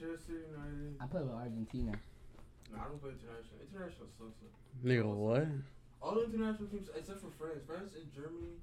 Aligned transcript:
Manchester 0.00 0.32
United. 0.52 0.96
I 1.00 1.06
play 1.06 1.22
with 1.22 1.32
Argentina. 1.32 1.92
No, 2.72 2.76
I 2.78 2.84
don't 2.84 3.00
play 3.00 3.12
international. 3.16 3.56
International 3.64 4.08
sucks. 4.18 4.42
Nigga, 4.84 5.06
what? 5.08 5.46
All 6.02 6.14
the 6.20 6.24
international 6.28 6.68
teams 6.68 6.88
except 6.94 7.20
for 7.20 7.32
France. 7.38 7.64
France 7.66 7.92
and 7.96 8.04
Germany. 8.12 8.60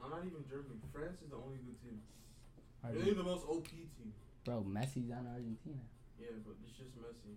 No, 0.00 0.08
not 0.08 0.22
even 0.28 0.44
Germany. 0.48 0.76
France 0.92 1.18
is 1.24 1.30
the 1.30 1.36
only 1.40 1.58
good 1.64 1.78
team. 1.82 1.98
They're 2.84 3.14
the 3.14 3.22
most 3.24 3.44
OP 3.48 3.66
team. 3.68 4.12
Bro, 4.44 4.64
Messi's 4.68 5.10
on 5.10 5.26
Argentina. 5.26 5.82
Yeah, 6.20 6.36
but 6.44 6.54
it's 6.66 6.76
just 6.76 6.94
messy. 6.96 7.34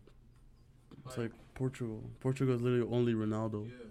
It's 1.07 1.17
like 1.17 1.31
Portugal. 1.55 2.03
Portugal 2.19 2.55
is 2.55 2.61
literally 2.61 2.87
only 2.91 3.13
Ronaldo. 3.13 3.65
Yeah. 3.67 3.89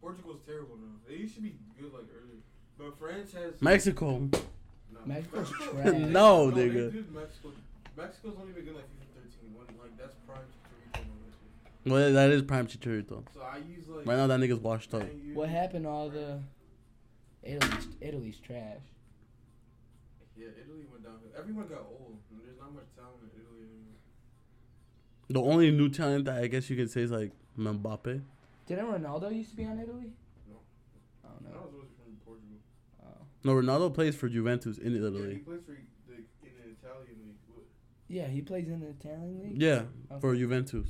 Portugal's 0.00 0.40
terrible 0.46 0.76
now. 0.76 0.96
They 1.08 1.16
used 1.16 1.34
to 1.34 1.40
be 1.40 1.56
good 1.80 1.92
like 1.92 2.06
earlier. 2.14 2.40
But 2.78 2.98
France 2.98 3.32
has 3.32 3.60
Mexico. 3.60 4.28
No. 4.30 5.00
Mexico's 5.04 5.50
Mexico- 5.50 5.82
trash. 5.82 5.94
No, 6.10 6.50
they 6.50 6.68
nigga. 6.68 7.04
Did 8.00 8.06
Mexico. 8.06 8.28
Mexico's 8.28 8.36
only 8.40 8.52
been 8.52 8.64
good 8.64 8.74
like 8.76 8.84
FIFA 8.84 9.22
13. 9.22 9.54
When, 9.54 9.66
like 9.78 9.98
that's 9.98 10.14
prime 10.26 10.46
Chicharito. 10.48 11.06
moment. 11.06 11.34
Well, 11.86 12.12
that 12.12 12.30
is 12.30 12.42
prime 12.42 12.66
Chicharito. 12.66 13.24
So 13.34 13.40
I 13.40 13.58
use 13.58 13.88
like. 13.88 14.06
Right 14.06 14.16
now, 14.16 14.26
that 14.26 14.40
nigga's 14.40 14.60
washed 14.60 14.92
up. 14.94 15.04
What 15.34 15.48
happened 15.48 15.84
to 15.84 15.90
all 15.90 16.08
the 16.10 16.40
Italy's 17.42 17.88
Italy's 18.00 18.38
trash? 18.38 18.80
Yeah, 20.36 20.48
Italy 20.62 20.84
went 20.90 21.04
down. 21.04 21.14
Everyone 21.38 21.66
got 21.68 21.80
old. 21.80 22.16
and 22.30 22.40
There's 22.44 22.58
not 22.58 22.72
much 22.74 22.84
talent 22.96 23.20
in 23.22 23.40
Italy 23.40 23.64
anymore. 23.68 23.98
The 25.28 25.42
only 25.42 25.70
new 25.70 25.88
talent 25.88 26.24
that 26.26 26.42
I 26.42 26.46
guess 26.46 26.70
you 26.70 26.76
could 26.76 26.90
say 26.90 27.02
is 27.02 27.10
like 27.10 27.32
Mbappe. 27.58 28.22
Didn't 28.66 28.86
Ronaldo 28.86 29.34
used 29.34 29.50
to 29.50 29.56
be 29.56 29.64
on 29.64 29.78
Italy? 29.80 30.12
No. 30.48 30.56
That 31.42 31.52
no. 31.54 31.60
was 31.60 31.72
always 31.74 31.90
from 31.98 32.16
Portugal. 32.24 32.58
Oh. 33.02 33.08
No, 33.44 33.52
Ronaldo 33.54 33.92
plays 33.92 34.14
for 34.16 34.28
Juventus 34.28 34.78
in 34.78 34.92
Yeah, 34.92 35.00
he 35.00 35.06
Italy. 35.06 35.36
plays 35.38 35.60
for 35.66 35.72
Yeah, 38.10 38.26
he 38.26 38.40
plays 38.42 38.66
in 38.68 38.80
the 38.80 38.88
Italian 38.88 39.40
league. 39.40 39.62
Yeah, 39.62 39.82
Okay. 40.10 40.20
for 40.20 40.34
Juventus 40.34 40.88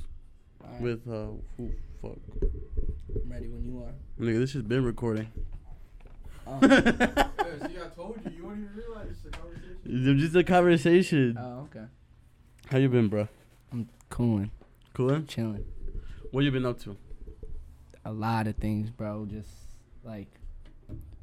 Alright, 0.63 0.81
with 0.81 1.07
uh, 1.07 1.27
who 1.55 1.71
fuck. 2.01 2.17
I'm 3.23 3.31
ready 3.31 3.47
when 3.47 3.63
you 3.63 3.83
are. 3.83 3.93
Nigga, 4.19 4.39
this 4.39 4.53
has 4.53 4.63
been 4.63 4.83
recording. 4.83 5.27
Oh, 6.47 6.57
Yeah, 6.63 7.67
see, 7.67 7.77
I 7.77 7.87
told 7.95 8.19
you. 8.25 8.31
You 8.37 8.43
won't 8.45 8.59
even 8.59 8.71
realize 8.75 9.09
it's 9.11 9.25
a 9.25 9.29
conversation. 9.29 9.77
It's 9.85 10.21
just 10.23 10.35
a 10.35 10.43
conversation. 10.43 11.37
oh 11.39 11.67
okay. 11.69 11.85
How 12.71 12.79
you 12.79 12.89
been, 12.89 13.07
bro? 13.07 13.27
I'm 13.71 13.87
cooling, 14.09 14.49
Coolin'? 14.95 15.27
chilling. 15.27 15.63
What 16.31 16.43
you 16.43 16.49
been 16.51 16.65
up 16.65 16.79
to? 16.81 16.97
A 18.03 18.11
lot 18.11 18.47
of 18.47 18.55
things, 18.55 18.89
bro. 18.89 19.27
Just 19.29 19.49
like 20.03 20.27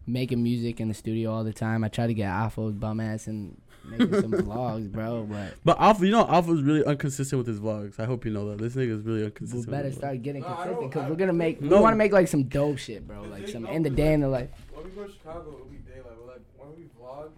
making 0.06 0.42
music 0.44 0.80
in 0.80 0.86
the 0.88 0.94
studio 0.94 1.32
all 1.32 1.42
the 1.42 1.52
time. 1.52 1.82
I 1.82 1.88
try 1.88 2.06
to 2.06 2.14
get 2.14 2.28
Alpha's 2.28 2.74
bum 2.74 3.00
ass 3.00 3.26
and 3.26 3.60
making 3.90 4.20
some 4.20 4.32
vlogs, 4.32 4.90
bro. 4.90 5.24
But 5.30 5.54
But 5.64 5.80
Alpha, 5.80 6.04
you 6.06 6.12
know, 6.12 6.26
Alpha's 6.28 6.62
really 6.62 6.84
inconsistent 6.84 7.38
with 7.38 7.46
his 7.46 7.60
vlogs. 7.60 7.98
I 7.98 8.04
hope 8.04 8.24
you 8.24 8.30
know 8.30 8.48
that. 8.50 8.58
This 8.58 8.74
nigga 8.74 8.98
is 8.98 9.02
really 9.02 9.24
inconsistent. 9.24 9.66
with 9.66 9.70
better 9.70 9.92
start 9.92 10.22
getting 10.22 10.42
No, 10.42 10.48
consistent 10.48 10.80
because 10.90 11.08
we're 11.10 11.16
gonna 11.16 11.32
make. 11.32 11.60
We 11.60 11.68
No. 11.68 11.80
want 11.80 11.92
to 11.94 11.98
make 11.98 12.12
like 12.12 12.28
some 12.28 12.44
dope 12.44 12.78
shit, 12.78 13.06
bro. 13.06 13.22
The 13.22 13.28
Like 13.28 13.42
thing 13.44 13.52
some 13.52 13.62
though 13.64 13.70
in 13.70 13.82
the 13.82 13.90
day 13.90 14.12
in 14.14 14.20
the 14.20 14.28
life. 14.28 14.48
When 14.74 14.84
we 14.84 14.90
go 14.90 15.04
to 15.06 15.12
Chicago, 15.12 15.52
it'll 15.54 15.66
be 15.66 15.76
daylight. 15.78 16.04
But 16.18 16.26
like 16.26 16.40
when 16.56 16.68
we 16.76 16.82
vlog, 17.00 17.30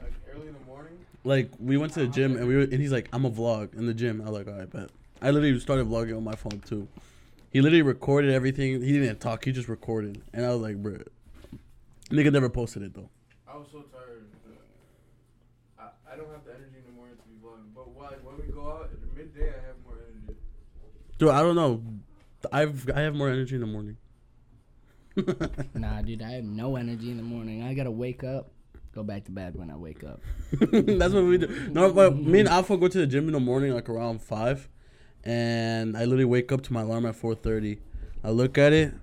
like 0.00 0.12
early 0.34 0.48
in 0.48 0.54
the 0.54 0.60
morning. 0.66 0.92
Like 1.24 1.50
we 1.58 1.76
went 1.76 1.92
to 1.94 2.00
the 2.00 2.08
gym 2.08 2.36
and 2.36 2.46
we 2.48 2.54
were, 2.56 2.62
and 2.62 2.74
he's 2.74 2.92
like, 2.92 3.08
"I'm 3.12 3.24
a 3.24 3.30
vlog 3.30 3.74
in 3.74 3.86
the 3.86 3.94
gym." 3.94 4.20
I 4.20 4.24
was 4.30 4.38
like, 4.38 4.48
"All 4.48 4.58
right, 4.58 4.70
bet." 4.70 4.90
I 5.22 5.30
literally 5.30 5.58
started 5.60 5.86
vlogging 5.86 6.16
on 6.16 6.24
my 6.24 6.34
phone 6.34 6.60
too. 6.66 6.88
He 7.52 7.60
literally 7.60 7.82
recorded 7.82 8.32
everything. 8.32 8.80
He 8.80 8.92
didn't 8.92 9.20
talk. 9.20 9.44
He 9.44 9.52
just 9.52 9.68
recorded, 9.68 10.22
and 10.32 10.46
I 10.46 10.50
was 10.50 10.60
like, 10.60 10.76
"Bro, 10.82 10.98
nigga 12.10 12.32
never 12.32 12.48
posted 12.48 12.82
it 12.82 12.94
though." 12.94 13.10
I 13.46 13.56
was 13.56 13.66
so 13.72 13.80
tired. 13.92 14.24
I, 15.78 15.88
I 16.12 16.16
don't 16.16 16.30
have 16.30 16.44
the 16.46 16.52
energy 16.54 16.78
in 16.78 16.84
the 16.86 16.92
morning 16.96 17.16
to 17.16 17.22
be 17.28 17.36
vlogging. 17.44 17.74
But 17.74 17.88
why, 17.90 18.14
when 18.22 18.36
we 18.40 18.52
go 18.54 18.70
out 18.70 18.90
at 18.92 19.16
midday, 19.16 19.48
I 19.50 19.60
have 19.66 19.76
more 19.84 19.98
energy. 19.98 20.38
Dude, 21.20 21.28
I 21.28 21.42
don't 21.42 21.54
know. 21.54 21.82
I've 22.50 22.88
I 22.94 23.00
have 23.02 23.14
more 23.14 23.28
energy 23.28 23.54
in 23.54 23.60
the 23.60 23.66
morning. 23.66 23.96
Nah, 25.74 26.00
dude, 26.02 26.22
I 26.22 26.30
have 26.32 26.44
no 26.44 26.76
energy 26.76 27.10
in 27.10 27.16
the 27.18 27.22
morning. 27.22 27.62
I 27.62 27.74
gotta 27.74 27.90
wake 27.90 28.24
up, 28.24 28.52
go 28.94 29.02
back 29.02 29.24
to 29.24 29.30
bed 29.30 29.54
when 29.56 29.70
I 29.70 29.76
wake 29.76 30.02
up. 30.02 30.20
That's 30.60 31.12
what 31.12 31.24
we 31.24 31.36
do. 31.36 31.68
No, 31.72 31.92
but 31.92 32.16
me 32.16 32.40
and 32.40 32.48
Alpha 32.48 32.76
go 32.78 32.88
to 32.88 32.98
the 32.98 33.06
gym 33.06 33.26
in 33.26 33.32
the 33.34 33.40
morning 33.40 33.74
like 33.74 33.88
around 33.90 34.22
five, 34.22 34.68
and 35.24 35.94
I 35.96 36.00
literally 36.04 36.24
wake 36.24 36.52
up 36.52 36.62
to 36.62 36.72
my 36.72 36.82
alarm 36.82 37.04
at 37.04 37.16
four 37.16 37.34
thirty. 37.34 37.80
I 38.24 38.30
look 38.30 38.56
at 38.56 38.72
it, 38.72 38.94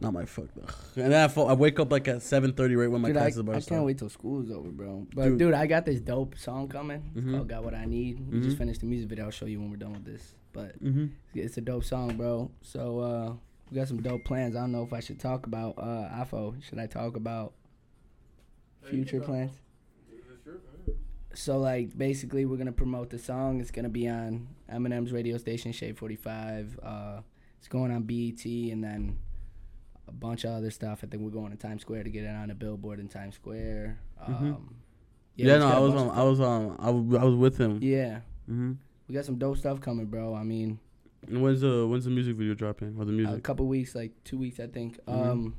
not 0.00 0.12
my 0.12 0.26
fuck 0.26 0.48
though. 0.54 1.02
And 1.02 1.12
then 1.12 1.24
I, 1.24 1.28
fall, 1.28 1.48
I 1.48 1.54
wake 1.54 1.80
up 1.80 1.90
like 1.90 2.06
at 2.08 2.20
seven 2.22 2.52
thirty 2.52 2.76
right 2.76 2.90
when 2.90 3.00
my 3.00 3.08
Dude, 3.08 3.16
I, 3.16 3.20
class 3.20 3.32
is 3.32 3.38
I 3.38 3.40
about 3.42 3.62
to 3.62 3.68
can't 3.68 3.84
wait 3.84 3.96
till 3.98 4.10
school's 4.10 4.50
over, 4.50 4.68
bro. 4.68 5.06
But 5.14 5.24
Dude. 5.24 5.38
dude, 5.38 5.54
I 5.54 5.66
got 5.66 5.86
this 5.86 6.00
dope 6.00 6.36
song 6.36 6.68
coming. 6.68 7.02
Mhm. 7.16 7.34
called 7.34 7.48
"Got 7.48 7.64
What 7.64 7.74
I 7.74 7.86
Need." 7.86 8.20
We 8.30 8.38
Mhm. 8.40 8.42
just 8.42 8.58
finished 8.58 8.80
the 8.80 8.86
music 8.86 9.08
video. 9.08 9.24
I'll 9.26 9.30
show 9.30 9.46
you 9.46 9.58
when 9.60 9.70
we're 9.70 9.76
done 9.76 9.92
with 9.94 10.04
this. 10.04 10.34
But 10.52 10.82
Mm-hmm. 10.82 11.06
it's 11.34 11.56
a 11.56 11.60
dope 11.60 11.84
song, 11.84 12.16
bro. 12.16 12.50
So 12.62 12.98
uh, 13.00 13.32
we 13.70 13.76
got 13.76 13.88
some 13.88 14.02
dope 14.02 14.24
plans. 14.24 14.56
I 14.56 14.60
don't 14.60 14.72
know 14.72 14.82
if 14.82 14.92
I 14.92 15.00
should 15.00 15.20
talk 15.20 15.46
about 15.46 15.74
uh, 15.78 16.08
Afo. 16.12 16.54
Should 16.68 16.78
I 16.78 16.86
talk 16.86 17.16
about 17.16 17.52
future 18.84 19.20
plans? 19.20 19.52
It's 20.12 20.46
your 20.46 20.54
plan. 20.56 20.96
So 21.34 21.58
like 21.58 21.96
basically 21.96 22.44
we're 22.46 22.56
gonna 22.56 22.72
promote 22.72 23.10
the 23.10 23.18
song. 23.18 23.60
It's 23.60 23.70
gonna 23.70 23.88
be 23.88 24.08
on 24.08 24.48
Eminem's 24.72 25.12
radio 25.12 25.36
station, 25.38 25.70
Shade 25.72 25.96
Forty 25.96 26.16
Five. 26.16 26.78
Uh, 26.82 27.20
it's 27.58 27.68
going 27.68 27.92
on 27.92 28.02
BET 28.02 28.44
and 28.44 28.82
then 28.82 29.18
a 30.08 30.12
bunch 30.12 30.42
of 30.44 30.50
other 30.50 30.70
stuff. 30.72 31.00
I 31.04 31.06
think 31.06 31.22
we're 31.22 31.30
going 31.30 31.52
to 31.52 31.56
Times 31.56 31.82
Square 31.82 32.04
to 32.04 32.10
get 32.10 32.24
it 32.24 32.34
on 32.34 32.50
a 32.50 32.54
billboard 32.54 32.98
in 32.98 33.06
Times 33.06 33.36
Square. 33.36 34.00
Um, 34.20 34.34
Mhm. 34.34 34.74
yeah, 35.36 35.46
Yeah, 35.46 35.58
no, 35.58 35.58
just 35.58 35.68
got 35.68 35.74
I 35.74 35.78
a 35.78 35.82
was 35.82 35.94
bunch 35.94 36.10
on. 36.10 36.18
I 36.18 36.22
was 36.24 36.40
on. 36.40 36.76
I 36.80 36.90
was, 36.90 37.20
I 37.20 37.24
was 37.24 37.34
with 37.36 37.58
him. 37.58 37.78
Yeah, 37.82 38.20
Mm-hmm. 38.50 38.72
We 39.10 39.14
got 39.16 39.24
some 39.24 39.38
dope 39.38 39.56
stuff 39.56 39.80
coming, 39.80 40.06
bro. 40.06 40.34
I 40.36 40.44
mean, 40.44 40.78
And 41.26 41.42
when's 41.42 41.62
the 41.62 41.84
when's 41.86 42.04
the 42.04 42.10
music 42.10 42.36
video 42.36 42.54
dropping 42.54 42.94
or 42.96 43.04
the 43.04 43.10
music? 43.12 43.36
a 43.38 43.40
couple 43.40 43.66
weeks, 43.66 43.94
like 43.96 44.12
two 44.22 44.38
weeks, 44.38 44.60
I 44.60 44.68
think. 44.68 45.04
Mhm. 45.04 45.26
Um, 45.26 45.56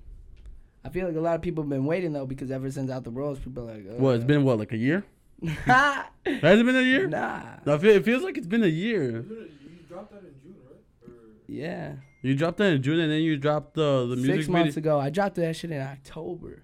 I 0.85 0.89
feel 0.89 1.05
like 1.05 1.17
a 1.17 1.19
lot 1.19 1.35
of 1.35 1.41
people 1.41 1.61
have 1.63 1.69
been 1.69 1.85
waiting 1.85 2.13
though 2.13 2.25
because 2.25 2.49
ever 2.49 2.71
since 2.71 2.89
Out 2.89 3.03
the 3.03 3.11
Rose, 3.11 3.39
people 3.39 3.69
are 3.69 3.73
like, 3.75 3.85
uh, 3.89 3.95
what? 3.95 4.15
It's 4.15 4.23
been 4.23 4.45
what 4.45 4.57
like 4.57 4.71
a 4.71 4.77
year? 4.77 5.03
Has 5.43 6.05
it 6.25 6.65
been 6.65 6.75
a 6.77 6.81
year? 6.81 7.07
nah. 7.09 7.41
No, 7.65 7.73
it 7.73 7.81
feel- 7.81 7.95
it 7.95 8.05
feels 8.05 8.23
like 8.23 8.37
it's 8.37 8.47
been 8.47 8.63
a 8.63 8.67
year. 8.67 9.21
You 9.21 9.49
dropped 9.89 10.11
that 10.13 10.19
in 10.23 10.33
June, 10.41 10.55
right? 10.65 11.11
Or 11.11 11.13
Yeah. 11.47 11.95
You 12.21 12.35
dropped 12.35 12.57
that 12.59 12.71
in 12.71 12.81
June, 12.81 12.99
and 13.01 13.11
then 13.11 13.21
you 13.21 13.35
dropped 13.35 13.73
the 13.73 14.05
the 14.07 14.15
music 14.15 14.35
Six 14.37 14.47
months 14.47 14.75
video. 14.75 14.93
ago, 14.95 14.99
I 15.01 15.09
dropped 15.09 15.35
that 15.35 15.55
shit 15.57 15.71
in 15.71 15.81
October. 15.81 16.63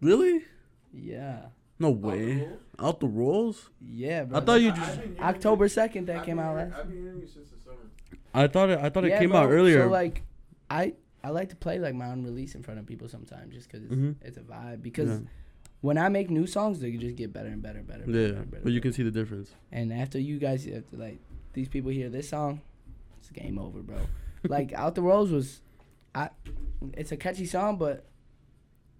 Really? 0.00 0.42
Yeah. 0.92 1.46
No 1.84 1.90
Out 1.94 2.00
the 2.00 2.06
way. 2.08 2.48
Out 2.78 3.00
the 3.00 3.06
rolls? 3.06 3.70
Yeah, 3.80 4.24
bro. 4.24 4.38
I 4.38 4.40
thought 4.44 4.60
you 4.60 4.72
just. 4.72 4.98
October 5.20 5.68
second 5.68 6.06
that 6.06 6.18
I've 6.18 6.24
came 6.26 6.36
been 6.36 6.46
out 6.46 6.56
last. 6.56 6.74
I've 6.78 6.88
been 6.88 7.02
hearing 7.02 7.20
you 7.20 7.26
since 7.26 7.50
the 7.50 7.60
summer. 7.60 7.76
I 8.32 8.46
thought 8.48 8.70
it. 8.70 8.78
I 8.80 8.88
thought 8.90 9.04
it 9.04 9.10
Yeah, 9.10 9.20
came 9.20 9.30
bro. 9.30 9.40
out 9.40 9.50
earlier. 9.50 9.82
So 9.84 9.88
like, 9.88 10.22
I 10.70 10.94
I 11.22 11.30
like 11.30 11.50
to 11.50 11.56
play 11.56 11.78
like 11.78 11.94
my 11.94 12.06
own 12.06 12.24
release 12.24 12.54
in 12.54 12.62
front 12.62 12.80
of 12.80 12.86
people 12.86 13.08
sometimes 13.08 13.54
just 13.54 13.70
because 13.70 13.84
it's, 13.84 13.94
Mhm. 13.94 14.16
it's 14.22 14.36
a 14.36 14.40
vibe. 14.40 14.82
Because 14.82 15.08
yeah. 15.10 15.26
when 15.82 15.98
I 15.98 16.08
make 16.08 16.30
new 16.30 16.46
songs, 16.46 16.80
they 16.80 16.90
just 16.92 17.16
get 17.16 17.32
better 17.32 17.48
and 17.48 17.62
better 17.62 17.78
and 17.78 17.86
better. 17.86 18.02
and 18.02 18.12
better, 18.12 18.26
yeah, 18.34 18.38
and 18.40 18.50
better, 18.50 18.62
but 18.64 18.72
you 18.72 18.80
can 18.80 18.92
see 18.92 19.02
the 19.02 19.10
difference. 19.10 19.54
And 19.70 19.92
after 19.92 20.18
you 20.18 20.38
guys, 20.38 20.66
after 20.66 20.96
like 20.96 21.18
these 21.52 21.68
people 21.68 21.90
hear 21.92 22.08
this 22.08 22.28
song, 22.28 22.60
it's 23.18 23.30
game 23.30 23.58
over, 23.58 23.80
bro. 23.80 23.98
like 24.48 24.72
Out 24.72 24.94
the 24.96 25.02
Rose 25.02 25.30
was, 25.30 25.60
I, 26.14 26.30
it's 26.94 27.12
a 27.12 27.16
catchy 27.16 27.46
song, 27.46 27.76
but 27.78 28.04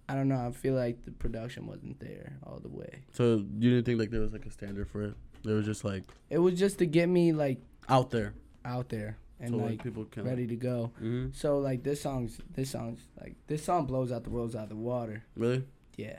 I 0.09 0.15
don't 0.15 0.28
know. 0.28 0.47
I 0.47 0.50
feel 0.53 0.75
like 0.75 1.04
the 1.04 1.10
production 1.12 1.66
wasn't 1.66 1.98
there 2.00 2.34
all 2.47 2.59
the 2.60 2.69
way. 2.69 3.03
So 3.12 3.37
you 3.59 3.70
didn't 3.70 3.84
think 3.84 3.98
like 3.98 4.10
there 4.10 4.20
was 4.20 4.32
like 4.32 4.47
a 4.47 4.50
standard 4.50 4.88
for 4.88 5.03
it? 5.03 5.15
There 5.44 5.54
was 5.56 5.65
just 5.66 5.84
like 5.84 6.03
It 6.31 6.38
was 6.38 6.59
just 6.59 6.78
to 6.78 6.87
get 6.87 7.09
me 7.09 7.32
like 7.32 7.59
out 7.88 8.10
there, 8.10 8.34
out 8.64 8.88
there 8.88 9.16
and 9.41 9.50
so 9.50 9.56
like, 9.56 9.70
like 9.70 9.82
people 9.82 10.04
can. 10.04 10.25
ready 10.25 10.47
to 10.47 10.56
go. 10.56 10.93
hmm 10.98 11.28
So 11.32 11.59
like 11.59 11.82
this 11.82 12.00
song's 12.00 12.38
this 12.54 12.70
song's 12.70 13.00
like 13.20 13.34
this 13.47 13.64
song 13.64 13.87
blows 13.87 14.12
out 14.12 14.25
the 14.25 14.31
rose 14.31 14.54
out 14.54 14.69
the 14.69 14.76
water. 14.76 15.25
Really? 15.37 15.64
Yeah. 15.97 16.19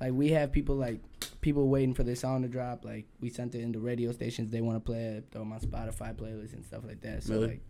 Like 0.00 0.12
we 0.12 0.30
have 0.30 0.52
people 0.52 0.76
like 0.76 1.00
people 1.40 1.68
waiting 1.68 1.94
for 1.94 2.02
this 2.04 2.20
song 2.20 2.42
to 2.42 2.48
drop. 2.48 2.84
Like 2.84 3.06
we 3.20 3.28
sent 3.30 3.54
it 3.54 3.62
into 3.62 3.78
radio 3.80 4.12
stations. 4.12 4.50
They 4.50 4.60
want 4.60 4.76
to 4.76 4.80
play 4.80 5.02
it, 5.04 5.26
throw 5.30 5.44
my 5.44 5.58
Spotify 5.58 6.14
playlist 6.14 6.52
and 6.52 6.64
stuff 6.64 6.82
like 6.86 7.00
that. 7.02 7.22
So 7.22 7.34
Really? 7.34 7.46
like, 7.48 7.60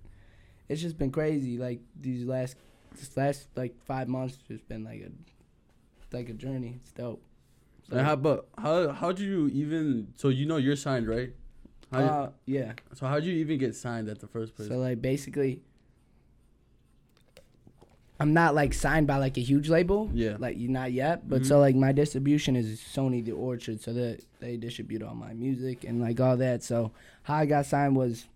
it's 0.69 0.81
just 0.83 0.99
been 0.99 1.11
crazy. 1.11 1.57
Like 1.57 1.81
these 1.99 2.25
last, 2.27 2.57
this 2.99 3.17
last 3.17 3.49
like 3.57 3.75
five 3.85 4.09
months, 4.09 4.37
just 4.49 4.69
been 4.69 4.85
like 4.85 5.01
a, 5.03 6.17
like 6.17 6.29
a 6.29 6.33
journey. 6.35 6.79
It's 6.83 6.93
dope. 6.93 7.23
So, 7.89 7.97
And 7.97 8.07
how? 8.07 8.17
But 8.17 8.49
how? 8.57 8.91
How'd 8.93 9.19
you 9.19 9.49
even? 9.49 10.13
So 10.17 10.29
you 10.29 10.47
know 10.47 10.57
you're 10.57 10.77
signed, 10.77 11.09
right? 11.09 11.33
How, 11.91 12.01
uh, 12.01 12.31
yeah. 12.45 12.73
so 12.93 13.07
how'd 13.07 13.25
you 13.25 13.33
even 13.33 13.57
get 13.59 13.75
signed 13.75 14.09
at 14.11 14.19
the 14.21 14.27
first 14.27 14.55
place? 14.55 14.69
So 14.69 14.77
like 14.77 15.01
basically, 15.01 15.63
I'm 18.21 18.35
not 18.35 18.55
like 18.55 18.75
signed 18.75 19.07
by 19.07 19.17
like 19.17 19.39
a 19.39 19.41
huge 19.41 19.69
label. 19.69 20.11
Yeah. 20.13 20.37
Like 20.39 20.59
you 20.59 20.69
not 20.69 20.93
yet, 20.93 21.29
but 21.29 21.43
Mhm. 21.43 21.47
so 21.47 21.61
like 21.61 21.77
my 21.77 21.93
distribution 21.93 22.57
is 22.57 22.79
Sony 22.81 23.25
the 23.25 23.33
Orchard, 23.33 23.81
so 23.81 23.93
that 23.95 24.21
they 24.41 24.57
distribute 24.57 25.03
all 25.03 25.15
my 25.15 25.33
music 25.33 25.85
and 25.85 26.01
like 26.01 26.21
all 26.21 26.37
that. 26.37 26.63
So 26.63 26.91
how 27.23 27.37
I 27.37 27.47
got 27.47 27.65
signed 27.65 27.97
was 27.97 28.27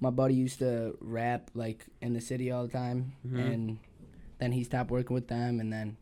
my 0.00 0.10
buddy 0.10 0.34
used 0.34 0.58
to 0.60 0.96
rap 1.00 1.50
like 1.54 1.86
in 2.00 2.12
the 2.12 2.20
city 2.20 2.50
all 2.50 2.66
the 2.66 2.72
time, 2.72 3.12
Mhm. 3.26 3.52
and 3.52 3.78
then 4.38 4.52
he 4.52 4.62
stopped 4.64 4.90
working 4.90 5.14
with 5.14 5.28
them, 5.28 5.60
and 5.60 5.72
then 5.72 5.96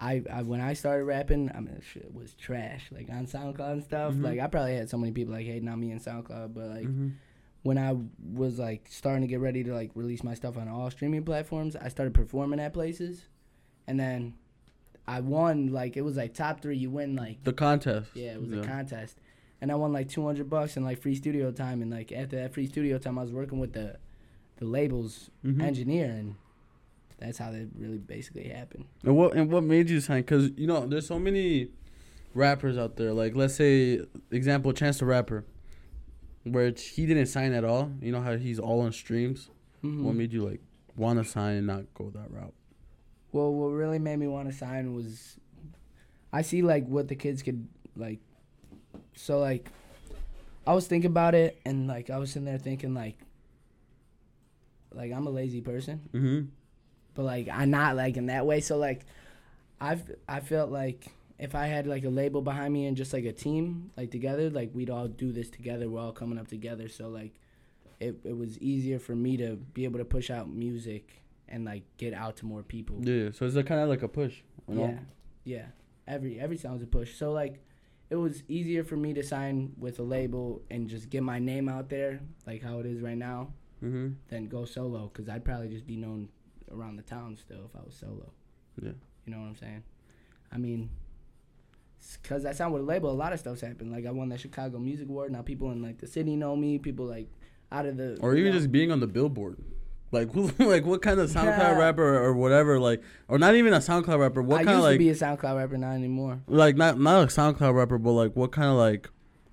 I, 0.00 0.22
I 0.30 0.42
when 0.42 0.60
I 0.60 0.74
started 0.74 1.04
rapping, 1.04 1.50
I 1.54 1.60
mean, 1.60 1.80
shit 1.80 2.12
was 2.14 2.34
trash. 2.34 2.90
Like 2.92 3.10
on 3.10 3.26
SoundCloud 3.26 3.72
and 3.72 3.82
stuff. 3.84 4.14
Mhm. 4.14 4.22
Like 4.22 4.38
I 4.40 4.46
probably 4.46 4.76
had 4.76 4.88
so 4.88 4.96
many 4.98 5.12
people 5.12 5.34
like 5.34 5.46
hating 5.46 5.68
on 5.68 5.80
me 5.80 5.90
in 5.90 5.98
SoundCloud, 5.98 6.54
but 6.54 6.68
like 6.68 6.86
Mhm. 6.86 7.12
when 7.62 7.78
I 7.78 7.96
was 8.32 8.58
like 8.58 8.86
starting 8.88 9.22
to 9.22 9.28
get 9.28 9.40
ready 9.40 9.64
to 9.64 9.74
like 9.74 9.90
release 9.94 10.22
my 10.22 10.34
stuff 10.34 10.56
on 10.56 10.68
all 10.68 10.90
streaming 10.90 11.24
platforms, 11.24 11.74
I 11.74 11.88
started 11.88 12.14
performing 12.14 12.60
at 12.60 12.72
places, 12.72 13.26
and 13.88 13.98
then 13.98 14.34
I 15.06 15.20
won 15.20 15.72
like 15.72 15.96
it 15.96 16.02
was 16.02 16.16
like 16.16 16.32
top 16.34 16.60
three. 16.60 16.76
You 16.76 16.90
win 16.90 17.16
like 17.16 17.42
The 17.44 17.52
contest. 17.52 18.10
yeah, 18.14 18.34
it 18.34 18.40
was 18.40 18.52
a 18.52 18.62
contest, 18.62 19.18
and 19.60 19.70
I 19.72 19.74
won 19.74 19.92
like 19.92 20.08
two 20.08 20.24
hundred 20.24 20.48
bucks 20.50 20.76
and 20.76 20.84
like 20.84 21.00
free 21.00 21.14
studio 21.14 21.50
time. 21.50 21.82
And 21.82 21.90
like 21.90 22.12
after 22.12 22.36
that 22.36 22.54
free 22.54 22.66
studio 22.66 22.98
time, 22.98 23.18
I 23.18 23.22
was 23.22 23.32
working 23.32 23.58
with 23.58 23.72
the 23.72 23.96
the 24.56 24.64
labels 24.64 25.30
Mhm. 25.44 25.62
engineer, 25.62 26.06
and 26.10 26.34
that's 27.18 27.38
how 27.38 27.50
that 27.52 27.68
really 27.78 27.98
basically 27.98 28.48
happened. 28.48 28.84
And 29.04 29.16
what 29.16 29.34
and 29.34 29.50
what 29.50 29.64
made 29.64 29.88
you 29.90 30.00
sign? 30.00 30.20
Because 30.22 30.50
you 30.56 30.66
know, 30.66 30.86
there's 30.86 31.06
so 31.06 31.18
many 31.18 31.68
rappers 32.34 32.76
out 32.78 32.96
there. 32.96 33.12
Like, 33.12 33.34
let's 33.34 33.54
say, 33.54 34.00
example, 34.30 34.72
Chance 34.72 34.98
the 34.98 35.06
Rapper, 35.06 35.44
where 36.44 36.70
he 36.76 37.06
didn't 37.06 37.26
sign 37.26 37.52
at 37.52 37.64
all. 37.64 37.90
You 38.00 38.12
know 38.12 38.20
how 38.20 38.36
he's 38.36 38.58
all 38.58 38.80
on 38.80 38.92
streams. 38.92 39.50
Mhm. 39.82 40.02
What 40.02 40.14
made 40.14 40.32
you 40.32 40.44
like 40.44 40.60
want 40.96 41.18
to 41.18 41.24
sign 41.24 41.56
and 41.56 41.66
not 41.66 41.84
go 41.94 42.10
that 42.10 42.30
route? 42.30 42.54
Well, 43.32 43.52
what 43.52 43.68
really 43.68 43.98
made 43.98 44.16
me 44.18 44.26
want 44.26 44.48
to 44.50 44.54
sign 44.54 44.94
was 44.94 45.38
I 46.32 46.42
see 46.42 46.62
like 46.62 46.86
what 46.86 47.08
the 47.08 47.14
kids 47.14 47.42
could 47.42 47.66
like. 47.96 48.18
So 49.14 49.38
like, 49.40 49.70
I 50.66 50.74
was 50.74 50.86
thinking 50.86 51.10
about 51.10 51.34
it, 51.34 51.60
and 51.64 51.86
like 51.88 52.10
I 52.10 52.18
was 52.18 52.30
sitting 52.30 52.44
there 52.46 52.58
thinking 52.58 52.94
like, 52.94 53.16
like 54.94 55.12
I'm 55.12 55.26
a 55.26 55.30
lazy 55.30 55.60
person, 55.60 56.08
Mm-hmm. 56.12 56.46
but 57.14 57.22
like 57.24 57.48
I'm 57.52 57.70
not 57.70 57.96
like 57.96 58.16
in 58.16 58.26
that 58.26 58.46
way. 58.46 58.60
So 58.60 58.76
like, 58.78 59.04
I've 59.80 60.10
I 60.28 60.40
felt 60.40 60.70
like 60.70 61.06
if 61.38 61.54
I 61.54 61.66
had 61.66 61.86
like 61.86 62.04
a 62.04 62.08
label 62.08 62.42
behind 62.42 62.72
me 62.74 62.86
and 62.86 62.96
just 62.96 63.12
like 63.12 63.24
a 63.24 63.32
team 63.32 63.90
like 63.96 64.10
together, 64.10 64.50
like 64.50 64.70
we'd 64.74 64.90
all 64.90 65.08
do 65.08 65.30
this 65.32 65.50
together. 65.50 65.88
We're 65.88 66.00
all 66.00 66.12
coming 66.12 66.38
up 66.38 66.48
together. 66.48 66.88
So 66.88 67.08
like, 67.08 67.34
it 68.00 68.16
it 68.24 68.36
was 68.36 68.58
easier 68.58 68.98
for 68.98 69.14
me 69.14 69.36
to 69.38 69.56
be 69.56 69.84
able 69.84 69.98
to 69.98 70.04
push 70.04 70.30
out 70.30 70.48
music 70.48 71.22
and 71.48 71.64
like 71.64 71.82
get 71.96 72.12
out 72.14 72.36
to 72.38 72.46
more 72.46 72.62
people. 72.62 72.98
Yeah. 73.02 73.30
So 73.32 73.46
it's 73.46 73.54
kind 73.54 73.80
of 73.80 73.88
like 73.88 74.02
a 74.02 74.08
push. 74.08 74.42
You 74.68 74.74
know? 74.74 74.98
Yeah, 75.44 75.56
yeah. 75.56 75.66
Every 76.06 76.40
every 76.40 76.56
song's 76.56 76.82
a 76.82 76.86
push. 76.86 77.14
So 77.16 77.32
like, 77.32 77.60
it 78.10 78.16
was 78.16 78.42
easier 78.48 78.84
for 78.84 78.96
me 78.96 79.12
to 79.14 79.22
sign 79.22 79.72
with 79.78 79.98
a 79.98 80.02
label 80.02 80.62
and 80.70 80.88
just 80.88 81.10
get 81.10 81.22
my 81.22 81.38
name 81.38 81.68
out 81.68 81.88
there, 81.90 82.20
like 82.46 82.62
how 82.62 82.78
it 82.80 82.86
is 82.86 83.00
right 83.00 83.18
now, 83.18 83.52
Mm-hmm. 83.84 84.08
than 84.28 84.48
go 84.48 84.64
solo. 84.64 85.08
Cause 85.14 85.28
I'd 85.28 85.44
probably 85.44 85.68
just 85.68 85.86
be 85.86 85.96
known 85.96 86.28
around 86.72 86.96
the 86.96 87.02
town 87.02 87.36
still 87.36 87.70
if 87.72 87.80
I 87.80 87.84
was 87.84 87.94
solo. 87.94 88.32
Yeah. 88.82 88.90
You 89.24 89.32
know 89.32 89.38
what 89.40 89.46
I'm 89.46 89.56
saying? 89.56 89.82
I 90.50 90.58
mean, 90.58 90.90
cause 92.24 92.44
I 92.44 92.52
signed 92.52 92.72
with 92.72 92.82
a 92.82 92.84
label, 92.86 93.10
a 93.10 93.12
lot 93.12 93.32
of 93.32 93.38
stuff's 93.38 93.60
happened. 93.60 93.92
Like 93.92 94.04
I 94.06 94.10
won 94.10 94.30
that 94.30 94.40
Chicago 94.40 94.78
Music 94.78 95.08
Award. 95.08 95.30
Now 95.32 95.42
people 95.42 95.70
in 95.70 95.80
like 95.82 95.98
the 95.98 96.06
city 96.06 96.34
know 96.34 96.56
me. 96.56 96.78
People 96.78 97.04
like 97.06 97.28
out 97.70 97.86
of 97.86 97.96
the 97.96 98.18
Or 98.20 98.34
even 98.34 98.52
just 98.52 98.72
being 98.72 98.90
on 98.90 99.00
the 99.00 99.06
billboard. 99.06 99.58
Like 100.10 100.32
who, 100.34 100.48
like 100.58 100.86
what 100.86 101.02
kind 101.02 101.20
of 101.20 101.28
SoundCloud 101.30 101.58
Yeah. 101.58 101.78
rapper 101.78 102.18
or 102.24 102.32
whatever, 102.34 102.78
like, 102.80 103.02
or 103.28 103.38
not 103.38 103.54
even 103.54 103.72
a 103.74 103.78
SoundCloud 103.78 104.18
rapper. 104.18 104.40
What 104.42 104.60
I 104.60 104.64
kind 104.64 104.76
used 104.76 104.78
of 104.78 104.84
to 104.84 104.90
like, 104.90 104.98
be 104.98 105.10
a 105.10 105.14
SoundCloud 105.14 105.56
rapper, 105.58 105.76
not 105.76 105.92
anymore. 105.92 106.40
like 106.46 106.76
not 106.76 106.98
not 106.98 107.24
a 107.24 107.26
SoundCloud 107.26 107.74
rapper, 107.74 107.98
but 107.98 108.12
like 108.12 108.34
what 108.34 108.50
kind 108.52 108.68
of 108.68 108.76
like 108.76 109.10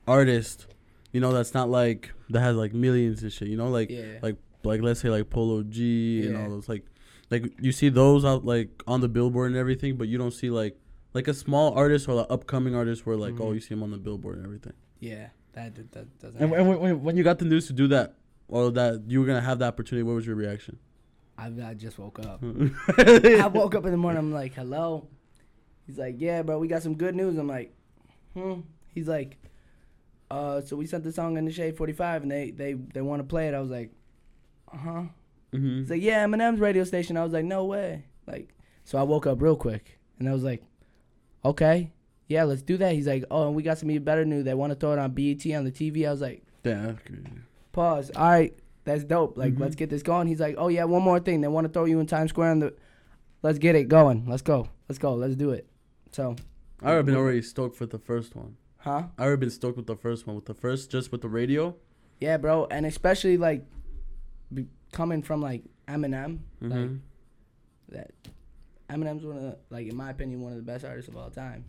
artist, 0.07 0.67
you 1.11 1.19
know, 1.19 1.31
that's 1.33 1.53
not 1.53 1.69
like 1.69 2.11
that 2.29 2.39
has 2.41 2.55
like 2.55 2.73
millions 2.73 3.21
and 3.23 3.31
shit. 3.31 3.47
You 3.47 3.57
know, 3.57 3.69
like 3.69 3.89
Yeah. 3.89 4.19
like 4.21 4.37
like 4.63 4.81
let's 4.81 4.99
say 4.99 5.09
like 5.09 5.29
Polo 5.29 5.63
G 5.63 6.23
and 6.25 6.33
Yeah. 6.35 6.43
all 6.43 6.49
those 6.49 6.69
like 6.69 6.85
like 7.31 7.51
you 7.59 7.71
see 7.71 7.89
those 7.89 8.23
out 8.25 8.45
like 8.45 8.83
on 8.87 9.01
the 9.01 9.09
billboard 9.09 9.51
and 9.51 9.59
everything, 9.59 9.95
but 9.97 10.07
you 10.07 10.17
don't 10.17 10.31
see 10.33 10.49
like 10.49 10.77
like 11.13 11.27
a 11.27 11.33
small 11.33 11.73
artist 11.73 12.07
or 12.07 12.19
an 12.19 12.25
upcoming 12.29 12.75
artist 12.75 13.05
where 13.05 13.15
like 13.17 13.33
oh 13.39 13.45
Mhm. 13.51 13.53
you 13.55 13.59
see 13.59 13.73
him 13.73 13.83
on 13.83 13.91
the 13.91 13.97
billboard 13.97 14.37
and 14.37 14.45
everything. 14.45 14.73
Yeah, 14.99 15.27
that 15.53 15.75
that, 15.91 16.19
doesn't. 16.19 16.41
And, 16.41 16.51
happen. 16.51 16.67
and 16.71 16.79
when, 16.81 17.03
when 17.03 17.17
you 17.17 17.23
got 17.23 17.39
the 17.39 17.45
news 17.45 17.67
to 17.67 17.73
do 17.73 17.87
that 17.89 18.15
or 18.47 18.71
that 18.71 19.03
you 19.07 19.19
were 19.19 19.25
gonna 19.25 19.41
have 19.41 19.59
that 19.59 19.67
opportunity, 19.67 20.03
what 20.03 20.15
was 20.15 20.25
your 20.25 20.35
reaction? 20.35 20.77
I, 21.37 21.47
I 21.63 21.73
just 21.73 21.99
woke 21.99 22.19
up. 22.19 22.41
I 22.97 23.47
woke 23.47 23.75
up 23.75 23.85
in 23.85 23.91
the 23.91 23.97
morning. 23.97 24.19
I'm 24.19 24.31
like, 24.33 24.53
hello. 24.53 25.07
He's 25.85 25.97
like, 25.97 26.15
yeah, 26.17 26.41
bro, 26.43 26.57
we 26.59 26.67
got 26.67 26.81
some 26.81 26.95
good 26.95 27.13
news. 27.15 27.37
I'm 27.37 27.47
like, 27.47 27.73
hmm. 28.33 28.61
He's 28.93 29.07
like, 29.07 29.37
uh, 30.31 30.61
so 30.61 30.75
we 30.77 30.85
sent 30.85 31.03
the 31.03 31.11
song 31.11 31.37
in 31.37 31.45
the 31.45 31.51
Shade 31.51 31.75
45, 31.77 32.23
and 32.23 32.31
they 32.31 32.51
they 32.51 32.73
they 32.73 33.01
want 33.01 33.19
to 33.19 33.23
play 33.27 33.47
it. 33.47 33.53
I 33.53 33.59
was 33.59 33.69
like, 33.69 33.91
uh 34.73 34.77
huh. 34.77 35.01
hmm 35.51 35.79
He's 35.79 35.89
like, 35.89 36.01
yeah, 36.01 36.25
Eminem's 36.25 36.59
radio 36.59 36.83
station. 36.85 37.17
I 37.17 37.23
was 37.23 37.33
like, 37.33 37.45
no 37.45 37.65
way. 37.65 38.05
Like, 38.25 38.55
so 38.85 38.97
I 38.97 39.03
woke 39.03 39.27
up 39.27 39.41
real 39.41 39.55
quick, 39.57 39.99
and 40.19 40.27
I 40.29 40.33
was 40.33 40.43
like, 40.43 40.63
okay, 41.43 41.91
yeah, 42.27 42.43
let's 42.43 42.61
do 42.63 42.77
that. 42.77 42.93
He's 42.93 43.07
like, 43.07 43.25
oh, 43.29 43.47
and 43.47 43.55
we 43.55 43.61
got 43.61 43.77
some 43.77 43.91
even 43.91 44.03
better 44.03 44.25
news. 44.25 44.45
They 44.45 44.53
want 44.53 44.71
to 44.71 44.75
throw 44.79 44.93
it 44.93 44.99
on 44.99 45.11
BET 45.11 45.45
on 45.53 45.63
the 45.65 45.71
TV. 45.71 46.07
I 46.07 46.11
was 46.11 46.21
like, 46.21 46.43
Yeah. 46.63 46.93
crazy. 47.05 47.23
Pause. 47.75 48.09
All 48.15 48.29
right, 48.29 48.57
that's 48.85 49.03
dope. 49.03 49.37
Like, 49.37 49.53
Mhm. 49.55 49.59
let's 49.59 49.75
get 49.75 49.89
this 49.89 50.01
going. 50.03 50.27
He's 50.27 50.39
like, 50.39 50.55
oh 50.57 50.67
yeah, 50.69 50.85
one 50.85 51.01
more 51.03 51.19
thing. 51.19 51.41
They 51.41 51.47
want 51.47 51.65
to 51.67 51.71
throw 51.73 51.85
you 51.85 51.99
in 51.99 52.07
Times 52.07 52.29
Square. 52.31 52.51
On 52.51 52.59
the, 52.59 52.73
let's 53.43 53.59
get 53.59 53.75
it 53.75 53.87
going. 53.87 54.25
Let's 54.27 54.41
go. 54.41 54.69
Let's 54.89 54.99
go. 54.99 55.13
Let's 55.15 55.35
do 55.35 55.51
it. 55.51 55.67
So, 56.11 56.35
I 56.81 56.91
would 56.91 56.97
have 56.97 57.05
been 57.05 57.15
already 57.15 57.41
stoked 57.41 57.75
for 57.75 57.85
the 57.85 57.99
first 57.99 58.35
one. 58.35 58.57
huh? 58.77 59.03
I 59.17 59.23
would 59.25 59.31
have 59.31 59.39
been 59.39 59.49
stoked 59.49 59.77
with 59.77 59.87
the 59.87 59.95
first 59.95 60.27
one. 60.27 60.35
With 60.35 60.45
the 60.45 60.53
first, 60.53 60.91
just 60.91 61.11
with 61.11 61.21
the 61.21 61.27
radio. 61.29 61.75
Yeah, 62.19 62.37
bro, 62.37 62.67
and 62.71 62.85
especially 62.85 63.35
like 63.37 63.65
be, 64.53 64.67
coming 64.91 65.21
from 65.23 65.41
like 65.41 65.63
Eminem, 65.87 66.39
like 66.61 66.71
Mhm. 66.71 66.99
that. 67.89 68.11
Eminem's 68.89 69.25
one 69.25 69.37
of 69.37 69.41
the, 69.43 69.57
like 69.71 69.87
in 69.87 69.95
my 69.95 70.11
opinion 70.11 70.41
one 70.41 70.51
of 70.51 70.57
the 70.57 70.63
best 70.63 70.85
artists 70.85 71.09
of 71.09 71.17
all 71.17 71.31
time. 71.31 71.65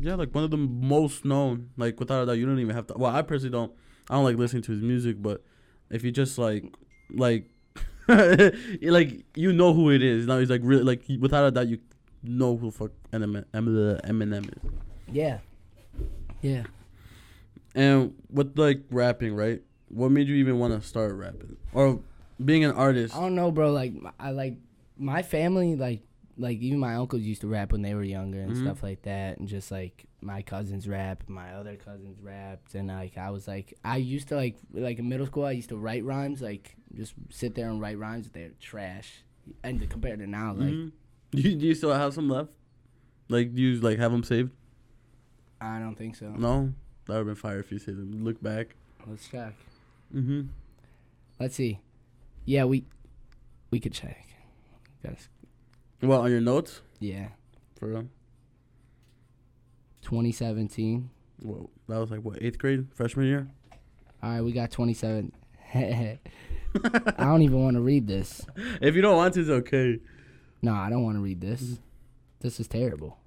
Yeah, 0.00 0.14
like 0.14 0.34
one 0.34 0.44
of 0.44 0.50
the 0.50 0.56
most 0.56 1.24
known. 1.26 1.68
Like 1.76 2.00
without 2.00 2.22
a 2.22 2.26
doubt, 2.26 2.38
you 2.38 2.46
don't 2.46 2.58
even 2.58 2.74
have 2.74 2.86
to. 2.88 2.94
Well, 2.96 3.14
I 3.14 3.20
personally 3.22 3.52
don't. 3.52 3.72
I 4.10 4.14
don't 4.14 4.24
like 4.24 4.36
listening 4.36 4.62
to 4.64 4.72
his 4.72 4.82
music, 4.82 5.22
but 5.22 5.42
if 5.90 6.04
you 6.04 6.10
just 6.10 6.36
like, 6.38 6.64
like, 7.10 7.46
like 8.08 9.24
you 9.34 9.52
know 9.52 9.72
who 9.72 9.90
it 9.90 10.02
is. 10.02 10.26
Now 10.26 10.38
he's 10.38 10.50
like 10.50 10.60
really 10.64 10.82
like 10.82 11.02
without 11.20 11.46
a 11.46 11.50
doubt 11.50 11.68
you 11.68 11.78
know 12.22 12.56
who 12.56 12.70
fuck 12.70 12.90
Eminem, 13.12 13.44
Eminem 13.52 14.44
is. 14.46 14.70
Yeah. 15.10 15.38
Yeah. 16.42 16.64
And 17.74 18.14
with 18.30 18.58
like 18.58 18.82
rapping, 18.90 19.34
right? 19.34 19.62
What 19.88 20.10
made 20.10 20.28
you 20.28 20.34
even 20.36 20.58
want 20.58 20.74
to 20.80 20.86
start 20.86 21.14
rapping 21.14 21.56
or 21.72 22.00
being 22.44 22.64
an 22.64 22.72
artist? 22.72 23.16
I 23.16 23.20
don't 23.20 23.34
know, 23.34 23.50
bro. 23.50 23.72
Like 23.72 23.94
I 24.20 24.30
like 24.32 24.58
my 24.98 25.22
family, 25.22 25.74
like 25.76 26.02
like 26.36 26.58
even 26.58 26.78
my 26.78 26.96
uncles 26.96 27.22
used 27.22 27.40
to 27.42 27.46
rap 27.46 27.72
when 27.72 27.82
they 27.82 27.94
were 27.94 28.02
younger 28.04 28.40
and 28.40 28.52
Mhm. 28.54 28.60
stuff 28.60 28.82
like 28.82 29.02
that, 29.02 29.38
and 29.38 29.48
just 29.48 29.70
like 29.70 30.04
my 30.24 30.42
cousins 30.42 30.88
rap, 30.88 31.22
my 31.28 31.52
other 31.52 31.76
cousins 31.76 32.18
rapped, 32.22 32.74
and 32.74 32.88
like 32.88 33.16
I 33.18 33.30
was 33.30 33.46
like 33.46 33.74
I 33.84 33.98
used 33.98 34.28
to 34.28 34.36
like 34.36 34.56
like 34.72 34.98
in 34.98 35.08
middle 35.08 35.26
school 35.26 35.44
I 35.44 35.52
used 35.52 35.68
to 35.68 35.76
write 35.76 36.04
rhymes, 36.04 36.40
like 36.42 36.76
just 36.94 37.14
sit 37.30 37.54
there 37.54 37.68
and 37.68 37.80
write 37.80 37.98
rhymes. 37.98 38.30
They're 38.30 38.50
trash, 38.60 39.22
and 39.62 39.80
to 39.80 39.86
compare 39.86 40.16
to 40.16 40.26
now, 40.26 40.54
like 40.54 40.68
Mhm. 40.72 40.92
Do 41.30 41.42
you, 41.42 41.56
do 41.56 41.66
you 41.66 41.74
still 41.74 41.92
have 41.92 42.14
some 42.14 42.28
left? 42.28 42.50
Like 43.28 43.54
do 43.54 43.60
you 43.62 43.80
like 43.80 43.98
have 43.98 44.12
them 44.12 44.22
saved? 44.24 44.50
I 45.60 45.78
don't 45.78 45.96
think 45.96 46.16
so. 46.16 46.26
No, 46.26 46.72
that 47.06 47.12
would 47.12 47.18
have 47.18 47.26
been 47.26 47.34
fire 47.34 47.58
if 47.60 47.70
you 47.72 47.78
saved 47.78 47.98
them. 47.98 48.24
Look 48.24 48.42
back. 48.42 48.76
Let's 49.06 49.28
check. 49.28 49.54
Mm-hmm. 50.14 50.42
Let's 51.40 51.54
see. 51.56 51.80
Yeah, 52.44 52.64
we 52.64 52.84
we 53.70 53.80
could 53.80 53.92
check. 53.92 54.26
Got 55.02 55.16
Well, 56.02 56.22
on 56.22 56.30
your 56.30 56.40
notes 56.40 56.80
yeah, 57.00 57.28
for 57.78 57.88
real. 57.88 58.08
2017. 60.04 61.10
Whoa, 61.42 61.68
that 61.88 61.98
was 61.98 62.10
like 62.10 62.20
what 62.20 62.42
eighth 62.42 62.58
grade, 62.58 62.86
freshman 62.94 63.26
year. 63.26 63.48
All 64.22 64.30
right, 64.30 64.40
we 64.40 64.52
got 64.52 64.70
27. 64.70 65.32
I 66.84 67.24
don't 67.24 67.42
even 67.42 67.62
want 67.62 67.76
to 67.76 67.80
read 67.80 68.06
this. 68.06 68.42
If 68.80 68.94
you 68.94 69.02
don't 69.02 69.16
want 69.16 69.34
to, 69.34 69.40
it's 69.40 69.50
okay. 69.50 70.00
No, 70.62 70.74
I 70.74 70.90
don't 70.90 71.02
want 71.02 71.16
to 71.16 71.20
read 71.20 71.40
this. 71.40 71.78
This 72.40 72.58
is 72.58 72.66
terrible. 72.66 73.18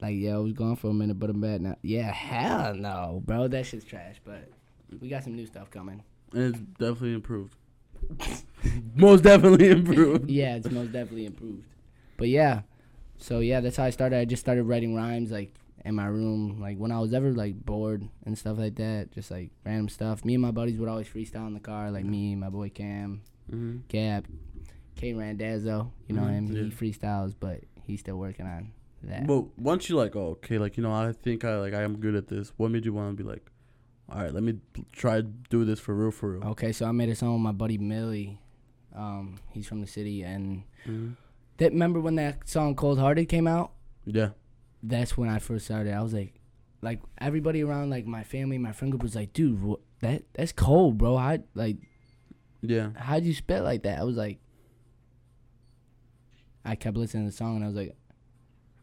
Like, 0.00 0.14
yeah, 0.16 0.36
I 0.36 0.38
was 0.38 0.52
gone 0.52 0.76
for 0.76 0.90
a 0.90 0.94
minute, 0.94 1.18
but 1.18 1.30
I'm 1.30 1.40
back 1.40 1.60
now. 1.60 1.76
Yeah, 1.82 2.12
hell 2.12 2.74
no, 2.74 3.22
bro. 3.24 3.48
That 3.48 3.66
shit's 3.66 3.84
trash. 3.84 4.20
But 4.24 4.48
we 5.00 5.08
got 5.08 5.24
some 5.24 5.34
new 5.34 5.46
stuff 5.46 5.70
coming. 5.70 6.02
And 6.32 6.54
it's 6.54 6.64
definitely 6.78 7.14
improved. 7.14 7.56
Most 8.94 9.24
definitely 9.24 9.70
improved. 9.70 10.30
Yeah, 10.30 10.56
it's 10.56 10.70
most 10.70 10.92
definitely 10.92 11.26
improved. 11.26 11.64
But 12.16 12.28
yeah, 12.28 12.62
so 13.18 13.40
yeah, 13.40 13.60
that's 13.60 13.76
how 13.76 13.84
I 13.84 13.90
started. 13.90 14.18
I 14.18 14.24
just 14.24 14.40
started 14.40 14.64
writing 14.64 14.94
rhymes 14.94 15.30
like 15.30 15.52
in 15.84 15.94
my 15.94 16.06
room, 16.06 16.58
like 16.60 16.76
when 16.78 16.90
I 16.92 16.98
was 17.00 17.12
ever 17.14 17.32
like 17.32 17.54
bored 17.64 18.08
and 18.24 18.36
stuff 18.36 18.58
like 18.58 18.76
that. 18.76 19.12
Just 19.12 19.30
like 19.30 19.50
random 19.64 19.88
stuff. 19.88 20.24
Me 20.24 20.34
and 20.34 20.42
my 20.42 20.50
buddies 20.50 20.78
would 20.78 20.88
always 20.88 21.08
freestyle 21.08 21.46
in 21.46 21.54
the 21.54 21.60
car, 21.60 21.90
like 21.90 22.04
me, 22.04 22.34
my 22.34 22.48
boy 22.48 22.68
Cam, 22.70 23.22
Mm-hmm. 23.50 23.78
Gap, 23.88 24.26
K 24.96 25.14
Randazzo. 25.14 25.92
You 26.06 26.14
know 26.16 26.22
Mhm, 26.22 26.32
him. 26.32 26.52
yeah. 26.52 26.62
He 26.64 26.70
freestyles, 26.70 27.34
but 27.38 27.60
he's 27.82 28.00
still 28.00 28.16
working 28.16 28.46
on 28.46 28.72
that. 29.04 29.26
But 29.26 29.58
once 29.58 29.88
you 29.88 29.96
like, 29.96 30.14
oh, 30.16 30.30
okay, 30.32 30.58
like 30.58 30.76
you 30.76 30.82
know, 30.82 30.92
I 30.92 31.12
think 31.12 31.44
I 31.44 31.58
like 31.58 31.74
I 31.74 31.82
am 31.82 31.96
good 31.98 32.14
at 32.14 32.28
this. 32.28 32.52
What 32.56 32.70
made 32.70 32.84
you 32.84 32.92
want 32.92 33.16
to 33.16 33.22
be 33.22 33.28
like, 33.28 33.50
all 34.10 34.20
right, 34.22 34.32
let 34.34 34.42
me 34.42 34.58
try 34.92 35.22
do 35.22 35.64
this 35.64 35.80
for 35.80 35.94
real, 35.94 36.10
for 36.10 36.32
real. 36.32 36.44
Okay, 36.50 36.72
so 36.72 36.86
I 36.86 36.92
made 36.92 37.08
a 37.08 37.14
song 37.14 37.32
with 37.34 37.42
my 37.42 37.52
buddy 37.52 37.78
Millie. 37.78 38.38
Um, 38.94 39.36
he's 39.52 39.66
from 39.68 39.80
the 39.80 39.86
city, 39.86 40.22
and 40.22 40.64
Mhm. 40.86 41.14
That 41.58 41.72
remember 41.72 42.00
when 42.00 42.14
that 42.16 42.48
song 42.48 42.74
"Cold 42.74 42.98
Hearted" 42.98 43.26
came 43.28 43.46
out? 43.46 43.72
Yeah. 44.06 44.30
That's 44.82 45.16
when 45.16 45.28
I 45.28 45.38
first 45.38 45.64
started. 45.66 45.92
I 45.92 46.02
was 46.02 46.12
like, 46.14 46.34
like 46.82 47.00
everybody 47.20 47.62
around, 47.62 47.90
like 47.90 48.06
my 48.06 48.22
family, 48.24 48.58
my 48.58 48.72
friend 48.72 48.90
group 48.92 49.02
was 49.02 49.14
like, 49.16 49.32
"Dude, 49.32 49.62
wha- 49.62 49.76
that 50.00 50.22
that's 50.34 50.52
cold, 50.52 50.98
bro. 50.98 51.16
How 51.16 51.38
like 51.54 51.76
Yeah. 52.62 52.90
how'd 52.96 53.24
you 53.24 53.34
spit 53.34 53.62
like 53.62 53.82
that?" 53.82 53.98
I 53.98 54.04
was 54.04 54.16
like, 54.16 54.38
I 56.64 56.74
kept 56.76 56.96
listening 56.96 57.24
to 57.26 57.30
the 57.30 57.36
song 57.36 57.56
and 57.56 57.64
I 57.64 57.68
was 57.68 57.76
like, 57.76 57.96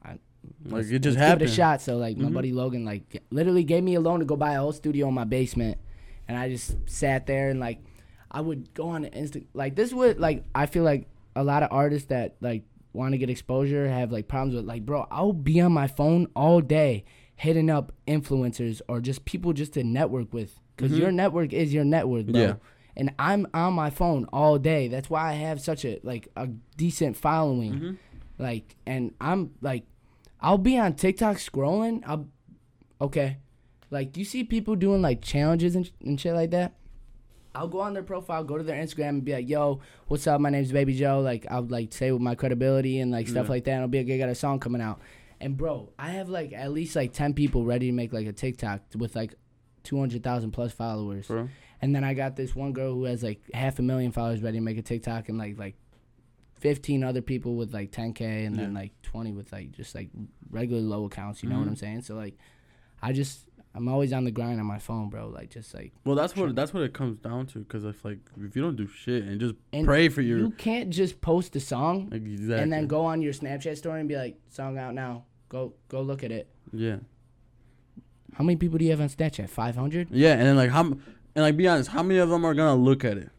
I 0.04 0.18
Like 0.66 0.86
it 0.88 1.00
just 1.00 1.18
happened. 1.18 1.40
Give 1.42 1.50
it 1.50 1.52
a 1.52 1.56
shot. 1.56 1.82
So 1.82 1.98
like 1.98 2.18
my 2.18 2.30
Mhm. 2.30 2.34
buddy 2.34 2.52
Logan 2.52 2.84
like 2.86 3.24
literally 3.32 3.64
gave 3.64 3.84
me 3.84 3.96
a 3.96 4.02
loan 4.02 4.20
to 4.20 4.26
go 4.26 4.36
buy 4.36 4.54
a 4.54 4.60
whole 4.60 4.74
studio 4.74 5.08
in 5.08 5.14
my 5.14 5.24
basement, 5.24 5.78
and 6.28 6.38
I 6.38 6.50
just 6.50 6.76
sat 6.90 7.26
there 7.26 7.50
and 7.50 7.60
like 7.60 7.80
I 8.32 8.42
would 8.42 8.74
go 8.74 8.90
on 8.90 9.04
the 9.04 9.10
Insta 9.12 9.46
like 9.54 9.76
this 9.76 9.94
would 9.94 10.20
like 10.20 10.44
I 10.54 10.66
feel 10.66 10.84
like 10.84 11.08
a 11.36 11.44
lot 11.44 11.64
of 11.64 11.70
artists 11.72 12.08
that 12.10 12.36
like 12.42 12.64
want 12.94 13.12
to 13.12 13.18
get 13.18 13.30
exposure 13.30 13.88
have 13.90 14.12
like 14.12 14.28
problems 14.28 14.56
with 14.56 14.66
like 14.66 14.86
bro 14.86 15.06
I'll 15.12 15.34
be 15.34 15.60
on 15.62 15.72
my 15.74 15.88
phone 15.88 16.28
all 16.36 16.62
day 16.62 17.04
hitting 17.36 17.70
up 17.70 17.92
influencers 18.08 18.82
or 18.88 19.02
just 19.02 19.26
people 19.26 19.52
just 19.54 19.74
to 19.74 19.84
network 19.84 20.34
with 20.34 20.60
because 20.78 20.92
Mhm. 20.94 21.00
your 21.00 21.12
network 21.12 21.52
is 21.54 21.74
your 21.74 21.84
network 21.84 22.28
bro. 22.28 22.42
Yeah. 22.42 22.54
And 22.98 23.14
I'm 23.20 23.46
on 23.54 23.74
my 23.74 23.90
phone 23.90 24.26
all 24.32 24.58
day. 24.58 24.88
That's 24.88 25.10
why 25.10 25.32
I 25.32 25.34
have 25.34 25.60
such 25.60 25.84
a 25.84 26.00
like 26.04 26.30
a 26.38 26.48
decent 26.78 27.18
following. 27.18 27.74
Mhm. 27.74 27.98
Like, 28.38 28.78
and 28.86 29.14
I'm 29.20 29.52
like, 29.62 29.84
I'll 30.40 30.58
be 30.58 30.78
on 30.78 30.94
TikTok 30.94 31.38
scrolling. 31.38 32.04
I'll, 32.06 32.28
okay, 33.02 33.38
like 33.92 34.16
you 34.16 34.24
see 34.24 34.44
people 34.46 34.76
doing 34.78 35.02
like 35.02 35.22
challenges 35.22 35.76
and, 35.76 35.92
and 36.06 36.20
shit 36.20 36.34
like 36.34 36.52
that. 36.52 36.76
I'll 37.56 37.68
go 37.68 37.80
on 37.80 37.94
their 37.94 38.04
profile, 38.04 38.44
go 38.44 38.58
to 38.58 38.64
their 38.64 38.82
Instagram, 38.82 39.10
and 39.10 39.26
be 39.26 39.34
like, 39.34 39.50
"Yo, 39.50 39.80
what's 40.08 40.28
up? 40.28 40.40
My 40.42 40.50
name's 40.50 40.72
Baby 40.72 40.94
Joe." 40.96 41.22
Like, 41.22 41.46
I'll 41.50 41.64
like 41.66 41.94
say 41.94 42.12
with 42.12 42.22
my 42.22 42.36
credibility 42.36 43.00
and 43.00 43.12
like 43.12 43.28
stuff 43.28 43.46
Yeah. 43.46 43.52
like 43.52 43.64
that. 43.66 43.72
And 43.72 43.82
I'll 43.82 43.88
be 43.88 44.04
like, 44.04 44.14
"I 44.14 44.18
got 44.18 44.30
a 44.30 44.36
song 44.36 44.60
coming 44.60 44.82
out." 44.82 45.00
And 45.40 45.58
bro, 45.58 45.92
I 45.98 46.12
have 46.12 46.30
like 46.30 46.54
at 46.54 46.72
least 46.72 46.96
like 46.96 47.14
ten 47.14 47.34
people 47.34 47.66
ready 47.66 47.88
to 47.88 47.92
make 47.94 48.14
like 48.14 48.28
a 48.28 48.34
TikTok 48.34 48.82
with 48.98 49.16
like 49.16 49.36
two 49.84 50.00
hundred 50.00 50.24
thousand 50.24 50.52
plus 50.52 50.72
followers. 50.74 51.28
Bro. 51.28 51.50
And 51.82 51.94
then 51.96 52.04
I 52.04 52.14
got 52.14 52.36
this 52.36 52.56
one 52.56 52.74
girl 52.74 52.94
who 52.94 53.04
has 53.04 53.22
like 53.24 53.42
half 53.54 53.78
a 53.80 53.82
million 53.82 54.12
followers 54.12 54.42
ready 54.42 54.58
to 54.58 54.64
make 54.64 54.78
a 54.78 54.82
TikTok, 54.82 55.30
and 55.30 55.38
like 55.38 55.58
like 55.58 55.76
fifteen 56.60 57.04
other 57.04 57.22
people 57.22 57.56
with 57.56 57.74
like 57.74 57.92
ten 57.92 58.14
k, 58.14 58.46
and 58.46 58.56
then 58.56 58.74
like 58.74 58.92
twenty 59.02 59.32
with 59.32 59.52
like 59.52 59.72
just 59.72 59.94
like 59.94 60.10
regular 60.50 60.82
low 60.82 61.06
accounts. 61.06 61.44
You 61.44 61.50
know 61.50 61.58
what 61.58 61.66
Mhm. 61.68 61.72
I'm 61.72 61.76
saying? 61.76 62.02
So 62.04 62.16
like, 62.16 62.38
I 63.02 63.12
just 63.12 63.48
I'm 63.78 63.90
always 63.90 64.14
on 64.14 64.24
the 64.24 64.32
grind 64.32 64.58
on 64.60 64.66
my 64.66 64.80
phone, 64.80 65.10
bro. 65.10 65.28
Like 65.28 65.50
just 65.50 65.74
like 65.74 65.92
Well, 66.06 66.16
that's 66.16 66.34
what 66.36 66.56
that's 66.56 66.74
what 66.74 66.84
it 66.84 66.94
comes 66.94 67.18
down 67.20 67.48
to. 67.48 67.64
Cause 67.66 67.84
if 67.84 68.06
like 68.06 68.20
if 68.42 68.56
you 68.56 68.62
don't 68.62 68.78
do 68.78 68.88
shit 68.88 69.24
and 69.26 69.40
just 69.40 69.56
And 69.74 69.86
pray 69.86 70.08
for 70.08 70.22
your 70.22 70.38
you 70.40 70.52
can't 70.52 70.90
just 70.90 71.20
post 71.20 71.56
a 71.58 71.60
song 71.60 72.10
exactly. 72.14 72.64
and 72.64 72.72
then 72.72 72.88
go 72.88 73.04
on 73.06 73.22
your 73.22 73.34
Snapchat 73.34 73.76
story 73.78 74.00
and 74.00 74.08
be 74.08 74.16
like, 74.16 74.38
song 74.50 74.78
out 74.78 74.94
now. 74.94 75.26
Go 75.50 75.74
go 75.90 76.02
look 76.02 76.24
at 76.24 76.32
it. 76.32 76.48
yeah 76.72 76.98
How 78.34 78.44
many 78.46 78.56
people 78.56 78.78
do 78.78 78.86
you 78.86 78.92
have 78.92 79.02
on 79.02 79.10
Snapchat? 79.10 79.50
Five 79.50 79.76
hundred. 79.76 80.08
yeah 80.10 80.34
and 80.34 80.44
then 80.44 80.56
like 80.56 80.70
how 80.72 80.82
and 80.84 81.44
like 81.44 81.58
be 81.58 81.68
honest, 81.68 81.90
how 81.90 82.02
many 82.02 82.20
of 82.20 82.30
them 82.30 82.46
are 82.46 82.54
gonna 82.54 82.82
look 82.82 83.04
at 83.04 83.18
it? 83.18 83.30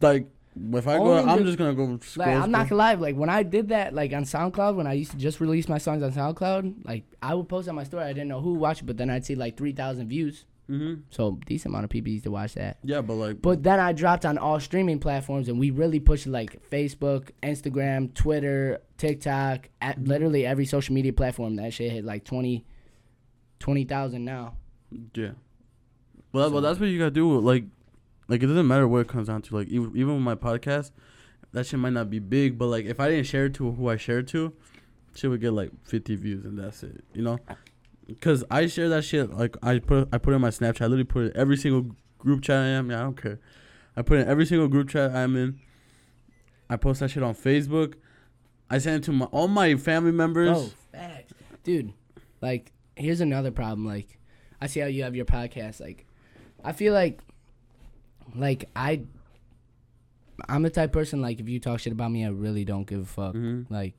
Like 0.00 0.26
if 0.56 0.86
I 0.86 0.98
go, 0.98 1.14
I'm 1.26 1.44
just 1.44 1.58
gonna 1.58 1.74
go. 1.74 1.98
Scroll, 2.02 2.26
Like 2.28 2.36
I'm 2.42 2.50
not 2.50 2.68
gonna 2.68 2.78
lie, 2.78 2.94
like 2.94 3.16
when 3.16 3.28
I 3.30 3.42
did 3.42 3.68
that, 3.70 3.94
like 3.94 4.12
on 4.12 4.24
SoundCloud, 4.24 4.76
when 4.76 4.86
I 4.86 4.92
used 4.92 5.10
to 5.12 5.16
just 5.16 5.40
release 5.40 5.68
my 5.68 5.78
songs 5.78 6.02
on 6.02 6.12
SoundCloud, 6.12 6.84
like 6.86 7.04
I 7.22 7.34
would 7.34 7.48
post 7.48 7.68
on 7.68 7.74
my 7.74 7.84
story. 7.84 8.04
I 8.04 8.12
didn't 8.12 8.28
know 8.28 8.40
who 8.40 8.54
watched, 8.54 8.82
it, 8.82 8.84
but 8.86 8.96
then 8.96 9.10
I'd 9.10 9.24
see 9.24 9.34
like 9.34 9.56
three 9.56 9.72
thousand 9.72 10.08
views. 10.08 10.44
Mhm. 10.70 11.02
So 11.10 11.38
decent 11.44 11.72
amount 11.72 11.84
of 11.84 11.90
people 11.90 12.10
used 12.10 12.24
to 12.24 12.30
watch 12.30 12.54
that. 12.54 12.78
Yeah, 12.82 13.02
but 13.02 13.14
like 13.14 13.42
But 13.42 13.62
then 13.62 13.78
I 13.80 13.92
dropped 13.92 14.24
on 14.24 14.38
all 14.38 14.58
streaming 14.60 14.98
platforms, 14.98 15.48
and 15.48 15.58
we 15.58 15.70
really 15.70 16.00
pushed 16.00 16.26
like 16.26 16.70
Facebook, 16.70 17.30
Instagram, 17.42 18.14
Twitter, 18.14 18.80
TikTok, 18.96 19.68
at 19.82 19.98
Mm-hmm. 19.98 20.06
literally 20.08 20.46
every 20.46 20.64
social 20.64 20.94
media 20.94 21.12
platform. 21.12 21.56
That 21.56 21.72
shit 21.74 21.92
hit 21.92 22.04
like 22.04 22.24
20 22.24 22.64
20,000 23.60 24.24
now. 24.24 24.54
Yeah. 25.14 25.30
Well, 26.32 26.50
well, 26.50 26.60
that's 26.60 26.78
what 26.80 26.88
you 26.88 26.98
gotta 26.98 27.10
do. 27.10 27.38
Like, 27.40 27.64
like 28.28 28.42
it 28.42 28.46
doesn't 28.46 28.66
matter 28.66 28.88
what 28.88 29.00
it 29.00 29.08
comes 29.08 29.28
down 29.28 29.42
to. 29.42 29.56
Like, 29.56 29.68
even 29.68 29.92
even 29.96 30.14
with 30.14 30.22
my 30.22 30.34
podcast, 30.34 30.90
that 31.52 31.66
shit 31.66 31.78
might 31.78 31.92
not 31.92 32.10
be 32.10 32.18
big, 32.18 32.58
but 32.58 32.66
like 32.66 32.84
if 32.86 33.00
I 33.00 33.08
didn't 33.08 33.26
share 33.26 33.46
it 33.46 33.54
to 33.54 33.72
who 33.72 33.88
I 33.88 33.96
shared 33.96 34.28
to, 34.28 34.52
shit 35.14 35.30
would 35.30 35.40
get 35.40 35.52
like 35.52 35.70
50 35.84 36.16
views 36.16 36.44
and 36.44 36.58
that's 36.58 36.82
it. 36.82 37.04
You 37.14 37.22
know? 37.22 37.38
Cause 38.20 38.44
I 38.50 38.66
share 38.66 38.88
that 38.90 39.04
shit. 39.04 39.30
Like 39.30 39.56
I 39.62 39.78
put 39.78 40.08
I 40.12 40.18
put 40.18 40.32
it 40.32 40.36
in 40.36 40.42
my 40.42 40.50
Snapchat. 40.50 40.82
I 40.82 40.86
literally 40.86 41.04
put 41.04 41.24
it 41.26 41.36
every 41.36 41.56
single 41.56 41.94
group 42.18 42.42
chat 42.42 42.56
I 42.56 42.66
am. 42.68 42.90
Yeah, 42.90 43.00
I 43.00 43.02
don't 43.02 43.20
care. 43.20 43.40
I 43.96 44.02
put 44.02 44.18
it 44.18 44.22
in 44.22 44.28
every 44.28 44.46
single 44.46 44.68
group 44.68 44.88
chat 44.88 45.14
I'm 45.14 45.36
in. 45.36 45.60
I 46.68 46.76
post 46.76 47.00
that 47.00 47.10
shit 47.10 47.22
on 47.22 47.34
Facebook. 47.34 47.94
I 48.70 48.78
send 48.78 49.02
it 49.02 49.06
to 49.06 49.12
my 49.12 49.26
all 49.26 49.48
my 49.48 49.76
family 49.76 50.12
members. 50.12 50.50
Bro, 50.50 50.70
facts. 50.92 51.34
Dude, 51.62 51.92
like, 52.40 52.72
here's 52.96 53.20
another 53.20 53.50
problem. 53.50 53.86
Like, 53.86 54.18
I 54.60 54.66
see 54.66 54.80
how 54.80 54.86
you 54.86 55.02
have 55.04 55.14
your 55.14 55.24
podcast. 55.24 55.80
Like, 55.80 56.06
I 56.62 56.72
feel 56.72 56.92
like, 56.92 57.20
like, 58.34 58.68
I, 58.76 59.02
I'm 60.48 60.62
the 60.62 60.70
type 60.70 60.90
of 60.90 60.92
person, 60.92 61.20
like, 61.20 61.40
if 61.40 61.48
you 61.48 61.60
talk 61.60 61.80
shit 61.80 61.92
about 61.92 62.10
me, 62.10 62.24
I 62.24 62.28
really 62.28 62.64
don't 62.64 62.86
give 62.86 63.00
a 63.00 63.04
fuck. 63.04 63.34
Mhm. 63.34 63.70
Like, 63.70 63.94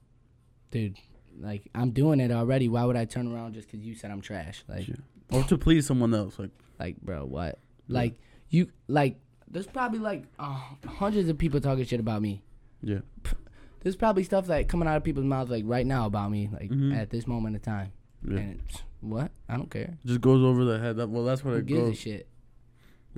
dude, 0.71 0.97
like, 1.39 1.69
I'm 1.73 1.91
doing 1.91 2.19
it 2.19 2.31
already. 2.31 2.67
Why 2.69 2.83
would 2.85 2.95
I 2.97 3.05
turn 3.05 3.31
around 3.31 3.53
just 3.53 3.69
because 3.71 3.85
you 3.85 3.95
said 3.95 4.11
I'm 4.11 4.21
trash? 4.21 4.63
Like, 4.67 4.87
Yeah. 4.87 4.95
Or 5.31 5.43
to 5.43 5.57
please 5.57 5.87
someone 5.87 6.13
else. 6.13 6.37
Like, 6.37 6.51
like, 6.79 7.01
bro, 7.01 7.25
what? 7.25 7.57
Yeah. 7.87 7.95
Like, 7.95 8.19
you, 8.49 8.69
like, 8.87 9.19
there's 9.49 9.65
probably, 9.67 9.99
like, 9.99 10.25
uh, 10.37 10.59
hundreds 10.87 11.29
of 11.29 11.37
people 11.37 11.59
talking 11.61 11.85
shit 11.85 11.99
about 11.99 12.21
me. 12.21 12.43
yeah. 12.81 12.99
There's 13.81 13.95
probably 13.95 14.23
stuff 14.23 14.49
like 14.49 14.67
coming 14.67 14.87
out 14.87 14.97
of 14.97 15.03
people's 15.03 15.27
mouths 15.27 15.51
like 15.51 15.63
right 15.67 15.85
now 15.85 16.07
about 16.07 16.31
me, 16.31 16.49
like 16.51 16.71
Mhm. 16.71 16.95
at 16.95 17.11
this 17.11 17.27
moment 17.27 17.55
in 17.55 17.61
time. 17.61 17.91
Yeah. 18.27 18.37
And 18.39 18.59
it's, 18.67 18.81
what? 18.99 19.31
I 19.47 19.57
don't 19.57 19.69
care. 19.69 19.99
just 20.03 20.21
goes 20.21 20.41
over 20.43 20.65
the 20.65 20.79
head. 20.79 20.95
That, 20.97 21.07
well, 21.07 21.23
that's 21.23 21.43
what 21.45 21.51
Who 21.51 21.57
it 21.57 21.65
gives 21.67 21.81
a 21.81 21.85
goes. 21.91 21.97
shit? 21.99 22.27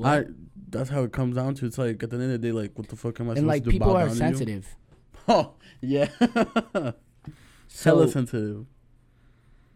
I. 0.05 0.25
That's 0.69 0.89
how 0.89 1.03
it 1.03 1.13
comes 1.13 1.35
down 1.35 1.55
to. 1.55 1.65
It's 1.65 1.77
like 1.77 2.03
at 2.03 2.09
the 2.09 2.17
end 2.17 2.25
of 2.25 2.41
the 2.41 2.47
day, 2.47 2.51
like, 2.51 2.77
what 2.77 2.89
the 2.89 2.95
fuck 2.95 3.19
am 3.19 3.27
I 3.27 3.31
and 3.31 3.37
supposed 3.39 3.47
like 3.47 3.63
to 3.63 3.69
do? 3.69 3.71
people 3.71 3.95
are 3.95 4.09
sensitive. 4.09 4.75
Oh 5.29 5.55
yeah. 5.81 6.07
So 7.67 7.97
Hella 7.97 8.07
sensitive. 8.09 8.65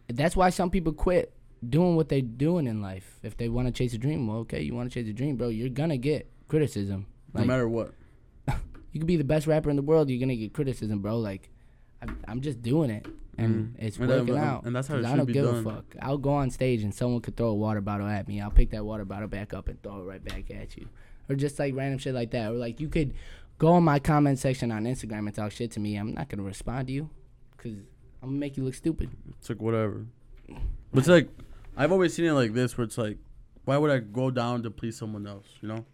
that's 0.07 0.35
why 0.35 0.49
some 0.49 0.69
people 0.69 0.93
quit 0.93 1.33
doing 1.67 1.95
what 1.95 2.09
they're 2.09 2.21
doing 2.21 2.67
in 2.67 2.81
life. 2.81 3.19
If 3.21 3.37
they 3.37 3.49
want 3.49 3.67
to 3.67 3.73
chase 3.73 3.93
a 3.93 3.97
dream, 3.97 4.27
well, 4.27 4.37
okay, 4.39 4.61
you 4.61 4.73
want 4.73 4.89
to 4.89 4.93
chase 4.93 5.09
a 5.09 5.13
dream, 5.13 5.35
bro. 5.35 5.49
You're 5.49 5.69
gonna 5.69 5.97
get 5.97 6.31
criticism. 6.47 7.05
No 7.33 7.43
matter 7.43 7.67
what. 7.67 7.93
you 8.47 8.99
could 8.99 9.07
be 9.07 9.17
the 9.17 9.23
best 9.23 9.45
rapper 9.45 9.69
in 9.69 9.75
the 9.75 9.81
world, 9.81 10.09
you're 10.09 10.19
gonna 10.19 10.35
get 10.35 10.53
criticism, 10.53 10.99
bro. 10.99 11.17
Like, 11.19 11.49
I'm, 12.01 12.17
I'm 12.27 12.41
just 12.41 12.61
doing 12.61 12.89
it, 12.89 13.05
and 13.37 13.75
Mhm. 13.77 13.83
it's 13.83 13.97
And 13.97 14.09
working 14.09 14.37
out. 14.37 14.63
and 14.65 14.75
that's 14.75 14.87
how 14.87 14.95
it 14.95 15.05
I 15.05 15.09
should 15.11 15.17
don't 15.17 15.25
be 15.27 15.33
give 15.33 15.45
done. 15.45 15.55
a 15.59 15.63
fuck. 15.63 15.95
I'll 16.01 16.17
go 16.17 16.31
on 16.31 16.49
stage 16.49 16.81
and 16.83 16.93
someone 16.93 17.21
could 17.21 17.35
throw 17.37 17.47
a 17.47 17.53
water 17.55 17.81
bottle 17.81 18.07
at 18.07 18.27
me. 18.27 18.41
I'll 18.41 18.49
pick 18.51 18.71
that 18.71 18.83
water 18.85 19.05
bottle 19.05 19.27
back 19.27 19.53
up 19.53 19.67
and 19.67 19.81
throw 19.83 19.99
it 20.01 20.03
right 20.05 20.23
back 20.23 20.49
at 20.51 20.75
you, 20.77 20.87
or 21.29 21.35
just 21.35 21.59
like 21.59 21.75
random 21.75 21.99
shit 21.99 22.13
like 22.15 22.31
that. 22.31 22.51
Or 22.51 22.55
like 22.55 22.79
you 22.79 22.87
could 22.89 23.13
go 23.59 23.77
in 23.77 23.83
my 23.83 23.99
comment 23.99 24.39
section 24.39 24.71
on 24.71 24.85
Instagram 24.85 25.27
and 25.27 25.35
talk 25.35 25.51
shit 25.51 25.71
to 25.71 25.79
me. 25.79 25.95
I'm 25.95 26.13
not 26.13 26.27
gonna 26.29 26.43
respond 26.43 26.87
to 26.87 26.93
you, 26.93 27.09
cause 27.57 27.73
I'm 28.23 28.29
gonna 28.29 28.39
make 28.39 28.57
you 28.57 28.63
look 28.63 28.73
stupid. 28.75 29.09
It's 29.37 29.49
like 29.49 29.61
whatever. 29.61 30.05
But 30.47 30.99
it's 30.99 31.07
like 31.07 31.29
I've 31.77 31.91
always 31.91 32.13
seen 32.13 32.25
it 32.25 32.33
like 32.33 32.53
this, 32.53 32.77
where 32.77 32.83
it's 32.85 32.97
like, 32.97 33.17
why 33.65 33.77
would 33.77 33.91
I 33.91 33.99
go 33.99 34.29
down 34.31 34.63
to 34.63 34.71
please 34.71 34.97
someone 34.97 35.25
else? 35.27 35.47
You 35.61 35.67
know. 35.69 35.85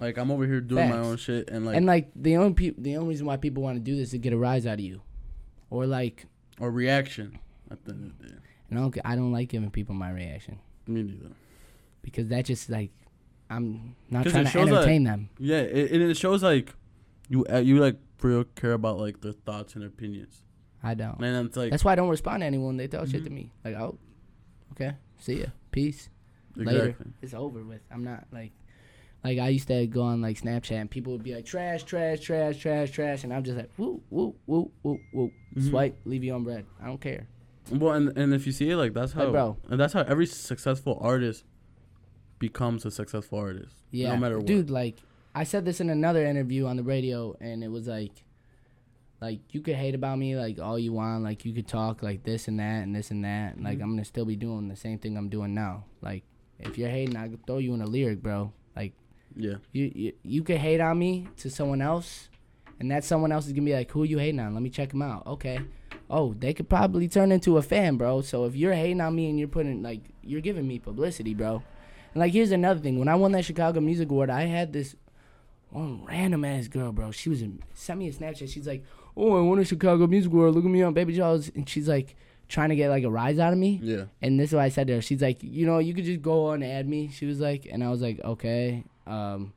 Like 0.00 0.16
I'm 0.16 0.30
over 0.30 0.46
here 0.46 0.60
doing 0.60 0.88
my 0.88 0.96
own 0.98 1.16
shit, 1.18 1.50
and 1.50 1.66
like, 1.66 1.76
and 1.76 1.84
like 1.86 2.10
the 2.16 2.36
only 2.38 2.54
pe- 2.54 2.74
the 2.78 2.96
only 2.96 3.10
reason 3.10 3.26
why 3.26 3.36
people 3.36 3.62
want 3.62 3.76
to 3.76 3.80
do 3.80 3.94
this 3.96 4.06
is 4.08 4.10
to 4.12 4.18
get 4.18 4.32
a 4.32 4.38
rise 4.38 4.66
out 4.66 4.74
of 4.74 4.80
you, 4.80 5.02
or 5.68 5.86
like, 5.86 6.24
or 6.58 6.70
reaction. 6.70 7.38
At 7.70 7.84
the 7.84 7.92
end 7.92 8.06
of 8.06 8.18
the 8.18 8.28
day, 8.30 8.34
and 8.70 8.78
I 8.78 8.82
don't 8.82 8.98
I 9.04 9.14
don't 9.14 9.30
like 9.32 9.48
giving 9.50 9.70
people 9.70 9.94
my 9.94 10.10
reaction 10.10 10.58
me 10.88 11.02
neither. 11.04 11.30
because 12.02 12.26
that 12.28 12.46
just 12.46 12.68
like 12.70 12.90
I'm 13.48 13.94
not 14.08 14.26
trying 14.26 14.46
to 14.46 14.58
entertain 14.58 15.04
them. 15.04 15.28
Yeah, 15.38 15.58
it, 15.58 15.92
it 15.92 16.00
it 16.02 16.16
shows 16.16 16.42
like 16.42 16.74
you 17.28 17.44
uh, 17.52 17.58
you 17.58 17.78
like 17.78 17.96
real 18.22 18.42
care 18.44 18.72
about 18.72 18.98
like 18.98 19.20
their 19.20 19.32
thoughts 19.32 19.74
and 19.76 19.84
opinions, 19.84 20.42
I 20.82 20.94
don't. 20.94 21.22
and 21.22 21.46
it's 21.46 21.56
like 21.56 21.70
That's 21.70 21.84
why 21.84 21.92
I 21.92 21.94
don't 21.94 22.08
respond 22.08 22.40
to 22.40 22.46
anyone 22.46 22.76
they 22.76 22.88
talk 22.88 23.06
shit 23.06 23.20
Mhm. 23.20 23.24
to 23.24 23.30
me. 23.30 23.52
Like, 23.64 23.76
oh, 23.76 23.98
okay, 24.72 24.94
see 25.18 25.40
ya, 25.40 25.46
peace. 25.70 26.08
exactly. 26.56 26.78
Later, 26.80 26.96
it's 27.22 27.34
over 27.34 27.62
with. 27.62 27.82
I'm 27.92 28.02
not 28.02 28.24
like, 28.32 28.50
like 29.24 29.38
I 29.38 29.48
used 29.48 29.68
to 29.68 29.86
go 29.86 30.02
on 30.02 30.20
like 30.22 30.38
Snapchat 30.40 30.72
and 30.80 30.90
people 30.90 31.12
would 31.12 31.22
be 31.22 31.34
like 31.34 31.44
trash, 31.44 31.82
trash, 31.84 32.20
trash, 32.20 32.56
trash, 32.58 32.90
trash, 32.90 33.24
and 33.24 33.32
I'm 33.32 33.44
just 33.44 33.56
like 33.56 33.70
woo, 33.76 34.02
woo, 34.10 34.34
woo, 34.46 34.70
woo, 34.82 34.98
woo, 35.12 35.30
Mhm. 35.56 35.68
swipe, 35.70 35.98
leave 36.04 36.24
you 36.24 36.32
on 36.34 36.44
bread. 36.44 36.64
I 36.80 36.86
don't 36.86 37.00
care. 37.00 37.26
Well, 37.70 37.92
and 37.94 38.16
and 38.16 38.32
if 38.34 38.46
you 38.46 38.52
see 38.52 38.70
it 38.70 38.76
like 38.76 38.94
that's 38.94 39.12
how, 39.12 39.24
Like, 39.24 39.32
bro. 39.32 39.56
and 39.68 39.78
that's 39.78 39.92
how 39.92 40.02
every 40.02 40.26
successful 40.26 40.98
artist 41.00 41.44
becomes 42.38 42.84
a 42.86 42.90
successful 42.90 43.38
artist. 43.38 43.74
Yeah, 43.90 44.14
no 44.14 44.16
matter 44.20 44.38
what. 44.38 44.46
dude. 44.46 44.70
Like 44.70 44.96
I 45.34 45.44
said 45.44 45.64
this 45.64 45.80
in 45.80 45.90
another 45.90 46.24
interview 46.24 46.66
on 46.66 46.76
the 46.76 46.82
radio, 46.82 47.36
and 47.40 47.62
it 47.62 47.68
was 47.68 47.86
like, 47.86 48.24
like 49.20 49.40
you 49.54 49.60
could 49.60 49.74
hate 49.76 49.94
about 49.94 50.18
me 50.18 50.36
like 50.36 50.58
all 50.58 50.78
you 50.78 50.92
want, 50.92 51.22
like 51.22 51.44
you 51.44 51.52
could 51.52 51.68
talk 51.68 52.02
like 52.02 52.24
this 52.24 52.48
and 52.48 52.58
that 52.58 52.82
and 52.82 52.94
this 52.96 53.10
and 53.10 53.24
that. 53.24 53.54
and 53.56 53.64
Like. 53.64 53.80
I'm 53.80 53.90
gonna 53.90 54.04
still 54.04 54.24
be 54.24 54.36
doing 54.36 54.68
the 54.68 54.76
same 54.76 54.98
thing 54.98 55.16
I'm 55.16 55.28
doing 55.28 55.52
now. 55.54 55.84
Like 56.00 56.24
if 56.58 56.78
you're 56.78 56.88
hating, 56.88 57.16
I 57.16 57.28
could 57.28 57.44
throw 57.46 57.58
you 57.58 57.74
in 57.74 57.82
a 57.82 57.86
lyric, 57.86 58.22
bro. 58.22 58.52
Like 58.74 58.94
Yeah. 59.36 59.56
you 59.72 59.92
you, 59.94 60.12
you 60.22 60.42
could 60.42 60.58
hate 60.58 60.80
on 60.80 60.98
me 60.98 61.28
to 61.38 61.50
someone 61.50 61.80
else, 61.82 62.28
and 62.78 62.90
that 62.90 63.04
someone 63.04 63.32
else 63.32 63.46
is 63.46 63.52
gonna 63.52 63.64
be 63.64 63.74
like, 63.74 63.90
"Who 63.90 64.02
are 64.02 64.06
you 64.06 64.18
hating 64.18 64.40
on? 64.40 64.54
Let 64.54 64.62
me 64.62 64.70
check 64.70 64.92
him 64.92 65.02
out." 65.02 65.26
Okay. 65.26 65.60
Oh, 66.08 66.34
they 66.34 66.52
could 66.52 66.68
probably 66.68 67.06
turn 67.06 67.30
into 67.30 67.56
a 67.56 67.62
fan, 67.62 67.96
bro. 67.96 68.20
So 68.22 68.44
if 68.44 68.56
you're 68.56 68.72
hating 68.72 69.00
on 69.00 69.14
me 69.14 69.30
and 69.30 69.38
you're 69.38 69.48
putting 69.48 69.82
like 69.82 70.00
you're 70.22 70.40
giving 70.40 70.66
me 70.66 70.78
publicity, 70.78 71.34
bro. 71.34 71.62
And 72.14 72.20
like 72.20 72.32
here's 72.32 72.50
another 72.50 72.80
thing. 72.80 72.98
When 72.98 73.08
I 73.08 73.14
won 73.14 73.32
that 73.32 73.44
Chicago 73.44 73.80
Music 73.80 74.10
Award, 74.10 74.30
I 74.30 74.42
had 74.42 74.72
this 74.72 74.96
one 75.70 76.04
random 76.04 76.44
ass 76.44 76.66
girl, 76.66 76.90
bro. 76.92 77.12
She 77.12 77.28
was 77.28 77.42
in, 77.42 77.62
sent 77.74 78.00
me 78.00 78.08
a 78.08 78.12
Snapchat. 78.12 78.52
She's 78.52 78.66
like, 78.66 78.84
"Oh, 79.16 79.38
I 79.38 79.40
won 79.42 79.60
a 79.60 79.64
Chicago 79.64 80.06
Music 80.08 80.32
Award. 80.32 80.54
Look 80.54 80.64
at 80.64 80.70
me 80.70 80.82
on 80.82 80.94
Baby 80.94 81.14
Jaws." 81.14 81.50
And 81.54 81.68
she's 81.68 81.88
like 81.88 82.16
trying 82.50 82.68
to 82.70 82.76
get 82.76 82.90
like 82.90 83.04
a 83.04 83.10
rise 83.10 83.38
out 83.38 83.52
of 83.52 83.58
me. 83.58 83.80
Yeah. 83.82 84.06
And 84.20 84.38
this 84.38 84.50
is 84.50 84.54
what 84.54 84.62
I 84.62 84.68
said 84.68 84.88
to 84.88 84.96
her. 84.96 85.00
She's 85.00 85.22
like, 85.22 85.38
you 85.42 85.64
know, 85.64 85.78
you 85.78 85.94
could 85.94 86.04
just 86.04 86.20
go 86.20 86.46
on 86.46 86.62
and 86.62 86.72
add 86.72 86.88
me. 86.88 87.08
She 87.08 87.24
was 87.24 87.40
like, 87.40 87.66
and 87.70 87.82
I 87.82 87.90
was 87.90 88.02
like, 88.02 88.20
okay. 88.24 88.84
Um, 89.06 89.52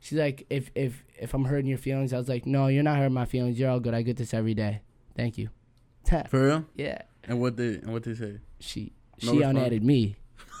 she's 0.00 0.18
like, 0.18 0.46
if 0.50 0.70
if 0.74 1.04
if 1.18 1.34
I'm 1.34 1.44
hurting 1.44 1.66
your 1.68 1.78
feelings, 1.78 2.12
I 2.12 2.18
was 2.18 2.28
like, 2.28 2.46
no, 2.46 2.66
you're 2.68 2.82
not 2.82 2.96
hurting 2.98 3.14
my 3.14 3.24
feelings. 3.24 3.58
You're 3.58 3.70
all 3.70 3.80
good. 3.80 3.94
I 3.94 4.02
get 4.02 4.16
this 4.16 4.34
every 4.34 4.54
day. 4.54 4.80
Thank 5.16 5.38
you. 5.38 5.48
For 6.28 6.46
real? 6.46 6.64
yeah. 6.76 7.02
And 7.24 7.40
what 7.40 7.56
they 7.56 7.74
and 7.76 7.92
what 7.92 8.02
they 8.02 8.14
say? 8.14 8.38
She 8.60 8.92
No 9.22 9.32
she 9.32 9.38
response? 9.38 9.56
unadded 9.58 9.82
me. 9.84 10.16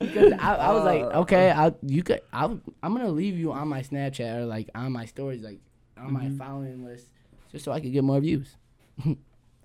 because 0.00 0.32
I, 0.38 0.54
I 0.54 0.72
was 0.72 0.84
like, 0.84 1.02
Uh. 1.02 1.20
okay, 1.20 1.50
I 1.50 1.72
you 1.82 2.02
could 2.02 2.20
I 2.32 2.44
I'm 2.44 2.62
gonna 2.82 3.10
leave 3.10 3.38
you 3.38 3.52
on 3.52 3.68
my 3.68 3.82
Snapchat 3.82 4.36
or 4.38 4.46
like 4.46 4.70
on 4.74 4.92
my 4.92 5.04
stories, 5.06 5.42
like 5.42 5.60
on 5.96 6.12
my 6.12 6.24
Mhm. 6.26 6.38
following 6.38 6.84
list, 6.84 7.06
just 7.52 7.64
so 7.64 7.72
I 7.72 7.80
could 7.80 7.92
get 7.92 8.04
more 8.04 8.20
views. 8.20 8.56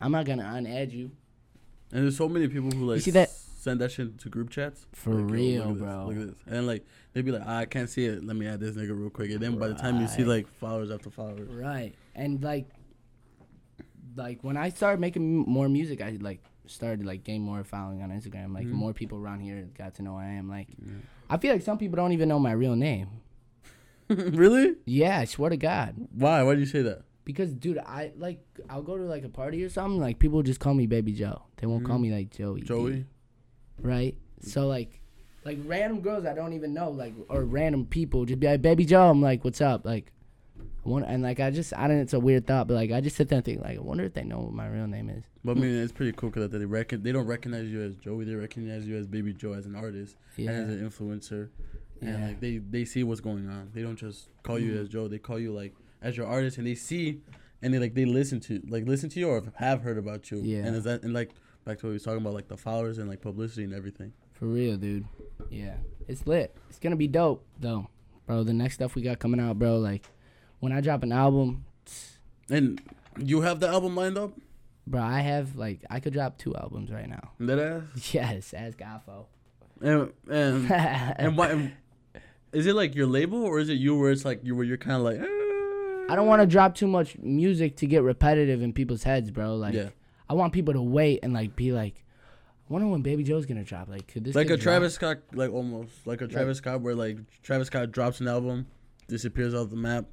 I'm 0.02 0.12
not 0.12 0.26
gonna 0.26 0.44
unadd 0.44 0.92
you 0.92 1.12
And 1.92 2.04
there's 2.04 2.18
so 2.18 2.28
many 2.30 2.48
people 2.48 2.72
who 2.72 2.86
like 2.92 3.02
see 3.02 3.12
that? 3.12 3.30
Send 3.66 3.82
that 3.82 3.92
shit 3.92 4.18
to 4.20 4.30
group 4.30 4.50
chats. 4.50 4.86
for 4.94 5.14
Like, 5.16 5.32
real, 5.34 5.64
look 5.64 5.68
at 5.68 5.74
this, 5.74 5.82
bro. 5.84 6.06
Look 6.08 6.18
at 6.18 6.28
this. 6.28 6.40
And 6.48 6.68
like 6.68 6.86
they'd 7.12 7.26
be 7.26 7.32
like, 7.32 7.44
"Ah, 7.46 7.58
I 7.58 7.66
can't 7.66 7.90
see 7.90 8.06
it. 8.06 8.24
Let 8.24 8.36
me 8.38 8.48
add 8.48 8.60
this 8.62 8.76
nigga 8.78 8.98
real 8.98 9.10
quick. 9.10 9.32
And 9.32 9.40
then 9.42 9.58
by 9.58 9.68
the 9.68 9.74
time 9.84 10.00
you 10.00 10.08
see 10.08 10.24
like 10.24 10.48
followers 10.48 10.90
after 10.92 11.10
followers. 11.10 11.50
Right. 11.54 11.94
And 12.16 12.42
like 12.44 12.68
like 14.16 14.40
when 14.44 14.56
I 14.58 14.70
started 14.70 15.00
making 15.02 15.26
more 15.58 15.68
music, 15.68 16.02
I 16.02 16.18
like 16.22 16.42
started 16.68 17.06
like 17.06 17.24
gain 17.24 17.42
more 17.42 17.64
following 17.64 18.02
on 18.02 18.10
Instagram. 18.12 18.54
Like 18.54 18.66
Mhm. 18.68 18.72
more 18.72 18.94
people 18.94 19.18
around 19.20 19.42
here 19.42 19.68
got 19.78 19.96
to 19.96 20.04
know 20.04 20.12
who 20.14 20.18
I 20.20 20.26
am. 20.42 20.48
Like 20.50 20.68
Yeah. 20.82 20.94
I 21.30 21.38
feel 21.38 21.52
like 21.54 21.62
some 21.62 21.78
people 21.78 21.96
don't 21.98 22.14
even 22.14 22.30
know 22.30 22.40
my 22.40 22.52
real 22.54 22.76
name. 22.76 23.08
really? 24.10 24.76
Yeah, 24.86 25.20
I 25.20 25.26
swear 25.26 25.50
to 25.50 25.58
God. 25.58 25.96
Why? 26.14 26.44
Why 26.44 26.54
do 26.54 26.60
you 26.60 26.66
say 26.68 26.82
that? 26.84 27.02
Because 27.24 27.54
dude, 27.54 27.80
I 27.80 28.12
like 28.18 28.40
I'll 28.70 28.84
go 28.84 28.98
to 28.98 29.04
like 29.04 29.24
a 29.24 29.30
party 29.30 29.64
or 29.64 29.70
something, 29.70 30.00
like 30.00 30.20
people 30.20 30.44
just 30.44 30.60
call 30.60 30.74
me 30.76 30.86
Baby 30.86 31.14
Joe. 31.14 31.42
They 31.58 31.66
won't 31.68 31.84
call 31.86 31.98
Mhm. 31.98 32.02
me 32.02 32.12
like 32.14 32.30
Joey. 32.30 32.62
Joey? 32.62 33.06
Right? 33.80 34.16
So 34.42 34.68
like 34.68 35.02
like 35.44 35.60
random 35.66 36.02
girls 36.02 36.26
I 36.26 36.34
don't 36.34 36.54
even 36.54 36.74
know, 36.74 36.90
like 36.90 37.14
or 37.30 37.44
random 37.44 37.86
people 37.86 38.26
just 38.26 38.40
be 38.40 38.48
like, 38.48 38.62
Baby 38.62 38.86
Joe, 38.86 39.10
I'm 39.10 39.22
like, 39.22 39.44
What's 39.44 39.62
up? 39.62 39.86
Like 39.86 40.12
I 40.60 40.90
wonder, 40.90 41.08
and 41.08 41.24
like 41.24 41.40
I 41.40 41.52
just 41.52 41.74
I 41.74 41.88
don't 41.88 41.98
it's 41.98 42.14
a 42.14 42.20
weird 42.20 42.46
thought, 42.48 42.68
but 42.68 42.76
like 42.76 42.92
I 42.92 43.02
just 43.02 43.16
sit 43.16 43.30
there 43.30 43.38
and 43.38 43.46
think 43.46 43.62
like 43.62 43.78
I 43.78 43.82
wonder 43.82 44.04
if 44.04 44.14
they 44.14 44.24
know 44.24 44.40
what 44.40 44.54
my 44.54 44.68
real 44.68 44.88
name 44.88 45.10
is. 45.10 45.24
But 45.44 45.58
I 45.58 45.60
mean, 45.60 45.76
it's 45.76 45.92
pretty 45.92 46.12
cool 46.14 46.30
because 46.30 46.50
they 46.52 46.66
reckon 46.66 47.04
they 47.04 47.12
don't 47.12 47.28
recognize 47.28 47.70
you 47.70 47.82
as 47.82 47.96
Joey. 47.96 48.26
They 48.26 48.34
recognize 48.36 48.88
you 48.88 48.98
as 48.98 49.06
Baby 49.08 49.34
Joe 49.34 49.54
as 49.54 49.66
an 49.66 49.76
artist 49.76 50.16
Yeah. 50.38 50.52
and 50.52 50.70
as 50.72 50.82
an 50.82 50.90
influencer. 50.90 51.50
And 52.02 52.20
Yeah. 52.20 52.28
like 52.28 52.40
they 52.40 52.58
they 52.58 52.86
see 52.86 53.04
what's 53.04 53.22
going 53.22 53.48
on. 53.50 53.70
They 53.74 53.82
don't 53.82 53.96
just 53.98 54.30
call 54.44 54.60
you 54.60 54.74
Mhm. 54.74 54.82
as 54.82 54.90
Joe. 54.90 55.08
They 55.08 55.18
call 55.20 55.40
you 55.40 55.52
like 55.54 55.74
as 56.02 56.18
your 56.18 56.28
artist, 56.28 56.58
and 56.58 56.66
they 56.68 56.76
see 56.76 57.22
and 57.62 57.74
they 57.74 57.80
like 57.80 57.94
they 57.96 58.06
listen 58.06 58.40
to 58.42 58.62
like 58.68 58.86
listen 58.88 59.10
to 59.10 59.20
you 59.20 59.30
or 59.30 59.44
have 59.56 59.82
heard 59.82 59.98
about 59.98 60.30
you. 60.32 60.40
Yeah. 60.40 60.66
And 60.66 60.76
is 60.76 60.84
that 60.84 61.04
and 61.04 61.14
like 61.14 61.32
back 61.66 61.80
to 61.80 61.86
what 61.86 61.90
we 61.90 61.94
was 61.94 62.04
talking 62.04 62.22
about 62.22 62.34
like 62.34 62.48
the 62.48 62.58
followers 62.58 62.98
and 62.98 63.10
like 63.10 63.22
publicity 63.22 63.64
and 63.64 63.74
everything. 63.74 64.14
For 64.34 64.46
real, 64.46 64.78
dude. 64.78 65.06
Yeah. 65.50 65.76
It's 66.08 66.26
lit. 66.28 66.56
It's 66.70 66.80
gonna 66.80 66.96
be 66.96 67.08
dope 67.08 67.44
though. 67.60 67.88
Bro, 68.28 68.44
the 68.44 68.54
next 68.54 68.76
stuff 68.76 68.96
we 68.96 69.02
got 69.02 69.20
coming 69.20 69.40
out, 69.40 69.58
bro, 69.60 69.78
like 69.78 70.06
when 70.60 70.72
I 70.72 70.82
drop 70.82 71.04
an 71.04 71.12
album, 71.12 71.66
And 72.50 72.82
you 73.18 73.42
have 73.42 73.60
the 73.60 73.68
album 73.68 73.96
lined 73.96 74.18
up. 74.18 74.34
bro, 74.88 75.02
I 75.02 75.20
have 75.22 75.56
like 75.56 75.84
I 75.90 76.00
could 76.00 76.14
drop 76.14 76.38
two 76.38 76.56
albums 76.56 76.92
right 76.92 77.10
now. 77.10 77.32
That 77.40 77.60
ass. 77.60 78.14
Yes, 78.14 78.54
as 78.54 78.76
Gafo. 78.76 79.26
And 79.82 80.12
and 80.30 80.72
and 80.72 81.38
what? 81.38 81.52
and 81.52 81.72
is 82.54 82.66
it 82.68 82.76
like 82.76 82.96
your 82.96 83.08
label 83.08 83.44
or 83.44 83.60
is 83.60 83.70
it 83.70 83.74
you 83.74 83.98
where 83.98 84.12
it's 84.12 84.24
like 84.26 84.42
you 84.44 84.56
where 84.56 84.64
you're 84.66 84.78
kind 84.78 84.98
of 84.98 85.02
like? 85.02 85.20
eh? 85.20 85.32
I 86.08 86.16
don't 86.16 86.28
want 86.28 86.42
to 86.42 86.46
drop 86.48 86.76
too 86.76 86.88
much 86.88 87.18
music 87.18 87.78
to 87.78 87.88
get 87.88 88.04
repetitive 88.04 88.62
in 88.62 88.74
people's 88.74 89.02
heads, 89.04 89.32
bro. 89.32 89.56
Like, 89.56 89.74
Yeah. 89.74 89.90
I 90.30 90.34
want 90.34 90.54
people 90.54 90.74
to 90.74 90.82
wait 90.82 91.20
and 91.24 91.34
like 91.34 91.56
be 91.56 91.72
like, 91.72 92.04
I 92.70 92.74
wonder 92.74 92.88
when 92.88 93.02
Baby 93.02 93.24
Joe's 93.24 93.46
gonna 93.46 93.64
drop. 93.64 93.88
Like, 93.90 94.08
could 94.08 94.24
this 94.24 94.36
like 94.36 94.48
a 94.48 94.50
dropped? 94.50 94.64
Travis 94.64 94.94
Scott, 94.96 95.18
like 95.34 95.52
almost 95.52 95.92
like 96.06 96.22
a 96.22 96.28
Travis 96.28 96.58
Scott, 96.58 96.82
where 96.82 96.96
like 96.96 97.18
Travis 97.44 97.68
Scott 97.68 97.92
drops 97.92 98.20
an 98.22 98.28
album, 98.28 98.66
disappears 99.08 99.54
off 99.54 99.70
the 99.70 99.76
map. 99.76 100.06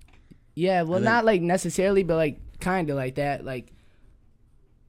Yeah, 0.54 0.82
well, 0.82 1.00
not 1.00 1.24
like 1.24 1.40
necessarily, 1.40 2.02
but 2.02 2.16
like 2.16 2.38
kind 2.60 2.90
of 2.90 2.96
like 2.96 3.14
that. 3.14 3.42
Like, 3.42 3.72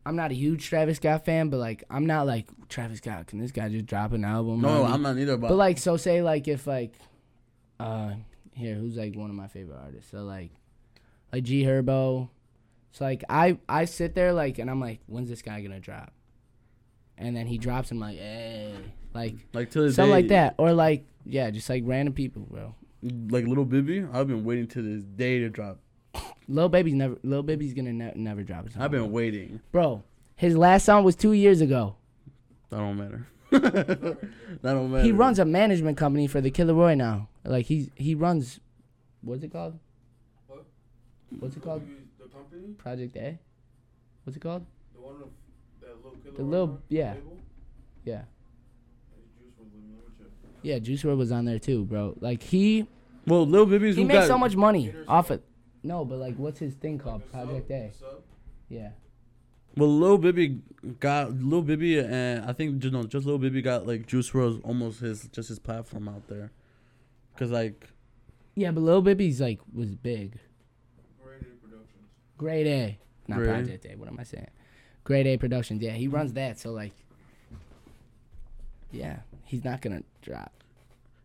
I'm 0.06 0.18
not 0.18 0.32
a 0.32 0.34
huge 0.34 0.68
Travis 0.68 0.98
Scott 0.98 1.24
fan, 1.24 1.50
but 1.50 1.58
like 1.58 1.86
I'm 1.90 2.06
not 2.06 2.28
like 2.28 2.48
Travis 2.68 2.98
Scott. 2.98 3.28
Can 3.28 3.40
this 3.40 3.52
guy 3.52 3.70
just 3.70 3.86
drop 3.86 4.12
an 4.12 4.26
album? 4.26 4.60
No. 4.60 4.84
I'm 4.84 5.02
not 5.02 5.18
either. 5.18 5.38
But, 5.38 5.48
But 5.50 5.56
like, 5.56 5.78
so 5.78 5.96
say 5.96 6.22
like 6.22 6.50
if 6.50 6.68
like, 6.68 6.96
uh, 7.80 8.12
here 8.56 8.76
who's 8.76 8.98
like 8.98 9.16
one 9.16 9.30
of 9.30 9.38
my 9.38 9.48
favorite 9.48 9.80
artists. 9.82 10.12
So 10.12 10.24
like, 10.24 10.52
like 11.32 11.44
G 11.44 11.64
Herbo. 11.64 12.28
So 12.94 13.06
like 13.06 13.24
I 13.28 13.58
I 13.68 13.86
sit 13.86 14.14
there 14.16 14.32
like 14.34 14.60
and 14.60 14.70
I'm 14.70 14.80
like, 14.80 15.02
when's 15.08 15.28
this 15.30 15.42
guy 15.42 15.62
gonna 15.62 15.80
drop? 15.80 16.14
And 17.18 17.36
then 17.36 17.48
he 17.48 17.58
drops. 17.58 17.92
and 17.92 18.02
I'm 18.02 18.10
like, 18.10 18.18
hey, 18.20 18.74
like 19.14 19.36
like 19.52 19.72
till 19.72 19.84
this 19.84 19.96
something 19.96 20.12
day, 20.12 20.16
like 20.22 20.28
that, 20.30 20.56
or 20.58 20.74
like 20.74 21.06
yeah, 21.26 21.50
just 21.50 21.70
like 21.70 21.84
random 21.86 22.14
people, 22.14 22.44
bro. 22.50 22.76
Like 23.02 23.46
Lil 23.46 23.66
Bibby, 23.66 24.06
I've 24.14 24.28
been 24.28 24.46
waiting 24.46 24.68
to 24.68 24.82
this 24.82 25.04
day 25.04 25.40
to 25.40 25.50
drop. 25.50 25.80
Lil 26.48 26.70
Bibby's 26.70 26.94
never 26.94 27.18
Lil 27.24 27.42
Bibby's 27.44 27.74
gonna 27.74 27.94
ne- 27.94 28.14
never 28.16 28.44
drop 28.44 28.68
a 28.68 28.72
song. 28.72 28.82
I've 28.82 28.92
been 28.92 29.12
waiting. 29.12 29.60
bro. 29.72 30.04
His 30.36 30.56
last 30.56 30.86
song 30.86 31.04
was 31.04 31.16
two 31.16 31.34
years 31.34 31.62
ago. 31.62 31.96
That 32.70 32.78
don't 32.78 32.98
matter. 32.98 33.28
that 33.52 34.18
don't 34.64 34.92
matter. 34.92 35.04
He 35.04 35.12
runs 35.12 35.40
a 35.40 35.46
management 35.46 35.98
company 35.98 36.28
for 36.28 36.42
the 36.42 36.52
Kid 36.52 36.68
Laroi 36.68 36.96
now. 36.98 37.30
Like 37.44 37.66
he 37.66 37.92
he 37.96 38.14
runs, 38.14 38.60
what's 39.22 39.44
it 39.44 39.52
called? 39.52 39.80
What? 40.48 40.66
What's 41.40 41.56
it 41.56 41.64
called? 41.64 41.84
The 42.50 42.56
company, 42.58 42.74
Project 42.78 43.16
A. 43.18 43.40
What's 44.24 44.38
it 44.38 44.40
called? 44.42 44.66
the 44.94 45.02
one 45.02 45.16
of 45.16 45.28
that 45.82 45.96
little 45.98 46.12
killer. 46.24 46.36
The 46.38 46.44
little- 46.44 46.70
on 46.70 46.82
yeah. 46.90 47.14
label? 47.14 47.38
Yeah. 48.06 48.22
Hey, 49.12 49.22
Juice 49.40 49.54
WRLD, 49.60 49.74
let 49.74 50.08
me 50.08 50.14
check. 50.18 50.28
Yeah, 50.62 50.80
Juice 50.80 51.04
WRLD 51.04 51.18
was 51.18 51.32
on 51.32 51.46
there 51.46 51.60
too, 51.60 51.86
bro. 51.86 52.16
Like 52.20 52.44
he 52.44 52.88
Well, 53.28 53.46
Lil 53.46 53.66
Bibby's 53.66 53.96
he 53.96 54.02
who 54.02 54.08
makes 54.08 54.22
got 54.22 54.28
so 54.28 54.38
much 54.38 54.56
money 54.56 54.86
Peterson. 54.88 55.08
off 55.08 55.32
it. 55.32 55.44
No, 55.84 56.06
but 56.06 56.20
like 56.20 56.36
what's 56.38 56.60
his 56.60 56.74
thing 56.76 56.98
called? 57.00 57.22
Like 57.34 57.44
a 57.44 57.46
Project 57.46 57.68
sub- 57.70 57.78
A. 57.78 57.94
sub? 58.14 58.24
Yeah. 58.70 58.90
Well, 59.76 59.90
Lil 59.90 60.18
Bibby 60.20 60.62
got 61.00 61.34
Lil 61.34 61.64
Bibby, 61.64 61.98
and 62.00 62.46
I 62.46 62.54
think 62.54 62.78
just 62.80 62.94
no, 62.94 63.04
just 63.04 63.26
Lil 63.26 63.40
Bibby 63.40 63.62
got 63.62 63.88
like 63.88 64.06
Juice 64.08 64.30
WRLD's 64.32 64.62
almost 64.64 65.00
his 65.00 65.28
just 65.30 65.50
his 65.50 65.60
platform 65.60 66.08
out 66.08 66.28
there, 66.28 66.52
cause 67.38 67.50
like 67.50 67.90
Yeah, 68.56 68.72
but 68.72 68.82
Lil 68.82 69.02
Bibby's 69.02 69.42
like 69.42 69.60
was 69.74 69.96
big. 69.96 70.38
Grade 72.44 72.68
A 72.68 72.98
Productions. 73.26 73.28
Grade 73.28 73.28
A, 73.28 73.32
not 73.32 73.38
Grade 73.38 73.50
A? 73.50 73.54
Project 73.54 73.86
A. 73.86 73.96
What 73.98 74.08
am 74.10 74.20
I 74.20 74.24
saying? 74.24 74.48
Grade 75.06 75.28
A 75.28 75.38
Productions. 75.38 75.82
Yeah, 75.82 75.92
he 75.92 76.08
runs 76.08 76.34
that. 76.34 76.60
So 76.60 76.72
like, 76.72 76.94
yeah, 78.92 79.20
he's 79.46 79.64
not 79.64 79.82
gonna 79.82 80.04
drop. 80.22 80.52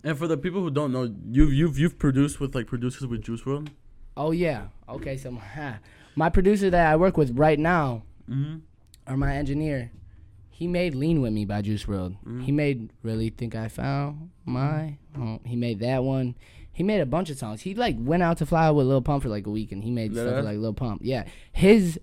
and 0.04 0.16
for 0.16 0.26
the 0.28 0.37
people 0.37 0.61
who 0.62 0.70
don't 0.70 0.92
know, 0.92 1.12
you've 1.31 1.52
you've 1.52 1.78
you've 1.78 1.98
produced 1.98 2.40
with 2.40 2.54
like 2.54 2.66
producers 2.66 3.07
with 3.07 3.22
Juice 3.22 3.42
WRLD. 3.42 3.68
Oh 4.16 4.31
yeah. 4.33 4.68
Okay, 4.88 5.16
so 5.16 5.31
my, 5.31 5.74
my 6.16 6.28
producer 6.28 6.70
that 6.70 6.92
I 6.92 6.96
work 6.96 7.16
with 7.16 7.37
right 7.38 7.59
now, 7.59 8.02
Mm-hmm. 8.28 8.59
or 9.11 9.16
my 9.16 9.35
engineer, 9.37 9.90
he 10.50 10.66
made 10.66 10.94
"Lean 10.94 11.20
with 11.22 11.33
Me" 11.33 11.44
by 11.44 11.62
Juice 11.62 11.85
WRLD. 11.85 12.16
Mhm. 12.26 12.44
He 12.44 12.52
made 12.52 12.90
"Really 13.02 13.31
Think 13.31 13.54
I 13.54 13.68
Found 13.68 14.31
My." 14.44 14.98
He 15.44 15.57
made 15.57 15.81
that 15.81 16.04
one. 16.04 16.37
He 16.78 16.84
made 16.84 17.00
a 17.00 17.06
bunch 17.06 17.28
of 17.28 17.36
songs. 17.36 17.62
He 17.62 17.74
like 17.74 17.96
went 17.98 18.22
out 18.22 18.38
to 18.38 18.46
fly 18.46 18.66
out 18.66 18.76
with 18.76 18.86
Lil 18.86 19.02
Pump 19.02 19.24
for 19.24 19.28
like 19.28 19.48
a 19.48 19.50
week, 19.50 19.72
and 19.72 19.82
he 19.82 19.90
made 19.90 20.14
That 20.14 20.20
stuff 20.22 20.36
with, 20.36 20.44
like 20.44 20.58
Lil 20.58 20.74
Pump. 20.74 21.00
Yeah, 21.04 21.24
his 21.50 21.98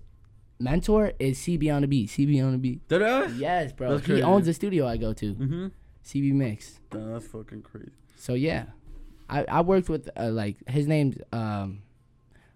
mentor 0.58 1.12
is 1.18 1.38
CB 1.38 1.74
on 1.74 1.80
the 1.80 1.88
beat. 1.88 2.10
CB 2.10 2.44
on 2.44 2.52
the 2.52 2.58
beat. 2.58 2.86
Did 2.88 3.02
I? 3.02 3.26
Yes, 3.28 3.72
bro. 3.72 3.92
That's 3.92 4.02
he 4.02 4.12
crazy. 4.12 4.22
owns 4.22 4.44
the 4.44 4.52
studio 4.52 4.86
I 4.86 4.98
go 4.98 5.14
to. 5.14 5.34
Mm-hmm. 5.34 5.66
CB 6.04 6.32
Mix. 6.34 6.78
That's 6.90 7.26
fucking 7.26 7.62
crazy. 7.62 7.90
So 8.16 8.34
yeah, 8.34 8.66
I 9.30 9.44
I 9.48 9.60
worked 9.62 9.88
with 9.88 10.10
uh, 10.14 10.28
like 10.30 10.56
his 10.68 10.86
name's 10.86 11.16
um, 11.32 11.80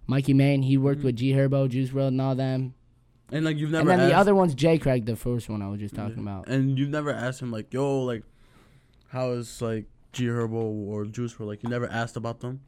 Mikey 0.06 0.34
Main. 0.34 0.60
He 0.62 0.76
worked 0.76 1.00
Mhm. 1.00 1.04
with 1.04 1.16
G 1.16 1.32
Herbo, 1.32 1.70
Juice 1.70 1.88
WRLD, 1.88 2.08
and 2.08 2.20
all 2.20 2.34
them. 2.34 2.74
And 3.32 3.46
like 3.46 3.56
you've 3.56 3.70
never 3.70 3.90
and 3.90 4.00
then 4.00 4.08
the 4.10 4.14
other 4.14 4.34
one's 4.34 4.54
J 4.54 4.76
Craig, 4.76 5.06
the 5.06 5.16
first 5.16 5.48
one 5.48 5.62
I 5.62 5.68
was 5.68 5.80
just 5.80 5.94
talking 5.94 6.16
Yeah. 6.16 6.22
about. 6.22 6.48
And 6.48 6.78
you've 6.78 6.90
never 6.90 7.12
asked 7.12 7.40
him 7.40 7.50
like, 7.50 7.72
yo, 7.72 8.02
like, 8.02 8.24
how 9.08 9.30
is 9.30 9.62
like 9.62 9.86
G 10.12 10.24
Herbo 10.26 10.54
or 10.54 11.04
Juice 11.06 11.34
WRLD? 11.34 11.46
Like 11.46 11.62
you 11.62 11.68
never 11.68 11.88
asked 11.88 12.16
about 12.16 12.40
them. 12.40 12.60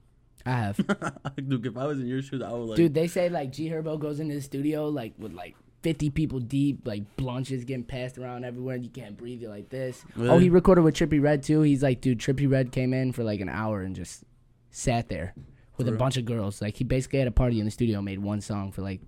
I 0.44 0.50
have. 0.52 0.76
Dude, 1.48 1.66
if 1.66 1.76
I 1.76 1.86
was 1.86 2.00
in 2.00 2.06
your 2.08 2.20
shoes, 2.22 2.42
I 2.42 2.50
would 2.52 2.68
like. 2.70 2.76
Dude, 2.76 2.94
they 2.94 3.06
say 3.06 3.28
like 3.28 3.52
G 3.52 3.68
Herbo 3.68 3.98
goes 3.98 4.20
into 4.20 4.34
the 4.34 4.40
studio 4.42 4.88
like 4.88 5.12
with 5.18 5.32
like 5.32 5.54
50 5.82 6.10
people 6.10 6.38
deep, 6.40 6.86
like 6.86 7.16
blunts 7.16 7.48
just 7.50 7.66
getting 7.66 7.84
passed 7.84 8.18
around 8.18 8.44
everywhere, 8.44 8.76
and 8.76 8.84
you 8.84 8.90
can't 8.90 9.16
breathe. 9.16 9.40
You're 9.42 9.50
like 9.50 9.68
this. 9.68 10.04
Oh, 10.18 10.38
he 10.38 10.48
recorded 10.50 10.82
with 10.82 10.94
Trippie 10.94 11.22
Redd 11.22 11.42
too. 11.42 11.62
He's 11.62 11.82
like, 11.82 12.00
dude, 12.00 12.18
Trippie 12.18 12.50
Redd 12.50 12.72
came 12.72 12.92
in 12.94 13.12
for 13.12 13.24
like 13.24 13.40
an 13.40 13.48
hour 13.48 13.82
and 13.82 13.94
just 13.94 14.24
sat 14.70 15.08
there 15.08 15.34
with 15.76 15.86
For 15.86 15.90
a 15.90 15.92
real? 15.94 15.98
bunch 15.98 16.16
of 16.16 16.24
girls. 16.24 16.60
Like 16.62 16.76
he 16.76 16.84
basically 16.84 17.18
had 17.20 17.28
a 17.28 17.32
party 17.32 17.58
in 17.58 17.64
the 17.64 17.70
studio, 17.70 18.00
made 18.02 18.18
one 18.20 18.40
song 18.40 18.72
for 18.72 18.82
like 18.82 19.00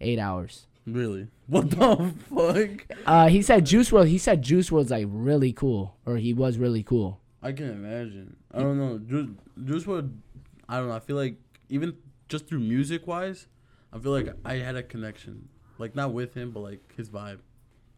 eight 0.00 0.18
hours. 0.18 0.66
Really? 0.86 1.26
What 1.48 1.70
the 1.70 2.12
fuck? 2.32 2.98
Uh, 3.06 3.28
he 3.28 3.42
said 3.42 3.66
Juice 3.66 3.90
WRLD. 3.90 4.06
He 4.08 4.18
said 4.18 4.42
Juice 4.42 4.70
WRLD's 4.70 4.90
like 4.92 5.06
really 5.08 5.52
cool, 5.52 5.96
or 6.06 6.16
he 6.16 6.32
was 6.32 6.58
really 6.58 6.82
cool. 6.84 7.20
I 7.42 7.52
can 7.52 7.70
imagine. 7.70 8.36
I 8.52 8.60
don't 8.60 8.78
know. 8.78 8.98
Just 8.98 9.28
Juice 9.64 9.84
WRLD, 9.84 10.12
I 10.68 10.78
don't 10.78 10.88
know. 10.88 10.94
I 10.94 11.00
feel 11.00 11.16
like 11.16 11.36
even 11.68 11.96
just 12.28 12.46
through 12.48 12.60
music 12.60 13.06
wise, 13.06 13.46
I 13.92 13.98
feel 13.98 14.12
like 14.12 14.28
I 14.44 14.54
had 14.54 14.76
a 14.76 14.82
connection. 14.82 15.48
Like 15.78 15.94
not 15.94 16.12
with 16.12 16.34
him, 16.34 16.50
but 16.50 16.60
like 16.60 16.94
his 16.96 17.08
vibe. 17.10 17.38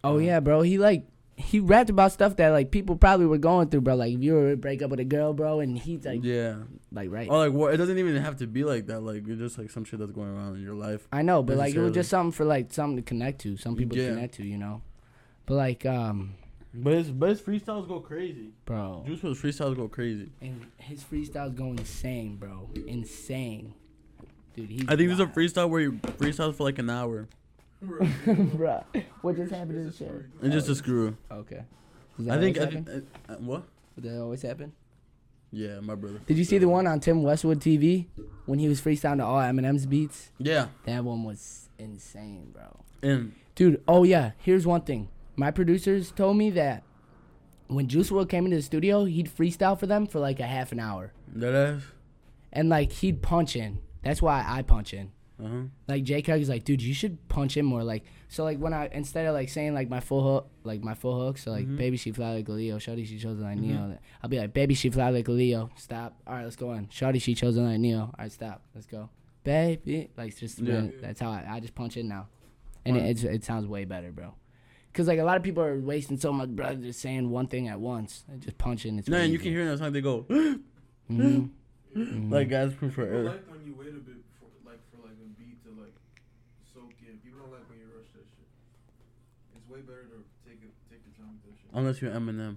Oh 0.03 0.19
yeah, 0.19 0.41
bro. 0.41 0.63
He 0.63 0.79
like 0.79 1.07
he 1.37 1.61
rapped 1.61 1.89
about 1.89 2.11
stuff 2.11 2.37
that 2.37 2.51
like 2.51 2.73
people 2.73 2.97
probably 2.97 3.27
were 3.27 3.39
going 3.39 3.69
through, 3.69 3.83
bro. 3.83 3.95
Like 3.95 4.13
if 4.13 4.23
you 4.23 4.35
were 4.35 4.51
to 4.51 4.57
break 4.57 4.83
up 4.83 4.91
with 4.91 4.99
a 5.01 5.05
girl, 5.05 5.33
bro, 5.33 5.61
and 5.61 5.79
he's 5.79 6.05
like, 6.05 6.21
yeah. 6.25 6.57
like 6.91 7.11
right. 7.11 7.29
Or 7.29 7.39
like 7.39 7.53
what? 7.53 7.73
It 7.73 7.77
doesn't 7.77 7.97
even 7.97 8.17
have 8.17 8.37
to 8.39 8.47
be 8.47 8.65
like 8.65 8.87
that. 8.87 9.01
Like 9.01 9.27
it's 9.29 9.39
just 9.39 9.59
like 9.59 9.71
some 9.71 9.85
shit 9.85 10.01
that's 10.01 10.11
going 10.11 10.29
around 10.29 10.57
in 10.57 10.63
your 10.63 10.75
life. 10.75 11.07
I 11.13 11.23
know, 11.23 11.43
but 11.43 11.57
like 11.57 11.75
it 11.75 11.81
was 11.81 11.95
just 11.95 12.11
something 12.11 12.33
for 12.33 12.45
like 12.45 12.73
something 12.73 12.97
to 12.97 13.03
connect 13.03 13.41
to. 13.43 13.57
Some 13.57 13.77
people 13.77 13.97
Yeah. 13.97 14.09
connect 14.09 14.35
to, 14.35 14.45
you 14.45 14.59
know. 14.59 14.83
But 15.47 15.55
like, 15.55 15.87
um, 15.87 16.35
But 16.75 16.93
his 16.95 17.11
but 17.11 17.31
his 17.31 17.41
freestyles 17.41 17.89
go 17.89 18.01
crazy. 18.01 18.51
bro, 18.67 19.03
Juice 19.07 19.21
WRLD's 19.21 19.41
freestyles 19.41 19.77
go 19.77 19.89
crazy. 19.89 20.29
and 20.43 20.67
his 20.77 21.03
freestyles 21.03 21.55
go 21.55 21.67
insane, 21.69 22.37
bro, 22.37 22.69
insane, 22.87 23.75
dude. 24.55 24.69
He's 24.71 24.83
I 24.89 24.95
think 24.97 25.09
there's 25.09 25.21
a 25.21 25.27
freestyle 25.27 25.69
where 25.71 25.81
he 25.81 25.89
freestyles 25.89 26.55
for 26.55 26.65
like 26.65 26.79
an 26.79 26.91
hour 26.91 27.27
bro, 27.83 28.85
what 29.23 29.37
just 29.37 29.51
happened 29.53 29.73
to 29.73 29.91
the 29.91 29.93
shit? 29.97 30.25
and 30.43 30.53
just 30.53 30.69
a 30.69 30.75
screw. 30.75 31.17
Okay. 31.31 31.63
Does 32.19 32.27
that 32.27 32.39
I 32.39 32.41
think 32.41 32.59
I 32.59 32.61
always 32.63 32.75
think 32.85 32.89
uh, 33.29 33.33
uh, 33.33 33.37
what? 33.37 33.63
Does 34.01 34.13
that 34.13 34.21
always 34.21 34.43
happen? 34.43 34.73
Yeah, 35.51 35.81
my 35.81 35.95
brother. 35.95 36.21
Did 36.27 36.37
you 36.37 36.45
see 36.45 36.59
the 36.59 36.69
one 36.69 36.87
on 36.87 37.01
Tim 37.01 37.23
Westwood 37.23 37.61
TV 37.61 38.07
when 38.45 38.59
he 38.59 38.69
was 38.69 38.81
freestyling 38.83 39.19
to 39.19 39.25
all 39.25 39.39
Eminem's 39.39 39.87
beats? 39.87 40.31
Yeah, 40.39 40.67
That 40.85 41.03
one 41.05 41.25
was 41.25 41.71
insane, 41.79 42.51
bro. 42.53 42.85
and 43.03 43.33
Dude, 43.55 43.83
oh 43.89 44.03
yeah, 44.05 44.33
here's 44.39 44.67
one 44.67 44.83
thing. 44.83 45.09
My 45.39 45.51
producers 45.53 46.11
told 46.11 46.37
me 46.37 46.51
that 46.51 46.83
when 47.69 47.87
Juice 47.87 48.11
WRLD 48.11 48.29
came 48.29 48.45
into 48.45 48.57
the 48.57 48.63
studio, 48.63 49.05
he'd 49.05 49.29
freestyle 49.35 49.79
for 49.79 49.87
them 49.87 50.07
for 50.07 50.19
like 50.19 50.41
a 50.41 50.47
half 50.47 50.73
an 50.73 50.81
hour. 50.81 51.13
that. 51.35 51.81
And 52.53 52.69
like 52.69 52.91
he'd 52.93 53.23
punch 53.23 53.55
in. 53.57 53.79
That's 54.03 54.21
why 54.23 54.45
I 54.47 54.63
punch 54.63 54.95
in. 54.95 55.13
Uh 55.43 55.47
huh. 55.49 55.63
Like 55.87 56.03
Jay 56.03 56.23
Craig 56.23 56.43
is 56.43 56.49
like, 56.49 56.65
dude, 56.65 56.83
you 56.83 56.93
should 56.95 57.29
punch 57.29 57.57
in 57.57 57.65
more. 57.65 57.85
Like 57.85 58.03
so 58.29 58.43
like 58.43 58.59
when 58.59 58.73
I 58.73 58.89
instead 58.91 59.27
of 59.27 59.35
like 59.35 59.49
saying 59.51 59.75
like 59.75 59.89
my 59.89 60.01
full 60.01 60.23
hook 60.25 60.49
like 60.65 60.83
my 60.83 60.95
full 60.95 61.25
hook, 61.27 61.39
so 61.39 61.53
like 61.53 61.67
Mhm. 61.67 61.77
baby 61.77 61.97
she 61.97 62.11
fly 62.11 62.35
like 62.35 62.49
a 62.49 62.53
Leo, 62.53 62.79
Shorty 62.79 63.05
she 63.05 63.19
chose 63.19 63.39
like 63.39 63.59
Neo. 63.59 63.77
Mhm. 63.77 63.99
I'll 64.23 64.29
be 64.31 64.39
like, 64.41 64.53
baby 64.55 64.75
she 64.75 64.91
fly 64.91 65.11
like 65.11 65.29
a 65.29 65.33
Leo. 65.33 65.71
Stop. 65.77 66.17
Alright, 66.27 66.43
let's 66.45 66.57
go 66.57 66.71
on. 66.71 66.89
Shorty 66.91 67.19
she 67.21 67.35
chose 67.35 67.57
like 67.57 67.79
Neo. 67.79 68.11
Alright, 68.19 68.33
stop. 68.33 68.63
Let's 68.75 68.87
go. 68.87 69.11
Baby 69.45 70.11
like 70.17 70.35
just 70.37 70.59
Yeah. 70.59 70.87
that's 71.01 71.21
how 71.21 71.31
I, 71.31 71.45
I 71.49 71.61
just 71.61 71.75
punch 71.77 71.97
in 71.97 72.09
now. 72.09 72.27
And 72.85 72.97
it, 72.97 73.01
Right. 73.01 73.11
it's, 73.11 73.23
it 73.25 73.45
sounds 73.45 73.67
way 73.67 73.85
better, 73.85 74.11
bro. 74.11 74.35
Cause 74.95 75.07
like 75.07 75.19
a 75.21 75.25
lot 75.25 75.37
of 75.37 75.43
people 75.43 75.63
are 75.63 75.79
wasting 75.79 76.19
so 76.19 76.33
much 76.33 76.49
breath 76.51 76.81
just 76.81 77.01
saying 77.01 77.31
one 77.31 77.47
thing 77.47 77.69
at 77.69 77.79
once. 77.79 78.25
They 78.29 78.39
just 78.39 78.59
punching. 78.59 78.99
It's 78.99 79.09
No, 79.09 79.17
way 79.19 79.25
and 79.25 79.33
you 79.33 79.39
can 79.39 79.53
hear 79.53 79.61
in 79.61 79.69
that 79.69 79.79
song 79.79 79.93
they 79.93 80.01
go 80.01 80.23
Mhm. 81.11 81.51
Mhm. 81.97 82.31
like 82.33 82.49
guys 82.49 82.75
prefer. 82.75 83.07
People 83.07 83.25
like 83.25 83.51
when 83.51 83.65
you 83.67 83.75
wait 83.79 83.89
a 83.89 83.93
bit 83.93 84.17
for 84.41 84.47
like 84.69 84.81
for 84.91 84.99
like 85.07 85.13
a 85.15 85.29
beat 85.41 85.63
to 85.65 85.71
like 85.81 85.95
soak 86.75 86.91
in. 87.07 87.19
People 87.19 87.41
don't 87.41 87.53
like 87.53 87.69
when 87.69 87.79
you 87.79 87.85
rush 87.97 88.09
that 88.15 88.27
shit. 88.35 88.49
It's 89.57 89.69
way 89.71 89.81
better 89.81 90.05
to 90.05 90.25
take 90.49 90.63
it 90.63 90.73
take 90.91 91.01
your 91.07 91.15
time 91.17 91.39
with 91.45 91.53
that 91.53 91.59
shit. 91.61 91.71
Unless 91.75 92.03
you're 92.03 92.13
Eminem. 92.13 92.57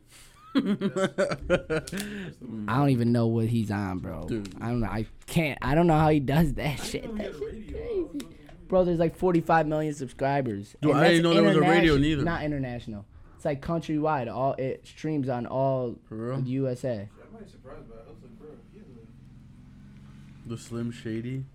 I 2.67 2.78
don't 2.78 2.89
even 2.89 3.12
know 3.12 3.28
what 3.28 3.48
he's 3.48 3.72
on, 3.72 4.00
bro. 4.00 4.28
Dude. 4.28 4.54
I 4.62 4.67
don't 4.70 4.80
know. 4.82 4.88
I 4.88 5.06
can't. 5.28 5.58
I 5.62 5.76
don't 5.76 5.88
know 5.88 5.98
how 5.98 6.10
he 6.10 6.20
does 6.20 6.54
that 6.56 6.80
I 6.80 6.84
shit. 6.84 7.06
know 7.06 7.15
That 7.17 7.34
shit's 7.38 7.72
crazy. 7.72 8.26
Was 8.72 8.72
so 8.72 8.72
confused. 8.72 8.72
Bro, 8.72 8.86
there's 8.86 9.00
like 9.00 9.16
45 9.16 9.68
million 9.68 9.94
subscribers. 9.94 10.76
Dude, 10.82 10.92
And 10.92 11.00
I 11.00 11.08
didn't 11.10 11.24
know 11.24 11.34
there 11.34 11.44
was 11.44 11.56
a 11.56 11.62
radio 11.62 11.96
internation- 11.96 12.02
neither. 12.02 12.24
Not 12.24 12.44
international. 12.44 13.06
It's 13.36 13.46
like 13.46 13.62
countrywide. 13.62 14.34
All 14.34 14.54
it 14.54 14.86
streams 14.88 15.28
on 15.30 15.46
all 15.46 15.98
For 16.08 16.16
real? 16.16 16.42
the 16.42 16.50
USA. 16.50 17.10
Shit, 17.16 17.26
I 17.30 17.34
might 17.34 17.46
be 17.46 17.52
surprised 17.52 17.90
by 17.90 17.96
it. 17.96 18.06
I 18.08 18.10
was 18.12 18.22
like, 18.22 18.40
bro, 18.40 18.50
he 18.74 18.80
a 18.80 20.50
The 20.50 20.58
Slim 20.58 20.92
Shady. 20.92 21.46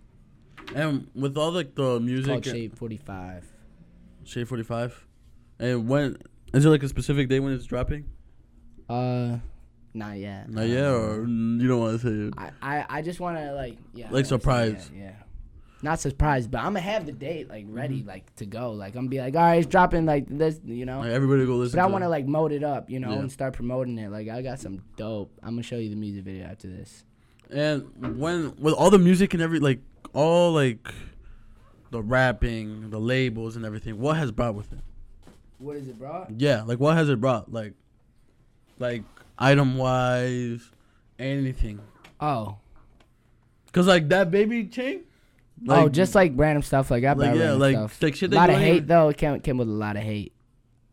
And 0.74 1.06
with 1.14 1.36
all 1.36 1.52
like 1.52 1.74
the 1.76 1.82
Called 1.82 2.02
music, 2.02 2.44
Shade 2.44 2.76
45. 2.76 3.44
Shade 4.24 4.48
Forty 4.48 4.64
Five. 4.64 5.06
And 5.60 5.88
when 5.88 6.16
is 6.52 6.64
there 6.64 6.72
like 6.72 6.82
a 6.82 6.88
specific 6.88 7.28
day 7.28 7.38
when 7.38 7.52
it's 7.52 7.64
dropping? 7.66 8.06
Uh, 8.88 9.36
not 9.94 10.16
yet. 10.18 10.50
Not 10.50 10.66
yet, 10.66 10.86
or 10.90 11.20
you 11.24 11.68
don't 11.68 11.78
want 11.80 12.00
to 12.00 12.06
say 12.06 12.28
it. 12.28 12.34
I, 12.60 12.78
I, 12.78 12.86
I 12.98 13.02
just 13.02 13.20
want 13.20 13.36
to 13.38 13.52
like 13.52 13.78
yeah. 13.94 14.06
Like 14.06 14.10
I 14.10 14.12
wanna 14.12 14.24
say 14.24 14.28
surprise. 14.28 14.90
Yeah, 14.92 15.02
yeah. 15.04 15.12
Not 15.86 16.00
surprised, 16.00 16.50
but 16.50 16.58
I'm 16.58 16.64
gonna 16.72 16.80
have 16.80 17.06
the 17.06 17.12
date 17.12 17.48
like 17.48 17.64
ready, 17.68 18.00
Mm-hmm. 18.00 18.08
like 18.08 18.34
to 18.36 18.44
go. 18.44 18.72
Like 18.72 18.94
I'm 18.96 19.02
gonna 19.02 19.08
be 19.08 19.20
like, 19.20 19.36
all 19.36 19.42
right, 19.42 19.58
it's 19.58 19.68
dropping 19.68 20.04
like 20.04 20.26
this, 20.28 20.58
you 20.64 20.84
know. 20.84 20.98
Like 20.98 21.10
everybody 21.10 21.46
go 21.46 21.54
listen. 21.54 21.78
But 21.78 21.84
I 21.84 21.86
want 21.86 22.02
to 22.02 22.08
like 22.08 22.26
mode 22.26 22.50
it 22.50 22.64
up, 22.64 22.90
you 22.90 22.98
know, 22.98 23.12
Yeah. 23.12 23.20
and 23.20 23.30
start 23.30 23.52
promoting 23.54 23.96
it. 23.98 24.10
Like 24.10 24.28
I 24.28 24.42
got 24.42 24.58
some 24.58 24.82
dope. 24.96 25.30
I'm 25.44 25.50
gonna 25.50 25.62
show 25.62 25.76
you 25.76 25.88
the 25.88 25.94
music 25.94 26.24
video 26.24 26.44
after 26.46 26.66
this. 26.66 27.04
And 27.50 28.18
when 28.18 28.56
with 28.56 28.74
all 28.74 28.90
the 28.90 28.98
music 28.98 29.32
and 29.32 29.40
every 29.40 29.60
like 29.60 29.78
all 30.12 30.50
like 30.52 30.88
the 31.92 32.02
rapping, 32.02 32.90
the 32.90 32.98
labels 32.98 33.54
and 33.54 33.64
everything, 33.64 34.00
what 34.00 34.16
has 34.16 34.32
brought 34.32 34.56
with 34.56 34.72
it? 34.72 34.80
What 35.58 35.76
is 35.76 35.86
it, 35.86 36.00
brought? 36.00 36.32
Yeah, 36.36 36.62
like 36.64 36.80
what 36.80 36.96
has 36.96 37.08
it 37.08 37.20
brought? 37.20 37.52
Like, 37.52 37.74
like 38.80 39.04
item 39.38 39.76
wise, 39.78 40.68
anything. 41.20 41.78
Oh, 42.20 42.56
Cause 43.72 43.86
like 43.86 44.08
that 44.08 44.32
baby 44.32 44.64
chain. 44.66 45.04
Oh, 45.68 45.88
just 45.88 46.14
like 46.14 46.32
random 46.34 46.62
stuff. 46.62 46.90
Like 46.90 47.04
I 47.04 47.12
like 47.14 47.32
buy 47.32 47.36
yeah, 47.38 47.52
like 47.52 47.74
stuff. 47.74 48.02
like 48.02 48.14
shit. 48.14 48.32
A 48.32 48.36
lot 48.36 48.50
of 48.50 48.56
hate 48.58 48.86
though. 48.86 49.08
It 49.08 49.16
came 49.16 49.40
came 49.40 49.56
with 49.58 49.68
a 49.68 49.72
lot 49.72 49.96
of 49.96 50.02
hate, 50.02 50.32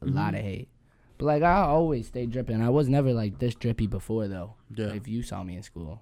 a 0.01 0.05
lot 0.05 0.33
Mhm. 0.33 0.39
of 0.39 0.45
hate. 0.45 0.69
But 1.17 1.25
like 1.25 1.43
I 1.43 1.61
always 1.63 2.07
stay 2.07 2.25
dripping. 2.25 2.61
I 2.61 2.69
was 2.69 2.87
never 2.89 3.13
like 3.13 3.39
this 3.39 3.55
drippy 3.55 3.87
before 3.87 4.27
though. 4.27 4.55
Yeah. 4.75 4.93
If 4.93 5.07
you 5.07 5.21
saw 5.21 5.43
me 5.43 5.55
in 5.57 5.63
school. 5.63 6.01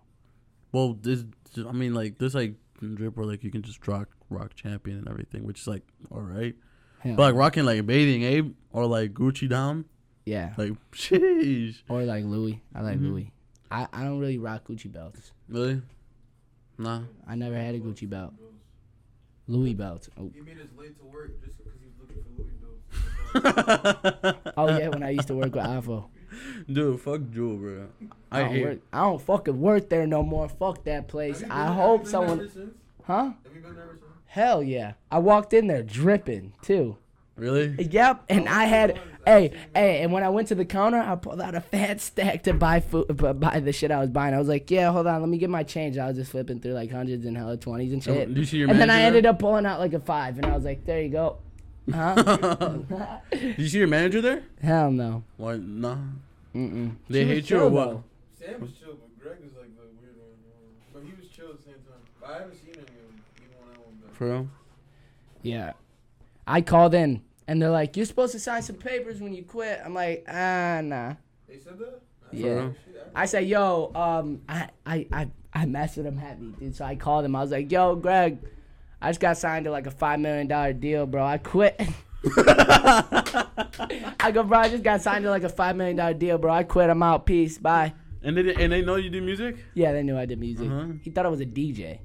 Well, 0.71 0.93
this 1.01 1.25
I 1.67 1.71
mean 1.71 1.93
like 1.93 2.17
this 2.19 2.33
like 2.33 2.55
drip 2.79 3.17
where 3.17 3.25
like 3.25 3.43
you 3.43 3.51
can 3.51 3.61
just 3.63 3.85
rock 3.87 4.09
rock 4.29 4.53
champion 4.55 4.99
and 4.99 5.07
everything, 5.07 5.43
which 5.43 5.61
is 5.61 5.67
like 5.67 5.83
all 6.11 6.21
right. 6.21 6.55
Hell, 6.99 7.15
But 7.15 7.23
like 7.23 7.35
rocking 7.35 7.65
like 7.65 7.85
Bathing 7.87 8.23
Ape 8.23 8.55
or 8.71 8.85
like 8.85 9.13
Gucci 9.15 9.49
down, 9.49 9.85
yeah. 10.25 10.53
like 10.57 10.73
sheesh. 10.91 11.81
Or 11.89 12.03
like 12.03 12.23
Louis. 12.25 12.61
I 12.75 12.81
like 12.81 12.99
Mhm. 12.99 13.09
Louis. 13.09 13.31
I, 13.71 13.87
I 13.91 14.03
don't 14.03 14.19
really 14.19 14.37
rock 14.37 14.65
Gucci 14.67 14.91
belts. 14.91 15.31
Really? 15.49 15.81
Nah. 16.77 17.01
I 17.27 17.35
never 17.35 17.55
had 17.55 17.73
a 17.75 17.79
Gucci 17.79 18.07
belt. 18.09 18.33
Louis 19.51 19.73
belt. 19.73 20.07
Oh, 20.19 20.31
He 20.33 20.41
made 20.41 20.59
us 20.59 20.67
late 20.77 20.97
to 20.99 21.05
work 21.05 21.31
just 21.43 21.57
because 21.57 21.73
he 21.79 21.85
was 21.87 21.95
looking 21.99 22.23
for 22.23 22.41
Louis 22.41 22.51
bills. 22.61 24.53
oh 24.57 24.77
yeah, 24.77 24.87
when 24.89 25.03
I 25.03 25.09
used 25.11 25.27
to 25.27 25.35
work 25.35 25.53
with 25.55 25.63
Afo. 25.65 26.09
Dude, 26.71 26.99
fuck 27.01 27.21
Jewel, 27.31 27.57
bro. 27.57 27.87
I 28.31 28.39
I 28.39 28.43
don't, 28.43 28.51
hate. 28.53 28.63
work, 28.65 28.79
I 28.93 29.01
don't 29.03 29.21
fucking 29.21 29.59
work 29.59 29.89
there 29.89 30.07
no 30.07 30.23
more. 30.23 30.47
Fuck 30.47 30.83
that 30.85 31.07
place. 31.07 31.43
I 31.49 31.65
been- 31.65 31.73
hope 31.73 32.05
have 32.05 32.13
you 32.13 32.19
been 32.19 32.37
there 32.37 32.49
someone. 32.49 32.73
Huh? 33.03 33.23
Have 33.23 33.35
you 33.55 33.61
been 33.61 33.75
there 33.75 33.87
since? 33.89 34.01
Hell 34.27 34.63
yeah. 34.63 34.93
I 35.11 35.19
walked 35.19 35.51
in 35.53 35.67
there 35.67 35.83
dripping 35.83 36.53
too. 36.61 36.95
Really? 37.35 37.75
Yep. 37.89 38.23
And 38.29 38.47
I 38.47 38.65
had. 38.65 38.99
Hey, 39.25 39.51
hey, 39.75 40.01
and 40.01 40.11
when 40.11 40.23
I 40.23 40.29
went 40.29 40.47
to 40.47 40.55
the 40.55 40.65
counter, 40.65 40.97
I 40.99 41.15
pulled 41.15 41.41
out 41.41 41.53
a 41.53 41.61
fat 41.61 42.01
stack 42.01 42.43
to 42.43 42.53
buy 42.53 42.79
food, 42.79 43.07
bu- 43.15 43.33
buy 43.33 43.59
the 43.59 43.71
shit 43.71 43.91
I 43.91 43.99
was 43.99 44.09
buying. 44.09 44.33
I 44.33 44.39
was 44.39 44.47
like, 44.47 44.71
yeah, 44.71 44.91
hold 44.91 45.05
on, 45.07 45.21
let 45.21 45.29
me 45.29 45.37
get 45.37 45.49
my 45.49 45.63
change. 45.63 45.97
I 45.97 46.07
was 46.07 46.17
just 46.17 46.31
flipping 46.31 46.59
through 46.59 46.73
like 46.73 46.91
hundreds 46.91 47.25
and 47.25 47.37
hella 47.37 47.57
twenties 47.57 47.93
and 47.93 48.01
oh, 48.07 48.13
shit. 48.13 48.27
Did 48.29 48.37
you 48.37 48.45
see 48.45 48.57
your 48.57 48.69
and 48.69 48.79
then 48.79 48.89
I 48.89 49.01
ended 49.01 49.25
up 49.25 49.37
pulling 49.39 49.65
out 49.65 49.79
like 49.79 49.93
a 49.93 49.99
five, 49.99 50.37
and 50.37 50.45
I 50.45 50.55
was 50.55 50.65
like, 50.65 50.85
there 50.85 51.01
you 51.01 51.09
go. 51.09 51.37
Huh? 51.91 52.13
Did 53.31 53.59
you 53.59 53.67
see 53.67 53.79
your 53.79 53.87
manager 53.87 54.21
there? 54.21 54.43
Hell 54.61 54.91
no. 54.91 55.23
Why? 55.37 55.57
Nah. 55.57 55.97
Mm-mm. 56.55 56.95
They 57.09 57.23
She 57.23 57.27
hate 57.29 57.49
you 57.49 57.59
or 57.59 57.69
what? 57.69 57.89
though. 57.89 58.03
Sam 58.39 58.61
was 58.61 58.71
chill, 58.73 58.93
but 58.93 59.19
Greg 59.23 59.37
is 59.43 59.51
like 59.57 59.75
the 59.75 59.83
weird 60.01 60.17
one. 60.17 60.29
But 60.93 61.03
he 61.03 61.13
was 61.19 61.29
chill 61.29 61.49
at 61.49 61.57
the 61.57 61.63
same 61.63 61.73
time. 61.75 62.01
But 62.19 62.29
I 62.29 62.33
haven't 62.39 62.53
seen 62.55 62.71
any 62.73 62.81
of 62.81 62.87
them. 62.87 63.21
Even 63.37 63.57
when 63.59 63.75
I 63.75 63.79
went 63.79 64.05
back. 64.05 64.15
For 64.15 64.27
real? 64.29 64.47
Yeah. 65.41 65.73
I 66.47 66.61
called 66.61 66.93
in, 66.93 67.21
and 67.51 67.61
they're 67.61 67.69
like, 67.69 67.97
you're 67.97 68.05
supposed 68.05 68.31
to 68.31 68.39
sign 68.39 68.61
some 68.61 68.77
papers 68.77 69.19
when 69.19 69.33
you 69.33 69.43
quit. 69.43 69.81
I'm 69.83 69.93
like, 69.93 70.23
ah, 70.29 70.79
nah. 70.81 71.15
They 71.49 71.57
said 71.59 71.77
that? 71.79 72.01
I 72.31 72.35
Yeah. 72.35 72.69
said. 72.69 72.75
I 73.13 73.25
said, 73.25 73.45
yo, 73.47 73.91
um, 73.93 74.41
I, 74.47 74.69
I, 74.85 75.05
I, 75.11 75.29
I 75.53 75.65
messed 75.65 75.97
with 75.97 76.05
him 76.05 76.15
heavy, 76.15 76.53
dude. 76.57 76.73
So 76.77 76.85
I 76.85 76.95
called 76.95 77.25
him. 77.25 77.35
I 77.35 77.41
was 77.41 77.51
like, 77.51 77.69
yo, 77.69 77.95
Greg, 77.97 78.37
I 79.01 79.09
just 79.09 79.19
got 79.19 79.35
signed 79.37 79.65
to 79.65 79.71
like 79.71 79.85
a 79.85 79.91
five 79.91 80.21
million 80.21 80.47
dollar 80.47 80.71
deal, 80.71 81.05
bro. 81.05 81.25
I 81.25 81.39
quit. 81.39 81.77
I 83.03 84.31
go, 84.33 84.43
bro. 84.43 84.59
I 84.59 84.69
just 84.69 84.83
got 84.83 85.01
signed 85.01 85.23
to 85.25 85.29
like 85.29 85.43
a 85.43 85.49
five 85.49 85.75
million 85.75 85.97
dollar 85.97 86.13
deal, 86.13 86.37
bro. 86.37 86.53
I 86.53 86.63
quit. 86.63 86.89
I'm 86.89 87.03
out. 87.03 87.25
Peace. 87.25 87.57
Bye. 87.57 87.93
And 88.23 88.37
they 88.37 88.53
and 88.55 88.71
they 88.71 88.81
know 88.81 88.95
you 88.95 89.09
do 89.09 89.21
music? 89.21 89.57
Yeah, 89.73 89.91
they 89.93 90.03
knew 90.03 90.17
I 90.17 90.25
did 90.25 90.39
music. 90.39 90.69
Uh-huh. 90.69 90.93
He 91.01 91.09
thought 91.09 91.25
I 91.25 91.29
was 91.29 91.41
a 91.41 91.45
DJ. 91.45 91.99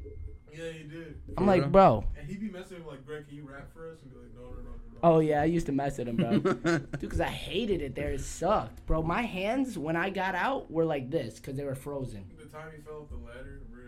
Yeah, 0.53 0.71
he 0.73 0.85
did. 0.85 1.21
I'm 1.37 1.45
For 1.45 1.51
like, 1.51 1.61
real? 1.63 1.71
bro. 1.71 2.05
And 2.19 2.29
he 2.29 2.37
be 2.37 2.49
messing 2.49 2.79
with 2.79 2.87
like, 2.87 3.07
Greg, 3.07 3.29
can 3.29 3.37
you 3.37 3.47
rap 3.49 3.71
for 3.75 3.91
us? 3.91 3.99
And 4.03 4.11
be 4.11 4.17
like, 4.19 4.35
Oh 5.09 5.19
yeah, 5.21 5.43
I 5.43 5.45
used 5.45 5.67
to 5.67 5.73
mess 5.73 5.99
with 5.99 6.09
him, 6.09 6.17
bro. 6.17 6.39
Dude, 6.39 6.91
because 7.01 7.21
I 7.21 7.29
hated 7.29 7.81
it 7.83 7.95
there. 7.95 8.11
It 8.13 8.21
sucked, 8.23 8.85
bro. 8.87 9.03
My 9.03 9.23
hands 9.23 9.79
when 9.79 9.95
I 9.97 10.11
got 10.11 10.35
out 10.35 10.71
were 10.71 10.85
like 10.85 11.11
this 11.11 11.35
because 11.39 11.57
they 11.57 11.65
were 11.65 11.75
frozen. 11.75 12.25
The 12.39 12.47
time 12.47 12.69
he 12.75 12.83
fell 12.83 13.03
off 13.03 13.11
the 13.11 13.17
ladder, 13.17 13.61
really- 13.71 13.83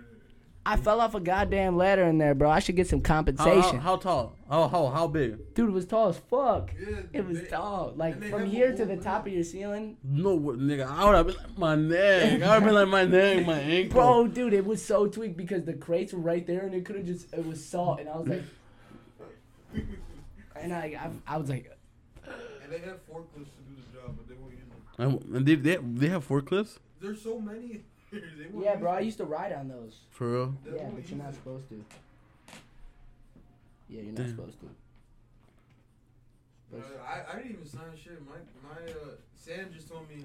I 0.66 0.76
fell 0.76 1.00
off 1.00 1.14
a 1.14 1.20
goddamn 1.20 1.78
ladder 1.78 2.02
in 2.04 2.18
there, 2.18 2.34
bro. 2.34 2.50
I 2.50 2.58
should 2.58 2.76
get 2.76 2.88
some 2.88 3.00
compensation. 3.00 3.78
how, 3.78 3.92
how 3.92 3.96
tall? 3.96 4.36
How 4.50 4.68
how 4.68 4.86
how 4.88 5.06
big? 5.06 5.54
Dude, 5.54 5.70
it 5.70 5.72
was 5.72 5.86
tall 5.86 6.08
as 6.10 6.18
fuck. 6.18 6.70
Yeah, 6.78 6.98
It 7.14 7.26
was 7.26 7.40
they- 7.40 7.48
tall. 7.48 7.94
Like 7.96 8.22
from 8.24 8.44
here 8.46 8.70
to 8.76 8.84
the 8.84 8.94
whole- 8.94 9.02
top 9.02 9.26
of 9.26 9.32
your 9.32 9.44
ceiling. 9.44 9.96
No, 10.04 10.38
nigga. 10.38 10.86
I 10.86 11.04
would 11.06 11.14
have 11.16 11.26
been 11.26 11.36
like 11.36 11.58
my 11.58 11.74
neck. 11.74 12.32
I 12.32 12.34
would 12.36 12.44
have 12.44 12.64
been 12.64 12.74
like 12.74 12.88
my 12.88 13.04
neck, 13.06 13.46
my 13.46 13.58
ankle. 13.76 13.94
Bro, 14.00 14.26
dude, 14.28 14.52
it 14.52 14.66
was 14.66 14.84
so 14.84 15.06
tweaked 15.06 15.36
because 15.38 15.64
the 15.64 15.72
crates 15.74 16.12
were 16.12 16.20
right 16.20 16.46
there 16.46 16.60
and 16.66 16.74
it 16.74 16.84
could 16.84 16.96
have 16.96 17.06
just 17.06 17.32
it 17.32 17.46
was 17.46 17.64
salt 17.64 18.00
and 18.00 18.08
I 18.10 18.16
was 18.18 18.28
like 18.28 18.42
and 20.62 20.72
I 20.72 20.84
I, 21.26 21.34
I 21.34 21.36
was 21.38 21.48
like 21.48 21.70
And 22.62 22.72
they 22.72 22.78
have 22.80 23.00
forklifts 23.08 23.52
to 23.56 23.62
do 23.68 23.74
the 23.76 23.98
job, 23.98 24.16
but 24.16 24.28
they 24.28 24.34
won't 24.34 24.52
use 24.52 24.68
them. 24.68 24.82
And, 24.98 25.36
and 25.36 25.46
they, 25.46 25.54
they 25.54 25.76
they 25.76 26.08
have 26.08 26.26
forklifts 26.26 26.78
There's 27.00 27.22
so 27.22 27.38
many. 27.40 27.82
they 28.12 28.18
Yeah, 28.58 28.72
use 28.72 28.80
bro, 28.80 28.90
I 28.92 29.00
used 29.00 29.18
to 29.18 29.24
ride 29.24 29.52
on 29.52 29.68
those. 29.68 30.00
for 30.10 30.26
real. 30.32 30.54
They 30.64 30.76
Yeah, 30.76 30.90
but 30.94 31.08
you're 31.08 31.18
not 31.18 31.26
them. 31.32 31.34
supposed 31.40 31.68
to. 31.70 31.84
Yeah, 33.88 34.02
you're 34.02 34.12
not 34.12 34.16
Damn. 34.26 34.36
supposed 34.36 34.60
to. 34.60 34.66
Uh, 36.74 36.80
I, 37.00 37.32
I 37.32 37.36
didn't 37.40 37.52
even 37.52 37.66
sign 37.66 37.96
shit. 37.96 38.20
My 38.28 38.36
my 38.60 38.76
uh, 38.92 39.16
Sam 39.36 39.72
just 39.72 39.88
told 39.88 40.08
me 40.10 40.24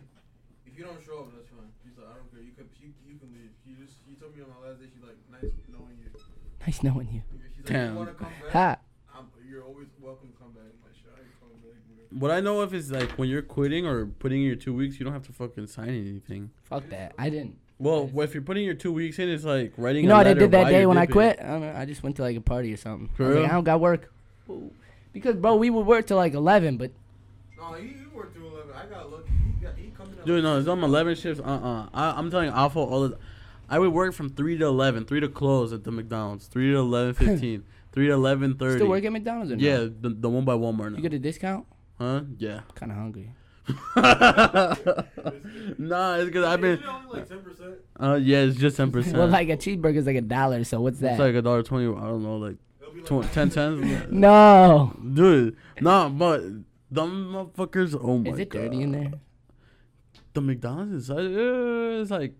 if 0.67 0.77
you 0.77 0.83
don't 0.83 0.99
show 1.05 1.19
up, 1.19 1.31
that's 1.35 1.47
fine. 1.47 1.71
He's 1.87 1.95
like, 1.97 2.07
I 2.11 2.15
don't 2.19 2.27
care. 2.31 2.43
You 2.43 2.51
can 2.51 2.67
you, 2.81 2.91
you 3.07 3.15
can 3.19 3.31
leave. 3.31 3.51
He 3.63 3.71
just 3.81 3.95
he 4.07 4.15
told 4.15 4.35
me 4.35 4.43
on 4.43 4.49
my 4.51 4.67
last 4.67 4.79
day. 4.81 4.87
She's 4.91 5.03
like, 5.03 5.15
nice 5.31 5.51
knowing 5.71 5.95
you. 6.03 6.11
Nice 6.65 6.83
knowing 6.83 7.07
you. 7.13 7.21
She's 7.55 7.63
like, 7.63 7.73
Damn. 7.73 7.93
you 7.93 7.97
want 7.99 8.09
to 8.09 8.15
come 8.15 8.33
back? 8.43 8.51
Ha. 8.51 8.77
I'm, 9.53 9.59
you're 9.59 9.65
always 9.65 9.87
welcome 10.01 10.29
to 10.29 10.37
come 10.37 10.51
back. 10.51 10.63
I'm 10.63 10.83
like, 10.83 10.95
shit, 10.95 11.11
I 11.15 11.21
ain't 11.21 11.39
coming 11.39 11.57
back. 11.57 12.09
Bro. 12.11 12.19
What 12.19 12.31
I 12.31 12.39
know 12.39 12.61
if 12.61 12.73
is 12.73 12.91
like 12.91 13.11
when 13.11 13.29
you're 13.29 13.41
quitting 13.41 13.85
or 13.85 14.05
putting 14.05 14.41
in 14.41 14.47
your 14.47 14.55
two 14.55 14.73
weeks, 14.73 14.99
you 14.99 15.03
don't 15.03 15.13
have 15.13 15.25
to 15.27 15.33
fucking 15.33 15.67
sign 15.67 15.89
anything. 15.89 16.51
Fuck 16.63 16.89
that. 16.89 17.13
I 17.17 17.29
didn't. 17.29 17.57
Well, 17.79 18.09
if 18.17 18.33
you're 18.33 18.43
putting 18.43 18.63
your 18.65 18.75
two 18.75 18.93
weeks 18.93 19.19
in, 19.19 19.29
it's 19.29 19.43
like 19.43 19.73
writing. 19.77 20.03
You 20.03 20.09
know 20.09 20.15
a 20.15 20.19
what 20.19 20.27
I 20.27 20.33
did 20.33 20.51
that 20.51 20.65
day 20.65 20.79
you're 20.81 20.89
when 20.89 20.97
I 20.97 21.05
quit? 21.05 21.39
I 21.41 21.47
don't 21.47 21.61
know. 21.61 21.73
I 21.75 21.85
just 21.85 22.03
went 22.03 22.15
to 22.17 22.21
like 22.21 22.37
a 22.37 22.41
party 22.41 22.73
or 22.73 22.77
something. 22.77 23.09
For 23.15 23.25
I, 23.25 23.27
was 23.27 23.37
like. 23.37 23.49
I 23.49 23.53
don't 23.53 23.63
got 23.63 23.79
work. 23.79 24.13
Because 25.11 25.35
bro, 25.35 25.55
we 25.55 25.69
would 25.69 25.85
work 25.85 26.07
till 26.07 26.17
like 26.17 26.33
eleven, 26.33 26.77
but 26.77 26.91
No, 27.57 27.73
he, 27.73 27.87
he 27.89 28.05
worked 28.13 28.35
till 28.35 28.47
11. 28.47 28.71
I 28.73 28.85
got 28.85 29.11
lucky. 29.11 29.29
He, 29.59 29.65
got, 29.65 29.77
he 29.77 29.87
coming 29.89 30.17
up. 30.19 30.25
Dude, 30.25 30.43
no, 30.43 30.57
it's 30.57 30.67
on 30.67 30.83
11 30.83 31.15
shifts. 31.15 31.41
Uh 31.43 31.51
uh 31.51 31.89
I, 31.93 32.11
I'm 32.11 32.31
telling 32.31 32.49
you, 32.49 32.55
Alpha, 32.55 32.79
all 32.79 33.07
the. 33.07 33.17
I 33.69 33.79
would 33.79 33.93
work 33.93 34.13
from 34.13 34.29
3 34.29 34.57
to 34.57 34.65
eleven, 34.65 35.05
three 35.05 35.19
to 35.19 35.27
close 35.27 35.73
at 35.73 35.83
the 35.83 35.91
McDonald's, 35.91 36.47
3 36.47 36.71
to 36.71 36.77
11 36.77 37.13
15, 37.13 37.63
3 37.93 38.07
to 38.07 38.13
11 38.13 38.57
30. 38.57 38.75
still 38.79 38.87
work 38.89 39.03
at 39.05 39.11
McDonald's 39.11 39.51
or 39.51 39.55
no? 39.55 39.63
Yeah, 39.63 39.77
the, 40.01 40.09
the 40.09 40.29
one 40.29 40.45
by 40.45 40.53
Walmart 40.53 40.91
now. 40.91 40.97
You 40.97 41.01
get 41.03 41.13
a 41.13 41.19
discount? 41.19 41.65
huh? 41.97 42.21
Yeah. 42.37 42.61
Kind 42.75 42.91
of 42.91 42.97
hungry. 42.97 43.31
nah, 45.77 46.15
it's 46.15 46.25
because 46.25 46.45
I've 46.45 46.59
been. 46.61 46.73
Isn't 46.79 46.85
only 46.85 47.19
like 47.19 47.29
10%? 47.29 47.75
Uh, 47.99 48.15
yeah, 48.21 48.39
it's 48.39 48.57
just 48.57 48.77
10%. 48.77 49.13
Well, 49.13 49.27
like 49.27 49.49
a 49.49 49.57
cheeseburger 49.57 49.95
is 49.97 50.05
like 50.05 50.15
a 50.17 50.21
dollar. 50.21 50.63
So 50.63 50.81
what's 50.81 50.99
that? 50.99 51.11
it's 51.13 51.19
like 51.19 51.35
a 51.35 51.41
dollar 51.41 51.63
twenty. 51.63 51.85
I 51.85 52.01
don't 52.07 52.23
know, 52.23 52.37
like 52.37 52.57
It'll 52.81 52.93
be 52.93 53.01
like 53.01 53.29
tw- 53.31 53.33
10 53.33 53.51
cents. 53.55 54.07
no. 54.11 54.93
Dude, 55.13 55.55
nah, 55.81 56.09
but 56.09 56.41
them 56.91 57.31
motherfuckers. 57.33 57.97
Oh 58.01 58.17
my 58.17 58.31
god, 58.31 58.33
Is 58.33 58.39
it 58.39 58.49
god. 58.49 58.59
dirty 58.63 58.81
in 58.81 58.91
there? 58.91 59.11
The 60.33 60.41
McDonald's 60.41 61.09
inside, 61.09 61.25
uh, 61.25 62.01
it's 62.01 62.11
like 62.11 62.33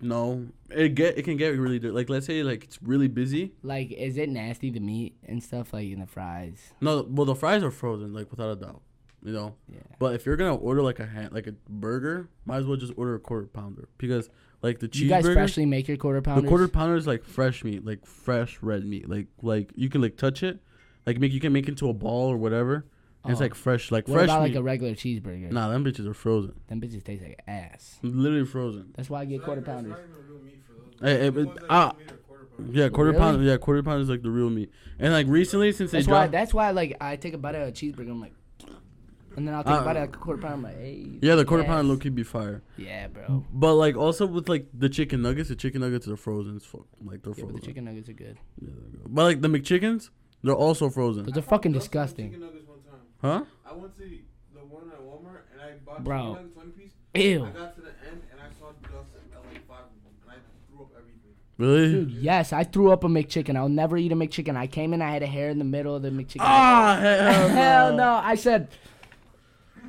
no. 0.00 0.46
It 0.70 0.94
get 0.94 1.18
it 1.18 1.22
can 1.22 1.36
get 1.36 1.58
really 1.58 1.78
dirty. 1.78 1.94
Like 1.94 2.08
let's 2.08 2.26
say 2.26 2.42
like 2.42 2.64
it's 2.64 2.78
really 2.82 3.08
busy. 3.08 3.52
Like, 3.62 3.90
is 3.92 4.16
it 4.16 4.28
nasty 4.28 4.70
the 4.70 4.80
meat 4.80 5.16
and 5.26 5.42
stuff 5.42 5.72
like 5.72 5.90
in 5.90 6.00
the 6.00 6.06
fries? 6.06 6.72
No, 6.80 7.06
well 7.08 7.26
the 7.26 7.34
fries 7.34 7.62
are 7.62 7.70
frozen, 7.70 8.12
like 8.12 8.30
without 8.30 8.50
a 8.50 8.56
doubt. 8.56 8.82
You 9.24 9.32
know. 9.32 9.54
Yeah. 9.68 9.80
But 9.98 10.14
if 10.14 10.26
you're 10.26 10.36
gonna 10.36 10.54
order 10.54 10.82
like 10.82 11.00
a 11.00 11.06
hand, 11.06 11.32
like 11.32 11.46
a 11.46 11.54
burger, 11.68 12.28
might 12.44 12.58
as 12.58 12.66
well 12.66 12.76
just 12.76 12.92
order 12.96 13.14
a 13.14 13.20
quarter 13.20 13.46
pounder 13.46 13.88
because 13.98 14.30
like 14.62 14.78
the 14.78 14.88
cheese. 14.88 15.02
You 15.02 15.08
guys 15.08 15.24
cheeseburger, 15.24 15.34
freshly 15.34 15.66
make 15.66 15.88
your 15.88 15.96
quarter 15.96 16.22
pounder. 16.22 16.42
the 16.42 16.48
quarter 16.48 16.68
pounder 16.68 16.96
is 16.96 17.06
like 17.06 17.24
fresh 17.24 17.64
meat, 17.64 17.84
like 17.84 18.06
fresh 18.06 18.58
red 18.62 18.84
meat. 18.84 19.08
Like 19.08 19.26
like 19.42 19.72
you 19.74 19.88
can 19.88 20.00
like 20.00 20.16
touch 20.16 20.42
it, 20.42 20.60
like 21.06 21.18
make 21.18 21.32
you 21.32 21.40
can 21.40 21.52
make 21.52 21.64
it 21.64 21.70
into 21.70 21.88
a 21.88 21.94
ball 21.94 22.28
or 22.28 22.36
whatever. 22.36 22.86
And 23.28 23.32
It's 23.32 23.40
Oh. 23.40 23.44
like 23.44 23.54
fresh, 23.54 23.90
like 23.92 24.08
What 24.08 24.14
fresh 24.14 24.24
about 24.28 24.42
meat. 24.42 24.48
like 24.50 24.58
a 24.58 24.62
regular 24.62 24.94
cheeseburger? 24.94 25.52
nah, 25.52 25.68
them 25.68 25.84
bitches 25.84 26.06
are 26.06 26.14
frozen, 26.14 26.54
Them 26.68 26.80
bitches 26.80 27.04
taste 27.04 27.22
like 27.22 27.40
ass. 27.46 27.98
literally 28.02 28.44
frozen. 28.46 28.92
That's 28.96 29.10
why 29.10 29.20
I 29.20 29.24
get 29.26 29.36
It's 29.36 29.44
quarter 29.44 29.62
pounders. 29.62 29.92
It's 29.92 30.00
not 30.00 30.08
even 30.18 30.34
real 30.34 30.42
meat 30.44 30.60
for 30.66 30.72
those. 30.72 30.94
Hey, 31.00 31.20
hey, 31.24 31.28
but- 31.30 31.46
ones 31.46 31.58
ah, 31.68 31.92
real 31.96 31.98
meat 31.98 32.10
are 32.12 32.16
quarter 32.16 32.44
pounders. 32.46 32.76
Yeah, 32.76 32.88
quarter 32.88 33.10
Really? 33.12 33.20
pound. 33.22 33.44
Yeah, 33.44 33.56
quarter 33.58 33.82
pound 33.82 34.02
is 34.02 34.08
like 34.08 34.22
the 34.22 34.30
real 34.30 34.50
meat. 34.50 34.70
And 34.98 35.12
like 35.12 35.26
recently, 35.28 35.72
since 35.72 35.90
they 35.90 35.98
That's 35.98 36.08
why. 36.08 36.20
dropped, 36.22 36.32
That's 36.32 36.54
why. 36.54 36.70
Like, 36.70 36.96
I 37.00 37.16
take 37.16 37.34
a 37.34 37.38
bite 37.38 37.54
of 37.54 37.68
a 37.68 37.72
cheeseburger. 37.72 38.10
I'm 38.10 38.20
like, 38.20 38.32
and 39.36 39.46
then 39.46 39.54
I'll 39.54 39.62
take 39.62 39.74
Uh, 39.74 39.80
a 39.80 39.84
bite 39.84 39.96
of 39.96 40.00
like 40.08 40.16
a 40.16 40.18
quarter 40.18 40.40
pound. 40.42 40.54
I'm 40.54 40.62
like, 40.62 40.76
hey. 40.78 41.18
yeah, 41.22 41.34
the 41.36 41.44
quarter 41.44 41.62
yes. 41.64 41.68
pound 41.70 41.88
low 41.88 41.96
key 41.98 42.08
be 42.08 42.22
fire. 42.24 42.62
Yeah, 42.78 43.08
bro. 43.08 43.44
But 43.52 43.74
like 43.74 43.96
also 43.96 44.26
with 44.26 44.48
like 44.48 44.66
the 44.72 44.88
chicken 44.88 45.20
nuggets, 45.22 45.50
the 45.50 45.56
chicken 45.56 45.82
nuggets 45.82 46.08
are 46.08 46.16
frozen 46.16 46.56
as 46.56 46.64
fuck. 46.64 46.86
Like 47.04 47.22
they're 47.22 47.30
Yeah, 47.32 47.34
frozen. 47.42 47.46
but 47.52 47.60
the 47.60 47.66
chicken 47.66 47.84
nuggets 47.84 48.08
are 48.08 48.14
good. 48.14 48.38
Yeah, 48.60 48.70
they're 48.74 49.00
good. 49.02 49.14
but 49.14 49.22
like 49.24 49.40
the 49.42 49.48
McChickens, 49.48 50.10
they're 50.42 50.54
also 50.54 50.88
frozen. 50.90 51.24
Those 51.26 51.36
are 51.38 51.42
fucking 51.42 51.72
Dustin 51.72 51.72
with 51.72 51.82
disgusting. 51.82 52.26
Chicken 52.32 52.40
nuggets 52.46 52.66
one 52.66 52.78
time. 52.78 53.00
Huh? 53.20 53.44
I 53.66 53.72
went 53.74 53.96
to 53.96 54.02
the 54.02 54.60
one 54.68 54.90
at 54.92 55.00
Walmart 55.00 55.42
and 55.52 55.60
I 55.60 55.72
bought 55.84 56.04
Bro. 56.04 56.18
chicken 56.18 56.34
nuggets, 56.34 56.54
20 56.54 56.70
piece. 56.72 56.92
Ew. 57.14 57.44
I 57.44 57.50
got 57.50 57.74
to 57.76 57.80
the 57.80 57.88
end 58.08 58.22
and 58.30 58.40
I 58.40 58.48
saw 58.58 58.70
Dustin 58.82 59.20
at 59.32 59.44
like 59.52 59.66
five 59.66 59.80
of 59.80 60.02
them 60.04 60.14
and 60.22 60.30
I 60.30 60.34
threw 60.70 60.82
up 60.84 60.90
everything. 60.96 61.34
Really? 61.56 61.90
Dude, 61.92 62.10
yes, 62.22 62.52
I 62.52 62.62
threw 62.64 62.92
up 62.92 63.02
a 63.02 63.08
McChicken. 63.08 63.56
I'll 63.56 63.68
never 63.68 63.96
eat 63.96 64.12
a 64.12 64.14
McChicken. 64.14 64.56
I 64.56 64.66
came 64.68 64.94
in, 64.94 65.02
I 65.02 65.10
had 65.10 65.22
a 65.22 65.26
hair 65.26 65.48
in 65.50 65.58
the 65.58 65.64
middle 65.64 65.94
of 65.96 66.02
the 66.02 66.10
McChicken. 66.10 66.36
Ah, 66.40 66.96
hell, 67.00 67.48
Hell 67.88 67.96
no! 67.96 68.12
I 68.22 68.34
said, 68.36 68.68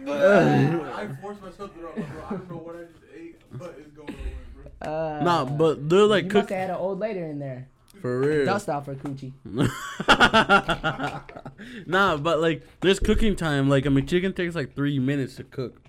I 0.08 1.08
forced 1.22 1.42
myself 1.42 1.72
to 1.74 1.80
throw 1.80 1.90
up. 1.90 1.96
Bro, 1.96 2.06
I 2.28 2.30
don't 2.32 2.50
know 2.50 2.58
what 2.58 2.76
I 2.76 2.80
just 2.84 3.04
ate, 3.16 3.40
but 3.52 3.76
it's 3.78 3.92
going 3.92 4.10
away, 4.10 4.34
bro. 4.82 4.92
uh, 4.92 5.22
Nah, 5.24 5.46
but 5.46 5.88
they're 5.88 6.06
like 6.06 6.24
you 6.26 6.30
must 6.30 6.34
cooked 6.48 6.50
have 6.50 6.60
had 6.60 6.70
an 6.72 6.76
old 6.78 6.98
lady 7.00 7.20
in 7.20 7.38
there. 7.38 7.68
for 8.02 8.20
real. 8.22 8.46
Dust 8.46 8.70
off 8.70 8.88
her 8.88 8.96
coochie. 8.96 9.34
nah, 11.86 12.18
but 12.18 12.40
like 12.40 12.64
there's 12.82 13.00
cooking 13.00 13.36
time. 13.36 13.70
Like 13.70 13.86
a 13.86 13.90
McChicken 13.90 14.36
takes 14.36 14.56
like 14.56 14.76
three 14.76 15.00
minutes 15.00 15.36
to 15.36 15.44
cook. 15.44 15.82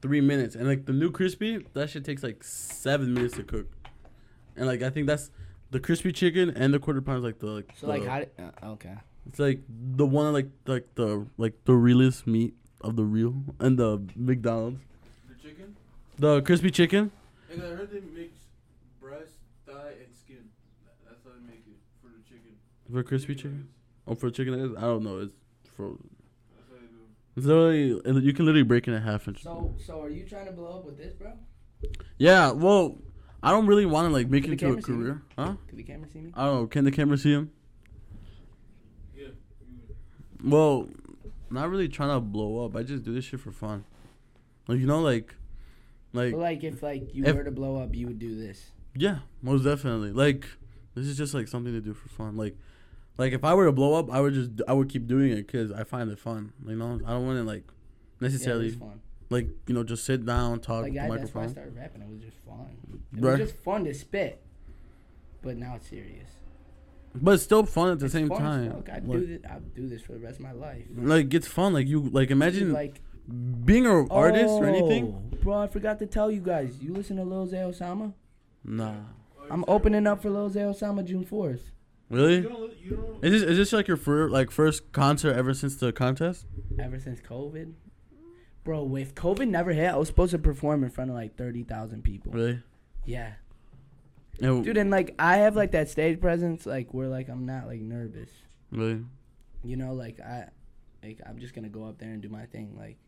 Three 0.00 0.20
minutes, 0.20 0.54
and 0.54 0.68
like 0.68 0.86
the 0.86 0.92
new 0.92 1.10
crispy, 1.10 1.66
that 1.72 1.90
shit 1.90 2.04
takes 2.04 2.22
like 2.22 2.44
seven 2.44 3.14
minutes 3.14 3.34
to 3.34 3.42
cook. 3.42 3.66
And 4.56 4.66
like 4.66 4.80
I 4.82 4.90
think 4.90 5.08
that's 5.08 5.30
the 5.70 5.80
crispy 5.80 6.12
chicken 6.12 6.50
and 6.50 6.72
the 6.72 6.78
quarter 6.78 7.02
pound 7.02 7.18
is 7.18 7.24
like 7.24 7.40
the 7.40 7.46
like. 7.46 7.72
So 7.76 7.88
like, 7.88 8.06
how? 8.06 8.20
Did, 8.20 8.30
uh, 8.38 8.66
okay. 8.72 8.94
It's 9.26 9.40
like 9.40 9.60
the 9.68 10.06
one 10.06 10.32
like 10.32 10.50
like 10.66 10.94
the 10.94 11.26
like 11.36 11.54
the 11.64 11.74
realest 11.74 12.26
meat 12.26 12.54
of 12.80 12.94
the 12.94 13.04
real 13.04 13.42
and 13.58 13.78
the 13.78 14.00
McDonald's. 14.14 14.80
The 15.28 15.48
chicken? 15.48 15.76
The 16.16 16.42
crispy 16.42 16.70
chicken. 16.70 17.10
And 17.50 17.62
I 17.62 17.66
heard 17.66 17.90
they 17.90 18.00
mix 18.00 18.38
breast, 19.00 19.32
thigh, 19.66 19.94
and 20.04 20.14
skin. 20.14 20.48
That's 21.06 21.24
how 21.24 21.30
they 21.30 21.46
make 21.46 21.64
it 21.66 21.78
for 22.00 22.08
the 22.08 22.22
chicken. 22.22 22.52
For 22.92 23.02
crispy 23.02 23.34
chicken? 23.34 23.68
nuggets. 23.68 23.77
Oh, 24.08 24.14
for 24.14 24.30
chicken 24.30 24.58
nuggets? 24.58 24.78
I 24.78 24.82
don't 24.82 25.02
know. 25.02 25.18
It's 25.20 25.34
frozen. 25.76 26.08
That's 26.56 26.68
how 26.68 26.74
they 26.76 26.86
do. 26.86 26.96
It's 27.36 27.46
literally 27.46 28.00
and 28.04 28.22
you 28.24 28.32
can 28.32 28.46
literally 28.46 28.62
break 28.64 28.88
it 28.88 28.92
in 28.94 29.02
half 29.02 29.26
and. 29.26 29.38
So, 29.38 29.74
so 29.84 30.00
are 30.02 30.08
you 30.10 30.24
trying 30.24 30.46
to 30.46 30.52
blow 30.52 30.78
up 30.78 30.84
with 30.86 30.96
this, 30.98 31.12
bro? 31.14 31.32
Yeah, 32.18 32.50
well, 32.52 32.98
I 33.42 33.50
don't 33.50 33.66
really 33.66 33.86
want 33.86 34.08
to 34.08 34.12
like 34.12 34.28
make 34.28 34.44
Can 34.44 34.52
it 34.52 34.62
into 34.62 34.66
a 34.66 34.68
camera 34.70 34.82
see 34.82 34.92
me? 34.92 34.98
career, 35.04 35.22
huh? 35.36 35.54
Can 35.68 35.76
the 35.76 35.82
camera 35.84 36.08
see 36.12 36.18
me? 36.20 36.32
I 36.34 36.44
don't 36.46 36.54
know. 36.62 36.66
Can 36.66 36.84
the 36.84 36.90
camera 36.90 37.16
see 37.18 37.32
him? 37.32 37.50
Yeah. 39.16 39.28
Well, 40.42 40.88
not 41.50 41.70
really 41.70 41.88
trying 41.88 42.10
to 42.14 42.20
blow 42.20 42.64
up. 42.64 42.76
I 42.76 42.82
just 42.82 43.04
do 43.04 43.12
this 43.12 43.24
shit 43.24 43.40
for 43.40 43.52
fun. 43.52 43.84
Like 44.66 44.78
you 44.80 44.86
know, 44.86 45.00
like, 45.00 45.34
like 46.12 46.32
But 46.32 46.40
like, 46.40 46.64
if 46.64 46.82
like 46.82 47.14
you 47.14 47.24
if- 47.24 47.36
were 47.36 47.44
to 47.44 47.50
blow 47.50 47.76
up, 47.80 47.94
you 47.94 48.06
would 48.06 48.18
do 48.18 48.36
this. 48.38 48.70
yeah, 48.96 49.18
most 49.42 49.64
definitely. 49.64 50.12
Like 50.12 50.46
this 50.94 51.06
is 51.06 51.16
just 51.16 51.34
like 51.34 51.48
something 51.48 51.72
to 51.72 51.80
do 51.80 51.94
for 51.94 52.08
fun. 52.08 52.36
Like, 52.36 52.56
like 53.18 53.32
if 53.34 53.44
I 53.44 53.52
were 53.54 53.66
to 53.66 53.72
blow 53.72 53.94
up, 53.94 54.10
I 54.10 54.20
would 54.20 54.32
just 54.34 54.50
I 54.66 54.72
would 54.72 54.88
keep 54.88 55.06
doing 55.06 55.32
it 55.32 55.46
because 55.46 55.70
I 55.72 55.84
find 55.84 56.10
it 56.10 56.18
fun. 56.18 56.52
You 56.66 56.76
know, 56.76 56.98
I 57.06 57.10
don't 57.10 57.26
want 57.26 57.38
to 57.38 57.44
like 57.44 57.64
necessarily 58.20 58.70
fun. 58.70 59.00
like 59.30 59.48
you 59.66 59.74
know 59.74 59.84
just 59.84 60.04
sit 60.04 60.24
down 60.24 60.60
talk 60.60 60.82
Like, 60.84 60.96
I, 60.96 61.08
the 61.08 61.18
that's 61.18 61.34
why 61.34 61.44
I 61.44 61.46
started 61.48 61.76
rapping. 61.76 62.02
It 62.02 62.08
was 62.08 62.20
just 62.20 62.38
fun. 62.46 62.76
It 63.16 63.22
Right. 63.22 63.38
was 63.38 63.50
just 63.50 63.62
fun 63.62 63.84
to 63.84 63.92
spit. 63.94 64.42
But 65.42 65.56
now 65.56 65.74
it's 65.76 65.88
serious. 65.88 66.30
But 67.14 67.32
it's 67.34 67.42
still 67.42 67.64
fun 67.64 67.90
at 67.92 67.98
the 67.98 68.06
It's 68.06 68.12
same 68.14 68.28
time. 68.28 68.84
I'd 68.92 69.06
Like, 69.06 69.20
do 69.20 69.26
this. 69.26 69.40
I'd 69.50 69.74
do 69.74 69.88
this 69.88 70.02
for 70.02 70.12
the 70.12 70.18
rest 70.20 70.36
of 70.38 70.44
my 70.44 70.52
life. 70.52 70.84
like 70.96 71.32
it's 71.34 71.46
fun. 71.48 71.72
Like 71.72 71.86
you 71.86 72.08
like 72.10 72.30
imagine 72.30 72.72
like 72.72 73.00
being 73.64 73.86
an 73.86 74.08
artist 74.10 74.50
or 74.54 74.64
anything. 74.66 75.14
Oh, 75.32 75.36
Bro, 75.42 75.58
I 75.60 75.66
forgot 75.68 75.98
to 76.00 76.06
tell 76.06 76.30
you 76.30 76.40
guys. 76.40 76.82
You 76.82 76.92
listen 76.94 77.16
to 77.16 77.24
Lil 77.24 77.46
Zay 77.46 77.58
Osama? 77.58 78.12
Nah, 78.64 78.94
Oh, 79.38 79.46
I'm 79.50 79.64
opening 79.68 80.06
up 80.06 80.20
for 80.22 80.30
Lil 80.30 80.50
Zay 80.50 80.60
Osama 80.60 81.04
June 81.04 81.24
4th. 81.24 81.60
Really. 82.10 82.36
You 82.36 82.42
don't, 82.48 82.80
you 82.80 82.90
don't, 82.96 83.24
Is 83.24 83.32
this 83.32 83.42
is 83.50 83.56
this 83.56 83.72
like 83.72 83.88
your 83.88 83.96
first 83.96 84.32
like 84.32 84.50
first 84.50 84.92
concert 84.92 85.34
ever 85.36 85.54
since 85.54 85.76
the 85.76 85.92
contest? 85.92 86.46
Ever 86.78 86.98
since 86.98 87.20
COVID. 87.20 87.72
Bro, 88.64 88.96
if 88.96 89.14
COVID 89.14 89.48
never 89.48 89.72
hit, 89.72 89.86
I 89.90 89.96
was 89.96 90.08
supposed 90.08 90.32
to 90.32 90.38
perform 90.38 90.84
in 90.84 90.90
front 90.90 91.08
of 91.10 91.16
like 91.16 91.36
30,000 91.36 92.02
people. 92.04 92.32
Really? 92.32 92.62
Yeah. 93.06 93.32
Yeah, 94.40 94.60
Dude, 94.62 94.76
and 94.76 94.90
like 94.90 95.14
I 95.18 95.38
have 95.38 95.56
like 95.56 95.72
that 95.72 95.88
stage 95.88 96.20
presence 96.20 96.64
like 96.66 96.92
where 96.94 97.08
like 97.08 97.28
I'm 97.28 97.44
not 97.46 97.66
like 97.66 97.80
nervous. 97.80 98.30
really. 98.70 99.00
You 99.64 99.76
know, 99.76 99.94
like 99.94 100.20
I 100.20 100.48
like 101.02 101.20
I'm 101.26 101.38
just 101.38 101.54
gonna 101.54 101.68
go 101.70 101.84
up 101.84 101.98
there 101.98 102.10
and 102.10 102.22
do 102.22 102.28
my 102.28 102.46
thing. 102.46 102.76
Like 102.78 102.98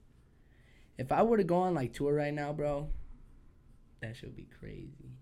if 0.99 1.13
I 1.13 1.23
were 1.23 1.37
to 1.37 1.45
go 1.45 1.57
on 1.59 1.75
like 1.75 1.93
tour 1.93 2.13
right 2.15 2.35
now, 2.35 2.53
bro, 2.53 2.89
that 4.03 4.17
should 4.17 4.35
be 4.35 4.49
crazy. 4.59 5.13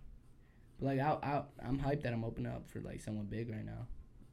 But 0.78 0.86
like 0.86 1.00
I, 1.00 1.16
I 1.22 1.42
I'm 1.66 1.78
hyped 1.78 2.02
that 2.02 2.12
I'm 2.12 2.24
opening 2.24 2.50
up 2.52 2.68
for 2.70 2.80
like 2.80 3.00
someone 3.00 3.26
big 3.26 3.50
right 3.50 3.64
now, 3.64 3.86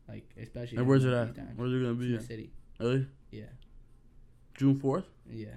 like 0.07 0.29
especially. 0.41 0.77
And 0.77 0.87
where's 0.87 1.03
it 1.05 1.09
in 1.09 1.13
at? 1.13 1.35
times. 1.35 1.51
Where's 1.57 1.71
it 1.73 1.79
gonna 1.79 1.91
It's 1.93 2.01
in 2.01 2.07
be? 2.07 2.11
the 2.13 2.17
At? 2.21 2.23
city. 2.27 2.51
Really? 2.79 3.07
Yeah, 3.31 3.43
June 4.55 4.75
fourth? 4.75 5.05
yeah. 5.31 5.55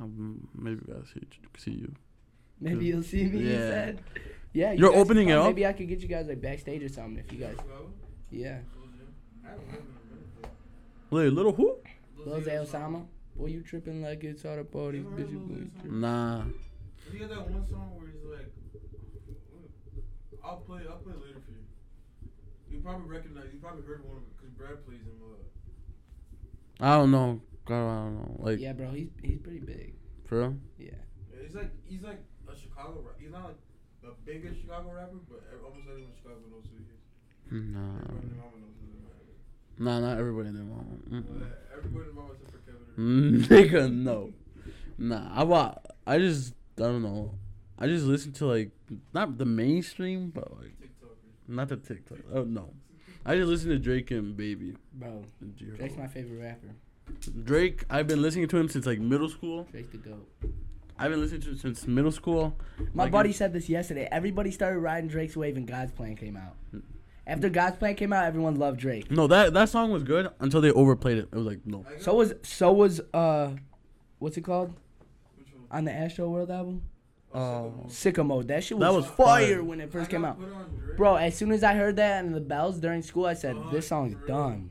Um, 0.00 0.48
maybe 0.54 0.80
I 0.88 0.92
gotta 0.94 1.06
see 1.06 1.20
see 1.58 1.70
you. 1.72 1.94
Maybe 2.60 2.86
you'll 2.86 3.02
see 3.02 3.24
me. 3.24 3.38
He 3.42 3.52
Yeah. 3.52 3.58
said. 3.70 4.00
Yeah. 4.52 4.72
you 4.72 4.78
You're 4.80 4.94
opening 4.94 5.28
it 5.28 5.36
up? 5.38 5.46
Maybe 5.46 5.66
I 5.66 5.72
could 5.72 5.88
get 5.88 6.00
you 6.00 6.08
guys 6.08 6.26
like 6.26 6.40
backstage 6.40 6.82
or 6.82 6.88
something 6.88 7.18
if 7.24 7.32
you 7.32 7.38
guys. 7.38 7.56
Yeah. 8.30 8.58
Lil 8.76 8.86
J? 8.88 9.02
I 9.44 9.48
haven't 9.50 9.68
heard 9.68 9.80
him 9.80 9.86
in 9.86 10.12
a 10.12 10.14
minute, 10.14 10.52
though. 11.10 11.16
Wait, 11.16 11.32
little 11.32 11.52
who? 11.52 11.76
Lil 12.24 12.42
Zay 12.42 12.52
Osama. 12.56 13.06
Boy, 13.36 13.46
you 13.46 13.62
tripping 13.62 14.02
like 14.02 14.22
it's 14.24 14.44
all 14.44 14.56
the 14.56 14.64
parties, 14.64 15.04
You 15.04 15.10
bitch. 15.10 15.30
You 15.32 15.38
Lil 15.38 15.46
boy 15.48 15.54
Zay 15.54 15.70
tripping. 15.80 16.00
Nah. 16.00 16.44
He 17.12 17.18
got 17.18 17.28
that 17.28 17.50
one 17.50 17.64
song 17.68 17.90
where 17.96 18.06
he's 18.06 18.13
like, 18.13 18.13
I'll 20.44 20.58
play, 20.58 20.82
I'll 20.88 20.98
play 20.98 21.14
later 21.14 21.40
for 21.44 21.52
you. 21.52 21.64
You 22.70 22.78
probably 22.80 23.08
recognize, 23.08 23.46
you 23.52 23.58
probably 23.60 23.82
heard 23.84 24.04
one 24.04 24.18
of 24.18 24.22
it 24.24 24.36
because 24.36 24.50
Brad 24.52 24.84
plays 24.84 25.00
him. 25.00 25.16
Uh, 25.22 26.84
I 26.84 26.96
don't 26.98 27.10
know. 27.10 27.40
God, 27.66 27.74
I 27.88 28.04
don't 28.04 28.14
know. 28.16 28.36
Like 28.40 28.58
Yeah, 28.60 28.72
bro. 28.72 28.90
He's 28.90 29.08
he's 29.22 29.38
pretty 29.38 29.60
big. 29.60 29.94
for 30.26 30.40
real? 30.40 30.56
Yeah. 30.78 30.90
yeah, 31.32 31.42
he's 31.46 31.54
like, 31.54 31.70
he's 31.84 32.02
like 32.02 32.20
a 32.50 32.54
Chicago 32.58 33.00
rapper. 33.00 33.16
He's 33.20 33.30
not 33.32 33.44
like 33.44 33.56
the 34.02 34.12
biggest 34.26 34.60
Chicago 34.60 34.90
rapper, 34.92 35.16
but 35.30 35.40
ev- 35.52 35.64
almost 35.64 35.86
everyone 35.88 36.10
in 36.10 36.16
Chicago 36.20 36.40
knows 36.50 36.64
who 36.68 36.76
he 36.82 36.84
is. 36.92 37.00
Nah. 37.72 38.04
Everybody 38.04 38.26
in 38.26 38.30
the 38.30 38.36
mama 38.36 38.56
knows 38.60 38.76
who 38.80 38.86
he 38.90 38.98
is. 38.98 39.78
Nah, 39.78 40.00
not 40.00 40.18
everybody 40.18 40.48
in 40.48 40.54
there. 40.54 40.64
Well, 40.64 40.84
Mm-mm. 41.08 41.40
uh, 41.40 41.46
Everybody 41.76 42.08
in 42.10 42.14
the 42.14 42.20
mama 42.20 42.32
except 42.34 42.50
for 42.52 42.60
Kevin. 42.68 43.46
Nigga, 43.48 43.92
no. 43.92 44.32
Nah, 44.98 45.30
I 45.32 45.44
wa- 45.44 45.74
I 46.06 46.18
just 46.18 46.52
I 46.78 46.82
don't 46.82 47.02
know. 47.02 47.32
I 47.78 47.86
just 47.86 48.04
listen 48.04 48.32
to 48.34 48.46
like 48.46 48.70
not 49.12 49.38
the 49.38 49.44
mainstream, 49.44 50.30
but 50.30 50.50
like 50.58 50.76
TikTokers. 50.80 51.48
not 51.48 51.68
the 51.68 51.76
TikTok. 51.76 52.18
Oh 52.32 52.44
no, 52.44 52.70
I 53.26 53.36
just 53.36 53.48
listen 53.48 53.70
to 53.70 53.78
Drake 53.78 54.10
and 54.10 54.36
Baby. 54.36 54.76
Bro. 54.92 55.24
Drake's 55.76 55.96
my 55.96 56.06
favorite 56.06 56.40
rapper. 56.40 56.74
Drake, 57.44 57.84
I've 57.90 58.06
been 58.06 58.22
listening 58.22 58.48
to 58.48 58.56
him 58.56 58.68
since 58.68 58.86
like 58.86 59.00
middle 59.00 59.28
school. 59.28 59.66
Drake's 59.70 59.90
the 59.90 59.98
goat. 59.98 60.28
I've 60.98 61.10
been 61.10 61.20
listening 61.20 61.40
to 61.42 61.48
him 61.50 61.58
since 61.58 61.86
middle 61.88 62.12
school. 62.12 62.56
My 62.94 63.04
Like, 63.04 63.12
buddy 63.12 63.32
said 63.32 63.52
this 63.52 63.68
yesterday. 63.68 64.08
Everybody 64.12 64.50
started 64.52 64.78
riding 64.78 65.08
Drake's 65.08 65.36
wave 65.36 65.56
and 65.56 65.66
God's 65.66 65.90
Plan 65.92 66.14
came 66.14 66.36
out. 66.36 66.54
After 67.26 67.48
God's 67.48 67.76
Plan 67.78 67.96
came 67.96 68.12
out, 68.12 68.24
everyone 68.26 68.54
loved 68.56 68.78
Drake. 68.78 69.10
No, 69.10 69.26
that 69.26 69.52
that 69.54 69.68
song 69.68 69.90
was 69.90 70.04
good 70.04 70.30
until 70.40 70.60
they 70.60 70.70
overplayed 70.70 71.18
it. 71.18 71.28
It 71.32 71.36
was 71.36 71.46
like 71.46 71.60
no. 71.66 71.84
So 72.00 72.14
was 72.14 72.34
so 72.42 72.72
was 72.72 73.00
uh, 73.12 73.50
what's 74.20 74.36
it 74.36 74.42
called 74.42 74.72
Which 75.36 75.48
one? 75.52 75.66
on 75.70 75.84
the 75.84 75.92
Astro 75.92 76.28
World 76.30 76.50
album? 76.50 76.82
Oh. 77.34 77.72
Sicko 77.88 78.24
Mode. 78.24 78.48
That 78.48 78.62
shit 78.62 78.78
was, 78.78 78.86
That 78.86 78.92
was 78.94 79.06
fire 79.06 79.46
fire. 79.56 79.64
when 79.64 79.80
it 79.80 79.90
first 79.90 80.08
got 80.10 80.16
came 80.16 80.24
out. 80.24 80.38
put 80.38 80.52
on 80.52 80.70
Drake. 80.78 80.96
Bro, 80.96 81.16
as 81.16 81.36
soon 81.36 81.50
as 81.52 81.64
I 81.64 81.74
heard 81.74 81.96
that 81.96 82.24
and 82.24 82.34
the 82.34 82.40
bells 82.40 82.78
during 82.78 83.02
school, 83.02 83.26
I 83.26 83.34
said, 83.34 83.56
Uh, 83.56 83.70
"This 83.70 83.88
song's 83.88 84.14
for 84.14 84.26
done. 84.26 84.70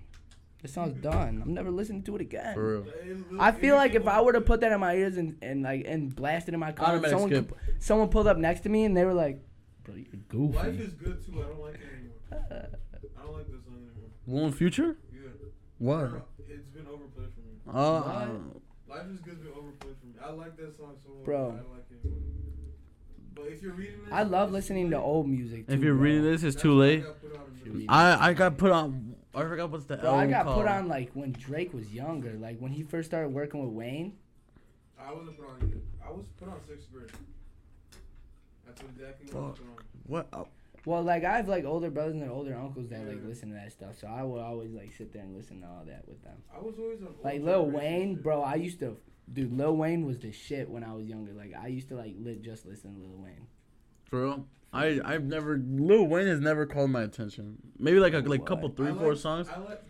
This 0.61 0.71
song's 0.73 0.93
done. 1.01 1.41
I'm 1.43 1.53
never 1.53 1.69
listening 1.69 2.03
to 2.03 2.15
it 2.15 2.21
again." 2.21 2.53
For 2.53 2.79
real. 2.81 2.85
I 3.39 3.51
feel 3.51 3.75
like 3.75 3.95
if 3.95 4.07
I 4.07 4.21
were 4.21 4.31
to 4.33 4.39
put 4.41 4.61
that 4.61 4.71
in 4.71 4.79
my 4.79 4.95
ears 4.95 5.17
and, 5.17 5.35
and 5.41 5.61
like 5.63 5.83
and 5.85 6.15
blast 6.15 6.47
it 6.47 6.53
in 6.53 6.59
my 6.61 6.71
car, 6.71 7.03
someone 7.09 7.29
skip. 7.29 7.49
could- 7.49 7.83
someone 7.83 8.07
pulled 8.07 8.27
up 8.27 8.37
next 8.37 8.61
to 8.61 8.69
me 8.69 8.85
and 8.85 8.95
they 8.95 9.03
were 9.03 9.13
like, 9.13 9.43
"Bro, 9.83 9.95
you're 9.95 10.05
goofy." 10.29 10.55
Life 10.57 10.65
goofy." 10.67 10.83
is 10.83 10.93
good 10.93 11.25
too. 11.25 11.33
I 11.41 11.47
don't 11.47 11.59
like 11.59 11.73
it 11.75 11.81
anymore. 11.91 12.15
I 13.17 13.21
don't 13.23 13.33
like 13.37 13.47
this 13.51 13.63
song 13.65 13.75
anymore. 13.75 14.41
One 14.43 14.51
Future? 14.53 14.95
Yeah. 15.11 15.27
What? 15.79 16.27
It's 16.47 16.69
been 16.69 16.87
overplayed 16.87 17.27
for 17.35 17.41
me. 17.41 17.57
Uh, 17.67 18.29
Life 18.87 19.07
is 19.11 19.19
good's 19.19 19.39
been 19.41 19.51
overplayed 19.51 19.95
for 19.99 20.05
me. 20.05 20.13
I 20.23 20.31
like 20.31 20.55
that 20.57 20.77
song 20.77 20.95
so 21.03 21.13
much. 21.13 21.25
Bro. 21.25 21.39
I 21.59 21.75
like 21.75 21.85
it 21.91 22.05
anymore. 22.05 22.19
But 23.35 23.45
if 23.47 23.61
you're 23.61 23.73
reading 23.73 24.03
this, 24.03 24.13
I 24.13 24.23
love 24.23 24.51
listening 24.51 24.89
to 24.91 24.97
old 24.99 25.27
music. 25.27 25.65
if 25.67 25.81
you're 25.81 25.93
bro. 25.95 26.03
reading 26.03 26.23
this, 26.23 26.43
it's 26.43 26.55
That's 26.55 26.61
too 26.63 26.77
why 26.77 26.83
I 26.83 26.87
late. 26.87 27.03
got 27.03 27.21
put 27.21 27.35
on 27.37 27.45
Should 27.57 27.73
the- 27.73 27.77
we- 27.79 27.87
I 27.89 28.29
I 28.29 28.33
got 28.33 28.57
put 28.57 28.71
on. 28.71 29.15
I 29.35 29.41
forgot 29.43 29.71
what's 29.71 29.85
the 29.85 29.97
Bro, 29.97 30.13
I 30.13 30.27
got 30.27 30.45
called. 30.45 30.57
put 30.61 30.67
on 30.67 30.87
like 30.87 31.11
when 31.13 31.31
Drake 31.31 31.73
was 31.73 31.91
younger, 31.93 32.33
like 32.33 32.59
when 32.59 32.71
he 32.71 32.83
first 32.83 33.09
started 33.09 33.29
working 33.29 33.63
with 33.65 33.73
Wayne. 33.73 34.13
I 34.99 35.11
wasn't 35.11 35.37
put 35.37 35.49
on 35.49 35.69
yet. 35.69 35.77
I 36.07 36.11
was 36.11 36.25
put 36.39 36.47
on 36.49 36.59
sixth 36.67 36.91
grade. 36.93 37.09
That's 38.65 38.81
what 38.81 38.91
exactly 38.91 39.27
what 39.31 39.35
I 39.35 39.47
was 39.47 39.57
Fuck. 39.57 39.65
put 39.65 39.71
on. 39.71 39.83
What? 40.05 40.27
Oh, 40.33 40.47
Well, 40.85 41.01
like 41.03 41.23
I 41.23 41.37
have 41.37 41.47
like 41.47 41.65
older 41.65 41.89
brothers 41.89 42.15
and 42.15 42.29
older 42.29 42.55
uncles 42.55 42.89
that 42.89 43.07
like 43.07 43.23
listen 43.25 43.49
to 43.49 43.55
that 43.55 43.71
stuff, 43.71 43.97
so 43.99 44.07
I 44.07 44.21
would 44.23 44.41
always 44.41 44.71
like 44.71 44.91
sit 44.93 45.11
there 45.13 45.23
and 45.23 45.35
listen 45.35 45.61
to 45.61 45.67
all 45.67 45.83
that 45.87 46.07
with 46.07 46.21
them. 46.23 46.37
I 46.53 46.59
was 46.59 46.75
always 46.77 47.01
on. 47.01 47.15
Like 47.23 47.35
old 47.35 47.43
Lil 47.45 47.65
Wayne, 47.71 48.15
bro, 48.21 48.41
I 48.43 48.55
used 48.55 48.79
to, 48.79 48.97
dude, 49.31 49.55
Lil 49.55 49.75
Wayne 49.77 50.05
was 50.05 50.19
the 50.19 50.31
shit 50.31 50.69
when 50.69 50.83
I 50.83 50.93
was 50.93 51.05
younger. 51.05 51.33
Like 51.33 51.53
I 51.59 51.67
used 51.67 51.89
to 51.89 51.95
like 51.95 52.15
lit 52.19 52.41
just 52.41 52.65
listen 52.65 52.93
to 52.95 52.99
Lil 52.99 53.17
Wayne. 53.17 53.47
for 54.05 54.21
real? 54.23 54.47
I 54.71 54.99
I've 55.05 55.23
never 55.23 55.57
Lil 55.57 56.05
Wayne 56.07 56.27
has 56.27 56.39
never 56.39 56.65
called 56.65 56.89
my 56.91 57.03
attention. 57.03 57.57
Maybe 57.77 57.99
like 57.99 58.13
a 58.13 58.19
like 58.19 58.41
What? 58.41 58.47
couple 58.47 58.69
three 58.69 58.89
I 58.91 58.93
four 58.95 59.09
like- 59.13 59.17
songs. 59.21 59.47
I 59.49 59.59
like. 59.59 59.83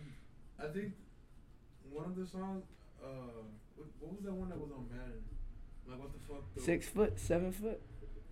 I 0.62 0.66
think 0.68 0.92
one 1.90 2.06
of 2.06 2.16
the 2.16 2.26
songs. 2.26 2.64
Uh, 3.02 3.06
what, 3.76 3.86
what 4.00 4.12
was 4.12 4.22
that 4.24 4.32
one 4.32 4.48
that 4.48 4.58
was 4.58 4.70
on 4.72 4.86
Madden? 4.90 5.22
Like 5.88 5.98
what 6.00 6.10
the 6.12 6.18
fuck? 6.28 6.42
The, 6.54 6.60
Six 6.62 6.88
foot, 6.88 7.18
seven 7.18 7.52
foot, 7.52 7.80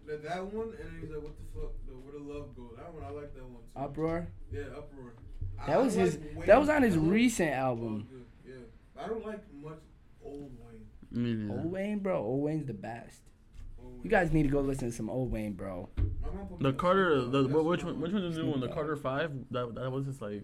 That, 0.07 0.23
that 0.25 0.45
one, 0.47 0.69
and 0.69 0.79
then 0.79 0.99
he's 1.01 1.11
like, 1.11 1.23
what 1.23 1.35
the 1.37 1.61
fuck? 1.61 1.73
The 1.87 1.93
where 1.93 2.12
the 2.12 2.25
love 2.33 2.57
go? 2.57 2.71
That 2.77 2.93
one, 2.95 3.05
I 3.05 3.11
like 3.11 3.35
that 3.35 3.43
one 3.45 3.62
too. 3.62 3.81
uproar. 3.81 4.29
Yeah, 4.53 4.62
uproar. 4.77 5.12
That 5.67 5.69
I 5.77 5.79
was 5.79 5.95
his. 5.95 6.17
like 6.17 6.37
Wayne- 6.37 6.47
That 6.47 6.61
was 6.61 6.69
on 6.71 6.83
his 6.83 6.97
recent 6.97 7.51
album. 7.53 8.09
Yeah, 8.47 8.55
I 9.03 9.07
don't 9.09 9.25
like 9.27 9.41
much 9.62 9.79
old 10.25 10.53
Wayne. 10.59 10.87
I 11.14 11.18
mean. 11.18 11.51
Old 11.51 11.70
Wayne, 11.72 11.98
bro. 11.98 12.18
Old 12.22 12.42
Wayne's 12.42 12.66
the 12.66 12.75
best. 12.75 13.20
Old 13.83 14.01
You 14.05 14.11
guys 14.11 14.33
need 14.33 14.44
to 14.44 14.48
go 14.48 14.61
listen 14.61 14.90
to 14.90 14.96
some 14.96 15.11
old 15.11 15.31
Wayne, 15.33 15.53
bro. 15.53 15.88
My 15.96 16.03
mom 16.35 16.46
put 16.48 16.61
me 16.61 16.70
The 16.70 16.72
Carter, 16.72 17.25
the 17.25 17.42
Dogg. 17.48 17.66
which 17.66 17.85
one? 17.85 18.01
Which 18.01 18.12
one's 18.12 18.37
the 18.37 18.42
new 18.42 18.51
one? 18.51 18.61
The 18.61 18.68
Carter 18.68 18.96
Five. 18.96 19.33
That 19.51 19.75
that 19.75 19.90
was 19.90 20.07
his 20.07 20.20
like 20.22 20.42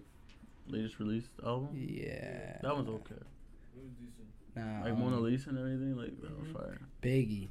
latest 0.67 0.99
released 0.99 1.31
album. 1.45 1.69
Yeah. 1.73 2.57
That 2.61 2.75
one's 2.75 2.89
okay. 2.89 3.15
It 3.15 3.81
was 3.83 3.91
decent. 3.99 4.27
Nah, 4.55 4.83
Like 4.83 4.93
um, 4.93 4.99
Mona 4.99 5.19
Lisa 5.19 5.49
and 5.49 5.57
everything. 5.59 5.95
Like 5.95 6.19
that 6.21 6.37
was 6.39 6.47
Mhm. 6.49 6.53
fire. 6.53 6.79
Biggie. 7.01 7.49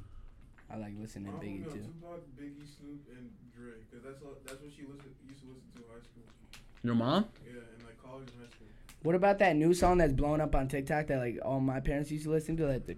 I 0.71 0.77
like 0.77 0.93
listening 0.99 1.25
to 1.25 1.31
mom 1.31 1.39
put 1.39 1.47
me 1.49 1.57
Biggie 1.59 1.65
on 1.65 1.73
too. 1.73 1.83
Tupac, 1.83 2.21
Biggie, 2.37 2.67
Snoop, 2.77 3.01
and 3.17 3.29
Dre, 3.57 3.73
cause 3.91 4.01
that's 4.05 4.21
all, 4.21 4.37
that's 4.45 4.61
what 4.61 4.69
she 4.71 4.83
listen, 4.85 5.09
used 5.27 5.41
to 5.41 5.47
listen 5.49 5.65
to 5.75 5.81
in 5.81 5.89
high 5.89 6.05
school. 6.05 6.23
Your 6.83 6.93
mom? 6.95 7.25
Yeah, 7.43 7.57
in 7.75 7.83
like 7.83 7.97
college 7.97 8.29
and 8.29 8.39
high 8.45 8.53
school. 8.53 8.69
What 9.01 9.15
about 9.15 9.39
that 9.39 9.55
new 9.55 9.73
song 9.73 9.97
that's 9.99 10.11
blowing 10.11 10.41
up 10.41 10.53
on 10.55 10.67
TikTok 10.67 11.07
that 11.07 11.19
like 11.19 11.39
all 11.43 11.59
my 11.61 11.79
parents 11.79 12.11
used 12.11 12.25
to 12.25 12.31
listen 12.31 12.57
to? 12.57 12.67
Like 12.67 12.85
the 12.85 12.97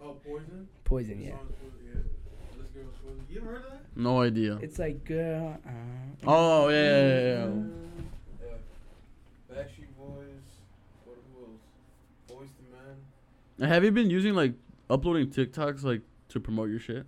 Oh, 0.00 0.16
Poison. 0.24 0.68
Poison, 0.84 1.18
The 1.18 1.24
yeah. 1.24 1.30
song 1.32 1.48
is 1.48 1.56
Poison, 1.56 1.78
yeah. 1.84 2.00
This 2.56 2.66
Poison. 3.02 3.26
You 3.28 3.40
ever 3.40 3.46
heard 3.50 3.56
of 3.64 3.72
that? 3.72 3.80
No 3.96 4.20
idea. 4.22 4.58
It's 4.62 4.78
like 4.78 5.04
girl. 5.04 5.58
Uh, 5.66 5.70
Oh 6.26 6.68
yeah, 6.68 6.82
yeah, 6.82 6.98
yeah, 7.00 7.20
yeah. 7.20 7.46
Yeah. 8.40 9.56
Backstreet 9.56 9.96
Boys. 9.98 10.46
What 11.04 11.16
who 11.34 11.42
else? 11.44 11.58
Boys 12.28 12.48
the 13.58 13.62
Man. 13.64 13.68
Have 13.70 13.82
you 13.84 13.90
been 13.90 14.10
using 14.10 14.34
like 14.34 14.54
uploading 14.88 15.26
TikToks 15.28 15.82
like 15.82 16.02
to 16.28 16.38
promote 16.38 16.70
your 16.70 16.78
shit? 16.78 17.04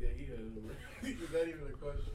Yeah, 0.00 0.08
he 0.16 0.24
has. 0.24 0.40
Is 1.12 1.30
that 1.30 1.42
even 1.48 1.60
a 1.68 1.76
question? 1.76 2.12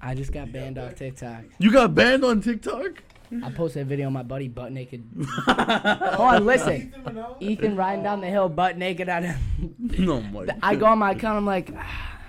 I 0.00 0.14
just 0.14 0.30
got 0.30 0.46
You 0.46 0.52
got 0.52 0.52
banned 0.52 0.78
off? 0.78 0.94
TikTok. 0.94 1.42
You 1.58 1.72
got 1.72 1.94
banned 1.96 2.24
on 2.24 2.40
TikTok? 2.40 3.02
I 3.44 3.50
posted 3.50 3.82
a 3.82 3.84
video 3.84 4.06
of 4.06 4.12
my 4.12 4.22
buddy 4.22 4.48
butt 4.48 4.72
naked. 4.72 5.04
Hold 5.46 6.34
on, 6.34 6.44
listen. 6.46 6.92
Ethan 6.96 7.24
Ethan 7.40 7.76
riding 7.76 8.02
down 8.02 8.20
the 8.20 8.26
hill 8.28 8.48
butt 8.48 8.76
naked 8.78 9.08
on 9.08 9.22
him. 9.24 9.74
no, 9.78 10.20
my. 10.20 10.46
I 10.62 10.76
go 10.76 10.86
on 10.86 10.98
my 10.98 11.12
account. 11.12 11.36
I'm 11.36 11.46
like, 11.46 11.70
ah, 11.76 12.20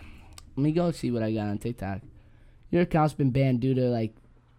let 0.56 0.64
me 0.64 0.72
go 0.72 0.92
see 0.92 1.12
what 1.12 1.24
I 1.24 1.32
got 1.32 1.48
on 1.48 1.58
TikTok. 1.58 2.02
Your 2.72 2.82
account's 2.84 3.14
been 3.14 3.32
banned 3.32 3.62
due 3.62 3.74
to 3.74 3.82
like 3.90 4.14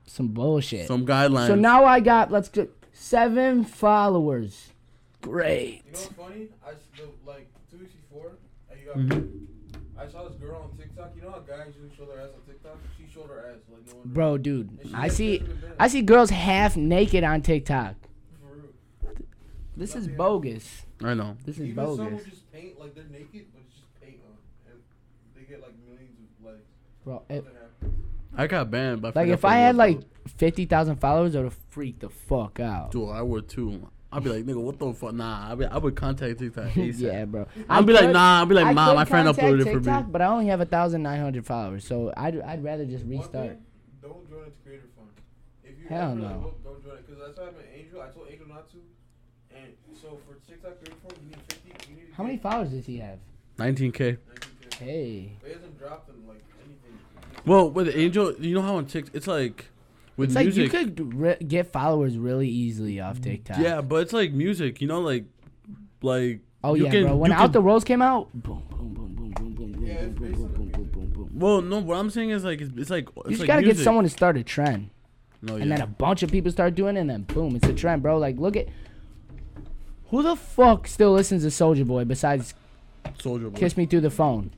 some 0.07 0.29
bullshit. 0.29 0.87
some 0.89 1.07
guidelines. 1.07 1.47
so 1.49 1.55
now 1.55 1.85
I 1.85 2.01
got 2.01 2.31
let's 2.33 2.49
go 2.49 2.69
seven 2.93 3.65
followers. 3.65 4.69
Great. 5.21 5.83
You 5.87 5.93
know 5.93 5.99
what's 5.99 6.07
funny? 6.07 6.49
I 6.67 6.71
s- 6.71 6.77
the, 6.97 7.31
like 7.31 7.47
two 7.71 7.79
weeks 7.79 7.93
before, 7.95 8.33
and 8.71 8.81
you 8.81 8.87
got. 8.87 8.97
Mhm. 8.97 9.47
I 9.99 10.09
saw 10.11 10.27
this 10.27 10.37
girl 10.39 10.71
on 10.73 10.79
TikTok. 10.79 11.13
You 11.15 11.23
know 11.23 11.31
how 11.33 11.41
guys 11.41 11.67
usually 11.79 11.95
show 11.95 12.07
their 12.11 12.23
ass 12.23 12.31
on 13.17 13.23
TikTok? 13.23 13.29
She 13.29 13.29
showed 13.29 13.29
her 13.29 13.51
ass 13.51 13.59
like 13.71 13.87
no 13.89 13.95
one. 14.01 14.09
Bro, 14.13 14.39
dude, 14.39 14.79
I 14.95 15.09
see, 15.09 15.43
I 15.79 15.89
see 15.89 16.03
girls 16.03 16.31
half 16.31 16.77
naked 16.77 17.25
on 17.25 17.43
TikTok. 17.43 17.95
This 19.77 19.95
is 19.95 20.09
bogus. 20.09 20.85
I 21.03 21.15
know. 21.15 21.37
This 21.47 21.57
is 21.59 21.69
Even 21.69 21.77
some 21.77 21.87
will 21.87 21.97
bogus, 21.97 22.25
just 22.27 22.53
paint 22.53 22.79
like 22.79 22.95
they're 22.95 23.05
naked, 23.05 23.47
but 23.55 23.63
it's 23.67 23.75
just 23.77 24.01
paint 24.03 24.19
on, 24.27 24.37
and 24.73 24.81
they 25.35 25.43
get 25.51 25.63
like 25.63 25.73
millions 25.89 26.19
of 26.39 26.45
likes. 26.45 26.59
bro. 27.05 27.23
It, 27.31 27.37
Nothing 27.37 27.53
happens. 27.55 27.95
I 28.37 28.47
got 28.47 28.71
banned, 28.71 29.01
but 29.03 29.17
like 29.17 29.25
forgot 29.27 29.35
if 29.39 29.45
I 29.47 29.57
it 29.57 29.61
had 29.61 29.77
was, 29.77 29.79
like 29.79 30.01
fifty 30.37 30.67
thousand 30.67 30.97
followers, 30.97 31.35
I 31.35 31.39
would 31.39 31.45
have 31.47 31.59
freaked 31.71 32.01
the 32.01 32.11
fuck 32.11 32.61
out. 32.61 32.91
Dude, 32.91 33.09
I 33.09 33.23
would 33.23 33.49
too. 33.49 33.89
I'd 34.13 34.25
be 34.25 34.31
like, 34.31 34.45
nigga, 34.45 34.61
what 34.61 34.79
the 34.79 34.93
fuck? 34.93 35.15
Nah, 35.15 35.53
I 35.53 35.55
be, 35.55 35.65
I 35.67 35.79
would 35.79 35.95
contact 35.95 36.39
TikTok 36.41 36.65
ASAP. 36.71 36.99
yeah, 37.01 37.25
bro. 37.27 37.47
I'd 37.69 37.87
be 37.87 37.93
like, 37.93 38.11
nah. 38.11 38.43
I'd 38.43 38.49
be 38.49 38.55
like, 38.57 38.75
ma, 38.75 38.89
could 38.89 38.95
my 38.97 39.05
friend 39.05 39.27
contact 39.27 39.47
uploaded 39.47 39.61
it 39.67 39.73
for 39.73 39.81
me. 39.81 40.05
but 40.11 40.21
I 40.23 40.27
only 40.27 40.47
have 40.47 40.61
a 40.61 40.67
thousand 40.67 41.03
nine 41.03 41.21
hundred 41.21 41.47
followers, 41.47 41.85
so 41.87 42.13
I'd 42.17 42.41
I'd 42.41 42.65
rather 42.65 42.85
just 42.85 43.05
One 43.05 43.19
restart. 43.19 43.49
thing, 43.51 43.59
don't 44.03 44.29
join 44.29 44.47
it 44.47 44.55
creator 44.65 44.89
fund. 44.97 45.09
If 45.63 45.79
you 45.79 45.87
Hell 45.89 46.11
ever 46.13 46.21
no. 46.21 46.41
look, 46.43 46.65
don't 46.65 46.83
join 46.83 46.95
it 46.97 47.07
because 47.07 47.23
that's 47.25 47.39
what 47.39 47.47
happened 47.47 47.65
to 47.73 47.79
Angel. 47.79 48.01
I 48.03 48.09
told 48.09 48.27
Angel 48.31 48.49
not 48.49 48.69
to, 48.71 48.77
and 49.55 49.73
so 50.01 50.19
for 50.27 50.35
TikTok 50.51 50.79
creator 50.83 50.97
fund, 51.07 51.15
you 51.23 51.29
need 51.31 51.39
fifty. 51.49 51.91
You 51.91 51.97
need 51.97 52.07
How 52.15 52.25
many 52.25 52.39
followers 52.39 52.71
does 52.71 52.87
he 52.87 52.99
have? 52.99 53.19
19k. 53.59 53.93
19K. 53.93 54.19
Hey, 54.81 55.33
But 55.41 55.47
he 55.49 55.55
hasn't 55.55 55.79
dropped 55.79 56.09
in 56.09 56.27
like 56.27 56.43
anything. 56.65 56.99
Well, 57.47 57.71
with 57.71 57.95
Angel, 57.95 58.35
you 58.41 58.55
know 58.55 58.63
how 58.63 58.77
on 58.77 58.87
TikTok, 58.87 59.15
it's 59.15 59.27
like 59.29 59.67
with 60.17 60.31
It's 60.31 60.37
like 60.37 60.55
you 60.55 60.69
could 60.69 61.15
re- 61.15 61.37
get 61.37 61.73
followers 61.73 62.19
really 62.19 62.49
easily 62.49 63.01
off 63.01 63.21
TikTok. 63.21 63.59
yeah, 63.59 63.81
but 63.81 63.97
it's 64.03 64.13
like 64.13 64.33
music. 64.33 64.81
You 64.81 64.89
know, 64.89 65.01
like 65.01 65.25
like. 66.03 66.41
Oh 66.63 66.75
you 66.75 66.85
yeah, 66.85 66.91
can- 66.91 67.05
bro. 67.05 67.17
When 67.17 67.33
Out 67.33 67.43
can- 67.45 67.53
the 67.53 67.63
Rose 67.63 67.85
came 67.85 68.03
out, 68.03 68.29
boom, 68.35 68.63
boom, 68.71 68.93
boom, 68.95 69.15
boom, 69.15 69.31
boom, 69.33 69.53
boom, 69.55 69.73
boom, 69.73 69.85
Yeah, 69.87 69.95
it's 69.95 70.19
boom, 70.19 70.33
boom, 70.33 70.53
boom, 70.53 70.71
boom, 70.73 70.85
boom, 70.93 71.11
boom. 71.11 71.31
Well, 71.35 71.63
no, 71.63 71.79
what 71.79 71.97
I'm 71.97 72.11
saying 72.11 72.31
is 72.31 72.45
like 72.45 72.61
it's, 72.61 72.71
it's 72.77 72.91
like 72.91 73.09
You 73.17 73.23
just 73.31 73.41
like 73.41 73.47
gotta 73.47 73.63
music. 73.63 73.79
get 73.79 73.85
someone 73.85 74.05
to 74.05 74.11
start 74.11 74.37
a 74.37 74.43
trend, 74.43 74.91
No, 75.41 75.57
and 75.57 75.71
then 75.73 75.81
a 75.81 75.87
bunch 75.87 76.23
of 76.23 76.31
people 76.31 76.51
start 76.53 76.75
doing 76.75 76.97
it, 76.97 77.01
and 77.01 77.09
then 77.11 77.23
boom, 77.23 77.57
it's 77.57 77.67
a 77.67 77.73
trend, 77.73 78.03
bro. 78.03 78.19
Like, 78.19 78.39
look 78.39 78.57
at 78.57 78.67
who 80.11 80.23
the 80.23 80.37
fuck 80.37 80.87
still 80.87 81.13
listens 81.13 81.43
to 81.45 81.49
Soulja 81.49 81.87
Boy 81.87 82.05
besides 82.05 82.53
Soulja 83.19 83.51
Boy. 83.51 83.59
Kiss 83.59 83.77
Me 83.77 83.87
Through 83.87 84.01
the 84.03 84.11
Phone, 84.11 84.51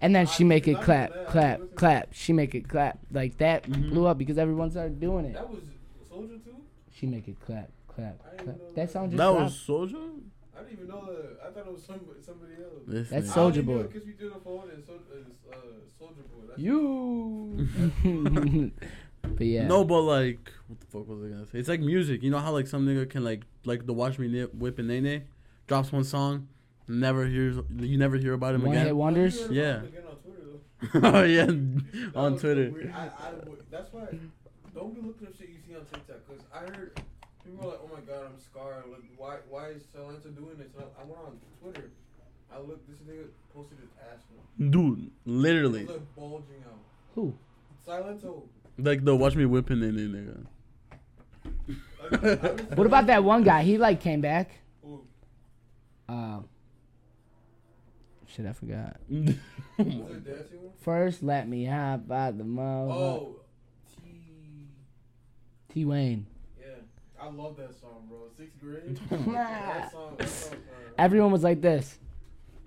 and 0.00 0.14
then 0.14 0.26
she 0.26 0.44
make 0.44 0.68
it 0.68 0.80
clap, 0.80 1.10
even 1.10 1.22
that, 1.24 1.28
I 1.28 1.32
clap, 1.32 1.60
clap. 1.74 2.08
She 2.12 2.32
make 2.32 2.54
it 2.54 2.68
clap 2.68 2.98
like 3.10 3.36
that 3.38 3.64
Mhm. 3.64 3.90
blew 3.90 4.06
up 4.06 4.18
because 4.18 4.38
everyone 4.38 4.70
started 4.70 5.00
doing 5.00 5.24
it. 5.26 5.34
That 5.34 5.50
was 5.50 5.62
Soulja 6.10 6.42
too. 6.44 6.56
She 6.92 7.06
make 7.06 7.26
it 7.28 7.38
clap, 7.40 7.70
clap, 7.88 8.18
clap. 8.38 8.46
That 8.58 8.74
that. 8.74 8.90
song 8.90 9.10
just 9.10 9.18
That 9.18 9.30
dropped. 9.32 9.44
was 9.44 9.54
Soulja. 9.66 10.10
I 10.56 10.60
didn't 10.60 10.72
even 10.74 10.88
know 10.88 11.04
that. 11.06 11.38
I 11.46 11.50
thought 11.50 11.66
it 11.66 11.72
was 11.72 11.82
somebody, 11.82 12.20
somebody 12.22 12.52
else. 12.62 12.82
This 12.86 13.10
That's 13.10 13.26
nigga. 13.28 13.32
so- 13.34 13.40
Soulja 13.40 13.40
I 13.40 13.58
only 13.58 13.62
knew 13.62 13.82
Boy. 13.82 13.92
Kiss 13.92 14.06
me 14.06 14.12
through 14.12 14.30
the 14.30 14.40
phone 14.40 14.70
and 14.70 14.82
uh, 14.88 15.56
Soulja 16.00 16.24
Boy. 16.30 16.46
That's 16.48 16.60
You. 16.60 17.68
but 19.36 19.46
yeah. 19.46 19.66
No, 19.66 19.84
but 19.84 20.00
like, 20.02 20.50
what 20.68 20.80
the 20.80 20.86
fuck 20.86 21.08
was 21.08 21.22
I 21.24 21.28
gonna 21.28 21.46
say? 21.46 21.58
It's 21.58 21.68
like 21.68 21.80
music. 21.80 22.22
You 22.22 22.30
know 22.30 22.38
how 22.38 22.52
like 22.52 22.66
some 22.66 22.86
nigga 22.86 23.08
can 23.08 23.24
like 23.24 23.42
like 23.64 23.86
the 23.86 23.92
Watch 23.92 24.18
Me 24.18 24.28
Nip, 24.28 24.54
Whip 24.54 24.78
and 24.78 24.88
Nae 24.88 25.00
Nae 25.00 25.22
drops 25.66 25.92
one 25.92 26.04
song, 26.04 26.48
never 26.88 27.26
hears 27.26 27.56
you 27.78 27.96
never 27.98 28.16
hear 28.16 28.32
about 28.34 28.54
him 28.54 28.62
One 28.62 28.74
hit 28.74 28.82
again. 28.82 28.96
wonders. 28.96 29.40
You 29.40 29.46
heard 29.46 29.52
Yeah. 29.54 29.76
on 30.10 30.16
Twitter 30.22 31.08
oh 31.16 31.22
yeah, 31.24 31.46
on 32.14 32.38
Twitter. 32.38 32.92
I, 32.94 33.02
I, 33.06 33.32
that's 33.70 33.92
why. 33.92 34.06
Don't 34.74 34.94
be 34.94 35.00
looking 35.06 35.26
up 35.28 35.34
shit 35.38 35.48
you 35.48 35.56
see 35.66 35.74
on 35.76 35.84
TikTok 35.86 36.16
because 36.28 36.44
I 36.52 36.58
heard 36.76 37.00
people 37.44 37.64
were 37.64 37.70
like, 37.72 37.80
"Oh 37.84 37.90
my 37.94 38.00
god, 38.00 38.26
I'm 38.26 38.38
scarred. 38.40 38.84
Like, 38.90 39.02
why? 39.16 39.36
Why 39.48 39.68
is 39.68 39.82
Silento 39.96 40.34
doing 40.36 40.56
this?" 40.58 40.68
And 40.76 40.84
I, 40.98 41.02
I 41.02 41.04
went 41.04 41.18
on 41.18 41.38
Twitter. 41.62 41.90
I 42.52 42.58
looked. 42.58 42.86
This 42.88 42.98
nigga 43.08 43.26
posted 43.54 43.78
his 43.78 43.88
ass. 44.12 44.18
Man. 44.58 44.70
Dude, 44.70 44.98
It 45.06 45.12
literally, 45.24 45.84
was 45.84 45.96
like 45.96 46.14
bulging 46.16 46.64
out. 46.66 46.78
Who? 47.14 47.34
Silento. 47.86 48.42
like 48.78 49.04
the 49.04 49.14
Watch 49.16 49.36
Me 49.36 49.46
whipping 49.46 49.82
and 49.82 49.96
Nae 49.96 50.02
Nae 50.02 50.18
nigga. 50.18 50.44
Like, 52.10 52.24
I 52.24 52.52
was- 52.68 52.76
What 52.76 52.86
about 52.86 53.06
that 53.06 53.24
one 53.24 53.42
guy? 53.42 53.62
He 53.62 53.78
like 53.78 54.00
came 54.00 54.20
back. 54.20 54.50
Who? 54.82 55.02
Um. 56.08 56.44
Shit, 58.34 58.46
I 58.46 58.52
forgot. 58.52 58.96
Oh 59.76 59.82
Was 59.82 59.86
my 59.86 59.92
it 60.16 60.24
dancing 60.24 60.62
one? 60.62 60.72
First, 60.82 61.22
let 61.24 61.48
me 61.48 61.64
hop 61.64 62.08
out 62.10 62.38
the 62.38 62.44
mouth. 62.44 62.90
Oh, 62.92 63.36
T. 63.96 64.68
T 65.72 65.84
Wayne. 65.84 66.26
Yeah, 66.60 66.66
I 67.20 67.28
love 67.28 67.56
that 67.56 67.74
song, 67.80 68.06
bro. 68.08 68.28
Sixth 68.36 68.60
grade. 68.60 69.00
That 69.34 69.90
song. 69.90 70.14
That 70.18 70.28
song. 70.28 70.54
Everyone 70.98 71.32
was 71.32 71.42
like 71.42 71.60
this. 71.60 71.98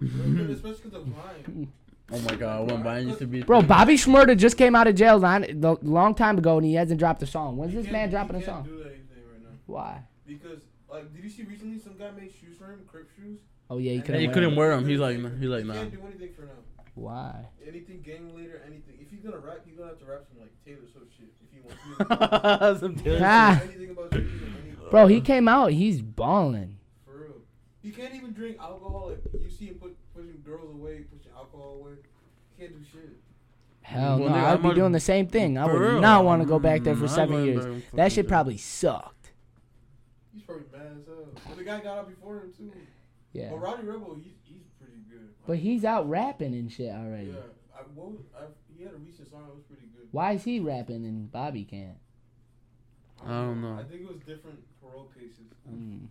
especially 0.02 0.74
because 0.74 0.94
of 0.94 1.08
mine. 1.08 1.72
Oh 2.12 2.20
my 2.20 2.36
god, 2.36 2.70
when 2.72 2.82
Brian 2.84 3.08
used 3.08 3.20
to 3.20 3.26
be 3.28 3.42
Bro, 3.44 3.64
Bobby 3.64 3.96
Shmurda 3.96 4.38
just 4.38 4.58
came 4.58 4.76
out 4.76 4.88
of 4.88 4.96
jail 4.96 5.18
long, 5.18 5.42
the, 5.42 5.78
long 5.82 6.14
time 6.16 6.38
ago 6.38 6.58
and 6.58 6.66
he 6.66 6.74
hasn't 6.76 7.00
dropped 7.00 7.22
a 7.24 7.26
song. 7.28 7.56
When's 7.58 7.74
this 7.74 7.88
man 7.92 8.10
dropping 8.10 8.36
a 8.38 8.40
can't 8.42 8.46
song? 8.46 8.64
do 8.64 8.82
anything 8.82 9.24
right 9.30 9.44
now 9.44 9.50
Why? 9.66 10.04
because, 10.26 10.60
like, 10.90 11.14
did 11.14 11.24
you 11.24 11.30
see 11.30 11.44
recently 11.44 11.80
some 11.80 11.98
guy 11.98 12.12
made 12.12 12.32
shoes 12.32 12.58
for 12.58 12.66
him, 12.72 12.80
Crip 12.88 13.10
shoes? 13.18 13.40
Oh 13.70 13.78
yeah, 13.78 13.94
he 13.94 14.02
couldn't. 14.02 14.22
he 14.22 14.28
wear 14.28 14.34
couldn't 14.34 14.54
it. 14.54 14.58
wear 14.58 14.72
'em. 14.74 14.88
He's 14.88 15.00
like, 15.00 15.20
nah- 15.20 15.30
he's 15.30 15.50
like, 15.50 15.62
You 15.64 15.68
nah. 15.68 15.74
can't 15.74 15.92
do 15.92 16.00
anything 16.08 16.34
for 16.34 16.42
now. 16.44 16.52
Why? 16.96 17.46
Anything 17.68 18.02
gang 18.02 18.34
leader, 18.36 18.62
anything. 18.66 18.96
If 19.00 19.10
he's 19.12 19.20
gonna 19.20 19.38
rap, 19.40 19.60
he's 19.66 19.76
gonna 19.76 19.90
have 19.90 20.00
to 20.00 20.06
rap 20.06 20.24
some 20.30 20.40
like 20.42 20.52
Taylor 20.66 20.88
Swift 20.92 21.12
shit. 21.18 21.28
If 21.44 21.52
he 21.52 21.60
wants. 21.62 22.80
Some 22.80 22.96
He 22.96 23.02
Taylor 23.04 23.20
Ah. 23.24 23.58
can't 23.60 23.72
do 23.72 23.78
anything 23.78 23.90
about 23.98 24.14
shoes 24.14 24.42
or 24.42 24.46
anything. 24.46 24.90
Bro, 24.90 25.08
he 25.08 25.22
came 25.22 25.48
out. 25.48 25.72
He's 25.74 26.02
balling. 26.02 26.78
For 27.06 27.12
real. 27.20 27.36
He 27.84 27.92
can't 27.92 28.14
even 28.16 28.32
drink 28.34 28.58
alcohol. 28.60 29.10
Like 29.10 29.42
you 29.44 29.50
see 29.50 29.66
him 29.66 29.76
put 29.76 29.96
pushing 30.16 30.42
girls 30.46 30.74
away, 30.74 31.02
pushing 31.14 31.32
alcohol 31.36 31.78
away. 31.82 31.92
He 32.56 32.62
can't 32.64 32.78
do 32.78 32.84
shit. 32.90 33.18
Hell 33.82 34.20
Well, 34.20 34.30
no, 34.30 34.36
nigga, 34.36 34.44
I'd 34.44 34.64
be 34.64 34.74
doing 34.74 34.92
the 34.92 35.00
same 35.00 35.28
thing. 35.28 35.58
I 35.58 35.66
would 35.66 35.80
real. 35.80 36.00
not 36.02 36.26
want 36.26 36.42
to 36.42 36.48
go 36.48 36.58
back 36.60 36.84
there 36.84 36.96
for 36.96 37.06
Mm, 37.06 37.10
seven 37.16 37.46
years. 37.46 37.84
That 37.94 38.12
shit 38.12 38.28
probably 38.28 38.58
sucked. 38.58 39.32
He's 40.34 40.44
probably 40.44 40.66
mad 40.74 40.88
as 41.00 41.06
hell. 41.06 41.28
But 41.48 41.58
the 41.58 41.64
guy 41.64 41.80
got 41.80 41.98
out 42.00 42.08
before 42.10 42.38
him 42.38 42.52
too. 42.58 42.72
Yeah. 43.38 43.50
But 43.52 43.62
Rowdy 43.62 43.84
Rebel, 43.84 44.16
he's 44.16 44.34
he's 44.44 44.64
pretty 44.82 44.98
good. 45.08 45.30
But 45.46 45.58
he's 45.58 45.86
out 45.86 46.10
rapping 46.10 46.54
and 46.54 46.72
shit 46.72 46.92
already. 46.92 47.28
Yeah, 47.28 47.78
I, 47.78 47.82
what 47.94 48.12
was, 48.12 48.22
I, 48.36 48.46
he 48.76 48.84
had 48.84 48.94
a 48.94 48.98
recent 48.98 49.30
song 49.30 49.44
that 49.46 49.54
was 49.54 49.64
pretty 49.64 49.88
good. 49.96 50.08
Why 50.12 50.34
is 50.34 50.44
he 50.44 50.60
rapping 50.60 51.06
and 51.06 51.32
Bobby 51.32 51.64
can't? 51.64 51.98
I 53.24 53.30
don't 53.30 53.62
know. 53.62 53.78
I 53.80 53.84
think 53.84 54.02
it 54.02 54.08
was 54.08 54.18
different 54.26 54.60
parole 54.82 55.12
cases. 55.16 55.46
Mm. 55.72 56.08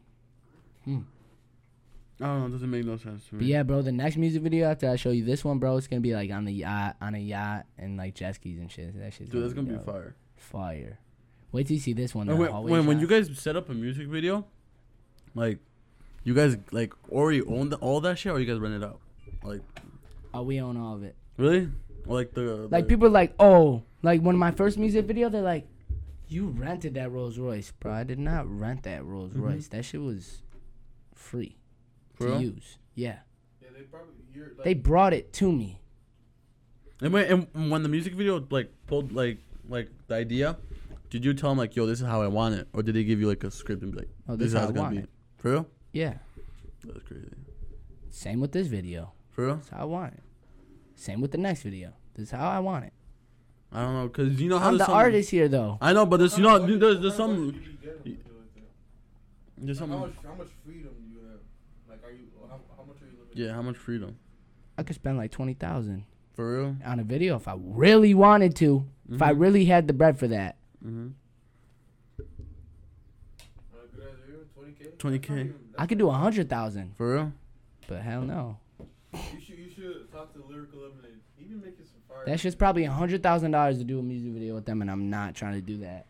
I 2.20 2.26
don't 2.26 2.40
know. 2.40 2.46
It 2.46 2.50
doesn't 2.50 2.70
make 2.70 2.84
no 2.84 2.96
sense 2.96 3.26
to 3.28 3.34
me. 3.34 3.40
But 3.40 3.46
yeah, 3.48 3.62
bro, 3.64 3.82
the 3.82 3.92
next 3.92 4.16
music 4.16 4.42
video 4.42 4.70
after 4.70 4.88
I 4.88 4.96
show 4.96 5.10
you 5.10 5.24
this 5.24 5.44
one, 5.44 5.58
bro, 5.58 5.76
it's 5.76 5.88
gonna 5.88 6.00
be 6.00 6.14
like 6.14 6.30
on 6.30 6.44
the 6.44 6.52
yacht, 6.52 6.96
on 7.00 7.16
a 7.16 7.18
yacht, 7.18 7.66
and 7.76 7.96
like 7.96 8.14
jet 8.14 8.36
skis 8.36 8.58
and 8.58 8.70
shit. 8.70 8.96
That 8.98 9.12
shit's 9.12 9.30
dude, 9.30 9.42
that's 9.42 9.52
gonna 9.52 9.68
be 9.68 9.74
dope. 9.74 9.84
fire. 9.84 10.16
Fire. 10.36 11.00
Wait 11.50 11.66
till 11.66 11.74
you 11.74 11.80
see 11.80 11.92
this 11.92 12.14
one. 12.14 12.28
And 12.28 12.38
the 12.40 12.52
when, 12.52 12.62
when 12.70 12.86
when 12.86 13.00
you 13.00 13.08
guys 13.08 13.28
set 13.36 13.56
up 13.56 13.68
a 13.68 13.74
music 13.74 14.06
video, 14.06 14.46
like, 15.34 15.58
you 16.26 16.34
guys 16.34 16.56
like 16.72 16.92
already 17.10 17.40
own 17.42 17.70
the, 17.70 17.76
all 17.76 18.00
that 18.02 18.18
shit, 18.18 18.32
or 18.32 18.40
you 18.40 18.46
guys 18.46 18.58
rent 18.58 18.74
it 18.74 18.84
out? 18.84 19.00
Like, 19.42 19.60
oh, 20.34 20.42
we 20.42 20.60
own 20.60 20.76
all 20.76 20.94
of 20.94 21.02
it. 21.02 21.14
really? 21.38 21.68
Like 22.04 22.34
the 22.34 22.68
Like 22.70 22.86
people 22.88 23.06
are 23.06 23.10
like, 23.10 23.34
oh, 23.40 23.82
like 24.02 24.20
when 24.20 24.36
my 24.36 24.50
first 24.52 24.78
music 24.78 25.06
video, 25.06 25.28
they're 25.28 25.42
like, 25.42 25.66
you 26.28 26.46
rented 26.48 26.94
that 26.94 27.10
Rolls 27.10 27.38
Royce, 27.38 27.72
bro. 27.72 27.92
I 27.92 28.04
did 28.04 28.18
not 28.18 28.46
rent 28.48 28.82
that 28.84 29.04
Rolls 29.04 29.32
Mhm. 29.32 29.40
Royce. 29.42 29.68
That 29.68 29.84
shit 29.84 30.00
was 30.02 30.42
free 31.14 31.56
For 32.14 32.26
to 32.26 32.30
real? 32.32 32.42
use. 32.42 32.78
Yeah, 32.94 33.18
Yeah, 33.62 33.68
they 33.76 33.82
probably 33.82 34.14
you're 34.34 34.46
like, 34.56 34.64
they 34.64 34.74
brought 34.74 35.12
it 35.14 35.32
to 35.34 35.50
me. 35.52 35.80
And 37.00 37.12
when, 37.12 37.46
and 37.54 37.70
when 37.70 37.82
the 37.82 37.88
music 37.88 38.14
video 38.14 38.44
like 38.50 38.72
pulled 38.86 39.12
like 39.12 39.38
like 39.68 39.88
the 40.06 40.14
idea, 40.14 40.56
did 41.10 41.24
you 41.24 41.34
tell 41.34 41.50
them 41.50 41.58
like, 41.58 41.74
yo, 41.76 41.86
this 41.86 42.00
is 42.00 42.06
how 42.06 42.22
I 42.22 42.28
want 42.28 42.54
it, 42.54 42.68
or 42.72 42.82
did 42.82 42.94
they 42.94 43.04
give 43.04 43.20
you 43.20 43.26
like 43.28 43.42
a 43.44 43.50
script 43.50 43.82
and 43.82 43.92
be 43.92 43.98
like, 43.98 44.08
Oh, 44.28 44.36
this, 44.36 44.46
this 44.46 44.46
is 44.48 44.52
how 44.54 44.60
how 44.60 44.64
it's 44.68 44.70
I 44.70 44.74
gonna 44.76 44.82
want 44.86 44.96
be? 44.96 45.02
it. 45.02 45.10
For 45.38 45.50
real? 45.50 45.66
Yeah, 45.96 46.14
That's 46.84 47.02
crazy. 47.04 47.30
same 48.10 48.40
with 48.40 48.52
this 48.52 48.66
video. 48.66 49.12
For 49.30 49.46
real? 49.46 49.54
That's 49.56 49.70
how 49.70 49.78
I 49.78 49.84
want 49.84 50.12
it. 50.12 50.22
Same 50.94 51.22
with 51.22 51.30
the 51.32 51.38
next 51.38 51.62
video. 51.62 51.92
This 52.14 52.24
is 52.24 52.30
how 52.32 52.48
I 52.50 52.58
want 52.58 52.84
it. 52.84 52.92
I 53.72 53.82
don't 53.82 53.94
know, 53.94 54.08
cause 54.10 54.32
you 54.40 54.48
know 54.50 54.58
how 54.58 54.66
I'm 54.68 54.74
the 54.74 54.78
there's 54.78 54.86
some- 54.88 54.94
artist 54.96 55.30
here, 55.30 55.48
though. 55.48 55.78
I 55.80 55.94
know, 55.94 56.04
but 56.04 56.18
there's 56.18 56.36
you 56.36 56.42
know 56.44 56.58
much- 56.58 56.78
there's 56.80 57.00
there's 57.00 57.14
some 57.16 57.34
budget 57.50 57.64
do 57.64 57.70
you 57.70 57.76
get 57.78 57.92
'em 57.96 58.02
to 58.02 58.10
do 58.10 58.10
like 58.10 58.54
that? 58.56 59.66
there's 59.66 59.78
some 59.78 59.90
how 59.90 59.98
much 59.98 60.12
how 60.22 60.34
much 60.34 60.48
freedom 60.66 60.92
do 61.02 61.10
you 61.14 61.20
have? 61.30 61.40
Like, 61.88 62.04
are 62.04 62.12
you 62.12 62.26
how, 62.50 62.60
how 62.76 62.82
much 62.84 62.96
are 63.02 63.06
you 63.06 63.12
limited? 63.18 63.38
yeah. 63.38 63.52
How 63.54 63.62
much 63.62 63.76
freedom? 63.78 64.16
I 64.76 64.82
could 64.82 64.96
spend 64.96 65.16
like 65.16 65.30
twenty 65.30 65.54
thousand 65.54 66.04
For 66.34 66.58
real? 66.60 66.76
on 66.84 67.00
a 67.00 67.04
video 67.04 67.36
if 67.36 67.48
I 67.48 67.54
really 67.58 68.12
wanted 68.12 68.54
to. 68.56 68.84
If 69.10 69.22
I 69.22 69.32
Mhm. 69.32 69.40
really 69.40 69.64
had 69.64 69.86
the 69.86 69.94
bread 69.94 70.18
for 70.18 70.28
that. 70.28 70.56
Mm-hmm. 70.84 71.08
Uh, 72.18 72.22
good 73.94 74.04
ass 74.04 74.14
video, 74.26 74.40
20k. 74.98 75.20
20K. 75.20 75.52
I 75.78 75.86
could 75.86 75.98
do 75.98 76.08
a 76.08 76.12
hundred 76.12 76.48
thousand, 76.48 76.94
For 76.96 77.14
real? 77.14 77.32
but 77.88 78.02
hell 78.02 78.22
no. 78.22 78.58
You 79.12 79.40
should 79.40 79.58
you 79.58 79.70
should 79.70 80.10
talk 80.12 80.32
to 80.34 80.42
Lyrical 80.48 80.80
Lemonade. 80.80 81.20
He 81.36 81.44
be 81.44 81.54
making 81.54 81.84
some 81.84 82.00
fire. 82.08 82.24
That's 82.26 82.42
just 82.42 82.58
probably 82.58 82.84
a 82.84 82.90
hundred 82.90 83.22
thousand 83.22 83.50
dollars 83.52 83.78
to 83.78 83.84
do 83.84 83.98
a 83.98 84.02
music 84.02 84.32
video 84.32 84.54
with 84.54 84.66
them, 84.66 84.80
and 84.82 84.90
I'm 84.90 85.08
not 85.10 85.34
trying 85.34 85.54
to 85.54 85.60
do 85.60 85.78
that. 85.78 86.06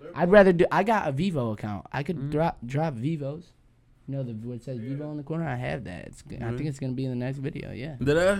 Lyrical- 0.00 0.20
I'd 0.22 0.30
rather 0.30 0.52
do. 0.52 0.64
I 0.72 0.82
got 0.84 1.08
a 1.08 1.12
Vevo 1.12 1.52
account. 1.52 1.86
I 1.92 2.02
could 2.02 2.16
Mhm. 2.16 2.30
drop 2.30 2.58
drop 2.64 2.94
Vevos. 2.94 3.52
You 4.08 4.16
know 4.16 4.22
the 4.24 4.32
where 4.32 4.56
it 4.56 4.62
says 4.62 4.80
Yeah. 4.80 4.90
Vevo 4.96 5.10
in 5.12 5.16
the 5.18 5.22
corner. 5.22 5.46
I 5.46 5.54
have 5.56 5.84
that. 5.84 6.06
It's. 6.06 6.22
g- 6.22 6.38
I 6.40 6.44
Really? 6.46 6.56
think 6.58 6.68
it's 6.70 6.78
gonna 6.80 6.92
be 6.94 7.04
in 7.04 7.10
the 7.10 7.16
next 7.16 7.38
video. 7.38 7.72
Yeah. 7.72 7.96
Did 8.02 8.16
I? 8.18 8.34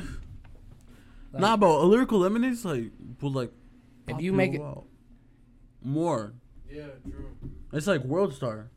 Like, 1.32 1.40
nah, 1.42 1.56
but 1.56 1.68
a 1.68 1.84
lyrical 1.86 2.18
lemonade's 2.18 2.64
like 2.64 2.90
will 3.20 3.30
like. 3.32 3.52
If 4.08 4.14
pop 4.14 4.22
you 4.22 4.32
make 4.32 4.54
it- 4.54 4.60
out 4.60 4.86
more, 5.82 6.32
Yeah, 6.68 6.86
true. 7.08 7.30
it's 7.72 7.86
like 7.86 8.02
World 8.04 8.34
Star. 8.34 8.70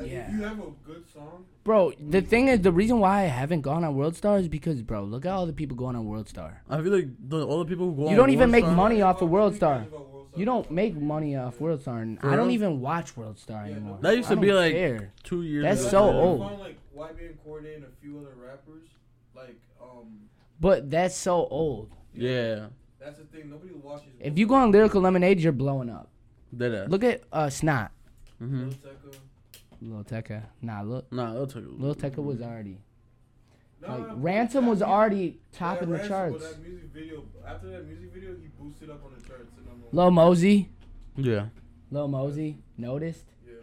Like, 0.00 0.10
Yeah. 0.10 0.30
You 0.32 0.42
have 0.42 0.58
a 0.60 0.70
good 0.86 1.04
song, 1.12 1.44
Bro, 1.64 1.92
the 2.00 2.20
thing 2.22 2.48
is, 2.48 2.60
the 2.60 2.72
reason 2.72 2.98
why 3.00 3.20
I 3.22 3.24
haven't 3.24 3.60
gone 3.62 3.84
on 3.84 3.94
World 3.94 4.16
Star 4.16 4.38
is 4.38 4.48
because, 4.48 4.80
bro, 4.82 5.04
look 5.04 5.26
at 5.26 5.32
all 5.32 5.44
the 5.46 5.52
people 5.52 5.76
going 5.76 5.96
on 5.96 6.06
World 6.06 6.28
Star. 6.28 6.62
I 6.70 6.80
feel 6.82 6.92
like 6.92 7.08
the, 7.28 7.46
all 7.46 7.58
the 7.58 7.64
people 7.66 7.86
who 7.90 7.94
go. 7.96 8.02
You 8.04 8.08
on 8.10 8.16
don't 8.16 8.30
even 8.30 8.40
World 8.48 8.52
make 8.52 8.64
Star- 8.64 8.74
money 8.76 9.02
off 9.02 9.20
of 9.22 9.28
World 9.28 9.54
Star. 9.54 9.78
World 9.80 9.88
Star. 9.90 10.02
You 10.36 10.44
don't 10.44 10.70
make 10.70 10.94
money 10.94 11.36
off 11.36 11.60
World 11.60 11.80
Star. 11.82 11.98
And 11.98 12.20
For 12.20 12.28
I 12.30 12.36
don't 12.36 12.46
real? 12.46 12.54
even 12.54 12.80
watch 12.80 13.16
World 13.16 13.38
Star 13.38 13.64
Yeah, 13.66 13.72
anymore. 13.72 13.98
That 14.00 14.16
used 14.16 14.28
to 14.28 14.36
be 14.36 14.52
like 14.52 14.72
care. 14.72 15.12
two 15.24 15.42
years. 15.42 15.64
Ago. 15.64 15.68
That's 15.74 15.80
ago. 15.82 15.90
so 15.90 16.10
old. 16.12 16.40
Find 16.40 16.60
like 16.60 16.78
YB 16.96 17.26
and 17.26 17.44
Corday 17.44 17.74
and 17.74 17.84
a 17.84 17.88
few 18.00 18.18
other 18.18 18.34
rappers. 18.40 18.86
Like 19.34 19.58
um, 19.82 20.20
But 20.60 20.90
that's 20.90 21.16
so 21.16 21.46
old. 21.50 21.90
Yeah, 22.14 22.66
that's 23.00 23.18
the 23.18 23.24
thing. 23.24 23.50
Nobody 23.50 23.72
watches. 23.74 24.08
If 24.20 24.38
you 24.38 24.46
go 24.46 24.54
on 24.54 24.70
Lyrical 24.70 25.00
Lemonade, 25.02 25.40
you're 25.40 25.52
blowing 25.52 25.90
up. 25.90 26.08
dead 26.56 26.72
ass. 26.74 26.88
Look 26.88 27.02
at 27.04 27.22
uh, 27.32 27.50
Snot. 27.50 27.90
Mm-hmm. 28.42 28.70
Lil 29.80 30.04
Tecca, 30.04 30.30
Lil 30.30 30.42
Nah, 30.62 30.82
look. 30.82 31.12
Nah, 31.12 31.32
they'll 31.34 31.46
take 31.46 31.62
it. 31.62 31.80
Lil 31.80 31.94
Tecca 31.94 32.16
was 32.22 32.40
already. 32.42 32.78
No, 33.80 33.88
Like 33.88 33.98
no, 34.00 34.06
no, 34.08 34.14
Ransom 34.16 34.66
was 34.66 34.78
music- 34.80 34.88
already 34.88 35.40
topping 35.52 35.88
yeah, 35.90 35.94
the 35.94 35.98
Ransom, 36.00 36.08
charts. 36.08 36.32
but 36.44 36.50
That 36.62 36.68
music 36.68 36.84
video, 36.92 37.24
after 37.46 37.68
that 37.70 37.86
music 37.86 38.12
video, 38.12 38.30
he 38.34 38.48
boosted 38.60 38.90
up 38.90 39.04
on 39.04 39.12
the 39.16 39.20
charts. 39.28 39.50
to 39.56 39.68
number 39.68 39.86
one. 39.86 39.90
Lil 39.92 40.10
Mosey, 40.10 40.68
Yeah. 41.16 41.46
Lil 41.92 42.08
Mosey, 42.08 42.58
noticed. 42.76 43.24
Yeah. 43.46 43.54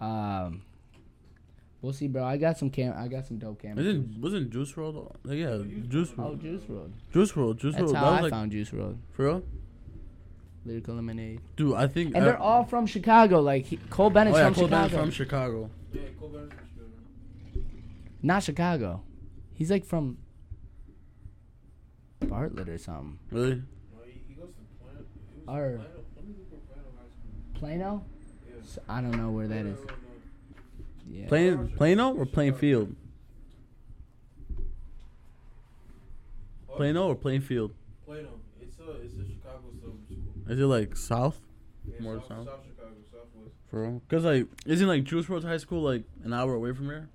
Um, 0.00 0.62
we'll 1.80 1.92
see, 1.94 2.06
bro. 2.08 2.24
I 2.24 2.36
got 2.36 2.58
some 2.58 2.68
cam. 2.70 2.94
I 2.96 3.08
got 3.08 3.24
some 3.26 3.38
dope 3.38 3.60
cameras. 3.62 3.86
Isn't 3.86 4.20
wasn't 4.20 4.50
Juice 4.50 4.72
WRLD? 4.72 5.16
Uh, 5.28 5.32
yeah, 5.32 5.58
Juice 5.88 6.10
WRLD. 6.10 6.18
Oh, 6.18 6.34
Juice 6.36 6.62
WRLD. 6.64 6.92
Juice 7.12 7.32
WRLD. 7.32 7.58
Juice 7.58 7.74
That's 7.76 7.92
WRLD. 7.92 7.94
how 7.96 8.04
That 8.04 8.08
I 8.08 8.12
was 8.12 8.22
like 8.22 8.30
found 8.30 8.52
Juice 8.52 8.70
WRLD. 8.70 8.96
for 9.12 9.24
real, 9.24 9.42
Lyrical 10.66 10.94
Lemonade. 10.96 11.40
dude. 11.56 11.74
I 11.74 11.86
think. 11.86 12.14
And 12.14 12.24
uh, 12.24 12.26
they're 12.26 12.38
all 12.38 12.64
from 12.64 12.86
Chicago. 12.86 13.40
Like 13.40 13.64
he, 13.66 13.76
Cole 13.90 14.10
Bennett's 14.10 14.36
oh, 14.36 14.40
yeah, 14.40 14.46
from 14.46 14.54
Cole 14.54 14.68
Bennett's 14.68 14.90
Chicago. 14.90 15.02
from 15.04 15.10
Chicago. 15.12 15.70
Yeah, 15.92 16.00
Cole 16.18 16.28
Bennett's 16.28 16.54
from 16.54 16.66
Chicago. 17.52 17.66
Not 18.22 18.42
Chicago. 18.42 19.02
He's 19.54 19.70
like 19.70 19.84
from 19.84 20.18
Bartlett 22.20 22.68
or 22.68 22.78
something. 22.78 23.18
Really? 23.30 23.50
No, 23.50 23.62
he, 24.04 24.20
he 24.28 24.34
goes 24.34 24.48
to 24.48 24.84
Plano. 24.84 25.04
He 25.34 25.40
was 25.40 25.48
Or- 25.48 25.76
Plano. 25.78 25.90
Let 26.16 26.26
me 26.26 26.34
look 26.38 26.50
for 26.50 26.72
Plano 26.72 26.88
High 26.96 27.08
School. 27.10 27.60
Plano? 27.60 28.04
Yeah. 28.48 28.60
S- 28.62 28.78
I 28.88 29.00
don't 29.00 29.16
know 29.16 29.30
where 29.30 29.46
that 29.48 29.64
No, 29.64 29.70
is. 29.72 29.78
Yeah. 31.08 31.28
Plain 31.28 31.68
Plano 31.76 32.14
or 32.14 32.26
Plainfield? 32.26 32.94
What? 36.66 36.76
Plano 36.78 37.06
or 37.08 37.14
Plainfield? 37.14 37.72
Plano. 38.04 38.28
It's 38.60 38.78
a 38.80 38.90
it's 39.02 39.14
a 39.14 39.24
Chicago 39.24 39.70
suburb 39.80 40.04
school. 40.04 40.35
Is 40.48 40.60
it 40.60 40.66
like 40.66 40.96
south? 40.96 41.40
Yeah, 41.84 42.00
More 42.00 42.20
south, 42.20 42.28
south? 42.28 42.46
South 42.46 42.60
Chicago, 42.66 42.94
Southwest. 43.10 43.54
For 43.70 43.82
real? 43.82 44.00
Cause 44.08 44.24
like, 44.24 44.46
isn't 44.66 44.86
like 44.86 45.02
Juice 45.04 45.26
WRLD 45.26 45.44
High 45.44 45.56
School 45.56 45.82
like 45.82 46.04
an 46.24 46.32
hour 46.32 46.54
away 46.54 46.72
from 46.72 46.86
here? 46.86 47.08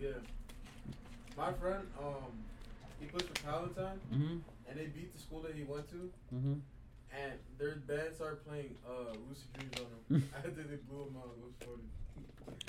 Yeah. 0.00 0.08
My 1.36 1.52
friend, 1.52 1.86
um, 1.98 2.32
he 3.00 3.06
plays 3.06 3.26
for 3.26 3.34
Palatine, 3.42 3.98
Mm-hmm. 4.12 4.36
and 4.68 4.78
they 4.78 4.86
beat 4.86 5.12
the 5.14 5.20
school 5.20 5.40
that 5.40 5.54
he 5.54 5.64
went 5.64 5.88
to, 5.90 6.10
Mm-hmm. 6.34 6.54
and 7.16 7.32
their 7.58 7.76
band 7.76 8.14
started 8.14 8.44
playing 8.46 8.74
uh 8.86 9.12
Lucid 9.28 9.52
Dreams 9.54 9.72
on 10.10 10.16
him. 10.16 10.28
After 10.36 10.50
they 10.50 10.76
blew 10.88 11.02
him 11.04 11.16
out, 11.18 11.30
it 11.36 11.44
was 11.44 11.54
funny. 11.60 11.88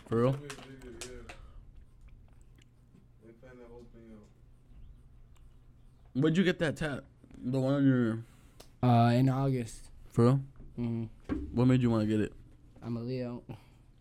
For 0.09 0.21
real? 0.21 0.31
Sent 0.31 0.43
me 0.43 0.47
a 0.47 0.49
video, 0.85 0.91
yeah. 1.01 1.33
They 3.25 3.31
planned 3.41 3.59
that 3.59 3.69
whole 3.71 3.85
thing 3.93 4.07
out. 4.13 4.27
Where'd 6.21 6.37
you 6.37 6.43
get 6.43 6.59
that 6.59 6.75
tat? 6.77 7.03
The 7.43 7.59
one 7.59 7.73
on 7.75 7.85
your. 7.87 8.19
Uh, 8.85 9.09
in 9.11 9.29
August. 9.29 9.89
For 10.11 10.25
real? 10.25 10.39
hmm 10.75 11.03
What 11.53 11.65
made 11.65 11.81
you 11.81 11.89
want 11.89 12.03
to 12.03 12.07
get 12.07 12.19
it? 12.21 12.33
I'm 12.83 12.97
a 12.97 13.01
Leo. 13.01 13.43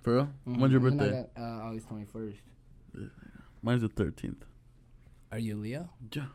For 0.02 0.14
real? 0.14 0.28
Mhm. 0.46 0.58
When's 0.58 0.72
your 0.72 0.80
birthday? 0.80 1.10
got, 1.34 1.42
uh, 1.42 1.64
August 1.66 1.88
21st. 1.88 2.36
Mine's 3.62 3.80
the 3.82 3.88
thirteenth. 3.88 4.44
Are 5.32 5.38
you 5.38 5.56
Leo? 5.56 5.88
Yeah. 6.14 6.26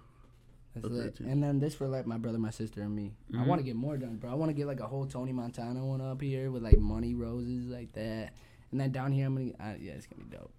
That's 0.74 0.88
The 0.88 0.94
lit. 0.94 1.16
13th. 1.16 1.32
And 1.32 1.44
then 1.44 1.60
this 1.60 1.76
for 1.76 1.88
like 1.88 2.08
my 2.08 2.18
brother, 2.18 2.40
my 2.40 2.50
sister, 2.50 2.82
and 2.82 2.96
me. 2.96 3.14
I 3.34 3.38
Mhm. 3.38 3.46
want 3.48 3.60
to 3.60 3.64
get 3.66 3.76
more 3.76 3.98
done, 3.98 4.18
bro. 4.18 4.32
I 4.32 4.34
want 4.34 4.50
to 4.50 4.54
get 4.54 4.66
like 4.68 4.80
a 4.80 4.88
whole 4.88 5.06
Tony 5.06 5.32
Montana 5.32 5.86
one 5.86 6.02
up 6.02 6.22
here 6.22 6.50
with 6.52 6.64
like 6.64 6.80
money 6.80 7.14
roses 7.14 7.68
like 7.68 7.94
that. 7.94 8.34
And 8.72 8.80
then 8.80 8.92
down 8.92 9.12
here, 9.12 9.28
I'm 9.28 9.36
gonna. 9.36 9.52
Uh, 9.74 9.78
yeah, 9.80 9.94
it's 9.94 10.08
gonna 10.08 10.24
be 10.28 10.36
dope. 10.36 10.52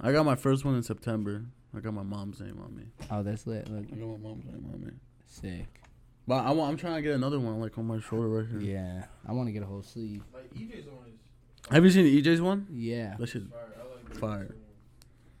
I 0.00 0.12
got 0.12 0.24
my 0.24 0.34
first 0.36 0.64
one 0.64 0.74
in 0.74 0.82
September. 0.82 1.44
I 1.76 1.80
got 1.80 1.92
my 1.94 2.02
mom's 2.02 2.40
name 2.40 2.58
on 2.62 2.74
me. 2.74 2.84
Oh, 3.10 3.22
that's 3.22 3.46
lit. 3.46 3.68
Look, 3.70 3.86
I 3.92 3.96
got 3.96 4.08
my 4.08 4.16
mom's 4.16 4.44
name 4.46 4.70
on 4.72 4.80
me. 4.84 4.92
sick. 5.26 5.80
But 6.26 6.46
I 6.46 6.52
want, 6.52 6.70
I'm 6.70 6.76
trying 6.78 6.96
to 6.96 7.02
get 7.02 7.14
another 7.14 7.38
one 7.38 7.60
like 7.60 7.76
on 7.76 7.86
my 7.86 8.00
shoulder 8.00 8.28
right 8.28 8.46
here. 8.48 8.60
Yeah, 8.60 9.04
I 9.28 9.32
want 9.32 9.48
to 9.48 9.52
get 9.52 9.62
a 9.62 9.66
whole 9.66 9.82
sleeve. 9.82 10.22
Like 10.32 10.52
EJ's 10.54 10.86
one 10.86 11.06
is 11.08 11.70
Have 11.70 11.84
you 11.84 11.90
seen 11.90 12.06
EJ's 12.06 12.40
one? 12.40 12.66
Yeah. 12.70 13.14
That 13.18 13.28
shit. 13.28 13.42
fire. 13.50 13.72
Like 14.08 14.18
Fire. 14.18 14.54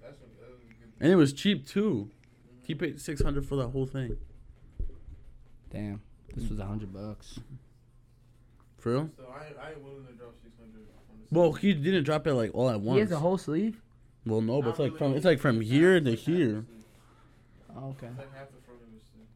That's 0.02 0.20
what 0.20 0.40
that 0.40 0.50
was 0.50 0.60
a 0.60 0.66
good. 0.66 0.92
And 1.00 1.12
it 1.12 1.16
was 1.16 1.32
cheap 1.32 1.66
too. 1.66 2.10
He 2.64 2.74
mm-hmm. 2.74 2.84
paid 2.84 3.00
six 3.00 3.22
hundred 3.22 3.46
for 3.46 3.56
that 3.56 3.68
whole 3.68 3.86
thing. 3.86 4.16
Damn. 5.70 6.02
This 6.34 6.48
was 6.50 6.58
a 6.58 6.66
hundred 6.66 6.92
bucks. 6.92 7.38
For 8.78 8.92
real? 8.92 9.10
So 9.16 9.24
I 9.28 9.66
I 9.66 9.70
ain't 9.70 9.82
willing 9.82 10.06
to 10.06 10.12
drop 10.12 10.34
six 10.42 10.54
hundred. 10.58 10.86
Well, 11.30 11.52
he 11.52 11.72
didn't 11.72 12.04
drop 12.04 12.26
it 12.26 12.34
like 12.34 12.50
all 12.54 12.68
at 12.68 12.80
once. 12.80 12.96
He 12.96 13.00
once. 13.00 13.10
has 13.10 13.16
a 13.16 13.20
whole 13.20 13.38
sleeve. 13.38 13.80
well, 14.26 14.40
no, 14.40 14.60
but 14.60 14.66
Not 14.66 14.70
it's 14.70 14.78
like 14.78 14.92
really. 14.92 14.98
from 14.98 15.16
it's 15.16 15.24
like 15.24 15.40
from 15.40 15.60
here 15.60 15.98
to 15.98 16.10
oh, 16.10 16.12
it's 16.12 16.26
like 16.26 16.36
half 16.36 16.36
here. 16.36 16.64
Oh, 17.76 17.88
okay. 17.88 18.06
It's 18.06 18.18
like 18.18 18.36
half 18.36 18.48
the 18.52 18.60
front 18.64 18.82
of 18.82 18.92
his 18.92 19.02
sleeve. 19.02 19.26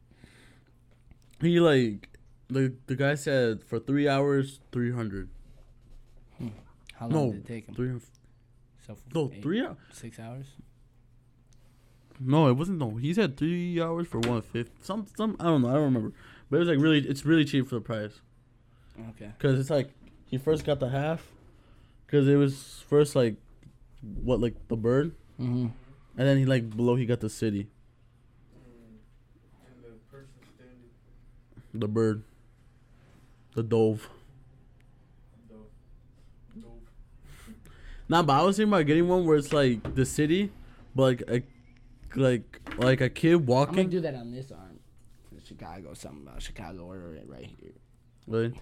He 1.41 1.59
like 1.59 2.09
the 2.49 2.73
the 2.87 2.95
guy 2.95 3.15
said 3.15 3.63
for 3.63 3.79
three 3.79 4.07
hours 4.07 4.59
three 4.71 4.91
hundred. 4.91 5.29
How 6.95 7.07
long 7.07 7.27
No, 7.27 7.31
did 7.31 7.41
it 7.41 7.47
take 7.47 7.67
him? 7.69 7.75
Three 7.75 7.99
So 8.85 8.97
no 9.15 9.31
eight- 9.33 9.41
three 9.41 9.61
hours. 9.65 9.77
six 9.93 10.19
hours. 10.19 10.47
No, 12.19 12.47
it 12.49 12.53
wasn't. 12.53 12.79
No, 12.79 12.97
he 12.97 13.13
said 13.13 13.37
three 13.37 13.79
hours 13.81 14.07
for 14.07 14.19
one 14.19 14.41
fifth. 14.41 14.71
Some 14.81 15.05
some 15.15 15.37
I 15.39 15.45
don't 15.45 15.61
know. 15.61 15.69
I 15.69 15.73
don't 15.75 15.83
remember. 15.85 16.11
But 16.49 16.57
it 16.57 16.59
was 16.59 16.67
like 16.67 16.79
really. 16.79 16.99
It's 17.07 17.25
really 17.25 17.45
cheap 17.45 17.69
for 17.69 17.75
the 17.75 17.81
price. 17.81 18.19
Okay. 19.11 19.31
Cause 19.39 19.57
it's 19.57 19.69
like 19.69 19.91
he 20.25 20.37
first 20.37 20.65
got 20.65 20.81
the 20.81 20.89
half. 20.89 21.25
Cause 22.07 22.27
it 22.27 22.35
was 22.35 22.83
first 22.89 23.15
like 23.15 23.35
what 24.23 24.41
like 24.41 24.55
the 24.67 24.75
bird, 24.75 25.15
Mm-hmm. 25.39 25.67
and 26.17 26.27
then 26.27 26.37
he 26.37 26.45
like 26.45 26.75
below 26.75 26.95
he 26.95 27.05
got 27.05 27.21
the 27.21 27.29
city, 27.29 27.67
Mm. 28.57 28.97
And 29.63 29.83
the 29.85 29.91
person 30.11 30.33
standing. 30.57 30.89
The 31.73 31.87
bird, 31.87 32.23
the 33.55 33.63
dove. 33.63 34.09
Dope. 36.59 36.87
Nah, 38.07 38.23
but 38.23 38.33
I 38.33 38.43
was 38.43 38.57
thinking 38.57 38.73
about 38.73 38.85
getting 38.85 39.07
one 39.07 39.25
where 39.25 39.37
it's 39.37 39.53
like 39.53 39.95
the 39.95 40.05
city, 40.05 40.51
but 40.95 41.03
like 41.03 41.23
a 41.29 41.43
like 42.19 42.61
like 42.77 43.01
a 43.01 43.09
kid 43.09 43.47
walking. 43.47 43.79
I'm 43.79 43.85
gonna 43.85 43.89
do 43.89 44.01
that 44.01 44.15
on 44.15 44.31
this 44.31 44.51
arm. 44.51 44.79
Chicago, 45.45 45.93
something 45.93 46.27
about 46.27 46.41
Chicago. 46.41 46.85
Order 46.85 47.15
it 47.15 47.27
right 47.27 47.45
here. 47.59 47.73
Really? 48.27 48.53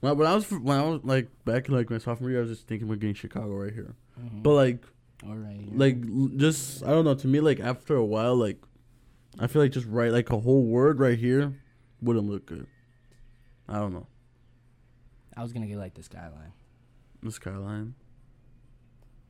When 0.00 0.10
I, 0.10 0.12
when 0.12 0.26
I 0.26 0.34
was 0.34 0.50
when 0.50 0.76
I 0.76 0.82
was 0.82 1.00
like 1.04 1.28
back 1.44 1.68
in 1.68 1.74
like 1.74 1.90
my 1.90 1.98
sophomore 1.98 2.30
year, 2.30 2.40
I 2.40 2.42
was 2.42 2.50
just 2.50 2.68
thinking 2.68 2.86
about 2.86 3.00
getting 3.00 3.14
Chicago 3.14 3.48
right 3.48 3.72
here. 3.72 3.94
Mm-hmm. 4.20 4.42
But 4.42 4.52
like 4.52 4.84
All 5.26 5.34
right. 5.34 5.56
Here. 5.56 5.70
like 5.72 6.36
just 6.36 6.82
I 6.82 6.88
don't 6.88 7.04
know. 7.04 7.14
To 7.14 7.26
me, 7.26 7.40
like 7.40 7.60
after 7.60 7.96
a 7.96 8.04
while, 8.04 8.36
like 8.36 8.58
I 9.38 9.46
feel 9.46 9.62
like 9.62 9.72
just 9.72 9.86
write 9.86 10.12
like 10.12 10.30
a 10.30 10.38
whole 10.38 10.64
word 10.64 11.00
right 11.00 11.18
here 11.18 11.54
wouldn't 12.02 12.28
look 12.28 12.46
good. 12.46 12.66
I 13.68 13.78
don't 13.78 13.92
know. 13.92 14.06
I 15.36 15.42
was 15.42 15.52
gonna 15.52 15.66
get 15.66 15.78
like 15.78 15.94
the 15.94 16.02
skyline. 16.02 16.52
The 17.22 17.30
skyline. 17.32 17.94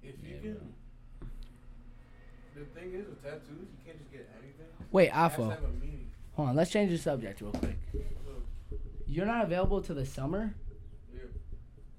If 0.02 0.14
you 0.22 0.34
Yeah, 0.34 0.40
can. 0.40 0.72
The 2.54 2.64
thing 2.78 2.94
is 2.94 3.06
with 3.06 3.22
tattoos, 3.22 3.42
you 3.48 3.66
can't 3.84 3.98
just 3.98 4.10
get 4.12 4.30
anything. 4.38 4.66
Wait, 4.92 5.06
It 5.08 5.12
has 5.12 5.32
to 5.36 5.42
Afo. 5.42 5.50
have 5.50 5.64
a 5.64 5.68
meaning. 5.68 6.10
Hold 6.34 6.48
on. 6.50 6.56
Let's 6.56 6.70
change 6.70 6.90
the 6.90 6.98
subject 6.98 7.40
real 7.40 7.52
quick. 7.52 7.76
You're 9.06 9.26
not 9.26 9.44
available 9.44 9.80
to 9.82 9.94
the 9.94 10.04
summer. 10.06 10.54
yeah, 11.14 11.20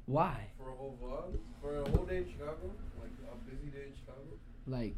Why? 0.05 0.47
for 0.57 0.70
a 0.70 0.76
whole 0.76 0.97
vlog, 1.01 1.38
for 1.61 1.78
a 1.82 1.89
whole 1.89 2.05
day 2.05 2.18
in 2.18 2.26
Chicago, 2.32 2.72
like 2.99 3.11
a 3.32 3.49
busy 3.49 3.68
day 3.68 3.86
in 3.88 3.93
Chicago. 3.95 4.22
Like, 4.68 4.95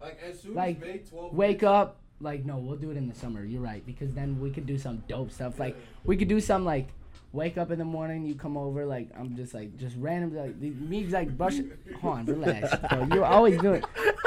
Like 0.00 0.18
as 0.22 0.40
soon 0.40 0.54
Like, 0.54 0.76
as 0.76 0.82
May 0.82 0.98
12th. 0.98 1.32
wake 1.32 1.62
up. 1.62 2.00
Like, 2.20 2.44
no, 2.44 2.56
we'll 2.56 2.76
do 2.76 2.90
it 2.90 2.96
in 2.96 3.08
the 3.08 3.14
summer. 3.14 3.44
You're 3.44 3.60
right 3.60 3.84
because 3.84 4.14
then 4.14 4.40
we 4.40 4.50
could 4.50 4.66
do 4.66 4.78
some 4.78 5.02
dope 5.08 5.30
stuff. 5.30 5.58
Like, 5.58 5.76
we 6.04 6.16
could 6.16 6.28
do 6.28 6.40
some 6.40 6.64
like. 6.64 6.88
Wake 7.32 7.58
up 7.58 7.70
in 7.70 7.78
the 7.78 7.84
morning, 7.84 8.24
you 8.24 8.34
come 8.34 8.56
over, 8.56 8.86
like 8.86 9.08
I'm 9.18 9.36
just 9.36 9.52
like 9.52 9.76
just 9.76 9.94
random 9.98 10.34
like 10.34 10.58
the- 10.58 10.70
me's 10.70 11.12
like 11.12 11.36
brush 11.36 11.56
hold 12.00 12.18
on, 12.18 12.24
relax. 12.24 12.74
Bro. 12.88 13.08
You're 13.12 13.24
always 13.26 13.60
doing 13.60 13.82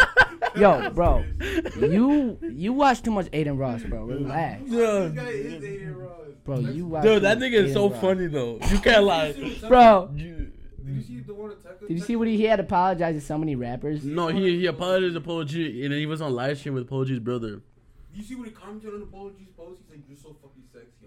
Yo, 0.56 0.90
bro. 0.92 1.24
You 1.80 2.38
you 2.42 2.74
watch 2.74 3.02
too 3.02 3.10
much 3.10 3.28
Adin 3.34 3.58
Ross, 3.58 3.82
bro. 3.84 4.04
Relax. 4.04 4.62
This 4.70 5.12
guy 5.14 5.30
is 5.30 5.54
Adin 5.64 5.96
Ross. 5.98 6.12
Bro, 6.44 6.60
you 6.60 6.86
watch 6.86 7.04
Dude, 7.04 7.24
that 7.24 7.40
much 7.40 7.48
nigga 7.50 7.54
is 7.54 7.62
Adin 7.72 7.74
so 7.74 7.90
Ross. 7.90 8.02
funny 8.02 8.28
though. 8.28 8.60
You 8.70 8.80
can't 8.80 9.04
lie. 9.04 9.32
Did 9.32 9.38
you 9.48 9.54
see 9.56 9.62
what 9.62 9.70
Bro, 9.70 10.10
You- 10.16 10.52
Did 10.86 10.96
you 10.96 11.02
see 11.02 11.20
the 11.22 11.34
one 11.34 11.50
that 11.50 11.64
Tekka? 11.64 11.88
did 11.88 11.98
you 11.98 12.04
see 12.04 12.16
what 12.16 12.28
he, 12.28 12.38
he 12.38 12.44
had 12.44 12.58
to 12.58 12.64
apologize 12.64 13.16
to 13.16 13.22
so 13.22 13.38
many 13.38 13.56
rappers? 13.56 14.04
No, 14.04 14.28
he 14.28 14.60
he 14.60 14.66
apologized 14.68 15.16
to 15.16 15.22
Polo 15.22 15.46
G, 15.46 15.84
and 15.84 15.94
then 15.94 16.00
he 16.00 16.06
was 16.06 16.22
on 16.22 16.34
live 16.36 16.60
stream 16.60 16.76
with 16.76 16.88
Polo 16.88 17.06
G's 17.06 17.20
brother. 17.20 17.62
You 18.14 18.24
see 18.24 18.36
what 18.36 18.48
he 18.48 18.54
commented 18.54 18.94
on 18.94 19.00
the 19.00 19.06
Apologies 19.06 19.48
post? 19.56 19.82
He's 19.82 19.90
like, 19.90 20.04
"You're 20.08 20.18
so 20.18 20.36
fucking 20.42 20.64
sexy." 20.74 21.06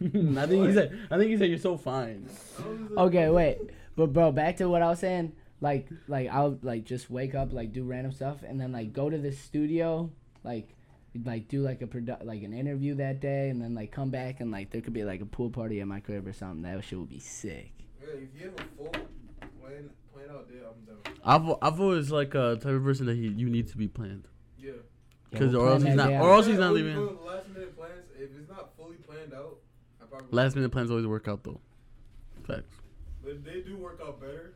I 0.38 0.46
think 0.46 0.66
he 0.66 0.72
said. 0.72 0.98
I 1.10 1.18
think 1.18 1.30
he 1.30 1.36
said 1.36 1.50
you're 1.50 1.58
so 1.58 1.76
fine. 1.76 2.28
I 2.58 2.68
was 2.68 2.80
like, 2.90 2.98
Okay, 2.98 3.28
wait. 3.28 3.58
But 3.96 4.12
bro, 4.12 4.32
back 4.32 4.56
to 4.58 4.68
what 4.68 4.82
I 4.82 4.88
was 4.88 4.98
saying. 5.00 5.32
Like 5.60 5.88
like 6.08 6.30
I'll 6.30 6.58
like 6.62 6.84
just 6.84 7.10
wake 7.10 7.34
up, 7.34 7.52
like 7.52 7.72
do 7.72 7.84
random 7.84 8.12
stuff 8.12 8.42
and 8.42 8.58
then 8.58 8.72
like 8.72 8.94
go 8.94 9.10
to 9.10 9.18
the 9.18 9.30
studio, 9.30 10.10
like 10.42 10.74
like 11.24 11.48
do 11.48 11.60
like 11.60 11.82
a 11.82 11.86
produ- 11.86 12.24
like 12.24 12.42
an 12.42 12.54
interview 12.54 12.94
that 12.94 13.20
day 13.20 13.50
and 13.50 13.60
then 13.60 13.74
like 13.74 13.92
come 13.92 14.08
back 14.08 14.40
and 14.40 14.50
like 14.50 14.70
there 14.70 14.80
could 14.80 14.94
be 14.94 15.04
like 15.04 15.20
a 15.20 15.26
pool 15.26 15.50
party 15.50 15.80
at 15.80 15.86
my 15.86 16.00
crib 16.00 16.26
or 16.26 16.32
something. 16.32 16.62
That 16.62 16.82
shit 16.82 16.98
would 16.98 17.10
be 17.10 17.18
sick. 17.18 17.72
Yeah, 18.00 18.14
if 18.14 18.40
you 18.40 18.46
have 18.46 18.54
a 18.54 18.76
full 18.76 18.88
plan, 19.60 19.90
plan 20.14 20.30
out 20.30 20.48
there, 20.48 20.62
I'm 20.64 20.84
down. 21.44 21.58
I've 21.60 21.80
always 21.80 22.10
like 22.10 22.34
a 22.34 22.56
type 22.56 22.72
of 22.72 22.82
person 22.82 23.04
that 23.06 23.16
he 23.16 23.28
you 23.28 23.50
need 23.50 23.68
to 23.68 23.76
be 23.76 23.88
planned. 23.88 24.28
Yeah. 24.58 24.72
Because 25.30 25.52
we'll 25.52 25.62
or 25.62 25.68
else 25.70 25.82
plan 25.82 25.92
he's 25.92 25.96
not, 25.96 26.12
or 26.12 26.34
else 26.34 26.46
he's 26.46 26.58
not 26.58 26.72
leaving. 26.72 26.96
Last 27.24 27.48
minute 27.48 27.76
plans. 27.76 28.06
If 28.18 28.30
it's 28.38 28.48
not 28.48 28.70
fully 28.76 28.96
planned 28.96 29.32
out, 29.32 29.58
I 30.02 30.06
probably. 30.06 30.28
Last 30.30 30.56
minute 30.56 30.70
plans 30.70 30.90
always 30.90 31.06
work 31.06 31.28
out 31.28 31.44
though. 31.44 31.60
Facts. 32.46 32.74
But 33.22 33.44
they 33.44 33.60
do 33.60 33.76
work 33.76 34.00
out 34.04 34.20
better. 34.20 34.54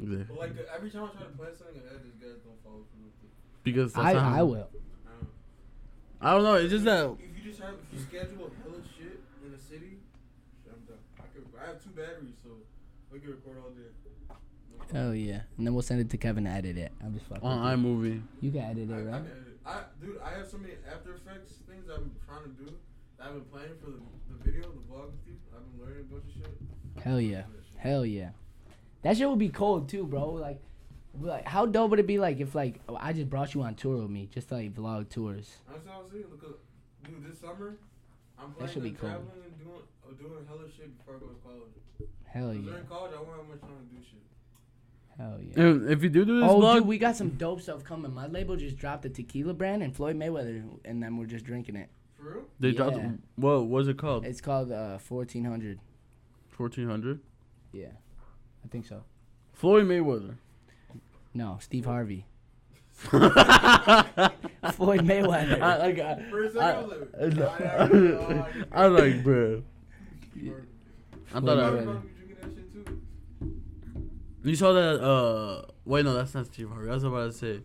Exactly. 0.00 0.24
But 0.28 0.38
like 0.38 0.50
every 0.74 0.90
time 0.90 1.04
I 1.04 1.08
try 1.16 1.22
to 1.26 1.32
plan 1.36 1.50
something 1.56 1.76
ahead, 1.76 2.00
these 2.04 2.14
guys 2.20 2.40
don't 2.44 2.62
follow 2.64 2.84
through 2.92 3.28
because 3.62 3.92
that's 3.92 4.06
I 4.06 4.12
not 4.12 4.22
I 4.22 4.36
how- 4.36 4.44
will. 4.44 4.68
I 6.20 6.30
don't 6.32 6.42
know. 6.42 6.54
It's 6.54 6.70
just 6.70 6.84
that 6.86 7.04
If 7.04 7.44
you 7.44 7.50
just 7.50 7.60
have, 7.62 7.74
if 7.74 7.98
you 7.98 8.00
schedule 8.00 8.46
a 8.46 8.62
hella 8.62 8.80
shit 8.96 9.20
in 9.44 9.52
the 9.52 9.58
city, 9.58 9.98
I'm 10.66 10.80
done. 10.86 10.96
I 11.18 11.22
could, 11.34 11.44
I 11.60 11.66
have 11.66 11.82
two 11.82 11.90
batteries, 11.90 12.32
so 12.42 12.50
we 13.12 13.18
can 13.20 13.30
record 13.30 13.58
all 13.62 13.70
day. 13.70 14.98
Oh 14.98 15.12
yeah. 15.12 15.40
And 15.58 15.66
then 15.66 15.74
we'll 15.74 15.82
send 15.82 16.00
it 16.00 16.08
to 16.10 16.16
Kevin 16.16 16.44
to 16.44 16.50
edit 16.50 16.78
it. 16.78 16.92
I'm 17.04 17.12
just 17.14 17.26
fucking. 17.26 17.46
on 17.46 17.78
iMovie. 17.78 18.22
You 18.40 18.50
can 18.52 18.60
edit 18.60 18.90
I, 18.90 18.94
it, 18.94 19.08
I, 19.08 19.10
right? 19.10 19.22
I, 19.66 19.80
dude, 20.00 20.20
I 20.22 20.30
have 20.36 20.48
so 20.48 20.58
many 20.58 20.74
After 20.90 21.14
Effects 21.14 21.54
things 21.68 21.88
I'm 21.88 22.10
trying 22.26 22.42
to 22.44 22.50
do. 22.64 22.70
That 23.18 23.28
I've 23.28 23.34
been 23.34 23.44
planning 23.44 23.76
for 23.80 23.90
the, 23.90 24.00
the 24.28 24.44
video, 24.44 24.68
the 24.68 24.84
vlog 24.92 25.12
with 25.12 25.26
you. 25.26 25.34
I've 25.54 25.62
been 25.72 25.80
learning 25.86 26.04
a 26.10 26.12
bunch 26.12 26.24
of 26.28 26.32
shit. 26.34 27.02
Hell 27.02 27.20
yeah. 27.20 27.42
Hell 27.78 28.04
yeah. 28.04 28.30
That 29.02 29.16
shit 29.16 29.28
would 29.28 29.38
be 29.38 29.48
cold 29.48 29.88
too, 29.88 30.04
bro. 30.04 30.30
Like, 30.30 30.60
like 31.20 31.46
how 31.46 31.64
dope 31.66 31.90
would 31.90 32.00
it 32.00 32.06
be 32.06 32.18
like 32.18 32.40
if 32.40 32.54
like 32.54 32.80
oh, 32.88 32.98
I 33.00 33.12
just 33.12 33.30
brought 33.30 33.54
you 33.54 33.62
on 33.62 33.74
tour 33.74 34.02
with 34.02 34.10
me, 34.10 34.28
just 34.32 34.50
like 34.50 34.74
vlog 34.74 35.08
tours. 35.08 35.56
That's 35.70 35.86
what 35.86 35.94
I 35.94 35.98
was 35.98 36.10
saying. 36.10 36.24
Dude, 37.04 37.30
this 37.30 37.38
summer, 37.38 37.76
I'm 38.38 38.54
That 38.58 38.70
should 38.72 38.82
planning 38.82 38.82
be 38.82 38.88
on 38.88 38.96
cool. 38.96 39.08
traveling 39.10 39.44
and 39.44 39.58
doing, 39.60 39.84
uh, 40.02 40.12
doing 40.16 40.46
hella 40.48 40.64
shit 40.74 40.96
before 40.98 41.16
I 41.16 41.18
go 41.20 41.26
to 41.28 41.40
college. 41.44 41.76
Hell 42.24 42.54
yeah. 42.54 42.64
During 42.64 42.86
college, 42.86 43.12
I 43.12 43.20
won't 43.20 43.36
have 43.36 43.48
much 43.48 43.60
time 43.60 43.76
to 43.76 43.88
do 43.94 44.00
shit. 44.02 44.24
Hell 45.18 45.38
yeah. 45.40 45.62
And 45.62 45.88
if 45.90 46.02
you 46.02 46.08
do 46.08 46.24
do 46.24 46.40
this 46.40 46.50
Oh, 46.50 46.58
vlog, 46.60 46.78
dude, 46.78 46.86
we 46.88 46.98
got 46.98 47.14
some 47.16 47.30
dope 47.30 47.60
stuff 47.60 47.84
coming. 47.84 48.12
My 48.12 48.26
label 48.26 48.56
just 48.56 48.76
dropped 48.76 49.04
a 49.04 49.08
tequila 49.08 49.54
brand 49.54 49.80
and 49.82 49.94
Floyd 49.94 50.16
Mayweather, 50.16 50.64
and 50.84 51.00
then 51.02 51.16
we're 51.16 51.26
just 51.26 51.44
drinking 51.44 51.76
it. 51.76 51.88
For 52.16 52.24
real? 52.34 52.44
they 52.58 52.72
dropped. 52.72 52.96
Yeah. 52.96 53.10
What 53.36 53.68
was 53.68 53.86
it 53.88 53.96
called? 53.98 54.24
It's 54.26 54.40
called 54.40 54.72
uh, 54.72 54.98
1400. 55.06 55.78
Fourteen 56.48 56.88
hundred. 56.88 57.20
Yeah, 57.72 57.88
I 58.64 58.68
think 58.68 58.86
so. 58.86 59.02
Floyd 59.52 59.84
Mayweather. 59.86 60.36
No, 61.32 61.58
Steve 61.60 61.84
Harvey. 61.84 62.26
Floyd 62.94 63.32
Mayweather. 65.02 65.60
I, 65.60 65.76
like, 65.78 65.98
I, 65.98 66.22
For 66.30 66.44
a 66.44 66.52
second, 66.52 66.62
I, 66.62 66.72
I 66.72 66.84
was 67.26 67.36
like, 67.36 67.60
I, 67.60 67.64
I- 67.66 67.84
I- 67.84 68.40
I- 68.40 68.46
I 68.84 68.86
like, 68.86 69.22
bro. 69.24 69.62
I 70.36 70.40
Floyd 71.40 71.44
thought 71.44 71.58
I, 71.58 71.70
you 74.50 74.56
saw 74.56 74.72
that. 74.72 75.00
Uh, 75.02 75.62
wait, 75.84 76.04
no, 76.04 76.14
that's 76.14 76.34
not 76.34 76.46
Steve 76.46 76.68
Harvey. 76.70 76.90
I 76.90 76.94
was 76.94 77.04
about 77.04 77.32
to 77.32 77.32
say 77.32 77.60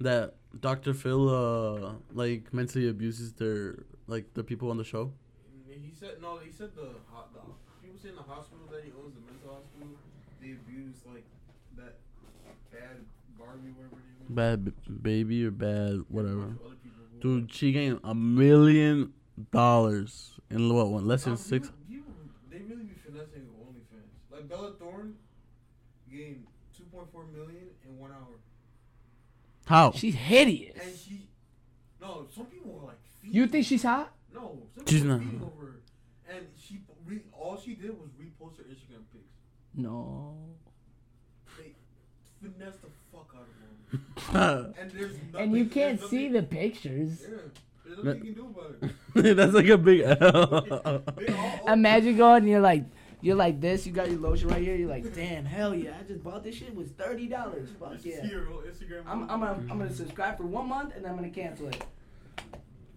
that 0.00 0.34
Dr. 0.60 0.94
Phil, 0.94 1.28
uh, 1.28 1.92
like 2.12 2.52
mentally 2.52 2.88
abuses 2.88 3.32
their 3.34 3.84
like 4.06 4.32
the 4.34 4.44
people 4.44 4.70
on 4.70 4.76
the 4.76 4.84
show. 4.84 5.12
He 5.68 5.92
said 5.98 6.16
no. 6.20 6.38
He 6.38 6.50
said 6.52 6.70
the, 6.74 6.90
ho- 7.10 7.24
the 7.32 7.40
people 7.82 7.98
say 8.02 8.08
in 8.10 8.16
the 8.16 8.22
hospital 8.22 8.66
that 8.70 8.82
he 8.84 8.90
owns 8.92 9.14
the 9.14 9.20
mental 9.20 9.54
hospital. 9.54 9.88
They 10.40 10.52
abuse 10.52 10.96
like 11.06 11.24
that 11.76 11.96
Bhad 12.72 13.04
Bhabie, 13.38 13.74
whatever 13.74 13.96
her 13.96 14.02
name 14.02 14.28
is. 14.28 14.34
Bad 14.34 14.64
b- 14.64 14.72
baby 15.02 15.44
or 15.46 15.50
bad 15.50 16.00
whatever. 16.08 16.42
And 16.42 16.42
a 16.42 16.46
bunch 16.46 16.60
of 16.60 16.66
other 16.66 16.76
people 16.82 17.00
who- 17.22 17.40
Dude, 17.40 17.52
she 17.52 17.72
gained 17.72 18.00
a 18.04 18.14
million 18.14 19.12
dollars 19.52 20.38
in 20.50 20.72
what 20.72 20.88
one 20.88 21.06
less 21.06 21.24
than 21.24 21.32
Nah, 21.34 21.36
six. 21.38 21.70
people- 21.70 21.78
people- 21.88 22.14
they 22.50 22.58
really 22.62 22.84
be 22.84 22.94
finessing 22.94 23.46
OnlyFans. 23.62 24.30
Like 24.30 24.48
Bella 24.48 24.72
Thorne 24.78 25.14
gained 26.16 26.46
2.4 26.78 27.32
million 27.32 27.64
in 27.84 27.98
one 27.98 28.10
hour, 28.10 28.36
How? 29.66 29.92
She's 29.92 30.14
hideous. 30.14 30.76
and 30.82 30.96
she. 30.96 31.28
No, 32.00 32.26
some 32.34 32.46
people 32.46 32.72
were 32.72 32.86
like. 32.88 32.98
You 33.22 33.46
think 33.46 33.64
she's 33.66 33.82
hot? 33.82 34.12
No, 34.34 34.58
some 34.76 34.84
She's 34.86 35.00
people 35.02 35.16
not. 35.16 35.20
feeding 35.24 35.42
over 35.42 35.66
her, 35.66 35.80
and 36.36 36.46
she 36.60 36.80
re, 37.06 37.20
all 37.32 37.56
she 37.56 37.74
did 37.74 37.90
was 37.98 38.10
repost 38.20 38.58
her 38.58 38.64
Instagram 38.64 39.04
pics. 39.12 39.32
No. 39.74 40.36
They 41.58 41.74
finesse 42.42 42.74
the 42.82 42.88
fuck 43.12 43.34
out 43.36 43.46
of 43.48 44.34
her. 44.34 44.74
And 44.80 44.90
there's 44.90 45.12
nothing. 45.32 45.40
And 45.40 45.56
you 45.56 45.66
can't 45.66 46.00
nothing- 46.00 46.08
see 46.18 46.28
the 46.28 46.42
pictures. 46.42 47.22
Yeah, 47.22 47.36
there's 47.86 48.04
nothing 48.04 48.24
you 48.26 48.32
can 48.34 48.42
do 48.42 48.54
about 48.54 49.24
it. 49.24 49.34
That's 49.36 49.52
like 49.54 49.68
a 49.68 49.78
big 49.78 50.00
L. 50.00 50.16
They 51.16 51.32
all- 51.32 51.60
all- 51.62 51.72
Imagine 51.72 52.16
going 52.16 52.42
and 52.42 52.48
you're 52.50 52.60
like, 52.60 52.84
you're 53.24 53.36
like 53.36 53.58
this. 53.58 53.86
You 53.86 53.92
got 53.92 54.10
your 54.10 54.20
lotion 54.20 54.48
right 54.48 54.60
here. 54.60 54.76
You're 54.76 54.90
like, 54.90 55.14
damn, 55.14 55.46
hell 55.46 55.74
yeah! 55.74 55.94
I 55.98 56.02
just 56.02 56.22
bought 56.22 56.44
this 56.44 56.56
shit. 56.56 56.68
It 56.68 56.74
was 56.74 56.88
thirty 56.90 57.26
dollars. 57.26 57.70
Fuck 57.80 57.94
Just 57.94 58.04
yeah. 58.04 58.20
see 58.20 58.28
her 58.28 58.42
Instagram. 58.42 59.04
I'm, 59.06 59.22
I'm, 59.22 59.40
gonna, 59.40 59.52
I'm 59.52 59.66
gonna 59.68 59.84
mm-hmm. 59.86 59.94
subscribe 59.94 60.36
for 60.36 60.44
one 60.44 60.68
month 60.68 60.94
and 60.94 61.02
then 61.02 61.12
I'm 61.12 61.16
gonna 61.16 61.30
cancel 61.30 61.68
it. 61.68 61.82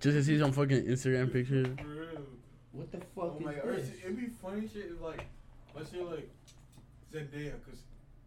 Just 0.01 0.17
to 0.17 0.23
see 0.23 0.37
some 0.37 0.51
fucking 0.51 0.83
Instagram 0.83 1.31
pictures. 1.31 1.67
For 1.79 1.87
real. 1.87 2.25
What 2.73 2.91
the 2.91 2.97
fuck 2.97 3.07
Oh 3.17 3.37
my 3.39 3.51
is 3.53 3.57
god, 3.57 3.67
this? 3.67 3.87
it's- 3.87 3.99
it'd 4.03 4.17
be 4.17 4.27
funny 4.27 4.67
shit 4.67 4.91
if 4.91 5.01
like, 5.01 5.25
let's 5.73 5.91
say 5.91 6.01
like 6.01 6.29
Zendaya, 7.13 7.53
because 7.63 7.79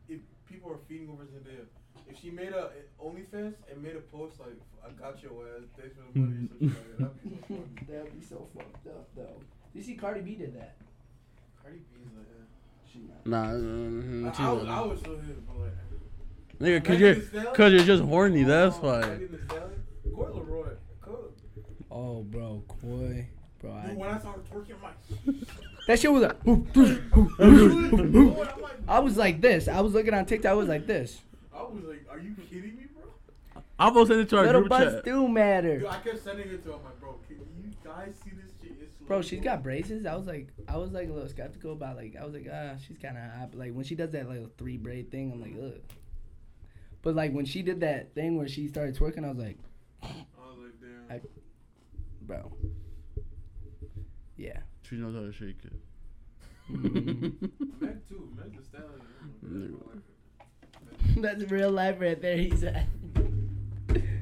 if 0.09 0.21
people 0.49 0.73
are 0.73 0.79
feeding 0.89 1.11
over 1.11 1.25
Zendaya, 1.25 1.67
if 2.09 2.19
she 2.19 2.31
made 2.31 2.55
a 2.55 2.71
eh, 2.79 3.05
OnlyFans 3.05 3.55
and 3.71 3.83
made 3.83 3.97
a 3.97 4.01
post 4.01 4.41
like, 4.41 4.57
"I 4.83 4.91
got 4.93 5.23
your 5.23 5.33
ass, 5.55 5.69
thanks 5.79 5.95
for 5.95 6.13
the 6.13 6.19
money," 6.19 6.49
or 6.49 6.49
something 6.49 6.69
like 6.71 6.99
that, 6.99 7.23
that'd 7.23 7.23
be 7.23 7.47
so. 7.47 7.83
That'd 7.93 8.21
be 8.21 8.27
so 8.27 8.49
fucked 8.57 8.87
up 8.87 9.09
though. 9.15 9.43
You 9.75 9.83
see, 9.83 9.95
Cardi 9.95 10.23
B 10.23 10.35
did 10.35 10.57
that. 10.59 10.77
Cardi 11.71 11.79
B's 11.79 12.13
like, 12.17 12.27
yeah. 12.31 12.93
She 12.93 12.99
not. 13.01 13.27
Nah, 13.27 13.47
mm, 13.55 14.41
I, 14.41 14.49
I, 14.49 14.53
was. 14.53 14.69
I 14.69 14.81
was 14.81 15.01
so 15.01 15.11
hit, 15.19 15.47
but 15.47 15.57
like, 15.59 15.73
Nigga, 16.61 16.85
cause 16.85 16.99
Megan 16.99 17.31
you're, 17.33 17.55
cause 17.55 17.73
you're 17.73 17.85
just 17.85 18.03
horny. 18.03 18.43
That's 18.43 18.77
Oh, 18.77 18.81
why. 18.81 19.01
Megan 19.01 19.29
Thee 19.33 19.39
Stallion? 19.47 19.83
Coi 20.15 20.25
Leray. 20.27 20.77
Oh, 21.93 22.23
bro, 22.23 22.63
Coi, 22.69 22.77
bro. 22.81 23.25
Dude, 23.63 23.71
I, 23.71 23.95
when 23.95 24.09
I 24.11 24.19
saw 24.19 24.33
her 24.33 24.39
twerking, 24.41 24.75
I'm 24.77 24.83
like, 24.83 25.47
that 25.87 25.99
shit 26.01 26.11
was 26.13 26.23
like. 26.23 26.37
I'm 26.47 26.67
like, 28.33 28.79
I 28.89 28.99
was 29.01 29.17
like 29.17 29.41
this. 29.41 29.69
I 29.69 29.81
was 29.81 29.93
looking 29.93 30.15
on 30.15 30.25
TikTok. 30.27 30.51
I 30.51 30.55
was 30.55 30.69
like 30.69 30.87
this. 30.87 31.21
I 31.55 31.63
was 31.63 31.83
like, 31.85 32.07
are 32.11 32.19
you 32.19 32.35
kidding 32.49 32.77
me, 32.77 32.85
bro? 32.95 33.63
I'm 33.79 33.93
gonna 33.95 34.07
send 34.07 34.21
it 34.21 34.29
to 34.31 34.39
our 34.39 34.47
Little 34.47 34.61
group 34.63 34.71
butts 34.71 34.93
chat. 34.97 35.05
do 35.05 35.29
matter. 35.29 35.79
Dude, 35.81 35.89
I 35.89 35.99
kept 35.99 36.25
sending 36.25 36.49
it 36.49 36.63
to 36.65 36.71
him. 36.71 36.79
I'm 36.79 36.85
like, 36.85 37.01
bro, 37.01 37.19
can 37.29 37.37
you 37.37 37.71
guys 37.85 38.15
see 38.25 38.31
this 38.31 38.51
shit? 38.63 38.77
It's 38.81 38.97
so 38.99 39.00
Bro, 39.11 39.23
she's 39.23 39.41
got 39.41 39.65
braces. 39.65 40.07
I 40.07 40.15
was 40.15 40.29
like, 40.29 40.51
I 40.69 40.77
was 40.77 40.93
like 40.93 41.09
a 41.09 41.13
little 41.13 41.29
skeptical 41.29 41.73
about 41.73 41.97
like, 41.97 42.15
I 42.15 42.25
was 42.25 42.33
like, 42.33 42.47
ah, 42.49 42.75
she's 42.87 42.97
kind 42.97 43.19
of 43.19 43.25
hot. 43.25 43.51
But 43.51 43.59
like 43.59 43.73
when 43.73 43.85
she 43.85 43.97
does 43.97 44.13
that 44.13 44.29
little 44.29 44.49
three 44.57 44.77
braid 44.77 45.11
thing, 45.11 45.33
I'm 45.33 45.41
like, 45.41 45.57
ugh. 45.61 45.81
But 47.03 47.17
like 47.17 47.33
when 47.33 47.45
she 47.45 47.63
did 47.63 47.81
that 47.81 48.15
thing 48.15 48.39
where 48.39 48.47
she 48.47 48.69
started 48.69 48.97
twerking, 48.97 49.25
I 49.25 49.31
was 49.31 49.39
like, 49.39 49.59
I 50.01 50.07
was 50.07 50.59
like, 50.63 50.81
damn. 50.81 51.17
I- 51.17 51.21
bro. 52.23 52.53
Yeah. 54.37 54.61
She 54.83 54.95
knows 54.95 55.17
how 55.17 55.23
to 55.23 55.33
shake 55.33 55.59
it. 55.65 55.73
Meg 57.81 58.07
too. 58.09 58.29
Meg 58.39 58.53
Thee 58.53 58.63
Stallion. 58.63 59.77
That's 61.21 61.51
real 61.51 61.73
life 61.73 61.97
right 62.01 62.23
there. 62.23 62.37
He 62.37 62.57
said. 62.57 62.87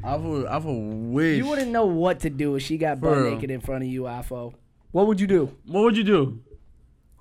I 0.02 0.16
would, 0.16 0.46
I 0.46 0.56
would 0.56 1.12
wish. 1.12 1.36
You 1.36 1.46
wouldn't 1.46 1.72
know 1.72 1.84
what 1.84 2.20
to 2.20 2.30
do 2.30 2.54
if 2.54 2.62
she 2.62 2.78
got 2.78 3.02
butt 3.02 3.18
naked 3.18 3.50
in 3.50 3.60
front 3.60 3.84
of 3.84 3.90
you, 3.90 4.06
Afo. 4.06 4.54
What 4.92 5.06
would 5.06 5.20
you 5.20 5.26
do? 5.26 5.54
What 5.66 5.82
would 5.84 5.96
you 5.96 6.04
do? 6.04 6.40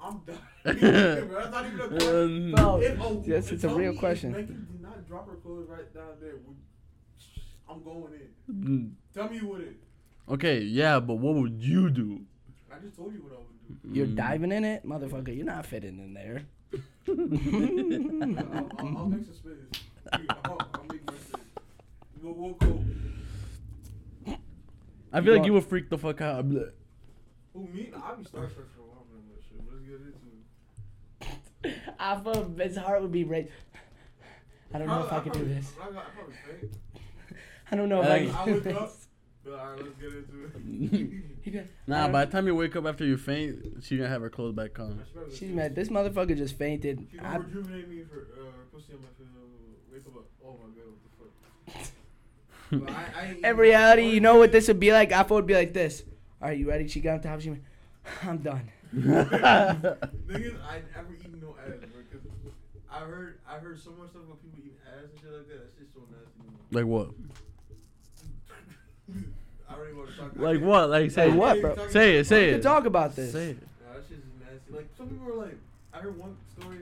I'm 0.01 0.19
done. 0.25 0.37
That's 0.63 1.51
not 1.51 1.65
even 1.65 1.79
a 1.79 1.87
question. 1.87 2.55
Um, 2.55 2.95
Bro, 2.97 3.23
yes, 3.25 3.51
it's 3.51 3.63
a 3.63 3.69
real 3.69 3.93
question. 3.95 4.31
Megan 4.31 4.67
did 4.71 4.81
not 4.81 5.07
drop 5.07 5.29
her 5.29 5.35
clothes 5.35 5.67
right 5.69 5.93
down 5.93 6.05
there. 6.21 6.33
would- 6.45 6.55
I'm 7.69 7.83
going 7.83 8.13
in. 8.13 8.53
mm, 8.53 8.91
Tell 9.13 9.29
me 9.29 9.35
you 9.37 9.47
wouldn't. 9.47 9.75
okay, 10.29 10.59
yeah, 10.61 10.99
but 11.01 11.15
what 11.15 11.35
would 11.35 11.61
you 11.61 11.89
do? 11.89 12.21
I 12.73 12.79
just 12.79 12.95
told 12.95 13.13
you 13.13 13.19
what 13.21 13.33
I 13.33 13.37
would 13.37 13.83
do. 13.83 13.89
You're 13.99 14.07
Mm. 14.07 14.15
diving 14.15 14.51
in 14.53 14.63
it, 14.63 14.85
motherfucker. 14.85 15.35
You're 15.35 15.45
not 15.45 15.65
fitting 15.65 15.99
in 15.99 16.13
there. 16.13 16.43
I'll, 17.07 18.69
I'll, 18.79 18.97
I'll 18.97 19.05
make 19.05 19.25
some 19.25 19.33
space. 19.33 19.83
I'll, 20.13 20.57
I'll 20.73 20.85
make 20.89 21.05
my 21.05 21.13
space. 21.13 21.41
We'll, 22.21 22.33
we'll 22.33 22.53
go. 22.53 22.83
I 25.13 25.21
feel 25.21 25.35
like 25.37 25.45
you 25.45 25.53
would 25.53 25.65
freak 25.65 25.89
the 25.89 25.97
fuck 25.97 26.21
out. 26.21 26.45
I'd 27.57 27.67
Who 27.67 27.73
me? 27.73 27.91
I'll 27.95 28.15
be 28.15 28.23
starstruck 28.23 28.69
for 28.75 28.81
a 28.81 28.87
while. 28.87 29.05
Man, 29.11 29.23
but 29.29 29.41
shit. 29.43 29.61
Let's 29.69 29.81
get 29.83 29.95
into 30.01 31.71
it. 31.71 31.93
Afo, 31.99 32.49
his 32.63 32.77
heart 32.77 33.01
would 33.01 33.11
be 33.11 33.23
right. 33.23 33.49
I 34.73 34.77
don't 34.79 34.87
know 34.87 35.03
if 35.05 35.11
I 35.13 35.19
could 35.21 35.33
do 35.33 35.45
this. 35.45 35.71
I, 35.81 35.85
I. 35.97 36.01
I 37.71 37.75
don't 37.75 37.89
know 37.89 38.01
if 38.01 38.07
I 38.07 38.13
I 38.15 38.19
think- 38.19 38.35
I 38.35 38.45
do 38.45 38.53
wake 38.53 38.67
up. 38.75 38.81
this. 38.87 39.07
But 39.43 39.77
let's 39.81 39.95
get 39.95 40.13
into 40.13 40.45
it. 40.45 41.23
He 41.41 41.51
be- 41.51 41.59
I 41.59 41.63
Nah, 41.87 42.09
by 42.09 42.25
the 42.25 42.31
time 42.33 42.47
you 42.47 42.55
wake 42.55 42.75
up 42.75 42.85
after 42.85 43.05
you 43.05 43.15
faint, 43.15 43.81
she 43.81 43.95
gonna 43.97 44.09
have 44.09 44.21
her 44.21 44.29
clothes 44.29 44.53
back 44.53 44.77
on. 44.79 45.03
She's 45.33 45.49
mad. 45.51 45.73
This 45.75 45.87
motherfucker 45.87 46.35
just 46.35 46.57
fainted. 46.57 47.07
She 47.11 47.17
I, 47.19 47.23
gonna 47.33 47.39
rejuvenate 47.45 47.87
me 47.89 48.03
for 48.03 48.27
uh, 48.37 48.51
pussy 48.73 48.93
on 48.93 48.99
my 48.99 49.07
face. 49.17 49.27
uh, 49.33 49.93
Wake 49.93 50.01
up. 50.05 50.25
Oh 50.45 50.57
my 50.61 50.69
god, 50.75 50.91
what 52.69 52.79
the 52.81 52.87
fuck? 52.89 52.97
I, 53.15 53.21
I 53.45 53.49
in 53.49 53.55
reality, 53.57 54.09
you 54.09 54.19
know 54.19 54.37
what 54.37 54.51
this 54.51 54.67
would 54.67 54.79
be 54.81 54.91
like? 54.91 55.13
Afo 55.13 55.35
would 55.35 55.47
be 55.47 55.53
like 55.53 55.71
this. 55.73 56.03
All 56.41 56.47
right, 56.49 56.57
you 56.57 56.69
ready? 56.69 56.87
She 56.87 56.99
got 57.01 57.15
on 57.15 57.21
top. 57.21 57.41
She 57.41 57.49
went, 57.51 57.63
I'm 58.23 58.37
done. 58.37 58.69
Niggas, 58.95 60.57
I 60.63 60.81
never 60.95 61.13
eaten 61.19 61.39
no 61.41 61.55
ass, 61.59 61.73
bro. 61.79 62.51
I 62.89 62.99
heard, 63.01 63.39
I 63.47 63.57
heard 63.57 63.79
so 63.79 63.91
much 63.91 64.09
stuff 64.09 64.23
about 64.23 64.41
people 64.41 64.59
eating 64.59 64.77
ass 64.87 65.09
and 65.11 65.19
shit 65.19 65.31
like 65.31 65.47
that. 65.47 65.59
That 65.59 65.71
shit's 65.77 65.93
so 65.93 66.01
nasty. 66.09 66.31
to 66.71 66.77
like 66.77 66.85
what? 66.85 67.09
I 69.69 69.73
don't 69.75 69.97
want 69.97 70.09
to 70.09 70.15
talk. 70.17 70.31
I 70.37 70.41
Like 70.41 70.55
can't- 70.57 70.65
what? 70.69 70.89
Like 70.89 71.11
say 71.11 71.27
Like 71.29 71.37
what, 71.39 71.61
bro? 71.61 71.75
talk 71.75 71.89
Say 71.89 72.17
it, 72.17 72.27
say 72.27 72.45
We 72.45 72.49
it. 72.49 72.53
could 72.53 72.63
talk 72.63 72.85
about 72.85 73.15
this. 73.15 73.31
Say 73.33 73.49
it. 73.51 73.57
Nah, 73.85 73.93
that 73.95 74.03
shit's 74.07 74.25
nasty. 74.39 74.71
Like 74.73 74.87
some 74.97 75.09
people 75.09 75.25
were 75.25 75.43
like, 75.45 75.57
I 75.93 75.97
heard 75.99 76.17
one 76.17 76.37
story. 76.57 76.77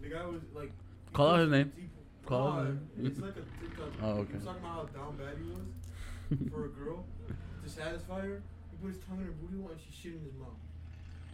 The 0.00 0.08
guy 0.08 0.24
was 0.26 0.40
like, 0.54 0.70
Call 1.12 1.28
out 1.32 1.40
his 1.40 1.50
name. 1.50 1.72
he- 1.76 1.82
called? 2.24 2.54
Nah, 2.64 2.70
it's 3.08 3.18
like 3.20 3.32
a 3.32 3.42
TikTok. 3.60 3.88
Oh, 4.02 4.08
okay. 4.10 4.28
He 4.30 4.34
was 4.36 4.44
talking 4.44 4.62
about 4.62 4.88
how 4.94 5.00
down 5.02 5.16
bad 5.16 5.36
he 5.36 5.50
was 5.50 6.50
for 6.50 6.64
a 6.64 6.68
girl 6.68 7.04
to 7.62 7.68
satisfy 7.70 8.20
her. 8.22 8.42
He 8.82 8.88
put 8.88 8.94
his 8.96 9.04
tongue 9.04 9.18
in 9.20 9.26
her 9.26 9.32
booty 9.32 9.60
hole 9.60 9.70
and 9.70 9.80
she 9.80 9.92
shit 10.02 10.12
his 10.12 10.34
mouth. 10.38 10.48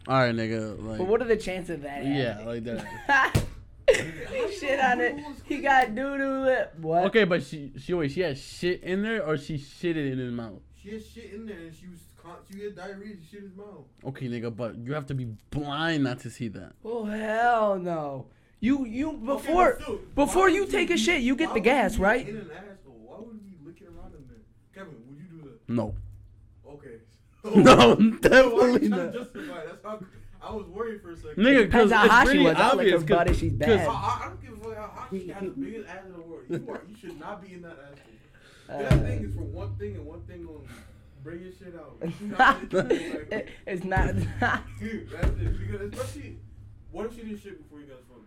All 0.07 0.18
right, 0.18 0.34
nigga. 0.34 0.82
Like, 0.86 0.99
But 0.99 1.07
what 1.07 1.22
are 1.22 1.26
the 1.26 1.36
chances 1.36 1.76
of 1.76 1.82
that? 1.82 2.05
yeah, 2.05 2.38
happening? 2.38 2.46
like 2.46 2.64
that. 2.64 3.42
he 4.32 4.57
shit 4.59 4.80
on 4.80 5.01
it. 5.01 5.16
He 5.44 5.59
got 5.59 5.94
doo 5.94 6.18
doo 6.18 6.44
lip. 6.44 6.74
What? 6.80 7.05
Okay, 7.07 7.24
but 7.24 7.42
she 7.42 7.72
she 7.78 7.94
wait, 7.94 8.11
she 8.12 8.20
had 8.20 8.36
shit 8.38 8.82
in 8.82 9.03
there 9.03 9.24
or 9.24 9.36
she 9.38 9.57
shitted 9.57 10.12
in 10.12 10.18
his 10.18 10.32
mouth. 10.32 10.61
She 10.82 10.90
had 10.90 11.05
shit 11.05 11.32
in 11.32 11.46
there 11.46 11.59
and 11.59 11.74
she 11.74 11.86
was 11.88 12.01
con- 12.22 12.36
she 12.53 12.64
had 12.64 12.76
diarrhea. 12.76 13.16
She 13.22 13.30
shit 13.36 13.42
in 13.44 13.49
his 13.49 13.57
mouth. 13.57 13.84
Okay, 14.05 14.28
nigga, 14.28 14.55
but 14.55 14.76
you 14.76 14.92
have 14.94 15.07
to 15.07 15.14
be 15.14 15.26
blind 15.51 16.05
not 16.05 16.20
to 16.20 16.30
see 16.30 16.49
that. 16.49 16.72
Oh 16.84 17.05
hell 17.05 17.78
no! 17.78 18.26
You 18.61 18.84
you 18.86 19.12
before 19.12 19.74
but 19.74 19.82
still, 19.82 20.01
before 20.14 20.49
you 20.51 20.62
would 20.62 20.70
take 20.70 20.90
a 20.90 20.99
shit, 20.99 21.22
you 21.22 21.34
get 21.36 21.55
the 21.55 21.61
gas, 21.61 21.96
right? 21.99 22.26
In 22.28 22.36
an 22.36 22.51
asshole. 22.55 22.99
Why 23.05 23.18
would 23.20 23.40
you 23.42 23.57
be 23.57 23.66
licking 23.66 23.88
around 23.88 24.14
in 24.14 24.26
there? 24.28 24.38
Kevin, 24.74 24.94
would 25.09 25.18
you 25.18 25.26
do 25.26 25.49
that? 25.49 25.72
No. 25.72 25.94
Okay. 27.49 27.62
No, 27.62 27.76
Why 27.76 27.92
are 27.92 28.18
definitely 28.20 28.88
not. 28.88 29.12
to 29.12 29.18
justify? 29.18 29.64
That's 29.66 29.82
how 29.84 30.01
I 30.40 30.53
was 30.55 30.66
worried 30.68 31.03
for 31.03 31.11
a 31.12 31.16
second. 31.16 31.36
Nigga, 31.42 31.64
Depends 31.66 31.90
because 31.90 31.92
how 31.92 32.05
it's 32.05 32.12
hot 32.14 32.28
she 32.28 32.38
was. 32.38 32.55
I 32.57 32.61
like 32.61 32.72
obvious. 32.72 33.01
her 33.03 33.07
butt 33.07 33.30
if 33.30 33.38
she's 33.38 33.51
'cause- 33.53 33.59
bad. 33.59 33.88
I, 33.88 33.92
I, 33.92 34.20
I 34.24 34.28
don't 34.28 34.42
give 34.42 34.53
a 34.53 34.57
fuck 34.64 34.76
how 34.76 34.86
hot 34.88 35.09
she 35.11 35.28
has 35.28 35.42
the 35.42 35.49
biggest 35.51 35.88
ass 35.88 36.05
in 36.07 36.12
the 36.12 36.20
world. 36.20 36.42
You 36.49 36.66
are, 36.70 36.80
you 36.88 36.96
should 36.96 37.18
not 37.20 37.42
be 37.46 37.55
in 37.55 37.62
that 37.62 37.76
asshole. 37.82 38.05
Uh, 38.70 38.82
that 38.82 39.03
thing 39.07 39.24
is 39.24 39.34
for 39.34 39.42
one 39.42 39.74
thing 39.76 39.94
and 39.96 40.07
one 40.07 40.20
thing 40.22 40.46
only. 40.49 40.68
Bring 41.24 41.42
your 41.42 41.53
shit 41.53 41.74
out. 41.74 41.96
You 42.20 42.26
not 42.28 42.59
it's 43.66 43.84
not. 43.84 44.14
Dude, 44.78 45.11
that's 45.11 45.26
it. 45.30 45.59
Because 45.59 45.92
especially, 45.92 46.36
what 46.92 47.07
if 47.07 47.14
she 47.16 47.22
didn't 47.22 47.42
shit 47.42 47.61
before 47.62 47.80
you 47.80 47.86
guys 47.86 47.96
fuck? 48.09 48.18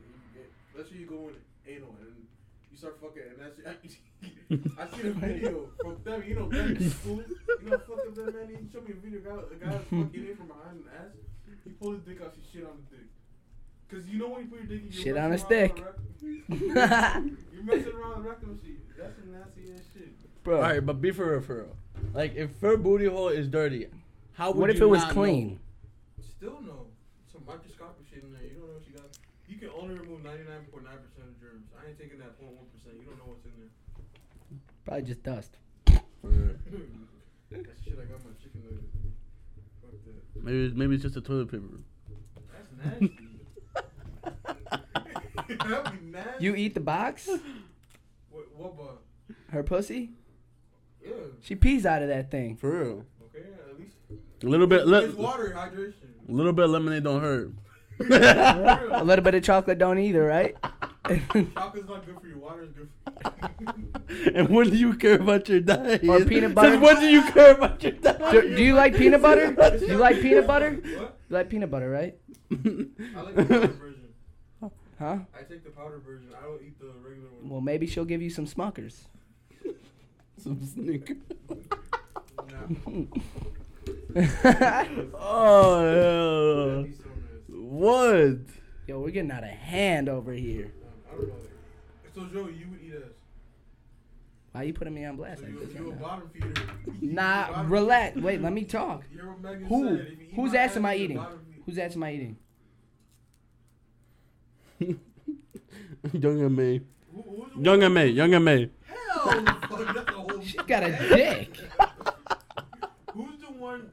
Let's 0.75 0.89
say 0.89 0.97
you 0.97 1.05
go 1.05 1.29
in 1.29 1.73
anal 1.73 1.95
and 2.01 2.27
you 2.71 2.77
start 2.77 2.97
fucking, 3.01 3.23
and 3.29 3.39
that's 3.39 3.59
I 4.79 4.97
seen 4.97 5.07
a 5.07 5.13
video 5.13 5.69
from 5.81 5.97
them. 6.03 6.23
You 6.27 6.35
know, 6.35 6.49
them 6.49 6.89
school. 6.89 7.21
You 7.63 7.69
know, 7.69 7.77
fuck 7.77 7.99
up 8.07 8.15
that 8.15 8.33
man. 8.35 8.47
He 8.49 8.71
showed 8.71 8.87
me 8.87 8.93
a 8.93 8.95
video. 8.95 9.19
Guy, 9.19 9.31
a 9.55 9.55
guy 9.65 9.71
was 9.75 9.83
fucking 9.89 10.27
in 10.27 10.35
from 10.35 10.47
behind 10.47 10.83
the 10.85 10.91
ass. 10.95 11.11
He 11.63 11.69
pulled 11.71 11.95
his 11.95 12.03
dick 12.03 12.21
out. 12.21 12.33
She 12.35 12.57
shit 12.59 12.67
on 12.67 12.77
the 12.89 12.95
dick. 12.97 13.05
Cause 13.91 14.07
you 14.07 14.19
know 14.19 14.29
when 14.29 14.43
you 14.43 14.47
put 14.47 14.59
your 14.59 14.67
dick 14.67 14.81
in, 14.87 14.91
you're 14.91 15.03
Shit 15.03 15.17
on 15.17 15.33
a 15.33 15.37
stick. 15.37 15.75
with 15.75 16.19
the 16.19 16.67
rectum. 16.79 17.37
You're 17.53 17.63
messing 17.63 17.91
around 17.93 18.09
with 18.15 18.23
the 18.23 18.29
rectum 18.29 18.59
shit. 18.63 18.97
That's 18.97 19.15
some 19.19 19.31
nasty 19.33 19.73
ass 19.73 19.81
shit. 19.93 20.43
Bro, 20.45 20.55
All 20.55 20.61
right, 20.61 20.85
but 20.85 21.01
be 21.01 21.11
for 21.11 21.29
real, 21.29 21.41
for 21.41 21.55
real. 21.55 21.75
Like, 22.13 22.35
if 22.35 22.59
her 22.61 22.77
booty 22.77 23.05
hole 23.05 23.27
is 23.27 23.47
dirty, 23.49 23.87
how 24.33 24.51
would 24.51 24.59
what 24.59 24.69
if 24.69 24.77
you 24.77 24.85
it 24.85 24.89
was 24.89 25.01
not 25.01 25.11
clean? 25.11 25.59
Still 26.37 26.61
no. 26.65 26.87
Some 27.31 27.43
microscopic 27.45 28.07
shit 28.09 28.23
in 28.23 28.31
there. 28.33 28.41
You 28.43 28.55
don't 28.59 28.67
know 28.69 28.73
what 28.75 28.87
you 28.87 28.93
got. 28.95 29.05
You 29.49 29.57
can 29.57 29.69
only 29.77 29.95
remove 29.99 30.21
99.9% 30.21 30.31
of 30.31 31.20
germs. 31.51 31.67
I 31.77 31.87
ain't 31.89 31.99
taking 31.99 32.19
that 32.19 32.39
0.1%. 32.39 32.49
You 32.99 33.05
don't 33.05 33.17
know 33.17 33.23
what's 33.25 33.45
in 33.45 33.51
there. 33.57 33.69
Probably 34.85 35.03
just 35.03 35.23
dust. 35.23 35.57
Know? 35.89 35.99
For 36.21 36.27
real. 36.27 36.55
That 37.51 37.65
shit 37.83 37.93
I 37.99 38.05
got 38.05 38.23
my 38.23 38.31
chicken 38.41 38.61
nugget. 38.63 38.83
Fuck 39.81 39.91
that. 40.05 40.43
Maybe 40.43 40.71
maybe 40.75 40.93
it's 40.95 41.03
just 41.03 41.17
a 41.17 41.21
toilet 41.21 41.51
paper. 41.51 41.63
That's 42.53 43.01
nasty. 43.01 43.17
That'd 45.69 45.99
be 45.99 46.05
nasty. 46.11 46.43
You 46.43 46.55
eat 46.55 46.73
the 46.73 46.79
box? 46.79 47.27
What, 48.29 48.45
what 48.55 48.77
bug? 48.77 48.97
Her 49.51 49.63
pussy? 49.63 50.11
Yeah. 51.03 51.11
She 51.41 51.55
pees 51.55 51.85
out 51.85 52.01
of 52.01 52.07
that 52.07 52.31
thing. 52.31 52.55
For 52.55 52.69
real. 52.79 53.05
Okay, 53.25 53.45
at 53.69 53.77
least. 53.79 53.95
A 54.43 54.47
little 54.47 54.67
bit, 54.67 54.81
It's 54.81 54.87
li- 54.89 55.09
water 55.23 55.53
hydration. 55.55 56.29
a 56.29 56.31
little 56.31 56.53
bit 56.53 56.65
of 56.65 56.71
lemonade 56.71 57.03
don't 57.03 57.21
hurt. 57.21 57.51
A 57.99 59.03
little 59.03 59.23
bit 59.23 59.35
of 59.35 59.43
chocolate 59.43 59.77
don't 59.77 59.99
either, 59.99 60.23
right? 60.25 60.55
Chocolate's 61.07 61.89
not 61.89 62.05
good 62.05 62.19
for 62.21 62.27
you. 62.27 62.37
Water 62.37 62.63
is 62.63 62.71
good 62.71 62.89
for 63.03 63.33
you. 63.63 64.31
and 64.35 64.49
when 64.49 64.69
do 64.69 64.77
you 64.77 64.93
care 64.95 65.15
about 65.15 65.49
your 65.49 65.59
diet? 65.59 66.07
Or 66.07 66.23
peanut 66.25 66.53
butter? 66.53 66.71
Since 66.71 66.83
when 66.83 66.99
do 66.99 67.07
you 67.07 67.23
care 67.23 67.51
about 67.55 67.81
your 67.81 67.93
diet? 67.93 68.31
do, 68.31 68.55
do 68.55 68.63
you 68.63 68.75
like 68.75 68.95
peanut 68.95 69.21
butter? 69.21 69.51
Do 69.79 69.85
you 69.85 69.97
like 69.97 70.21
peanut 70.21 70.45
butter? 70.47 70.81
You 70.85 71.09
like 71.29 71.49
peanut 71.49 71.71
butter, 71.71 71.89
right? 71.89 72.15
I 72.51 72.55
like 73.21 73.35
the 73.35 73.45
powder 73.45 73.67
version. 73.67 74.01
Huh? 74.99 75.17
I 75.33 75.41
take 75.49 75.63
the 75.63 75.71
powder 75.71 75.99
version. 76.05 76.29
I 76.39 76.43
don't 76.45 76.61
eat 76.61 76.79
the 76.79 76.93
regular 77.03 77.29
one. 77.31 77.49
Well, 77.49 77.61
maybe 77.61 77.87
she'll 77.87 78.05
give 78.05 78.21
you 78.21 78.29
some 78.29 78.45
Smuckers. 78.45 79.05
Some 80.37 80.63
sneaker. 80.63 81.15
Oh 85.15 85.81
That'd 85.83 86.85
be 86.85 86.91
so 86.93 87.09
nasty. 87.09 87.53
yeah. 87.53 87.55
What? 87.57 88.39
Yo, 88.87 88.99
we're 88.99 89.11
getting 89.11 89.31
out 89.31 89.43
of 89.43 89.49
hand 89.49 90.09
over 90.09 90.33
here. 90.33 90.73
I 91.11 91.15
don't 91.15 91.27
know. 91.27 91.33
So 92.15 92.21
Joe, 92.25 92.47
you 92.49 92.67
would 92.69 92.81
eat 92.81 92.93
ass. 92.95 93.09
Why 94.51 94.63
you 94.63 94.73
putting 94.73 94.93
me 94.93 95.05
on 95.05 95.15
blast 95.15 95.39
So 95.41 95.45
like 95.45 95.53
you, 95.53 95.65
this 95.65 95.73
you 95.75 95.91
a 95.91 95.95
now? 95.95 96.01
bottom 96.01 96.29
feeder. 96.33 96.53
Nah, 97.01 97.51
bottom 97.51 97.71
relax. 97.71 98.15
feeder. 98.15 98.25
Wait, 98.27 98.41
let 98.41 98.51
me 98.53 98.63
talk. 98.65 99.03
Hear 99.13 99.27
what 99.29 99.41
Megan 99.41 99.65
Who? 99.67 99.97
said. 99.97 100.07
You 100.07 100.17
eat 100.27 100.33
Whose 100.35 100.53
ass 100.53 100.75
am 100.75 100.85
I 100.85 100.95
eating? 100.95 101.25
Who's 101.65 101.77
ass 101.77 101.95
am 101.95 102.03
I 102.03 102.13
eating? 102.13 102.37
Young 106.13 106.41
and 106.41 106.55
May. 106.55 106.81
Who, 107.13 107.21
who's 107.21 107.53
the 107.55 107.61
Young 107.61 107.77
one- 107.79 107.83
and 107.83 107.93
May. 107.93 108.07
Young 108.07 108.33
and 108.33 108.43
May. 108.45 108.69
Hell, 108.85 109.45
fuck, 109.69 109.95
that's 109.95 110.09
whole. 110.11 110.41
She's 110.43 110.55
got 110.61 110.83
a 110.83 110.91
dick. 110.91 111.55
Who's 113.13 113.39
the 113.41 113.47
one 113.51 113.91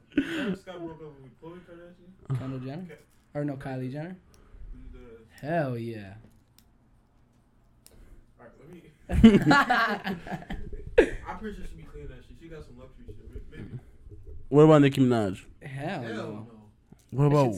Scott 0.57 0.79
broke 0.79 1.03
up 1.03 1.13
with? 1.21 1.41
Khloe 1.43 1.59
Kardashian. 1.69 2.39
Kendall 2.39 2.59
Jenner? 2.61 2.87
Or 3.35 3.45
no, 3.45 3.57
Kylie 3.57 3.91
Jenner? 3.93 4.17
Hell 5.41 5.77
yeah. 5.77 6.15
All 8.41 8.47
right, 8.47 8.53
let 8.61 8.71
me. 8.73 8.83
I'm 9.11 9.19
pretty 11.39 11.57
sure 11.57 11.67
she 11.67 11.77
be 11.77 11.83
cleaning 11.85 12.09
that 12.09 12.25
shit. 12.27 12.37
She 12.41 12.49
got 12.49 12.65
some 12.65 12.79
luxury 12.79 13.07
shit. 13.07 13.43
Maybe. 13.51 13.79
What 14.49 14.63
about 14.63 14.83
Nicki 14.83 15.01
Minaj? 15.01 15.41
Hell 15.63 16.03
Hell 16.03 16.15
no. 16.15 16.15
no. 16.15 16.47
What 17.11 17.27
about 17.27 17.55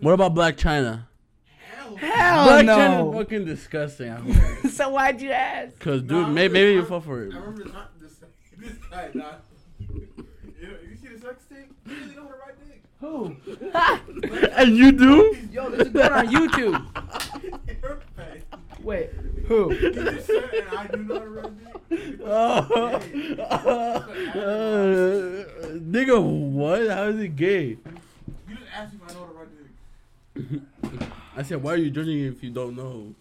what 0.00 0.12
about 0.12 0.34
Blac 0.34 0.54
Chyna? 0.56 1.06
Hell. 1.46 1.96
Hell 1.96 2.44
Black 2.44 2.64
no. 2.66 2.76
China's 2.76 3.14
fucking 3.14 3.44
disgusting. 3.44 4.34
so 4.70 4.90
why'd 4.90 5.20
you 5.20 5.30
ask? 5.30 5.78
Cause 5.78 6.02
dude, 6.02 6.10
Nah, 6.10 6.26
I 6.26 6.30
may, 6.30 6.48
remember 6.48 6.52
maybe 6.52 6.72
you 6.72 6.80
this 6.80 6.88
fall 6.88 7.00
for 7.00 7.22
it. 7.24 7.32
I 7.34 7.38
remember 7.38 7.64
this, 7.64 7.72
this, 8.00 8.18
this 8.58 8.78
guy, 8.90 9.10
nah. 9.14 9.32
you, 9.78 9.88
know, 10.60 10.76
you 10.88 10.96
see 11.00 11.08
the 11.08 11.20
sex 11.20 11.44
tape? 11.48 11.72
You 11.86 11.94
really 11.94 12.16
know 12.16 12.22
how 12.22 12.28
to 12.28 12.34
ride 12.36 12.56
dick. 12.66 12.82
Who? 13.00 13.36
and 14.56 14.76
you 14.76 14.92
do? 14.92 15.36
Yo, 15.50 15.70
this 15.70 15.86
is 15.86 15.92
going 15.92 16.12
on 16.12 16.26
YouTube. 16.28 16.84
You're 17.82 18.00
fat. 18.16 18.51
Wait, 18.82 19.10
who? 19.46 19.72
You 19.72 19.92
just 19.92 20.30
I 20.30 20.86
do 20.88 21.02
know 21.04 21.14
how 21.14 21.20
to 21.20 21.28
ride. 21.28 21.52
Oh, 22.24 22.98
nigga, 25.74 26.22
what? 26.22 26.88
How 26.90 27.04
is 27.04 27.20
it 27.20 27.36
gay? 27.36 27.64
You 27.68 28.56
just 28.56 28.62
asked 28.74 28.92
me 28.94 29.00
if 29.06 29.10
I 29.10 29.14
know 29.14 29.20
how 29.20 29.26
to 29.26 29.38
ride 29.38 29.48
dick. 30.90 31.08
I 31.36 31.42
said, 31.42 31.62
why 31.62 31.72
are 31.72 31.76
you 31.76 31.90
judging 31.90 32.20
if 32.20 32.42
you 32.42 32.50
don't 32.50 32.76
know? 32.76 33.14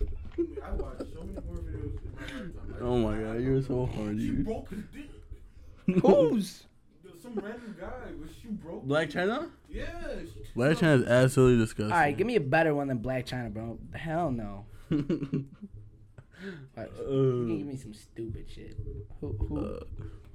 I 0.00 0.70
watched 0.72 1.00
so 1.14 1.20
many 1.24 1.32
more 1.46 1.56
videos 1.56 1.98
in 2.04 2.52
my 2.54 2.62
lifetime. 2.62 2.82
Oh 2.82 2.98
my 2.98 3.16
god, 3.18 3.40
you're 3.42 3.62
so 3.62 3.88
She 3.92 3.96
horny. 3.98 4.30
broke 4.30 4.70
his 4.70 4.84
dick. 4.94 5.10
Who's? 6.02 6.64
Some 7.22 7.34
random 7.34 7.76
guy, 7.78 7.88
but 8.20 8.30
she 8.40 8.48
broke. 8.48 8.86
Blac 8.86 9.10
Chyna? 9.12 9.48
Yeah. 9.68 9.86
Blac 10.56 10.76
Chyna 10.76 11.02
is 11.02 11.08
absolutely 11.08 11.58
disgusting. 11.64 11.92
All 11.92 11.98
right, 11.98 12.16
give 12.16 12.26
me 12.26 12.36
a 12.36 12.40
better 12.40 12.74
one 12.74 12.88
than 12.88 13.00
Blac 13.00 13.26
Chyna, 13.26 13.52
bro. 13.52 13.78
Hell 13.94 14.30
no. 14.30 14.64
All 14.90 14.96
right, 16.76 16.88
you 16.98 17.04
can 17.04 17.58
give 17.58 17.66
uh, 17.66 17.70
me 17.70 17.76
some 17.76 17.92
stupid 17.94 18.46
shit. 18.48 18.76
Who? 19.20 19.36
Who? 19.48 19.56
uh, 19.58 19.80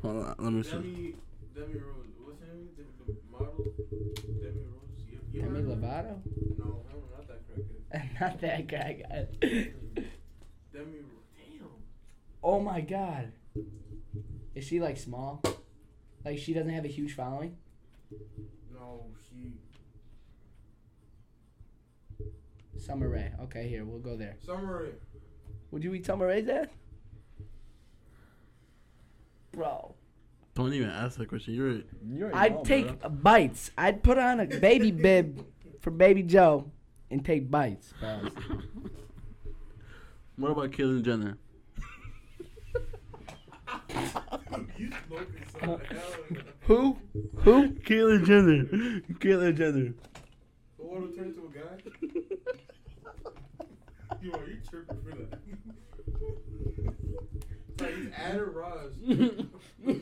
hold 0.02 0.26
on, 0.26 0.36
let 0.38 0.54
me 0.54 0.64
see. 0.64 0.72
Demi, 0.72 1.16
Demi 1.56 1.74
Rose. 1.80 2.14
What's 2.24 2.40
her 2.42 2.48
name? 2.48 2.70
The, 2.78 3.14
the 3.14 3.18
model? 3.32 3.66
Demi 3.90 4.66
Rose. 4.66 5.06
You, 5.10 5.20
you 5.32 5.42
Demi 5.42 5.62
heard 5.62 5.70
of 5.72 5.82
her? 5.82 5.88
Lovato? 5.88 6.14
No, 6.60 6.84
no, 6.90 6.98
not 7.16 7.28
that 7.28 7.42
crackhead. 7.48 8.20
Not 8.22 8.42
that 8.42 8.68
guy, 8.68 9.02
guy. 9.02 9.28
Demi 10.72 11.00
Rose. 11.00 11.30
Damn. 11.36 11.68
Oh 12.44 12.60
my 12.60 12.82
god. 12.82 13.32
Is 14.54 14.66
she 14.66 14.80
like 14.80 14.98
small? 14.98 15.42
Like 16.24 16.38
she 16.38 16.54
doesn't 16.54 16.70
have 16.70 16.86
a 16.86 16.90
huge 16.90 17.16
following? 17.16 17.58
No, 18.72 19.06
she. 19.30 19.54
Summer 22.78 23.10
Rae. 23.10 23.32
Okay, 23.44 23.68
here 23.68 23.86
we'll 23.86 24.00
go 24.00 24.16
there. 24.18 24.36
Summer. 24.46 24.84
Rae. 24.84 24.90
Would 25.72 25.84
you 25.84 25.94
eat 25.94 26.06
Summer 26.06 26.28
Rae's 26.28 26.48
ass? 26.48 26.68
Bro, 29.52 29.94
Don't 30.56 30.74
even 30.74 30.90
ask 30.90 31.18
that 31.20 31.28
question. 31.30 31.54
You're, 31.54 31.82
you're. 32.04 32.36
I'd 32.36 32.64
take 32.66 32.98
bites. 33.22 33.70
I'd 33.78 34.02
put 34.02 34.18
on 34.18 34.40
a 34.40 34.46
baby 34.48 34.90
bib 34.92 35.46
for 35.82 35.92
baby 35.92 36.24
Joe 36.24 36.72
and 37.12 37.24
take 37.24 37.50
bites. 37.52 37.94
What 40.36 40.52
about 40.52 40.72
Caitlyn 40.72 41.04
Jenner? 41.04 41.38
you 44.78 44.90
smoking 45.08 45.46
some 45.52 45.62
hell. 45.62 45.80
Who? 46.62 46.98
Who? 47.36 47.70
Caitlyn 47.70 48.26
Jenner. 48.26 48.64
Caitlyn 49.20 49.56
Jenner. 49.56 49.94
The 50.80 50.84
one 50.84 51.02
who 51.04 51.16
turned 51.16 51.36
into 51.36 51.46
a 51.46 51.50
guy? 51.52 51.78
Yo, 54.24 54.32
are 54.32 54.48
you 54.48 54.58
tripping 54.70 54.98
for 55.04 55.16
that? 55.16 55.40
Like, 57.80 57.96
he's 57.96 58.14
Adin 58.16 58.54
Ross. 58.54 58.92
but 59.06 59.98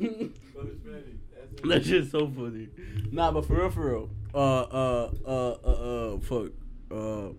That's 0.83 0.85
it. 0.85 1.63
That 1.63 1.85
shit's 1.85 2.11
so 2.11 2.27
funny. 2.27 2.67
Nah, 3.11 3.31
but 3.31 3.45
for 3.45 3.55
real, 3.55 3.69
for 3.71 3.89
real. 3.91 4.09
Uh, 4.33 4.61
uh, 4.61 5.11
uh, 5.25 5.55
uh, 5.63 6.15
uh 6.15 6.19
fuck. 6.19 6.51
Uh, 6.91 7.29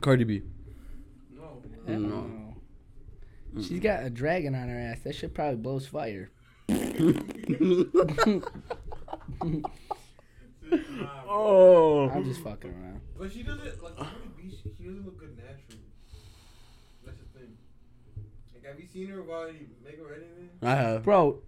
Cardi 0.00 0.24
B. 0.24 0.42
No. 1.34 1.62
Hell 1.88 2.00
No. 2.00 2.26
no. 3.54 3.62
She's 3.62 3.80
got 3.80 4.04
a 4.04 4.10
dragon 4.10 4.54
on 4.54 4.68
her 4.68 4.78
ass. 4.78 5.00
That 5.04 5.14
shit 5.14 5.32
probably 5.32 5.56
blows 5.56 5.86
fire. 5.86 6.30
Nah, 10.70 10.78
bro. 10.78 11.08
Oh. 11.28 12.10
I'm 12.12 12.24
just 12.24 12.40
fucking 12.42 12.70
around. 12.70 13.00
But 13.18 13.32
she 13.32 13.42
doesn't 13.42 13.82
like 13.82 13.96
Cardi 13.96 14.10
She, 14.50 14.70
she 14.76 14.84
doesn't 14.84 15.04
look 15.04 15.18
good 15.18 15.36
naturally. 15.36 15.82
That's 17.04 17.18
the 17.18 17.38
thing. 17.38 17.56
Like, 18.54 18.64
have 18.66 18.80
you 18.80 18.86
seen 18.86 19.08
her 19.08 19.22
while 19.22 19.48
you 19.48 19.66
make 19.84 19.98
her 19.98 20.04
or 20.04 20.14
anything? 20.14 20.50
I 20.62 20.74
have. 20.74 21.02
Bro, 21.04 21.40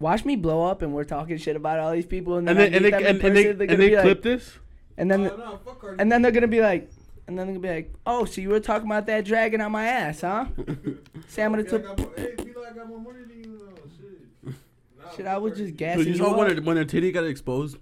watch 0.00 0.24
me 0.24 0.36
blow 0.36 0.64
up 0.64 0.82
and 0.82 0.92
we're 0.92 1.04
talking 1.04 1.36
shit 1.38 1.56
about 1.56 1.78
all 1.78 1.92
these 1.92 2.06
people 2.06 2.36
and 2.36 2.46
then, 2.48 2.56
And 2.58 2.74
then, 2.74 2.74
and 2.74 2.84
they, 2.84 2.90
them 2.90 3.00
in 3.00 3.06
and, 3.06 3.24
and 3.24 3.36
they, 3.36 3.68
and 3.68 3.82
they 3.82 3.90
clip 3.90 4.04
like, 4.18 4.22
this? 4.22 4.58
and 4.96 5.10
then 5.10 5.30
oh, 5.30 5.36
no, 5.36 5.58
fuck 5.64 5.84
and 5.98 6.10
then 6.10 6.22
they're 6.22 6.32
gonna 6.32 6.46
be 6.48 6.60
like, 6.60 6.90
and 7.26 7.38
then 7.38 7.46
they're 7.46 7.56
gonna 7.56 7.68
be 7.68 7.74
like, 7.74 7.94
oh, 8.06 8.24
so 8.24 8.40
you 8.40 8.48
were 8.50 8.60
talking 8.60 8.86
about 8.86 9.06
that 9.06 9.24
dragon 9.24 9.60
on 9.60 9.72
my 9.72 9.86
ass, 9.86 10.20
huh? 10.22 10.46
Say 11.28 11.42
I'm 11.42 11.52
gonna 11.52 11.62
Yeah, 11.64 11.68
took 11.70 12.18
hey, 12.18 12.34
be 12.36 12.52
like 12.52 12.72
I 12.72 12.74
got 12.74 12.88
more 12.88 12.98
money 13.00 13.20
than 13.26 13.38
you. 13.42 13.58
though. 13.58 13.82
Shit. 13.96 14.54
Nah, 15.02 15.10
shit. 15.16 15.26
I 15.26 15.38
was 15.38 15.56
just 15.56 15.72
B. 15.72 15.76
gassing 15.78 15.98
Dude, 16.04 16.06
you 16.08 16.12
you 16.14 16.18
saw 16.18 16.36
when 16.36 16.50
up. 16.50 16.56
her, 16.56 16.62
when 16.62 16.76
her 16.76 16.84
titty 16.84 17.12
got 17.12 17.24
exposed? 17.24 17.78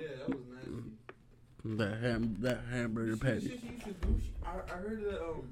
Yeah, 0.00 0.06
that 0.26 0.28
was 0.28 0.38
nasty. 0.54 0.70
That 1.64 1.98
ham, 2.02 2.36
that 2.40 2.60
hamburger 2.70 3.14
She- 3.14 3.20
patty. 3.20 3.40
She, 3.40 3.58
she 3.58 3.66
used 3.72 3.84
to. 4.02 4.20
She, 4.20 4.30
I, 4.44 4.50
I 4.72 4.76
heard 4.78 5.02
that 5.04 5.20
um 5.22 5.48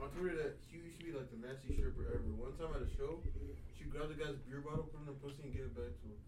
on 0.00 0.08
Twitter 0.18 0.36
that 0.36 0.56
she 0.70 0.78
used 0.78 0.98
to 1.00 1.04
be 1.06 1.12
like 1.12 1.28
the 1.30 1.46
nasty 1.46 1.74
stripper 1.74 2.06
ever. 2.14 2.22
One 2.38 2.52
time 2.54 2.70
at 2.80 2.86
a 2.86 2.90
show, 2.96 3.18
she 3.76 3.84
grabbed 3.84 4.10
the 4.10 4.22
guy's 4.22 4.36
beer 4.48 4.60
bottle, 4.60 4.84
put 4.84 5.00
it 5.00 5.02
in 5.02 5.06
her 5.06 5.18
pussy, 5.18 5.42
and 5.44 5.52
gave 5.52 5.62
it 5.66 5.74
back 5.74 5.90
to 5.98 6.06
him. 6.06 6.18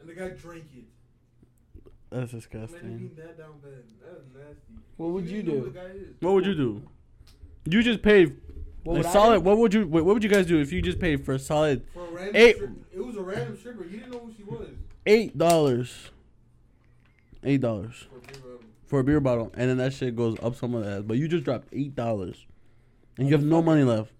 And 0.00 0.08
the 0.08 0.14
guy 0.14 0.28
drank 0.30 0.64
it. 0.76 0.84
That's 2.10 2.32
Imagine 2.32 2.38
disgusting. 2.38 2.98
being 2.98 3.14
that 3.16 3.38
down 3.38 3.58
bad. 3.62 3.82
That 4.02 4.18
is 4.18 4.26
nasty. 4.34 4.74
What 4.96 5.10
would 5.10 5.28
She 5.28 5.36
you 5.36 5.42
do? 5.42 5.50
who 5.58 5.64
the 5.64 5.70
guy 5.70 5.86
is. 5.86 6.14
What 6.20 6.34
would 6.34 6.46
you 6.46 6.54
do? 6.54 6.82
You 7.68 7.82
just 7.82 8.02
paid 8.02 8.36
What 8.84 8.94
a 8.94 8.96
would 8.98 9.06
solid. 9.12 9.44
What 9.44 9.58
would 9.58 9.74
you? 9.74 9.86
Wait, 9.86 10.02
what 10.04 10.14
would 10.14 10.24
you 10.24 10.30
guys 10.30 10.46
do 10.46 10.58
if 10.60 10.72
you 10.72 10.82
just 10.82 10.98
paid 10.98 11.24
for 11.24 11.34
a 11.34 11.38
solid 11.38 11.84
For 11.94 12.06
a 12.06 12.10
random 12.10 12.34
Eight- 12.36 12.56
stripper. 12.56 12.74
It 12.94 13.04
was 13.06 13.16
a 13.16 13.22
random 13.22 13.56
stripper. 13.58 13.84
He 13.84 13.96
didn't 13.98 14.10
know 14.12 14.18
who 14.20 14.32
she 14.36 14.42
was. 14.42 14.68
eight 15.06 15.36
dollars? 15.38 16.10
Eight 17.46 17.60
dollars 17.60 18.06
For 18.10 18.18
a 18.18 18.20
beer 18.20 18.40
bottle. 18.40 18.60
for 18.84 18.98
a 19.00 19.04
beer 19.04 19.20
bottle, 19.20 19.52
and 19.54 19.70
then 19.70 19.76
that 19.78 19.92
shit 19.94 20.16
goes 20.16 20.36
up 20.42 20.56
someone's 20.56 20.86
ass. 20.86 21.02
But 21.06 21.16
you 21.16 21.28
just 21.28 21.44
dropped 21.44 21.68
eight 21.72 21.94
dollars, 21.94 22.44
and 23.18 23.28
you 23.28 23.34
have 23.34 23.44
no 23.44 23.62
money 23.62 23.84
left. 23.84 24.10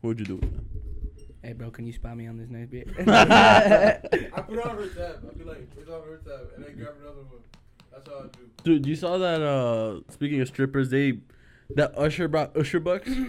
What 0.00 0.08
would 0.08 0.18
you 0.20 0.26
do? 0.26 0.36
with 0.36 0.52
that? 0.52 1.46
Hey, 1.46 1.52
bro, 1.54 1.70
can 1.70 1.86
you 1.86 1.92
spot 1.92 2.16
me 2.16 2.26
on 2.26 2.36
this 2.38 2.48
next 2.50 2.70
bit? 2.70 2.88
I 3.08 3.98
put 4.42 4.58
it 4.58 4.66
on 4.66 4.76
her 4.76 4.88
tab. 4.88 5.24
I'd 5.28 5.38
be 5.38 5.44
like, 5.44 5.68
it's 5.76 5.88
on 5.90 6.02
her 6.02 6.16
tab, 6.24 6.48
and 6.56 6.64
then 6.64 6.76
grab 6.76 6.94
another 7.00 7.22
one. 7.22 7.40
That's 7.92 8.08
all 8.08 8.18
I 8.24 8.26
do. 8.36 8.48
Dude, 8.64 8.86
you 8.86 8.96
saw 8.96 9.18
that? 9.18 9.42
Uh, 9.42 10.00
speaking 10.12 10.40
of 10.40 10.48
strippers, 10.48 10.90
they 10.90 11.18
that 11.76 11.96
Usher 11.96 12.28
brought 12.28 12.56
Usher 12.56 12.80
bucks. 12.80 13.08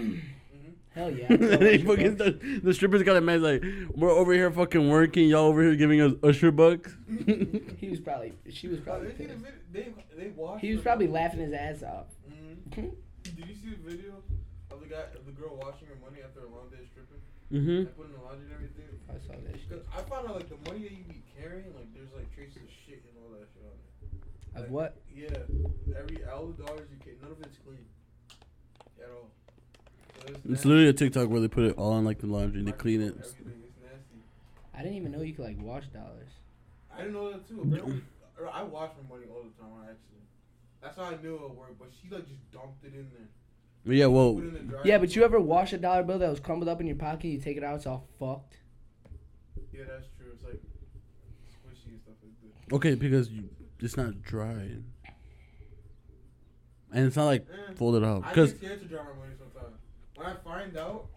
Hell 0.96 1.10
yeah. 1.12 1.28
they 1.36 1.78
fucking 1.80 2.18
the, 2.18 2.60
the 2.64 2.74
strippers 2.74 3.02
got 3.04 3.16
a 3.18 3.22
man 3.22 3.42
like 3.42 3.64
we're 3.96 4.12
over 4.12 4.32
here 4.34 4.52
fucking 4.52 4.90
working, 4.90 5.28
y'all 5.28 5.46
over 5.46 5.62
here 5.64 5.76
giving 5.76 6.00
us 6.02 6.14
Usher 6.22 6.52
bucks. 6.52 6.96
he 7.78 7.90
was 7.90 8.00
probably, 8.00 8.34
she 8.52 8.68
was 8.68 8.80
Oh, 8.80 8.84
probably 8.84 9.08
they, 9.10 9.26
did 9.26 9.32
a 9.32 9.34
pissed. 9.34 9.46
vid- 9.74 9.74
they, 9.74 9.94
they 10.24 10.30
watched 10.36 10.62
He 10.62 10.70
was 10.70 10.78
her- 10.80 10.84
probably 10.84 11.08
laughing 11.08 11.40
his 11.40 11.54
ass 11.54 11.82
off. 11.84 12.06
Mhm. 12.30 12.92
Did 13.24 13.48
you 13.48 13.56
see 13.56 13.70
the 13.74 13.90
video 13.90 14.14
of 14.70 14.82
the 14.82 14.88
guy, 14.88 15.02
of 15.18 15.26
the 15.26 15.32
girl 15.32 15.58
washing 15.62 15.88
her 15.88 15.98
money 16.04 16.22
after 16.24 16.42
a 16.46 16.50
long 16.50 16.70
day 16.70 16.78
of 16.84 16.88
stripping? 16.94 17.22
Mm-hmm. 17.52 17.90
I 17.90 17.92
put 17.98 18.06
in 18.08 18.14
the 18.14 18.22
laundry 18.26 18.46
and 18.46 18.54
everything. 18.54 18.86
I 19.10 19.18
saw 19.26 19.34
that 19.34 19.54
shit. 19.58 19.70
Cause 19.70 19.86
I 19.94 20.02
found 20.10 20.30
out 20.30 20.36
like 20.38 20.50
the 20.50 20.58
money 20.70 20.86
that 20.86 20.94
you 20.94 21.06
be 21.10 21.22
carrying, 21.38 21.74
like 21.74 21.90
there's 21.98 22.10
like 22.14 22.30
traces 22.34 22.58
of 22.62 22.70
shit 22.86 23.02
and 23.06 23.14
all 23.22 23.34
that 23.34 23.46
shit 23.54 23.66
on 23.66 23.74
it. 23.78 24.66
Of 24.66 24.70
what? 24.70 25.02
Yeah, 25.10 25.34
every 25.98 26.22
all 26.30 26.54
the 26.54 26.62
dollars 26.66 26.86
you 26.94 26.98
get, 27.02 27.18
none 27.22 27.32
of 27.34 27.42
it's 27.42 27.58
clean 27.66 27.82
at 29.02 29.10
all. 29.10 29.30
So 30.28 30.34
It's 30.50 30.66
literally 30.66 30.90
a 30.90 30.94
TikTok 30.94 31.30
where 31.30 31.42
they 31.42 31.48
put 31.48 31.64
it 31.66 31.78
all 31.78 31.98
in 31.98 32.06
like 32.06 32.20
the 32.20 32.28
laundry 32.28 32.60
and 32.60 32.68
they 32.68 32.72
clean 32.72 33.02
it. 33.02 33.14
Everything 33.18 33.64
is 33.64 33.74
nasty. 33.82 34.20
I 34.74 34.82
didn't 34.82 34.98
even 34.98 35.12
know 35.12 35.22
you 35.22 35.34
could 35.34 35.46
like 35.46 35.58
wash 35.62 35.88
dollars. 35.88 36.30
I 36.94 36.98
didn't 37.00 37.14
know 37.14 37.32
that 37.32 37.48
too. 37.48 37.62
Apparently, 37.62 38.02
I 38.52 38.64
wash 38.64 38.92
my 39.02 39.16
money 39.16 39.28
all 39.30 39.44
the 39.44 39.62
time 39.62 39.72
on 39.74 39.82
accident. 39.84 40.00
That's 40.82 40.98
how 40.98 41.04
I 41.04 41.22
knew 41.22 41.36
it 41.36 41.56
worked. 41.56 41.80
But 41.80 41.90
she 42.02 42.10
like 42.14 42.28
just 42.28 42.52
dumped 42.52 42.84
it 42.84 42.94
in 42.94 43.10
there. 43.14 43.96
Yeah, 43.96 44.06
well, 44.08 44.36
Put 44.36 44.44
it 44.46 44.48
in 44.48 44.54
the 44.54 44.60
dryer. 44.60 44.82
Yeah, 44.86 44.98
but 44.98 45.16
you 45.16 45.24
ever 45.26 45.40
wash 45.40 45.74
a 45.74 45.78
dollar 45.78 46.04
bill 46.04 46.20
that 46.20 46.30
was 46.30 46.40
crumbled 46.40 46.70
up 46.70 46.80
in 46.80 46.88
your 46.88 46.96
pocket? 46.96 47.28
You 47.28 47.40
take 47.40 47.58
it 47.58 47.64
out, 47.64 47.76
it's 47.76 47.86
all 47.86 48.08
fucked. 48.20 48.58
Yeah, 49.74 49.82
that's 49.90 50.08
true. 50.18 50.28
It's 50.34 50.44
like 50.44 50.54
squishy 50.54 51.88
and 51.92 52.00
stuff 52.02 52.16
like 52.24 52.70
that. 52.70 52.76
okay, 52.76 52.96
because 52.96 53.30
you, 53.30 53.50
it's 53.80 53.98
not 53.98 54.22
dry, 54.22 54.70
and 56.92 57.08
it's 57.08 57.16
not 57.18 57.26
like 57.26 57.46
Eh. 57.52 57.74
folded 57.76 58.04
up. 58.04 58.24
I 58.26 58.30
Because 58.30 58.54
get 58.54 58.80
When 60.16 60.28
I 60.28 60.36
find 60.44 60.78
out, 60.78 61.08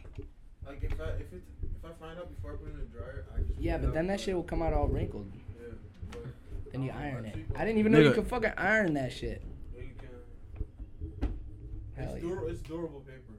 like 0.66 0.82
if 0.82 0.98
I 1.00 1.04
if 1.20 1.32
it 1.32 1.42
if 1.62 1.84
I 1.84 1.92
find 2.04 2.18
out 2.18 2.34
before 2.34 2.52
I 2.52 2.56
put 2.56 2.68
it 2.68 2.72
in 2.74 2.78
the 2.80 2.86
dryer, 2.86 3.26
I 3.34 3.40
just 3.42 3.60
Yeah, 3.60 3.78
but 3.78 3.92
then 3.94 4.06
that 4.08 4.20
shit 4.20 4.34
will 4.34 4.42
come 4.42 4.62
out 4.62 4.72
all 4.72 4.88
wrinkled. 4.88 5.30
Yeah, 5.60 5.68
but 6.10 6.72
Then 6.72 6.82
you 6.82 6.90
I 6.90 6.94
don't 6.94 7.02
know, 7.02 7.08
iron 7.08 7.24
it. 7.26 7.36
I 7.56 7.64
didn't 7.64 7.78
even 7.78 7.92
know 7.92 7.98
you 8.00 8.10
Nigga. 8.10 8.14
could 8.14 8.26
fucking 8.28 8.52
iron 8.56 8.94
that 8.94 9.12
shit. 9.12 9.42
Yeah, 9.74 9.82
you 9.82 9.90
can. 9.98 11.32
Hell 11.96 12.14
It's, 12.14 12.22
yeah. 12.24 12.28
dur- 12.30 12.48
it's 12.48 12.60
durable 12.62 13.00
paper. 13.00 13.34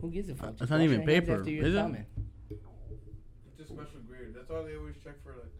Who 0.00 0.10
gives 0.10 0.28
a 0.30 0.34
fuck? 0.34 0.50
It's 0.50 0.58
Just 0.60 0.70
not 0.70 0.76
wash 0.78 0.84
even 0.84 1.00
your 1.02 1.10
hands 1.10 1.20
paper, 1.26 1.38
after 1.40 1.50
you're 1.50 1.64
is 1.66 1.74
it? 1.74 1.78
coming. 1.78 2.06
It's 2.50 3.70
a 3.70 3.72
special 3.72 4.00
grade. 4.08 4.34
That's 4.34 4.48
why 4.48 4.62
they 4.62 4.76
always 4.76 4.94
check 5.04 5.22
for 5.22 5.32
like 5.32 5.52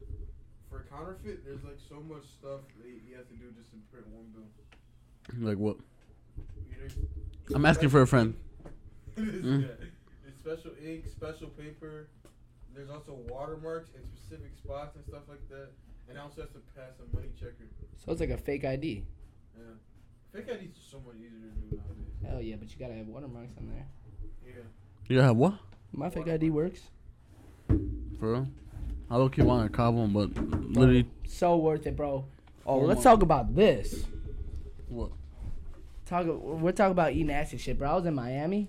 for 0.70 0.86
counterfeit. 0.90 1.44
There's 1.44 1.62
like 1.62 1.78
so 1.88 1.96
much 2.00 2.24
stuff 2.40 2.60
that 2.80 2.88
you 2.88 3.16
have 3.16 3.28
to 3.28 3.34
do 3.34 3.52
just 3.58 3.70
to 3.70 3.76
print 3.92 4.06
one 4.08 4.24
bill. 4.32 5.46
like 5.48 5.58
what? 5.58 5.76
Either 6.72 6.88
I'm 7.54 7.64
asking 7.66 7.90
for 7.90 8.00
a 8.00 8.06
friend. 8.06 8.34
Mm. 9.16 9.62
yeah. 9.62 9.68
It's 10.26 10.38
special 10.38 10.72
ink, 10.84 11.06
special 11.08 11.48
paper. 11.48 12.08
There's 12.74 12.90
also 12.90 13.12
watermarks 13.28 13.90
in 13.94 14.00
specific 14.16 14.52
spots 14.56 14.96
and 14.96 15.04
stuff 15.04 15.22
like 15.28 15.46
that. 15.48 15.68
And 16.08 16.18
it 16.18 16.20
also 16.20 16.42
has 16.42 16.50
to 16.50 16.58
pass 16.74 16.92
a 17.00 17.16
money 17.16 17.28
checker. 17.38 17.64
So 18.04 18.12
it's 18.12 18.20
like 18.20 18.30
a 18.30 18.36
fake 18.38 18.64
ID. 18.64 19.04
Yeah. 19.56 19.62
Fake 20.32 20.50
ID 20.50 20.64
is 20.66 20.70
so 20.90 21.00
much 21.06 21.14
easier 21.16 21.30
to 21.30 21.60
do 21.70 21.76
nowadays. 21.76 22.28
Hell 22.28 22.42
yeah, 22.42 22.56
but 22.56 22.70
you 22.72 22.78
gotta 22.78 22.94
have 22.94 23.06
watermarks 23.06 23.56
on 23.58 23.68
there. 23.68 23.86
Yeah. 24.44 24.52
You 25.08 25.16
gotta 25.16 25.28
have 25.28 25.36
what? 25.36 25.54
My 25.92 26.10
fake 26.10 26.28
ID 26.28 26.50
works. 26.50 26.80
For 28.18 28.32
real? 28.32 28.48
I 29.10 29.16
don't 29.18 29.32
keep 29.32 29.44
wanting 29.44 29.68
to 29.68 29.72
cop 29.72 29.94
one, 29.94 30.12
but 30.12 30.34
literally, 30.74 31.06
So 31.28 31.56
worth 31.56 31.86
it, 31.86 31.94
bro. 31.96 32.24
Oh, 32.66 32.78
Four 32.80 32.86
let's 32.88 32.96
months. 32.96 33.04
talk 33.04 33.22
about 33.22 33.54
this. 33.54 34.04
what? 34.88 35.10
Talk. 36.06 36.26
We're 36.26 36.72
talking 36.72 36.92
about 36.92 37.12
eating 37.12 37.26
nasty 37.28 37.58
shit, 37.58 37.78
bro. 37.78 37.90
I 37.90 37.94
was 37.94 38.06
in 38.06 38.14
Miami, 38.14 38.68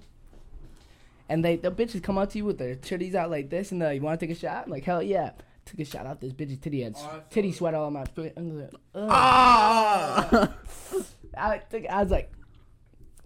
and 1.29 1.43
they 1.43 1.55
the 1.57 1.71
bitches 1.71 2.01
come 2.03 2.17
up 2.17 2.29
to 2.31 2.37
you 2.37 2.45
with 2.45 2.57
their 2.57 2.75
titties 2.75 3.15
out 3.15 3.29
like 3.31 3.49
this, 3.49 3.71
and 3.71 3.81
they're 3.81 3.89
like, 3.89 3.95
"You 3.97 4.01
want 4.01 4.19
to 4.19 4.25
take 4.27 4.35
a 4.35 4.39
shot?" 4.39 4.65
I'm 4.65 4.71
like, 4.71 4.83
"Hell 4.83 5.01
yeah!" 5.03 5.31
Took 5.65 5.79
a 5.79 5.85
shot 5.85 6.05
out 6.05 6.21
this 6.21 6.31
bitch's 6.31 6.59
titty 6.59 6.83
had 6.83 6.95
Oh, 6.95 7.23
titty 7.31 7.51
sweat 7.51 7.73
all 7.73 7.85
on 7.87 7.93
my 7.93 8.05
foot. 8.05 8.33
I'm 8.37 8.59
like, 8.61 8.69
Ah! 8.93 10.53
I, 11.37 11.57
took, 11.57 11.85
I 11.87 12.03
was 12.03 12.11
like, 12.11 12.31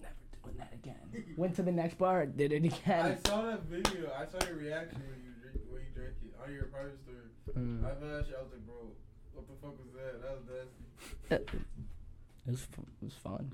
never 0.02 0.14
doing 0.45 0.56
that 0.58 0.74
again. 0.74 1.36
Went 1.36 1.56
to 1.58 1.64
the 1.64 1.72
next 1.74 1.97
bar, 1.97 2.26
did 2.26 2.54
it 2.54 2.64
again. 2.64 3.18
I 3.24 3.28
saw 3.28 3.41
that 3.41 3.64
video. 3.64 4.10
I 4.18 4.26
saw 4.26 4.39
your 4.47 4.56
reaction 4.56 5.02
when 5.02 5.20
you 5.22 5.32
drink 5.41 5.58
when 5.70 5.82
you 5.82 5.88
drank 5.93 6.14
it 6.24 6.34
on 6.41 6.54
your 6.54 6.64
private 6.68 6.97
story. 7.04 7.18
Mm. 7.58 7.84
I 7.84 7.89
saw 8.00 8.08
that 8.08 8.26
shit. 8.26 8.36
I 8.39 8.41
was 8.41 8.52
like, 8.54 8.66
bro, 8.66 8.76
what 9.34 9.45
the 9.45 9.54
fuck 9.62 9.78
was 9.78 9.91
that? 9.95 10.22
That 10.22 10.32
was 10.38 11.41
nasty. 11.50 11.58
It 12.47 12.52
was, 12.52 12.62
fu- 12.62 12.82
it 12.82 13.06
was 13.06 13.14
fun. 13.16 13.52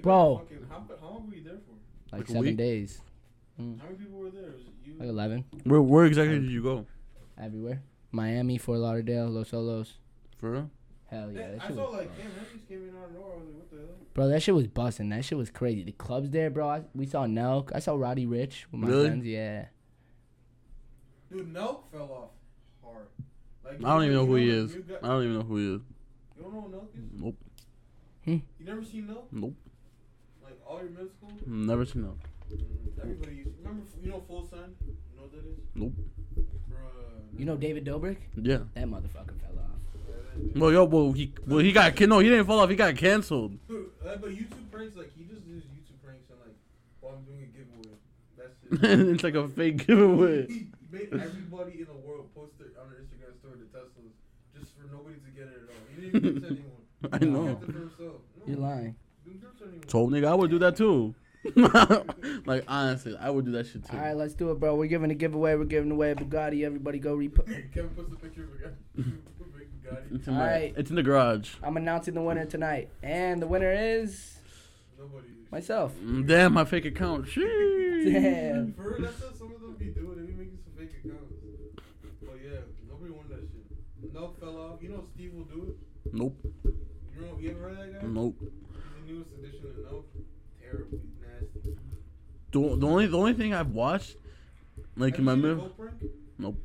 Bro. 0.00 0.38
Fucking, 0.48 0.66
how, 0.70 0.82
how 1.00 1.08
long 1.08 1.28
were 1.28 1.34
you 1.36 1.44
there 1.44 1.58
for? 1.66 2.16
Like, 2.16 2.20
Like 2.20 2.28
seven 2.28 2.42
week? 2.42 2.56
Days. 3.58 3.78
How 3.80 3.86
many 3.86 3.96
people 3.98 4.18
were 4.18 4.30
there? 4.30 4.42
Was 4.52 4.62
it 4.62 4.72
you? 4.84 4.94
Like 4.98 5.08
eleven 5.08 5.44
Where 5.64 5.80
where 5.82 6.04
exactly 6.06 6.38
did 6.38 6.50
you 6.50 6.62
go? 6.62 6.86
everywhere. 7.40 7.82
Miami, 8.12 8.56
Fort 8.58 8.78
Lauderdale, 8.78 9.28
Las 9.28 9.50
Olas. 9.50 9.92
For 10.38 10.50
real? 10.52 10.70
Hell 11.06 11.30
yeah, 11.32 11.40
Yeah, 11.40 11.50
that 11.52 11.62
I 11.62 11.74
saw 11.74 11.84
like 11.90 12.08
fun. 12.08 12.16
Cam 12.22 12.30
Henry 12.32 12.60
came 12.68 12.88
in 12.88 12.96
out 12.96 13.04
of 13.06 13.12
nowhere. 13.12 13.32
I 13.34 13.36
was 13.38 13.46
like, 13.46 13.56
what 13.56 13.70
the 13.70 13.76
hell? 13.76 13.86
Bro, 14.14 14.28
that 14.28 14.42
shit 14.42 14.54
was 14.54 14.66
busting. 14.66 15.08
That 15.10 15.24
shit 15.24 15.38
was 15.38 15.50
crazy. 15.50 15.82
The 15.84 15.92
clubs 15.92 16.30
there, 16.30 16.50
bro. 16.50 16.68
I, 16.68 16.82
we 16.94 17.06
saw 17.06 17.26
Nelk. 17.26 17.70
I 17.74 17.78
saw 17.80 17.94
Roddy 17.94 18.26
Ricch 18.26 18.64
with 18.72 18.80
my 18.80 18.88
Really? 18.88 19.06
friends. 19.08 19.26
Yeah. 19.26 19.66
Dude, 21.30 21.52
Nelk 21.52 21.80
fell 21.92 22.10
off 22.12 22.30
hard. 22.84 23.06
Like, 23.64 23.84
I 23.84 23.94
don't 23.94 24.04
even 24.04 24.14
know 24.16 24.26
who 24.26 24.36
he 24.36 24.48
is. 24.50 24.74
new 24.74 24.82
guy- 24.82 24.94
I 25.02 25.08
don't 25.08 25.22
even 25.24 25.34
know 25.38 25.44
who 25.44 25.56
he 25.56 25.74
is. 25.74 25.80
You 26.36 26.42
don't 26.42 26.54
know 26.54 26.60
who 26.62 26.68
Nelk 26.68 26.94
is? 26.94 27.10
Nope. 27.20 27.36
Hmm. 28.24 28.30
You 28.58 28.64
never 28.66 28.84
seen 28.84 29.06
Nelk? 29.08 29.24
Nope. 29.32 29.54
Like 30.42 30.58
all 30.66 30.78
your 30.80 30.90
middle 30.90 31.08
school? 31.08 31.30
Never 31.46 31.84
seen 31.84 32.04
him. 32.04 32.18
Everybody 33.02 33.36
used. 33.36 33.50
Remember, 33.62 33.82
you 34.02 34.10
know 34.10 34.22
Full 34.28 34.46
Send? 34.48 34.74
You 34.86 34.94
know 35.16 35.22
what 35.22 35.32
that 35.32 35.46
is? 35.46 35.58
Nope. 35.74 35.92
Bruh. 36.70 37.38
You 37.38 37.44
know 37.44 37.56
David 37.56 37.84
Dobrik? 37.84 38.16
Yeah. 38.36 38.58
That 38.74 38.86
motherfucker 38.86 39.36
fell 39.40 39.58
off. 39.58 39.78
Yeah, 40.08 40.60
Well, 40.60 40.72
yo, 40.72 40.84
well, 40.84 41.12
he 41.12 41.32
well 41.46 41.58
he 41.58 41.72
got 41.72 41.94
can- 41.96 42.08
no, 42.10 42.18
he 42.20 42.28
didn't 42.28 42.46
fall 42.46 42.60
off. 42.60 42.70
He 42.70 42.76
got 42.76 42.96
canceled. 42.96 43.58
Uh, 44.06 44.14
but 44.18 44.30
YouTube 44.30 44.70
pranks, 44.70 44.96
like 44.96 45.10
he 45.16 45.24
just 45.24 45.42
does 45.44 45.64
YouTube 45.64 45.98
pranks 46.04 46.30
and 46.30 46.38
like, 46.38 46.54
while 47.00 47.14
I'm 47.18 47.24
doing 47.24 47.42
a 47.42 47.50
giveaway. 47.50 47.98
That's 48.38 48.84
it. 48.84 49.08
it's 49.14 49.24
like 49.24 49.34
a 49.34 49.48
fake 49.48 49.84
giveaway. 49.86 50.46
He 50.48 50.68
made 50.92 51.08
everybody 51.12 51.80
in 51.80 51.86
the 51.86 52.06
world 52.06 52.32
post 52.32 52.52
it 52.60 52.68
on 52.80 52.88
their 52.88 53.00
Instagram 53.00 53.36
story 53.40 53.54
the 53.58 53.66
Teslas 53.76 54.14
just 54.56 54.72
for 54.76 54.86
nobody 54.94 55.16
to 55.16 55.30
get 55.34 55.48
it 55.48 55.62
at 55.64 55.68
all. 55.68 55.82
He 55.92 56.00
didn't 56.02 56.16
even 56.16 56.34
give 56.34 56.36
it 56.36 56.46
to 56.46 56.54
anyone. 56.54 57.12
I 57.12 57.18
He 57.18 57.26
know. 57.26 57.54
kept 57.56 57.62
it 57.68 57.72
for 57.72 57.78
himself. 57.80 58.14
No, 58.38 58.42
You're 58.46 58.56
lying. 58.58 58.94
didn't 59.24 59.40
give 59.40 59.50
it 59.50 59.58
to 59.58 59.64
anyone. 59.64 59.88
So 59.88 60.06
nigga, 60.08 60.28
I 60.28 60.34
would 60.34 60.50
do 60.50 60.58
that 60.60 60.76
too. 60.76 61.14
like 62.46 62.64
honestly, 62.68 63.16
I 63.18 63.30
would 63.30 63.44
do 63.44 63.52
that 63.52 63.66
shit 63.66 63.84
too. 63.84 63.96
All 63.96 64.02
right, 64.02 64.16
let's 64.16 64.34
do 64.34 64.50
it, 64.50 64.60
bro. 64.60 64.74
We're 64.74 64.86
giving 64.86 65.10
a 65.10 65.14
giveaway. 65.14 65.54
We're 65.54 65.64
giving 65.64 65.90
away 65.90 66.10
a 66.12 66.14
Bugatti. 66.14 66.64
Everybody 66.64 66.98
go 66.98 67.16
repo. 67.16 67.44
Kevin 67.74 67.90
puts 67.90 68.10
the 68.10 68.16
picture 68.16 68.44
of 68.44 68.50
a 68.50 69.00
Bugatti. 69.02 70.14
It's 70.16 70.26
in, 70.26 70.34
my, 70.34 70.40
Alright. 70.40 70.74
it's 70.76 70.90
in 70.90 70.96
the 70.96 71.02
garage. 71.02 71.54
I'm 71.62 71.76
announcing 71.76 72.14
the 72.14 72.20
winner 72.22 72.44
tonight, 72.44 72.90
and 73.02 73.40
the 73.40 73.46
winner 73.46 73.72
is 73.72 74.38
Nobody. 74.98 75.28
myself. 75.52 75.92
Mm, 76.02 76.26
Damn, 76.26 76.54
my 76.54 76.64
fake 76.64 76.86
account. 76.86 77.26
Sheesh. 77.26 78.04
Damn. 78.12 78.72
For 78.74 78.82
real, 78.90 79.02
that's 79.02 79.20
what 79.22 79.36
some 79.36 79.52
of 79.54 79.60
them 79.60 79.74
be 79.78 79.86
doing. 79.86 80.16
They 80.18 80.26
be 80.26 80.32
making 80.32 80.58
some 80.64 80.72
fake 80.76 80.90
accounts. 81.04 81.32
But 82.20 82.34
yeah, 82.44 82.58
nobody 82.88 83.12
won 83.12 83.26
that 83.28 83.40
shit. 83.40 84.12
No 84.12 84.32
fell 84.40 84.56
off. 84.58 84.82
You 84.82 84.88
know 84.88 85.04
Steve 85.14 85.32
will 85.34 85.44
do 85.44 85.68
it. 85.70 86.12
Nope. 86.12 86.36
You 86.64 87.20
know 87.20 87.38
you 87.38 87.50
ever 87.50 87.60
heard 87.60 87.72
of 87.72 87.78
that 87.78 88.00
guy? 88.02 88.06
Nope. 88.08 88.36
He's 88.40 88.50
the 89.06 89.12
newest 89.12 89.30
edition 89.38 89.66
of 89.66 89.92
Nope. 89.92 90.08
Terrible. 90.60 90.98
Nasty. 91.22 91.76
The, 92.56 92.76
the 92.76 92.86
only 92.86 93.06
the 93.06 93.18
only 93.18 93.34
thing 93.34 93.52
I've 93.54 93.70
watched, 93.70 94.16
like 94.96 95.12
Have 95.14 95.18
in 95.20 95.24
my 95.26 95.34
middle, 95.34 95.70
nope. 96.38 96.56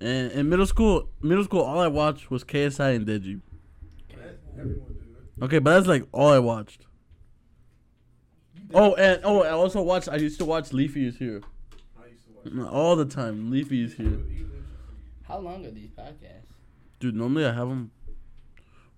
And 0.00 0.30
in 0.32 0.48
middle 0.48 0.66
school, 0.66 1.08
middle 1.20 1.44
school, 1.44 1.62
all 1.62 1.80
I 1.80 1.88
watched 1.88 2.30
was 2.30 2.44
KSI 2.44 2.96
and 2.96 3.06
Deji. 3.06 3.40
That- 4.10 4.38
Everyone 4.58 4.88
did 4.94 4.96
it. 5.40 5.44
Okay, 5.44 5.58
but 5.58 5.74
that's 5.74 5.86
like 5.86 6.06
all 6.12 6.30
I 6.32 6.38
watched. 6.38 6.86
Oh, 8.72 8.94
and 8.94 9.20
oh, 9.24 9.42
I 9.42 9.50
also 9.50 9.82
watched. 9.82 10.08
I 10.08 10.16
used 10.16 10.38
to 10.38 10.44
watch 10.44 10.72
Leafy 10.72 11.06
is 11.06 11.16
here 11.18 11.40
I 12.00 12.06
used 12.06 12.24
to 12.26 12.60
watch. 12.62 12.70
all 12.72 12.94
the 12.96 13.04
time. 13.04 13.50
Leafy 13.50 13.82
is 13.82 13.94
here. 13.94 14.18
How 15.26 15.38
long 15.38 15.66
are 15.66 15.70
these 15.70 15.90
podcasts? 15.90 16.46
dude. 17.00 17.14
Normally 17.16 17.44
I 17.46 17.52
have 17.52 17.68
them. 17.68 17.90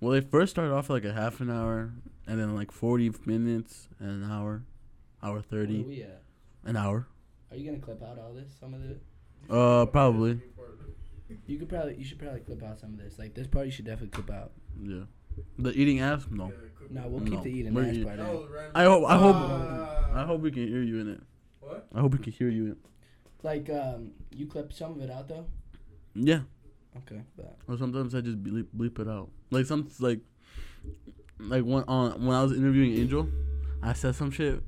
Well, 0.00 0.12
they 0.12 0.20
first 0.20 0.50
start 0.50 0.70
off 0.70 0.90
like 0.90 1.04
a 1.04 1.12
half 1.12 1.40
an 1.40 1.50
hour, 1.50 1.92
and 2.26 2.38
then 2.40 2.54
like 2.54 2.70
forty 2.72 3.10
minutes, 3.24 3.88
and 3.98 4.24
an 4.24 4.30
hour, 4.30 4.62
hour 5.22 5.32
Where 5.32 5.38
are 5.38 5.42
thirty, 5.42 5.82
we 5.82 6.02
at? 6.02 6.21
An 6.64 6.76
hour. 6.76 7.06
Are 7.50 7.56
you 7.56 7.64
gonna 7.70 7.82
clip 7.82 8.02
out 8.02 8.18
all 8.18 8.32
this? 8.32 8.50
Some 8.58 8.74
of 8.74 8.80
the. 8.82 9.54
Uh, 9.54 9.86
probably. 9.86 10.40
You 11.46 11.58
could 11.58 11.68
probably. 11.68 11.96
You 11.96 12.04
should 12.04 12.18
probably 12.18 12.40
clip 12.40 12.62
out 12.62 12.78
some 12.78 12.94
of 12.94 12.98
this. 12.98 13.18
Like 13.18 13.34
this 13.34 13.46
part, 13.46 13.66
you 13.66 13.72
should 13.72 13.84
definitely 13.84 14.08
clip 14.08 14.30
out. 14.30 14.52
Yeah. 14.82 15.02
The 15.58 15.70
eating 15.72 16.00
ass? 16.00 16.26
No. 16.30 16.46
Yeah, 16.48 17.02
No, 17.02 17.08
we'll 17.08 17.20
No. 17.20 17.30
keep 17.30 17.42
the 17.42 17.48
eating 17.50 17.74
We're 17.74 17.84
ass 17.84 17.94
eat- 17.94 18.04
part 18.06 18.18
That 18.18 18.30
in. 18.30 18.48
I 18.74 18.84
hope. 18.84 19.04
I 19.08 19.16
hope. 19.18 19.36
Ah. 19.36 20.10
I 20.22 20.26
hope 20.26 20.40
we 20.42 20.50
can 20.50 20.66
hear 20.68 20.82
you 20.82 21.00
in 21.00 21.08
it. 21.08 21.20
What? 21.60 21.88
I 21.94 22.00
hope 22.00 22.12
we 22.12 22.18
can 22.18 22.32
hear 22.32 22.48
you 22.48 22.64
in 22.66 22.70
it. 22.72 22.78
Like, 23.42 23.70
um, 23.70 24.10
you 24.30 24.46
clip 24.46 24.72
some 24.72 24.92
of 24.92 25.00
it 25.00 25.10
out 25.10 25.28
though. 25.28 25.46
Yeah. 26.14 26.40
Okay, 26.98 27.22
but 27.36 27.56
Or 27.66 27.78
sometimes 27.78 28.14
I 28.14 28.20
just 28.20 28.42
bleep, 28.42 28.66
bleep 28.76 28.98
it 28.98 29.08
out. 29.08 29.30
Like 29.50 29.64
some 29.64 29.88
like 30.00 30.20
like 31.38 31.64
when 31.64 31.82
on 31.84 32.26
when 32.26 32.36
I 32.36 32.42
was 32.42 32.52
interviewing 32.52 32.92
Angel, 32.94 33.28
I 33.82 33.94
said 33.94 34.14
some 34.14 34.30
shit. 34.30 34.62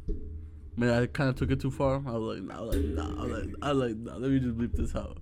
Man, 0.77 0.91
I 1.03 1.07
kind 1.07 1.31
of 1.31 1.37
took 1.37 1.51
it 1.51 1.61
too 1.61 1.71
far. 1.71 2.03
I 2.07 2.11
was 2.13 2.37
like, 2.39 2.43
nah, 2.43 2.59
I 2.59 2.61
was 2.63 2.77
like, 2.77 2.85
nah, 2.87 3.23
I 3.23 3.27
was 3.27 3.33
like, 3.45 3.55
I 3.63 3.73
was 3.73 3.79
like, 3.91 3.97
nah, 3.97 4.17
let 4.17 4.31
me 4.31 4.39
just 4.41 4.57
bleep 4.59 4.73
this 4.75 4.95
out. 4.97 5.19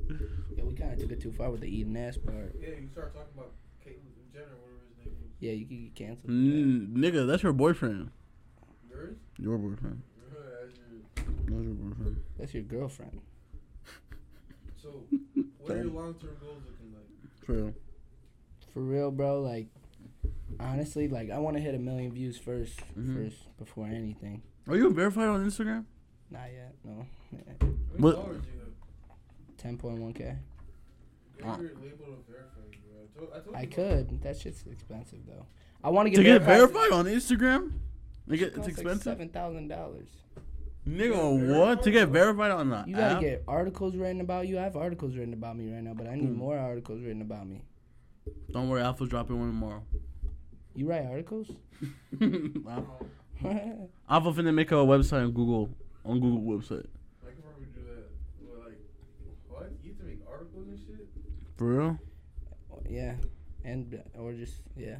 yeah, 0.56 0.64
we 0.64 0.72
kind 0.74 0.92
of 0.92 0.98
took 0.98 1.10
it 1.12 1.20
too 1.20 1.32
far 1.32 1.50
with 1.50 1.60
the 1.60 1.66
eating 1.66 1.96
ass 1.96 2.16
part. 2.16 2.54
Yeah, 2.60 2.68
you 2.80 2.88
start 2.90 3.14
talking 3.14 3.28
about 3.36 3.52
Caitlyn 3.86 4.32
Jenner, 4.32 4.46
or 4.46 4.48
whatever 4.62 4.80
his 4.88 5.06
name 5.06 5.14
was. 5.20 5.30
Yeah, 5.40 5.52
you 5.52 5.66
could 5.66 5.94
get 5.94 5.94
canceled. 5.94 6.26
for 6.26 6.32
that. 6.32 6.36
Mm, 6.38 6.92
nigga, 6.96 7.26
that's 7.26 7.42
your 7.42 7.52
boyfriend. 7.52 8.10
Yours? 8.90 9.16
Your 9.38 9.58
boyfriend. 9.58 10.02
As 10.30 10.72
your- 10.78 11.24
That's 11.46 11.64
your 11.66 11.74
boyfriend. 11.74 12.16
That's 12.38 12.54
your 12.54 12.62
girlfriend. 12.62 13.20
So, 14.82 15.04
what 15.60 15.70
are 15.72 15.76
your 15.76 15.84
long 15.92 16.14
term 16.14 16.30
goals 16.40 16.62
looking 16.66 16.94
like? 16.94 17.44
For 17.44 17.52
real. 17.52 17.74
For 18.72 18.80
real, 18.80 19.10
bro. 19.10 19.42
Like, 19.42 19.66
honestly, 20.58 21.08
like 21.08 21.30
I 21.30 21.38
want 21.38 21.56
to 21.56 21.62
hit 21.62 21.74
a 21.74 21.78
million 21.78 22.10
views 22.12 22.38
1st 22.38 22.78
Mhm. 22.98 23.14
first 23.14 23.56
before 23.58 23.86
anything. 23.86 24.42
Are 24.68 24.76
you 24.76 24.90
verified 24.92 25.28
on 25.28 25.44
Instagram? 25.46 25.84
Not 26.30 26.46
yet. 26.52 26.74
No. 26.84 27.06
How 27.60 27.66
What- 27.98 28.14
followers 28.16 28.42
you 28.54 28.60
have? 28.60 29.56
Ten 29.58 29.76
point 29.76 29.98
one 29.98 30.12
k. 30.12 30.36
Get 31.36 31.46
Ah. 31.46 31.58
your 31.60 31.70
label 31.74 32.06
to 32.06 32.32
verify 32.32 32.60
you, 32.70 32.78
bro. 32.86 33.02
I 33.02 33.18
told, 33.18 33.30
I 33.32 33.40
told 33.40 33.56
I 33.56 33.60
you 33.60 33.66
about 33.66 33.74
could. 34.08 34.22
That 34.22 34.36
shit's 34.38 34.64
expensive 34.66 35.20
though. 35.26 35.46
I 35.84 35.90
want 35.90 36.06
to 36.06 36.10
get 36.10 36.16
To 36.18 36.22
get 36.22 36.42
verified. 36.42 36.72
verified 36.72 36.92
on 36.92 37.04
Instagram? 37.06 37.72
Like, 38.28 38.40
It 38.40 38.44
it's 38.48 38.56
costs, 38.56 38.68
like, 38.68 38.68
expensive. 38.78 39.02
Seven 39.02 39.28
thousand 39.30 39.68
dollars. 39.68 40.08
Nigga, 40.86 41.58
what? 41.58 41.82
To 41.84 41.90
get 41.90 42.08
verified 42.08 42.50
on 42.50 42.70
the 42.70 42.84
You 42.86 42.94
gotta 42.96 43.14
app? 43.16 43.20
get 43.20 43.44
articles 43.46 43.96
written 43.96 44.20
about 44.20 44.48
you. 44.48 44.58
I 44.58 44.62
have 44.62 44.76
articles 44.76 45.16
written 45.16 45.32
about 45.34 45.56
me 45.56 45.72
right 45.72 45.82
now, 45.82 45.94
but 45.94 46.06
I 46.08 46.14
need 46.16 46.26
Hmm. 46.28 46.36
more 46.36 46.56
articles 46.58 47.00
written 47.02 47.22
about 47.22 47.46
me. 47.48 47.62
Don't 48.52 48.68
worry, 48.68 48.82
Alpha's 48.82 49.08
dropping 49.08 49.38
one 49.38 49.48
tomorrow. 49.48 49.82
You 50.74 50.88
write 50.88 51.04
articles? 51.06 51.50
Alpha 53.44 53.66
it. 53.66 53.90
Alpha 54.08 54.32
finna 54.32 54.54
make 54.54 54.70
a 54.70 54.76
website 54.76 55.24
on 55.24 55.32
Google 55.32 55.70
on 56.04 56.20
Google 56.20 56.40
website. 56.58 56.86
I 57.22 57.30
can 57.30 57.42
probably 57.42 57.66
do 57.74 57.80
that. 57.82 58.08
But, 58.40 58.64
like, 58.64 58.78
what? 59.48 59.70
You 59.82 59.90
have 59.90 59.98
to 60.00 60.04
make 60.04 60.20
articles 60.28 60.68
and 60.68 60.78
shit? 60.78 61.08
For 61.56 61.66
real? 61.66 61.98
yeah, 62.88 63.14
and 63.64 63.94
uh, 63.94 64.20
or 64.20 64.32
just 64.32 64.54
yeah, 64.76 64.98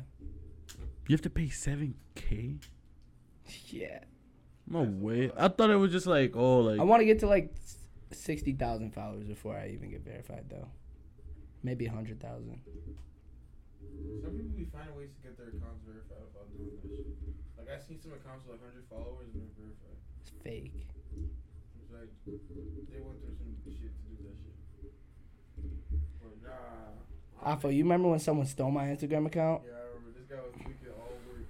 You 1.09 1.14
have 1.14 1.22
to 1.22 1.30
pay 1.30 1.49
seven 1.49 1.95
k? 2.14 2.57
yeah. 3.68 4.01
No 4.66 4.82
way. 4.82 5.30
I 5.36 5.49
thought 5.49 5.70
it 5.70 5.76
was 5.76 5.93
just 5.93 6.07
like 6.07 6.36
oh 6.36 6.61
like 6.61 6.80
I 6.80 6.84
want 6.84 7.01
to 7.01 7.05
get 7.05 7.18
to 7.20 7.26
like 7.26 7.53
sixty 8.12 8.53
thousand 8.53 8.93
followers 8.95 9.26
before 9.26 9.57
I 9.57 9.68
even 9.68 9.90
get 9.90 10.05
verified, 10.05 10.45
though. 10.49 10.68
Maybe 11.62 11.86
a 11.86 11.90
hundred 11.93 12.20
thousand. 12.20 12.61
Some 14.22 14.32
people 14.32 14.57
be 14.57 14.64
finding 14.72 14.97
ways 14.97 15.11
to 15.16 15.28
get 15.28 15.36
their 15.36 15.49
accounts 15.49 15.82
verified 15.84 16.22
without 16.32 16.49
doing 16.57 16.70
that 16.82 16.88
shit. 16.88 17.32
Like, 17.72 17.80
I 17.80 17.88
seen 17.88 18.00
some 18.02 18.12
accounts 18.12 18.44
with 18.44 18.60
100 18.60 18.84
followers 18.90 19.32
and 19.32 19.40
they're 19.40 19.56
verified. 19.56 19.96
It's 20.20 20.30
fake. 20.44 20.76
It's 20.76 21.88
like, 21.88 22.12
they 22.26 23.00
went 23.00 23.16
through 23.24 23.36
some 23.40 23.56
shit 23.64 23.96
to 23.96 24.02
do 24.12 24.28
that 24.28 24.36
shit. 24.76 24.92
But, 26.20 26.36
nah. 26.44 27.50
Afo, 27.50 27.70
you 27.70 27.84
remember 27.84 28.08
when 28.10 28.18
someone 28.18 28.44
stole 28.44 28.70
my 28.70 28.84
Instagram 28.88 29.24
account? 29.24 29.62
Yeah, 29.64 29.72
I 29.72 29.88
remember. 29.88 30.12
This 30.18 30.28
guy 30.28 30.36
was 30.44 30.52
tweaking 30.52 30.92
all 31.00 31.16
work. 31.32 31.48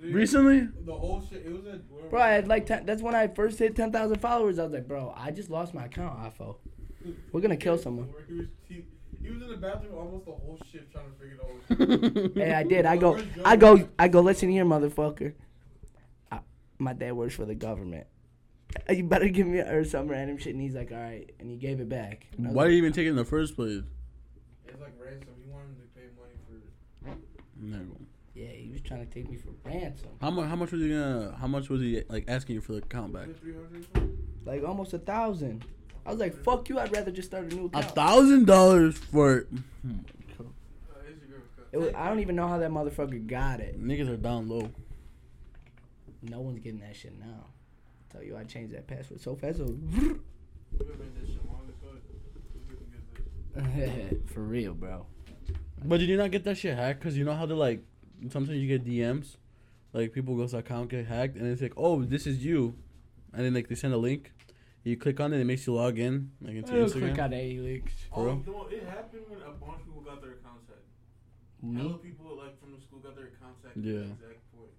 Dude, 0.00 0.14
recently? 0.14 0.68
The 0.86 0.94
whole 0.94 1.22
shit, 1.28 1.44
it 1.44 1.52
was 1.52 1.66
a. 1.66 1.80
Bro, 2.08 2.20
I 2.22 2.30
had 2.30 2.48
like 2.48 2.64
ten, 2.64 2.86
that's 2.86 3.02
when 3.02 3.14
I 3.14 3.28
first 3.28 3.58
hit 3.58 3.76
ten 3.76 3.92
thousand 3.92 4.18
followers. 4.20 4.58
I 4.58 4.64
was 4.64 4.72
like, 4.72 4.88
bro, 4.88 5.12
I 5.14 5.32
just 5.32 5.50
lost 5.50 5.74
my 5.74 5.84
account, 5.84 6.18
Afo. 6.18 6.56
We're 7.32 7.42
gonna 7.42 7.58
kill 7.58 7.76
someone. 7.76 8.08
Where 9.26 9.34
He 9.34 9.40
was, 9.40 9.42
he, 9.42 9.48
he 9.48 9.48
was 9.48 9.54
in 9.54 9.60
the 9.60 9.66
bathroom 9.66 9.94
almost 9.94 10.24
the 10.26 10.32
whole 10.32 10.58
shift 10.70 10.92
trying 10.92 11.10
to 11.10 11.18
figure 11.18 11.36
it 11.36 11.40
out. 11.42 12.34
Hey, 12.46 12.52
I 12.54 12.62
did. 12.62 12.86
I 12.86 12.96
go, 12.96 13.20
I 13.44 13.56
go, 13.56 13.88
I 13.98 14.08
go. 14.08 14.20
Listen 14.20 14.48
here, 14.48 14.64
motherfucker. 14.64 15.34
I, 16.30 16.40
my 16.78 16.92
dad 16.92 17.12
works 17.12 17.34
for 17.34 17.44
the 17.44 17.54
government. 17.54 18.06
You 18.90 19.04
better 19.04 19.28
give 19.28 19.46
me 19.46 19.58
or 19.58 19.84
some 19.84 20.08
random 20.08 20.38
shit. 20.38 20.54
And 20.54 20.62
he's 20.62 20.74
like, 20.74 20.92
all 20.92 20.98
right, 20.98 21.30
and 21.40 21.50
he 21.50 21.56
gave 21.56 21.80
it 21.80 21.88
back. 21.88 22.26
And 22.36 22.46
I 22.46 22.50
was 22.50 22.56
Why 22.56 22.62
like, 22.64 22.70
did 22.70 22.72
you 22.74 22.78
even 22.78 22.92
take 22.92 23.06
it 23.06 23.10
in 23.10 23.16
the 23.16 23.24
first 23.24 23.56
place? 23.56 23.82
It's 24.66 24.80
like 24.80 24.92
ransom. 25.02 25.28
He 25.42 25.50
wanted 25.50 25.76
to 25.76 25.86
pay 25.94 26.06
money 26.18 26.34
for. 26.46 27.16
No. 27.58 27.96
yeah, 28.34 28.48
he 28.48 28.70
was 28.70 28.82
trying 28.82 29.06
to 29.06 29.12
take 29.12 29.30
me 29.30 29.36
for 29.36 29.50
ransom, 29.64 30.10
How 30.20 30.30
much? 30.30 30.48
How 30.48 30.56
much 30.56 30.72
was 30.72 30.82
he 30.82 30.88
gonna? 30.90 31.36
How 31.40 31.46
much 31.46 31.68
was 31.68 31.80
he 31.80 32.02
like 32.08 32.24
asking 32.28 32.56
you 32.56 32.60
for 32.60 32.72
the 32.72 32.78
account 32.78 33.12
back? 33.12 33.28
Like 34.44 34.62
almost 34.62 34.92
a 34.92 34.98
thousand. 34.98 35.64
I 36.06 36.10
was 36.10 36.20
like, 36.20 36.42
fuck 36.44 36.68
you. 36.68 36.78
I'd 36.78 36.92
rather 36.92 37.10
just 37.10 37.28
start 37.28 37.52
a 37.52 37.54
new 37.54 37.66
account. 37.66 37.84
A 37.84 37.88
thousand 37.88 38.46
dollars 38.46 38.96
for. 38.96 39.46
It 41.72 41.78
was, 41.78 41.92
I 41.94 42.08
don't 42.08 42.20
even 42.20 42.36
know 42.36 42.46
how 42.46 42.58
that 42.58 42.70
motherfucker 42.70 43.26
got 43.26 43.60
it. 43.60 43.78
Niggas 43.82 44.08
are 44.08 44.16
down 44.16 44.48
low. 44.48 44.70
No 46.22 46.40
one's 46.40 46.60
getting 46.60 46.80
that 46.80 46.96
shit 46.96 47.18
now. 47.18 47.46
tell 48.10 48.22
you, 48.22 48.36
I 48.36 48.44
changed 48.44 48.74
that 48.74 48.86
password 48.86 49.20
so 49.20 49.34
fast. 49.34 49.58
So 49.58 49.64
We 49.64 49.70
haven't 49.98 50.18
made 50.98 51.14
that 51.20 51.26
shit 51.26 51.44
long 51.46 51.68
as 51.68 51.74
fuck. 51.82 52.00
We 52.54 52.76
couldn't 52.76 54.08
get 54.08 54.24
this. 54.24 54.32
for 54.32 54.40
real, 54.40 54.74
bro. 54.74 55.06
But 55.84 55.98
did 55.98 56.08
you 56.08 56.16
not 56.16 56.30
get 56.30 56.44
that 56.44 56.56
shit 56.56 56.76
hacked? 56.76 57.02
Cause 57.02 57.16
you 57.16 57.24
know 57.24 57.34
how 57.34 57.46
to 57.46 57.54
like 57.54 57.82
sometimes 58.30 58.58
you 58.58 58.68
get 58.68 58.86
DMs, 58.86 59.36
like 59.92 60.12
people 60.12 60.36
goes 60.36 60.52
to 60.52 60.58
account 60.58 60.90
get 60.90 61.06
hacked 61.06 61.36
and 61.36 61.46
it's 61.46 61.60
like, 61.60 61.74
oh, 61.76 62.02
this 62.02 62.26
is 62.26 62.44
you, 62.44 62.74
and 63.34 63.44
then 63.44 63.54
like 63.54 63.68
they 63.68 63.74
send 63.74 63.92
a 63.92 63.98
link, 63.98 64.32
you 64.86 64.96
click 64.96 65.18
on 65.20 65.32
it, 65.32 65.40
it 65.40 65.44
makes 65.44 65.66
you 65.66 65.74
log 65.74 65.98
in 65.98 66.30
like 66.40 66.54
into 66.54 66.72
Instagram. 66.72 67.14
Click 67.14 67.18
on 67.18 67.32
A 67.32 67.58
links. 67.58 67.92
Oh, 68.12 68.22
Bro. 68.22 68.42
no, 68.46 68.66
it 68.70 68.84
happened 68.86 69.22
when 69.28 69.42
a 69.42 69.50
bunch 69.50 69.82
of 69.82 69.86
people 69.86 70.02
got 70.02 70.22
their 70.22 70.38
accounts 70.38 70.70
hacked. 70.70 70.86
Me? 71.62 71.82
Hella 71.82 71.98
people 71.98 72.36
like 72.38 72.54
from 72.60 72.70
the 72.70 72.80
school 72.80 73.00
got 73.00 73.16
their 73.16 73.34
accounts 73.34 73.66
hacked. 73.66 73.76
Yeah. 73.82 74.14
At 74.14 74.22
the 74.22 74.30
exact 74.30 74.46
point. 74.54 74.74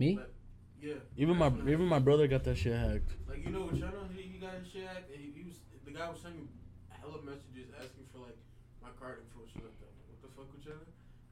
Me? 0.00 0.16
Like, 0.16 0.32
yeah. 0.80 1.00
Even 1.20 1.36
my 1.36 1.48
That's 1.52 1.68
even 1.68 1.86
my 1.86 1.98
brother 2.00 2.26
got 2.26 2.44
that 2.44 2.56
shit 2.56 2.72
hacked. 2.72 3.12
Like 3.28 3.44
you 3.44 3.52
know, 3.52 3.68
China, 3.68 4.08
he, 4.16 4.22
he 4.32 4.38
got 4.40 4.56
his 4.56 4.68
shit 4.72 4.88
hacked, 4.88 5.12
and 5.12 5.20
he, 5.20 5.28
he 5.36 5.44
was 5.44 5.60
the 5.84 5.92
guy 5.92 6.08
was 6.08 6.20
sending 6.24 6.48
me 6.48 6.48
hella 6.88 7.20
messages 7.20 7.68
asking 7.76 8.08
for 8.12 8.24
like 8.24 8.36
my 8.80 8.88
card 8.96 9.20
info, 9.28 9.44
shit 9.44 9.60
like 9.60 9.76
that. 9.84 9.92
What 10.08 10.24
the 10.24 10.30
fuck 10.32 10.48
with 10.56 10.64
China? 10.64 10.80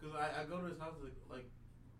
Cause 0.04 0.12
I, 0.12 0.44
I 0.44 0.44
go 0.44 0.60
to 0.60 0.68
his 0.68 0.76
house 0.76 1.00
like 1.00 1.16
like 1.32 1.48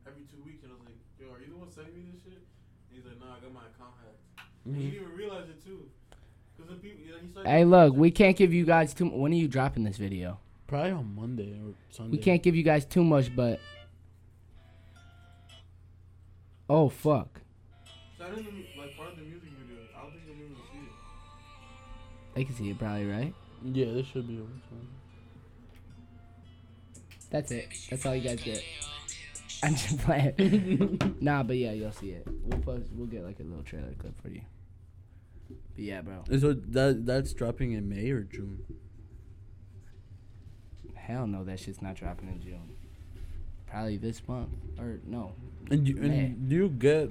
every 0.05 0.29
two 0.29 0.45
weeks, 0.45 0.61
and 0.61 0.73
I 0.73 0.77
was 0.77 0.85
like, 0.93 1.01
yo, 1.17 1.33
are 1.33 1.41
you 1.41 1.49
the 1.49 1.61
one 1.61 1.73
sending 1.73 1.97
me 1.97 2.05
this 2.13 2.21
shit? 2.21 2.37
And 2.37 2.93
he's 2.93 3.05
like, 3.09 3.17
nah, 3.17 3.37
I 3.37 3.41
got 3.41 3.53
my 3.57 3.65
account 3.73 3.97
hacked. 4.05 4.21
And 4.69 4.77
he 4.77 4.93
Mhm. 4.93 4.93
didn't 4.93 5.01
even 5.09 5.17
realize 5.17 5.49
it 5.49 5.61
too. 5.65 5.89
Hey, 7.45 7.65
look, 7.65 7.95
we 7.95 8.11
can't 8.11 8.37
give 8.37 8.53
you 8.53 8.65
guys 8.65 8.95
too. 8.95 9.09
When 9.09 9.33
are 9.33 9.37
you 9.37 9.49
dropping 9.49 9.85
this 9.85 9.97
video? 9.97 10.39
Probably 10.67 10.93
on 10.93 11.15
Monday 11.15 11.53
or 11.53 11.75
Sunday. 11.91 12.17
We 12.17 12.23
can't 12.23 12.43
give 12.43 12.55
you 12.55 12.63
guys 12.63 12.85
too 12.85 13.05
much, 13.05 13.35
but. 13.35 13.61
Oh 16.71 16.89
fuck! 16.89 17.41
That 18.19 18.33
isn't 18.33 18.47
like 18.79 18.97
part 18.97 19.11
of 19.11 19.17
the 19.17 19.25
music 19.25 19.51
video. 19.61 19.83
I 19.97 20.03
don't 20.03 20.13
think 20.13 20.27
they'll 20.27 20.37
be 20.37 20.45
able 20.45 20.55
to 20.55 20.63
see 20.73 20.79
it. 20.79 20.93
They 22.35 22.45
can 22.45 22.55
see 22.55 22.71
it 22.71 22.79
probably, 22.79 23.07
right? 23.07 23.35
Yeah, 23.65 23.93
this 23.93 24.07
should 24.07 24.27
be 24.29 24.37
on 24.37 24.63
Sunday. 24.69 24.87
That's 27.31 27.51
it. 27.51 27.69
That's 27.91 28.07
all 28.07 28.15
you 28.15 28.29
guys 28.29 28.43
get. 28.43 28.63
I'm 29.63 29.75
just 29.75 29.99
playing. 29.99 31.17
nah, 31.21 31.43
but 31.43 31.57
yeah, 31.57 31.73
you'll 31.73 31.93
see 31.93 32.11
it. 32.11 32.27
We'll 32.45 32.61
post. 32.61 32.89
We'll 32.95 33.07
get 33.07 33.25
like 33.25 33.41
a 33.41 33.43
little 33.43 33.63
trailer 33.63 33.93
clip 33.99 34.21
for 34.23 34.29
you. 34.29 34.43
But 35.75 35.85
yeah, 35.85 36.03
bro. 36.03 36.25
So 36.39 36.53
that 36.53 37.07
that's 37.07 37.33
dropping 37.33 37.73
in 37.73 37.89
May 37.89 38.11
or 38.11 38.23
June? 38.23 38.65
Hell 40.95 41.27
no, 41.27 41.45
that 41.45 41.59
shit's 41.59 41.83
not 41.83 41.97
dropping 41.97 42.29
in 42.29 42.41
June. 42.41 42.77
Probably 43.67 43.97
this 43.97 44.27
month 44.29 44.51
or 44.79 45.01
no. 45.07 45.35
And 45.71 45.89
you 45.89 45.97
and 46.03 46.49
do 46.49 46.55
you 46.55 46.69
get 46.69 47.11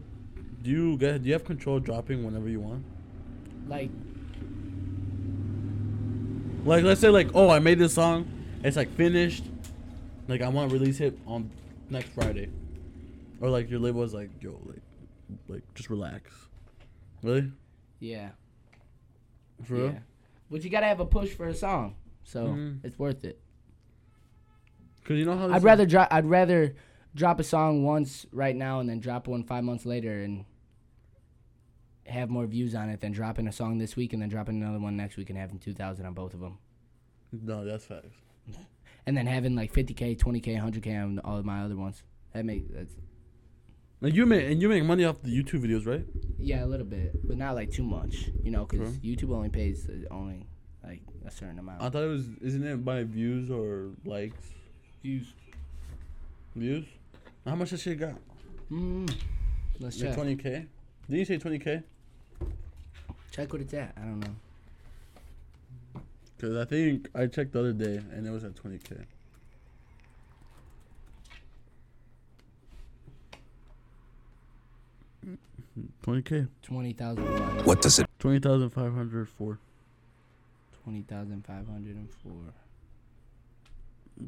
do 0.63 0.69
you 0.69 0.97
get 0.97 1.23
do 1.23 1.27
you 1.27 1.33
have 1.33 1.43
control 1.43 1.79
dropping 1.79 2.23
whenever 2.23 2.47
you 2.47 2.59
want? 2.59 2.85
Like 3.67 3.89
Like 6.63 6.83
let's 6.83 7.01
say 7.01 7.09
like 7.09 7.29
oh 7.33 7.49
I 7.49 7.59
made 7.59 7.79
this 7.79 7.93
song, 7.93 8.27
it's 8.63 8.77
like 8.77 8.95
finished, 8.95 9.43
like 10.27 10.41
I 10.41 10.49
want 10.49 10.69
to 10.69 10.77
release 10.77 10.99
it 10.99 11.17
on 11.25 11.49
next 11.89 12.09
Friday, 12.09 12.49
or 13.39 13.49
like 13.49 13.69
your 13.69 13.79
label 13.79 14.01
was 14.01 14.13
like 14.13 14.29
yo 14.39 14.59
like 14.65 14.83
like 15.47 15.63
just 15.73 15.89
relax, 15.89 16.31
really 17.23 17.51
yeah, 18.01 18.31
for 19.63 19.73
real. 19.75 19.85
yeah. 19.93 19.99
But 20.49 20.63
you 20.65 20.69
gotta 20.69 20.87
have 20.87 20.99
a 20.99 21.05
push 21.05 21.29
for 21.29 21.47
a 21.47 21.53
song, 21.53 21.95
so 22.25 22.47
Mhm. 22.47 22.83
it's 22.83 22.99
worth 22.99 23.23
it. 23.23 23.39
Cause 25.05 25.17
you 25.17 25.23
know 25.25 25.37
how 25.37 25.49
I'd 25.49 25.63
rather 25.63 25.85
drop. 25.85 26.09
I'd 26.11 26.25
rather 26.25 26.75
drop 27.15 27.39
a 27.39 27.43
song 27.43 27.83
once 27.83 28.25
right 28.33 28.55
now 28.55 28.79
and 28.81 28.89
then 28.89 28.99
drop 28.99 29.27
one 29.27 29.43
five 29.43 29.63
months 29.63 29.85
later 29.85 30.21
and 30.23 30.43
have 32.05 32.29
more 32.29 32.45
views 32.45 32.75
on 32.75 32.89
it 32.89 32.99
than 32.99 33.11
dropping 33.11 33.47
a 33.47 33.51
song 33.51 33.77
this 33.77 33.95
week 33.95 34.11
and 34.13 34.21
then 34.21 34.27
dropping 34.29 34.61
another 34.61 34.79
one 34.79 34.97
next 34.97 35.15
week 35.17 35.29
and 35.29 35.37
having 35.39 35.57
two 35.59 35.73
thousand 35.73 36.05
on 36.05 36.13
both 36.13 36.33
of 36.33 36.39
them, 36.41 36.57
no 37.31 37.63
that's 37.65 37.85
facts. 37.85 38.17
and 39.05 39.15
then 39.15 39.25
having 39.27 39.55
like 39.55 39.71
fifty 39.71 39.93
k, 39.93 40.15
twenty 40.15 40.39
k, 40.39 40.55
hundred 40.55 40.83
k 40.83 40.95
on 40.95 41.19
all 41.19 41.37
of 41.37 41.45
my 41.45 41.61
other 41.63 41.75
ones. 41.77 42.03
That 42.33 42.45
make 42.45 42.71
that's 42.73 42.93
And 44.01 44.15
you 44.15 44.25
make 44.25 44.43
and 44.49 44.61
you 44.61 44.67
make 44.69 44.83
money 44.83 45.05
off 45.05 45.21
the 45.21 45.29
YouTube 45.29 45.61
videos, 45.65 45.85
right? 45.85 46.05
yeah 46.39 46.63
a 46.63 46.65
little 46.65 46.85
bit, 46.87 47.27
but 47.27 47.37
not 47.37 47.53
like 47.53 47.71
too 47.71 47.83
much, 47.83 48.29
you 48.43 48.49
know, 48.49 48.65
because 48.65 48.97
True. 48.97 48.99
YouTube 49.11 49.31
only 49.35 49.49
pays 49.49 49.87
uh, 49.87 50.11
only 50.13 50.47
like 50.83 51.01
a 51.25 51.29
certain 51.29 51.59
amount. 51.59 51.83
I 51.83 51.89
thought 51.89 52.03
it 52.03 52.07
was 52.07 52.25
isn't 52.41 52.63
it 52.65 52.83
by 52.83 53.03
views 53.03 53.51
or 53.51 53.89
likes? 54.05 54.49
views. 55.03 55.27
Views? 56.55 56.85
How 57.45 57.55
much 57.55 57.69
that 57.71 57.79
shit 57.79 57.99
got? 57.99 58.15
Mm, 58.71 59.07
let's 59.79 59.97
Like 59.99 60.07
check. 60.09 60.15
twenty 60.15 60.35
k. 60.35 60.65
Did 61.09 61.17
you 61.19 61.25
say 61.25 61.37
twenty 61.37 61.59
k? 61.59 61.83
Check 63.31 63.53
what 63.53 63.61
it's 63.61 63.73
at. 63.75 63.93
I 63.97 64.01
don't 64.01 64.19
know. 64.19 64.35
Cause 66.39 66.55
I 66.57 66.65
think 66.65 67.07
I 67.13 67.27
checked 67.27 67.53
the 67.53 67.59
other 67.59 67.73
day 67.73 68.01
and 68.11 68.25
it 68.25 68.31
was 68.31 68.43
at 68.43 68.55
twenty 68.55 68.79
k. 68.79 68.95
Twenty 76.03 76.21
k. 76.21 76.47
Twenty 76.61 76.93
thousand. 76.93 77.23
What 77.65 77.81
does 77.81 77.99
it 77.99 78.07
Twenty 78.19 78.39
thousand 78.39 78.69
five 78.71 78.93
hundred 78.93 79.29
four. 79.29 79.59
Twenty 80.83 81.01
thousand 81.01 81.45
five 81.45 81.67
hundred 81.67 81.95
and 81.95 82.09
four. 82.11 82.53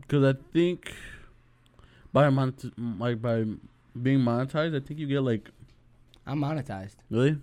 Cause 0.08 0.24
I 0.24 0.40
think 0.54 0.94
by 2.12 2.30
mon- 2.30 2.56
like 3.00 3.22
by 3.22 3.44
being 4.02 4.20
monetized, 4.20 4.76
I 4.76 4.86
think 4.86 5.00
you 5.00 5.08
get 5.08 5.22
like 5.22 5.50
I'm 6.26 6.40
monetized, 6.40 6.96
really. 7.12 7.38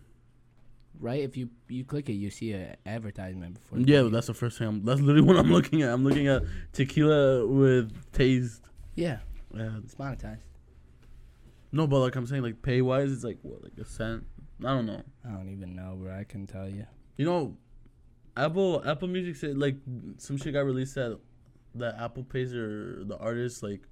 right? 0.99 1.21
If 1.23 1.37
you 1.37 1.51
you 1.69 1.85
click 1.85 2.09
it, 2.09 2.15
you 2.15 2.31
see 2.31 2.53
an 2.55 2.77
advertisement 2.87 3.55
before. 3.55 3.79
Yeah, 3.81 4.03
that's 4.11 4.29
the 4.29 4.35
first 4.35 4.59
thing. 4.59 4.69
I'm, 4.69 4.85
that's 4.85 5.01
literally 5.01 5.27
what 5.29 5.37
I'm 5.37 5.53
looking 5.53 5.83
at. 5.83 5.91
I'm 5.91 6.03
looking 6.05 6.27
at 6.29 6.43
tequila 6.73 7.47
with 7.47 7.93
taste. 8.13 8.63
yeah, 8.95 9.19
ads. 9.57 9.85
it's 9.85 9.95
monetized. 9.97 10.39
No, 11.73 11.87
but 11.87 12.01
like 12.01 12.17
I'm 12.17 12.27
saying, 12.27 12.43
like 12.43 12.63
pay 12.63 12.83
wise, 12.83 13.13
it's 13.13 13.25
like 13.25 13.39
what, 13.43 13.63
like 13.63 13.73
a 13.81 13.85
cent. 13.85 14.25
I 14.65 14.75
don't 14.75 14.87
know. 14.87 15.03
I 15.25 15.31
don't 15.31 15.49
even 15.51 15.75
know, 15.75 15.97
bro. 16.01 16.13
I 16.19 16.25
can 16.25 16.47
tell 16.47 16.69
you. 16.69 16.87
You 17.17 17.25
know, 17.25 17.57
Apple 18.37 18.83
Apple 18.87 19.09
Music 19.09 19.37
said 19.37 19.59
like 19.59 19.77
some 20.19 20.37
shit 20.37 20.53
got 20.53 20.61
released 20.61 20.95
that 20.97 21.19
that 21.75 21.97
Apple 21.99 22.25
pays 22.25 22.53
their 22.53 23.05
the 23.05 23.17
artist 23.19 23.63
like 23.63 23.83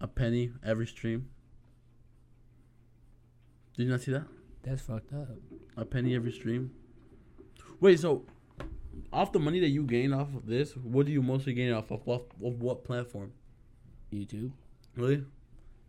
a 0.00 0.06
penny 0.06 0.52
every 0.64 0.86
stream. 0.86 1.28
Did 3.76 3.84
you 3.84 3.90
not 3.90 4.00
see 4.00 4.12
that? 4.12 4.24
That's 4.62 4.82
fucked 4.82 5.12
up. 5.12 5.28
A 5.76 5.84
penny 5.84 6.14
every 6.14 6.32
stream. 6.32 6.72
Wait, 7.80 7.98
so 7.98 8.24
off 9.12 9.32
the 9.32 9.40
money 9.40 9.60
that 9.60 9.68
you 9.68 9.84
gain 9.84 10.12
off 10.12 10.34
of 10.34 10.46
this, 10.46 10.76
what 10.76 11.06
do 11.06 11.12
you 11.12 11.22
mostly 11.22 11.54
gain 11.54 11.72
off 11.72 11.90
of? 11.90 12.06
Off 12.06 12.22
of 12.44 12.60
what 12.60 12.84
platform? 12.84 13.32
YouTube, 14.12 14.52
Really, 14.94 15.24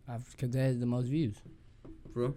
because 0.06 0.50
that 0.50 0.58
has 0.58 0.78
the 0.78 0.86
most 0.86 1.06
views. 1.06 1.36
bro? 2.12 2.34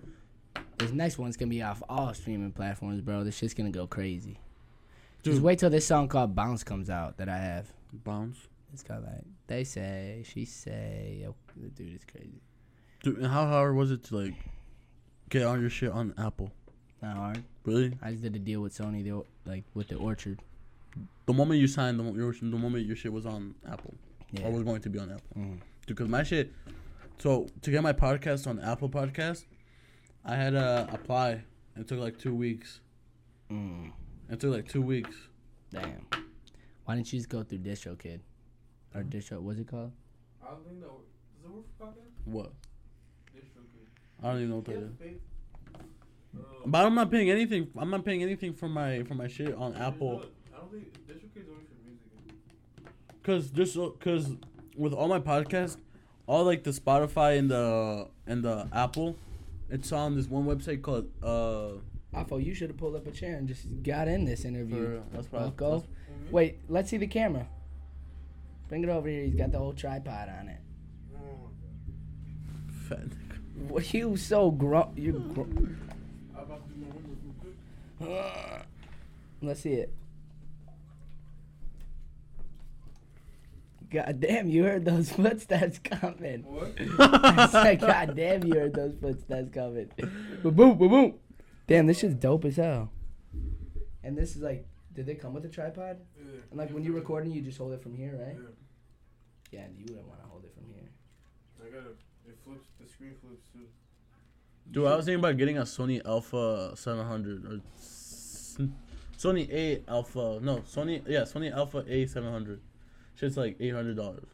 This 0.78 0.91
next 0.91 1.18
one's 1.18 1.38
gonna 1.38 1.49
be 1.49 1.61
off 1.61 1.82
all 1.89 2.13
streaming 2.13 2.51
platforms, 2.51 3.01
bro. 3.01 3.24
This 3.24 3.36
shit's 3.38 3.53
gonna 3.53 3.72
go 3.72 3.88
crazy. 3.88 4.39
Dude. 5.24 5.34
Just 5.34 5.41
wait 5.43 5.59
till 5.59 5.70
this 5.70 5.86
song 5.86 6.07
called 6.07 6.36
"Bounce" 6.36 6.63
comes 6.63 6.89
out 6.89 7.18
that 7.18 7.30
I 7.30 7.38
have. 7.38 7.68
Bounce. 7.91 8.38
It's 8.74 8.84
got 8.84 9.01
like 9.03 9.24
they 9.47 9.63
say, 9.63 10.24
she 10.28 10.45
say. 10.45 11.20
Yo, 11.22 11.36
the 11.55 11.70
dude 11.70 11.95
is 11.95 12.01
crazy. 12.11 12.41
Dude, 13.03 13.18
and 13.18 13.28
how 13.28 13.45
hard 13.47 13.76
was 13.76 13.91
it 13.91 14.03
to 14.05 14.18
like 14.18 14.34
get 15.30 15.43
all 15.43 15.59
your 15.59 15.70
shit 15.70 15.91
on 15.91 16.13
Apple? 16.18 16.51
Not 17.01 17.15
hard. 17.18 17.43
Really? 17.63 17.93
I 18.01 18.11
just 18.11 18.24
did 18.24 18.36
a 18.36 18.39
deal 18.39 18.61
with 18.61 18.76
Sony, 18.78 19.03
the, 19.03 19.24
like 19.49 19.63
with 19.74 19.88
the 19.88 19.95
Orchard. 19.95 20.39
The 21.28 21.34
moment 21.34 21.59
you 21.59 21.68
signed, 21.68 21.99
the, 21.99 22.03
the 22.03 22.57
moment 22.57 22.86
your 22.86 22.95
shit 22.95 23.13
was 23.13 23.26
on 23.26 23.53
Apple, 23.70 23.93
Yeah. 24.32 24.45
or 24.47 24.51
was 24.51 24.63
going 24.63 24.82
to 24.82 24.89
be 24.89 24.97
on 24.97 25.11
Apple. 25.11 25.24
Mm. 25.38 25.59
Because 25.86 26.07
my 26.07 26.24
shit, 26.24 26.51
so 27.20 27.47
to 27.61 27.72
get 27.72 27.84
my 27.84 27.93
podcast 27.93 28.47
on 28.47 28.59
Apple 28.59 28.89
Podcast, 28.89 29.45
I 30.26 30.36
had 30.36 30.51
to 30.51 30.88
apply. 30.91 31.43
It 31.76 31.88
took 31.88 31.99
like 31.99 32.18
two 32.18 32.34
weeks. 32.36 32.80
Mm. 33.51 33.91
It 34.30 34.39
took 34.39 34.53
like 34.53 34.68
two 34.68 34.82
weeks. 34.82 35.15
Damn. 35.72 36.05
Why 36.86 36.95
didn't 36.95 37.11
you 37.11 37.20
just 37.20 37.30
go 37.30 37.43
through 37.43 37.59
DistroKid 37.59 38.20
Or 38.96 39.01
Distro, 39.04 39.39
what's 39.41 39.59
it 39.59 39.67
called? 39.67 39.91
I 40.41 40.51
don't 40.51 40.66
think 40.66 40.79
that 40.82 40.89
works. 40.89 41.05
Does 41.41 41.46
it 41.46 41.54
work 41.55 41.66
for 41.78 41.86
podcast? 41.86 42.12
What? 42.25 42.51
DistroKid. 43.36 44.24
I 44.24 44.28
don't 44.28 44.37
even 44.37 44.50
know 44.50 44.55
what 44.58 44.66
that 44.66 44.71
Yeah, 44.71 45.08
is. 45.08 45.17
Uh, 46.36 46.39
But 46.66 46.86
I'm 46.86 46.96
not 46.96 47.12
paying 47.12 47.29
anything. 47.29 47.67
I'm 47.78 47.89
not 47.89 48.05
paying 48.05 48.24
anything 48.24 48.54
for 48.54 48.70
my 48.70 49.04
for 49.04 49.13
my 49.16 49.28
shit 49.28 49.54
on 49.55 49.75
Apple. 49.75 50.24
I 50.55 50.59
don't 50.59 50.71
think 50.71 50.93
DistroKid's 51.08 51.50
only 51.50 51.66
for 51.66 51.78
music. 51.86 53.24
Cause 53.24 53.51
this, 53.51 53.78
cause 54.00 54.36
with 54.75 54.93
all 54.93 55.08
my 55.08 55.20
podcasts, 55.20 55.78
all 56.28 56.43
like 56.43 56.63
the 56.63 56.71
Spotify 56.71 57.39
and 57.39 57.49
the 57.49 58.08
and 58.28 58.43
the 58.43 58.67
Apple, 58.71 59.16
it's 59.70 59.91
on 59.91 60.16
this 60.16 60.28
one 60.28 60.45
website 60.45 60.82
called 60.83 61.09
uh. 61.24 61.79
Afo, 62.13 62.37
you 62.37 62.54
should 62.54 62.70
have 62.70 62.78
pulled 62.78 62.95
up 62.95 63.05
a 63.05 63.12
chair 63.12 63.36
and 63.36 63.47
just 63.47 63.66
got 63.83 64.08
in 64.08 64.24
this 64.25 64.45
interview. 64.45 65.01
For, 65.01 65.04
that's 65.16 65.28
probably 65.28 65.49
Bucko. 65.51 65.71
that's- 65.79 65.89
Wait, 66.32 66.59
let's 66.70 66.89
see 66.89 66.97
the 66.97 67.05
camera. 67.08 67.47
Bring 68.70 68.83
it 68.83 68.89
over 68.89 69.08
here. 69.09 69.24
He's 69.25 69.36
got 69.36 69.51
the 69.51 69.58
whole 69.58 69.74
tripod 69.74 70.29
on 70.29 70.47
it. 70.47 70.59
Fat. 72.87 73.08
What 73.67 73.93
you 73.93 74.16
so 74.17 74.51
gro? 74.51 74.91
You 74.95 75.13
gro- 75.33 75.43
god. 75.43 75.75
I'm 76.36 76.43
about 76.43 76.67
to 76.67 76.74
do 76.74 76.79
my 76.82 76.91
homework 76.93 77.17
real 77.99 78.16
quick. 78.17 78.66
Let's 79.41 79.59
see 79.62 79.74
it. 79.74 79.93
God 83.89 84.20
damn, 84.20 84.47
you 84.47 84.64
heard 84.64 84.86
those 84.86 85.09
footsteps 85.14 85.80
coming. 85.80 86.43
What? 86.43 86.74
I 87.00 87.47
said, 87.47 87.80
God 87.80 88.16
damn, 88.16 88.43
you 88.43 88.55
heard 88.55 88.74
those 88.74 88.96
footsteps 89.00 89.54
coming. 89.54 89.89
Boom, 90.43 90.54
boom, 90.54 90.78
boom, 90.78 90.89
boom. 90.89 91.14
Damn, 91.68 91.88
this 91.88 92.00
shit's 92.00 92.16
dope 92.16 92.46
as 92.46 92.58
hell. 92.58 92.92
And 94.04 94.18
this 94.18 94.36
is 94.36 94.42
like, 94.42 94.66
did 94.93 95.05
they 95.05 95.16
come 95.16 95.34
with 95.34 95.46
a 95.46 95.50
tripod? 95.50 95.97
Yeah. 96.18 96.39
And 96.50 96.59
like 96.59 96.72
when 96.72 96.84
you're 96.84 96.93
recording, 96.93 97.32
you 97.32 97.42
just 97.42 97.58
hold 97.58 97.74
it 97.74 97.82
from 97.82 97.96
here, 97.96 98.18
right? 98.20 98.36
Yeah. 98.36 98.50
Yeah, 99.51 99.62
and 99.62 99.78
you 99.78 99.86
wouldn't 99.89 100.08
want 100.08 100.22
to 100.22 100.28
hold 100.28 100.43
it 100.43 100.54
from 100.54 100.66
here. 100.74 100.89
I 101.64 101.70
gotta. 101.70 101.92
It 102.28 102.38
flips. 102.43 102.68
The 102.80 102.88
screen 102.88 103.14
flips 103.22 103.46
too. 103.54 103.68
Dude, 104.72 104.88
I 104.88 104.96
was 104.96 105.05
thinking 105.05 105.20
about 105.20 105.38
getting 105.38 105.58
a 105.58 105.62
Sony 105.62 106.05
Alpha 106.05 106.74
700 106.76 107.46
or 107.46 107.62
Sony 109.18 109.50
A 109.50 109.84
Alpha. 109.88 110.39
No, 110.42 110.58
Sony. 110.58 111.01
Yeah, 111.08 111.22
Sony 111.22 111.54
Alpha 111.54 111.86
A 111.88 112.05
700. 112.05 112.59
Shit's 113.19 113.35
like 113.37 113.57
eight 113.59 113.73
hundred 113.73 113.97
dollars. 113.97 114.27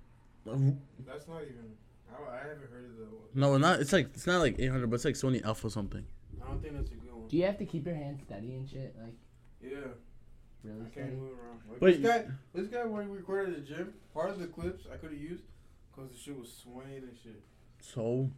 That's 0.46 1.28
not 1.28 1.42
even. 1.42 1.74
I, 2.12 2.36
I 2.36 2.38
haven't 2.38 2.70
heard 2.72 2.86
of 2.86 2.98
that 2.98 3.12
one. 3.12 3.22
No, 3.34 3.58
not. 3.58 3.80
It's 3.80 3.94
like 3.94 4.08
it's 4.14 4.28
not 4.28 4.40
like 4.40 4.56
eight 4.60 4.70
hundred, 4.70 4.90
but 4.90 4.96
it's 4.96 5.06
like 5.06 5.16
Sony 5.16 5.44
Alpha 5.44 5.68
or 5.68 5.70
something. 5.70 6.06
I 6.44 6.48
don't 6.48 6.62
think 6.62 6.76
that's 6.76 6.90
a 6.92 6.96
good 6.96 7.14
one. 7.14 7.28
Do 7.30 7.38
you 7.38 7.44
have 7.46 7.58
to 7.60 7.66
keep 7.66 7.86
your 7.86 7.96
hands 7.96 8.22
steady 8.26 8.54
and 8.56 8.70
shit? 8.70 8.94
Like, 9.02 9.14
Yeah. 9.62 9.78
Really 10.64 10.82
I 10.82 10.84
can't 10.84 10.94
steady? 10.94 11.16
move 11.16 11.32
around. 11.40 11.60
Like, 11.70 11.80
But- 11.80 12.02
this 12.02 12.12
guy, 12.12 12.26
this 12.54 12.68
guy 12.68 12.84
when 12.86 13.10
we 13.10 13.18
recorded 13.18 13.56
at 13.56 13.66
the 13.68 13.74
gym, 13.76 13.94
part 14.14 14.30
of 14.30 14.40
the 14.40 14.48
clips 14.48 14.86
I 14.92 14.98
could 14.98 15.12
have 15.12 15.20
used 15.22 15.44
because 15.96 16.12
the 16.12 16.18
shit 16.18 16.38
was 16.38 16.52
swaying 16.54 17.04
and 17.04 17.18
shit. 17.22 17.42
So 17.82 18.30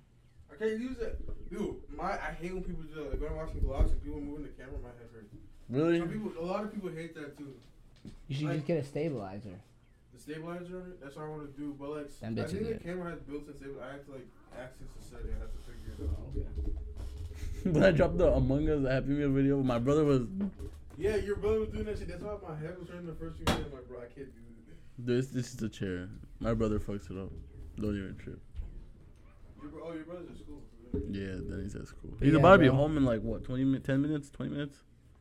I 0.51 0.55
can't 0.57 0.79
use 0.79 0.97
it, 0.99 1.19
dude. 1.49 1.75
My 1.97 2.11
I 2.13 2.35
hate 2.39 2.53
when 2.53 2.63
people 2.63 2.83
do 2.83 2.93
that. 2.95 3.09
Like 3.11 3.21
when 3.21 3.31
I'm 3.31 3.35
watching 3.37 3.61
vlogs 3.61 3.91
and 3.91 4.03
people 4.03 4.19
moving 4.21 4.43
the 4.43 4.49
camera, 4.49 4.77
my 4.81 4.89
head 4.89 5.09
hurts. 5.13 5.33
really, 5.69 5.97
Some 5.99 6.09
people, 6.09 6.31
a 6.39 6.45
lot 6.45 6.63
of 6.63 6.71
people 6.73 6.89
hate 6.91 7.15
that 7.15 7.35
too. 7.37 7.53
You 8.27 8.35
should 8.35 8.45
Like- 8.45 8.55
just 8.57 8.67
get 8.67 8.77
a 8.77 8.83
stabilizer. 8.83 9.59
The 10.15 10.21
stabilizer 10.21 10.77
on 10.79 10.91
it, 10.91 11.01
that's 11.03 11.15
what 11.17 11.25
I 11.25 11.29
want 11.29 11.43
to 11.53 11.59
do. 11.61 11.75
But 11.77 11.89
like, 11.89 12.19
Them 12.19 12.33
I 12.37 12.41
bitches 12.41 12.49
think 12.51 12.63
the 12.67 12.75
are- 12.75 12.79
camera 12.79 13.11
has 13.11 13.19
built-in 13.21 13.53
stabilizer. 13.55 13.83
I 13.83 13.91
have 13.93 14.05
to 14.05 14.11
like 14.11 14.27
access 14.57 14.87
the 14.97 15.03
setting. 15.03 15.35
I 15.35 15.39
have 15.43 15.51
to 15.51 15.61
figure 15.67 15.91
it 15.91 16.09
out. 16.09 16.31
Okay. 16.31 17.69
when 17.71 17.83
I 17.83 17.91
dropped 17.91 18.17
the 18.17 18.31
Among 18.31 18.69
Us 18.69 18.89
Happy 18.89 19.09
Meal 19.09 19.29
video, 19.31 19.61
my 19.61 19.79
brother 19.79 20.05
was 20.05 20.21
Yeah, 20.97 21.17
your 21.17 21.35
brother 21.35 21.59
was 21.59 21.69
doing 21.69 21.85
that 21.85 21.97
shit. 21.97 22.07
That's 22.07 22.21
why 22.23 22.37
my 22.47 22.55
head 22.55 22.79
was 22.79 22.87
hurting 22.87 23.07
the 23.07 23.13
first 23.15 23.35
few 23.37 23.45
minutes. 23.45 23.67
I'm 23.71 23.75
like, 23.77 23.87
bro, 23.89 23.97
I 23.99 24.05
can't 24.13 24.31
do 24.33 24.41
this. 25.05 25.25
this. 25.27 25.33
This 25.35 25.47
is 25.51 25.57
the 25.57 25.69
chair. 25.69 26.07
My 26.39 26.53
brother 26.53 26.79
fucks 26.79 27.11
it 27.11 27.17
up. 27.17 27.31
Don't 27.79 27.97
even 27.97 28.15
trip. 28.17 28.39
Your 29.61 29.69
bro- 29.71 29.81
oh, 29.89 29.93
your 29.93 30.03
brother's 30.05 30.29
at 30.31 30.37
school. 30.37 30.61
Yeah, 31.11 31.35
then 31.43 31.59
he's 31.63 31.75
at 31.75 31.87
school. 31.87 32.11
He's 32.21 32.31
yeah, 32.31 32.39
about 32.39 32.53
to 32.53 32.59
be 32.59 32.67
bro. 32.69 32.77
home 32.77 32.95
in 32.95 33.03
like 33.03 33.21
what, 33.21 33.43
20 33.43 33.65
minutes, 33.65 33.85
10 33.85 34.01
minutes, 34.01 34.29
20 34.29 34.51
minutes? 34.51 34.77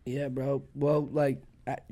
Yeah, 0.07 0.29
bro. 0.29 0.63
Well, 0.77 1.07
like 1.11 1.43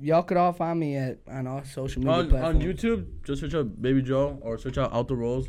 y'all 0.00 0.22
could 0.22 0.36
all 0.36 0.52
find 0.52 0.78
me 0.78 0.96
at 0.96 1.18
on 1.28 1.46
all 1.46 1.64
social 1.64 2.02
media 2.02 2.36
On, 2.38 2.44
on. 2.44 2.60
YouTube, 2.60 3.06
just 3.24 3.40
search 3.40 3.54
up 3.54 3.80
Baby 3.80 4.02
Joe 4.02 4.38
or 4.42 4.58
search 4.58 4.78
out 4.78 4.92
Out 4.92 5.08
the 5.08 5.16
Rolls. 5.16 5.46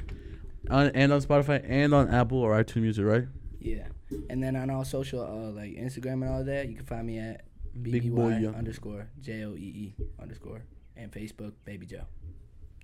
On, 0.69 0.87
and 0.95 1.11
on 1.11 1.21
Spotify 1.21 1.63
and 1.67 1.93
on 1.93 2.09
Apple 2.09 2.37
or 2.37 2.51
iTunes 2.63 2.83
Music, 2.83 3.05
right? 3.05 3.25
Yeah, 3.59 3.87
and 4.29 4.41
then 4.41 4.55
on 4.55 4.69
all 4.69 4.85
social 4.85 5.21
uh, 5.21 5.51
like 5.51 5.71
Instagram 5.71 6.21
and 6.23 6.29
all 6.29 6.43
that, 6.45 6.69
you 6.69 6.75
can 6.75 6.85
find 6.85 7.05
me 7.05 7.19
at 7.19 7.45
BBY 7.81 8.55
underscore 8.57 9.09
J 9.19 9.43
O 9.43 9.55
E 9.55 9.57
E 9.57 9.95
underscore 10.21 10.63
and 10.95 11.11
Facebook 11.11 11.53
Baby 11.65 11.85
Joe. 11.85 12.05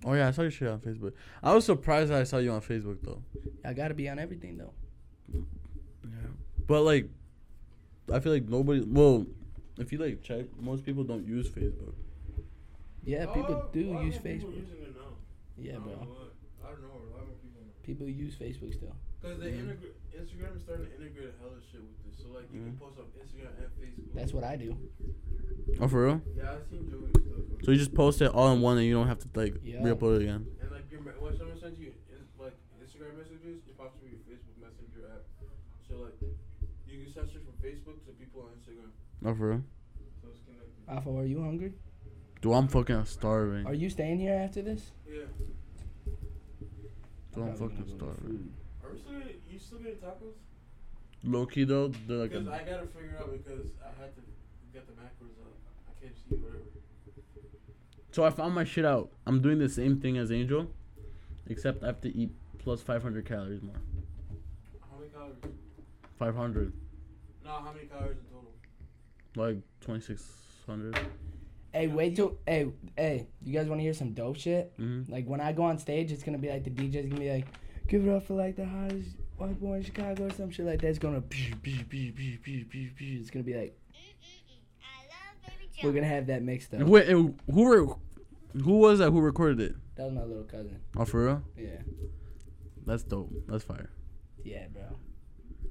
Oh 0.04 0.14
yeah, 0.14 0.28
I 0.28 0.30
saw 0.30 0.42
your 0.42 0.50
shit 0.50 0.68
on 0.68 0.80
Facebook. 0.80 1.12
I 1.42 1.54
was 1.54 1.64
surprised 1.64 2.10
that 2.10 2.20
I 2.20 2.24
saw 2.24 2.38
you 2.38 2.50
on 2.52 2.60
Facebook 2.60 2.98
though. 3.02 3.22
I 3.64 3.72
gotta 3.72 3.94
be 3.94 4.08
on 4.08 4.18
everything 4.18 4.58
though. 4.58 4.72
Yeah. 5.32 5.40
But 6.66 6.82
like, 6.82 7.08
I 8.12 8.20
feel 8.20 8.32
like 8.32 8.48
nobody. 8.48 8.80
Well, 8.86 9.26
if 9.80 9.92
you 9.92 9.98
like 9.98 10.22
check, 10.22 10.46
most 10.58 10.84
people 10.84 11.04
don't 11.04 11.26
use 11.26 11.48
Facebook. 11.48 11.94
Yeah, 13.04 13.26
people 13.26 13.54
Oh, 13.54 13.68
do 13.72 13.80
a 13.80 14.04
use 14.04 14.14
more 14.14 14.22
people 14.22 14.50
Facebook. 14.50 14.56
using 14.60 14.82
it 14.82 14.94
now. 14.96 15.16
Yeah, 15.56 15.72
I 15.72 15.74
don't 15.76 15.82
bro. 15.84 15.92
know 15.92 15.98
what. 16.10 16.34
I 16.64 16.68
don't 16.70 16.82
know. 16.82 16.88
A 16.88 17.10
lot 17.16 17.26
more 17.26 17.36
people 17.42 17.60
know. 17.62 17.72
People 17.82 18.08
use 18.08 18.34
Facebook 18.36 18.74
still. 18.74 18.94
Because 19.20 19.38
they 19.40 19.52
Mhm. 19.52 19.60
integrate 19.60 19.96
Instagram 20.16 20.56
is 20.56 20.62
starting 20.62 20.86
to 20.86 20.92
integrate 20.96 21.28
a 21.28 21.32
hell 21.40 21.48
hella 21.50 21.60
shit 21.70 21.80
with 21.80 21.96
this. 22.04 22.22
So 22.24 22.28
like 22.32 22.52
you 22.52 22.60
Mhm. 22.60 22.64
can 22.64 22.76
post 22.78 22.98
on 22.98 23.06
Instagram 23.20 23.52
and 23.58 23.72
Facebook. 23.80 24.14
That's 24.14 24.32
what 24.34 24.44
I 24.44 24.56
do. 24.56 24.76
Oh, 25.80 25.88
for 25.88 26.04
real? 26.06 26.20
Yeah, 26.36 26.52
I 26.56 26.70
seen 26.70 26.88
Joey's 26.90 27.10
stuff. 27.10 27.64
So 27.64 27.70
you 27.72 27.78
just 27.78 27.94
post 27.94 28.20
it 28.22 28.30
all 28.32 28.52
in 28.52 28.60
one, 28.60 28.76
and 28.78 28.86
you 28.86 28.94
don't 28.94 29.06
have 29.08 29.18
to 29.20 29.28
like 29.34 29.56
Yeah. 29.64 29.82
re-upload 29.82 30.16
it 30.20 30.22
again. 30.22 30.46
and 30.60 30.70
like 30.70 30.90
your, 30.90 31.00
me- 31.00 31.12
when 31.20 31.36
someone 31.36 31.58
sends 31.58 31.78
you 31.80 31.92
Instagram. 39.22 39.26
Oh, 39.26 39.34
for 39.34 39.48
real? 39.48 39.62
So 40.22 40.28
it's 40.30 40.40
connected. 40.44 40.88
Alpha, 40.88 41.10
are 41.10 41.26
you 41.26 41.42
hungry? 41.42 41.72
Dude, 42.40 42.52
I'm 42.52 42.68
fucking 42.68 43.04
starving. 43.04 43.66
Are 43.66 43.74
you 43.74 43.90
staying 43.90 44.18
here 44.18 44.34
after 44.34 44.62
this? 44.62 44.92
Yeah. 45.06 45.20
Dude, 47.34 47.44
I'm 47.44 47.54
probably 47.54 47.58
fucking 47.58 47.76
gonna 47.76 47.84
go 47.84 47.84
get 47.84 47.96
starving. 47.96 48.52
Are 48.82 48.92
we 48.92 48.98
still 48.98 49.12
getting, 49.18 49.36
you 49.50 49.58
still 49.58 49.78
getting 49.78 49.98
tacos? 49.98 50.34
Low 51.22 51.44
key 51.46 51.64
though, 51.64 51.88
they're 52.06 52.16
like 52.16 52.30
Because 52.30 52.46
a, 52.48 52.52
I 52.52 52.58
gotta 52.60 52.86
figure 52.86 53.16
out 53.18 53.30
because 53.30 53.70
I 53.84 53.88
had 54.00 54.14
to 54.16 54.22
get 54.72 54.86
the 54.86 54.94
macros 54.94 55.36
up. 55.44 55.52
I 55.86 56.02
can't 56.02 56.16
see 56.16 56.36
whatever. 56.36 56.64
So 58.12 58.24
I 58.24 58.30
found 58.30 58.54
my 58.54 58.64
shit 58.64 58.84
out. 58.86 59.10
I'm 59.26 59.42
doing 59.42 59.58
the 59.58 59.68
same 59.68 60.00
thing 60.00 60.16
as 60.16 60.32
Angel, 60.32 60.70
except 61.46 61.82
I 61.82 61.86
have 61.88 62.00
to 62.00 62.16
eat 62.16 62.30
plus 62.58 62.80
500 62.82 63.26
calories 63.26 63.62
more. 63.62 63.74
How 64.80 64.96
many 64.98 65.10
calories? 65.10 65.36
500, 66.18 66.72
No, 67.44 67.50
how 67.50 67.72
many 67.72 67.86
calories 67.86 68.16
in 69.34 69.40
total? 69.40 69.54
like 69.54 69.62
2600. 69.80 70.98
Hey, 71.72 71.86
wait 71.86 72.16
till 72.16 72.36
hey 72.46 72.72
hey. 72.96 73.28
You 73.42 73.52
guys 73.52 73.68
want 73.68 73.78
to 73.78 73.82
hear 73.82 73.94
some 73.94 74.12
dope 74.12 74.36
shit? 74.36 74.76
Mm-hmm. 74.78 75.12
Like 75.12 75.26
when 75.26 75.40
I 75.40 75.52
go 75.52 75.62
on 75.62 75.78
stage, 75.78 76.10
it's 76.10 76.22
gonna 76.22 76.38
be 76.38 76.48
like 76.48 76.64
the 76.64 76.70
DJ's 76.70 77.06
gonna 77.06 77.20
be 77.20 77.30
like, 77.30 77.46
"Give 77.86 78.06
it 78.06 78.10
up 78.10 78.26
for 78.26 78.34
like 78.34 78.56
the 78.56 78.66
hottest 78.66 79.10
white 79.36 79.60
boy 79.60 79.74
in 79.74 79.84
Chicago" 79.84 80.26
or 80.26 80.32
some 80.32 80.50
shit 80.50 80.66
like 80.66 80.80
that. 80.80 80.88
It's 80.88 80.98
gonna 80.98 81.22
it's 81.30 83.30
gonna 83.30 83.44
be 83.44 83.54
like 83.54 83.76
we're 85.82 85.92
gonna 85.92 86.06
have 86.06 86.26
that 86.26 86.42
mixed 86.42 86.74
up. 86.74 86.82
Wait, 86.82 87.08
who 87.08 87.34
were, 87.46 87.86
who 88.62 88.78
was 88.78 88.98
that? 88.98 89.10
Who 89.10 89.20
recorded 89.20 89.60
it? 89.60 89.74
That 89.96 90.06
was 90.06 90.14
my 90.14 90.24
little 90.24 90.44
cousin. 90.44 90.80
Oh, 90.96 91.04
for 91.04 91.24
real? 91.24 91.42
Yeah, 91.56 91.68
That's 92.86 93.02
dope. 93.02 93.30
That's 93.46 93.64
fire. 93.64 93.90
yeah, 94.44 94.66
bro. 94.72 94.82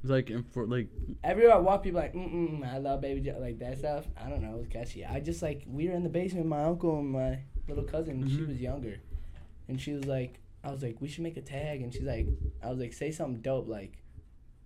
It's 0.01 0.09
like 0.09 0.29
in 0.29 0.43
for 0.43 0.65
like 0.65 0.87
Everywhere 1.23 1.55
I 1.55 1.57
walk, 1.57 1.83
people 1.83 1.99
like, 1.99 2.13
mm 2.13 2.61
mm, 2.61 2.73
I 2.73 2.77
love 2.77 3.01
Baby 3.01 3.21
Joe, 3.21 3.37
like 3.39 3.59
that 3.59 3.77
stuff. 3.79 4.05
I 4.17 4.29
don't 4.29 4.41
know, 4.41 4.55
it 4.55 4.57
was 4.57 4.67
catchy. 4.67 5.05
I 5.05 5.19
just 5.19 5.41
like 5.41 5.63
we 5.67 5.87
were 5.87 5.93
in 5.95 6.03
the 6.03 6.09
basement, 6.09 6.45
my 6.47 6.63
uncle 6.63 6.99
and 6.99 7.09
my 7.11 7.39
little 7.67 7.83
cousin. 7.83 8.27
She 8.27 8.37
Mhm. 8.37 8.47
was 8.47 8.61
younger, 8.61 8.99
and 9.67 9.79
she 9.79 9.91
was 9.93 10.05
like, 10.05 10.39
I 10.63 10.71
was 10.71 10.81
like, 10.81 11.01
we 11.01 11.07
should 11.07 11.23
make 11.23 11.37
a 11.37 11.41
tag, 11.41 11.81
and 11.81 11.93
she's 11.93 12.03
like, 12.03 12.27
I 12.63 12.69
was 12.69 12.79
like, 12.79 12.93
say 12.93 13.11
something 13.11 13.41
dope, 13.41 13.67
like, 13.67 14.01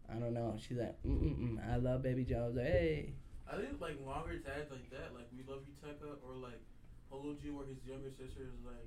I 0.07 0.15
don't 0.19 0.33
know. 0.33 0.55
She's 0.59 0.77
like, 0.77 1.01
mm 1.03 1.17
mm 1.19 1.57
mm, 1.57 1.71
I 1.73 1.77
love 1.77 2.03
Baby 2.03 2.25
Joe. 2.25 2.43
I 2.43 2.47
was 2.47 2.55
like, 2.55 2.65
hey, 2.67 3.13
I 3.51 3.55
think 3.57 3.81
like 3.81 3.97
longer 4.05 4.37
tags 4.37 4.69
like 4.69 4.89
that, 4.91 5.13
like 5.15 5.27
We 5.35 5.43
Love 5.51 5.61
You 5.65 5.73
Tecca 5.81 6.17
or 6.25 6.35
like 6.37 6.61
Polo 7.09 7.33
G 7.41 7.49
where 7.49 7.65
his 7.65 7.77
younger 7.85 8.09
sister 8.11 8.41
is 8.45 8.61
like 8.65 8.85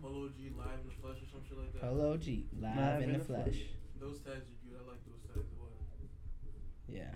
Polo 0.00 0.28
G 0.30 0.50
live 0.56 0.78
in 0.82 0.86
the 0.90 0.94
flesh 1.02 1.18
or 1.18 1.26
some 1.26 1.42
shit 1.48 1.58
like 1.58 1.72
that. 1.74 1.82
Polo 1.82 2.16
G, 2.16 2.46
live, 2.60 3.02
in, 3.02 3.12
the 3.18 3.24
flesh. 3.24 3.74
Those 3.98 4.18
tags 4.22 4.46
are 4.46 4.58
cute. 4.62 4.78
I 4.78 4.86
like 4.86 5.02
those 5.06 5.22
tags 5.26 5.50
a 6.88 6.92
lot. 6.92 7.00
Yeah. 7.00 7.14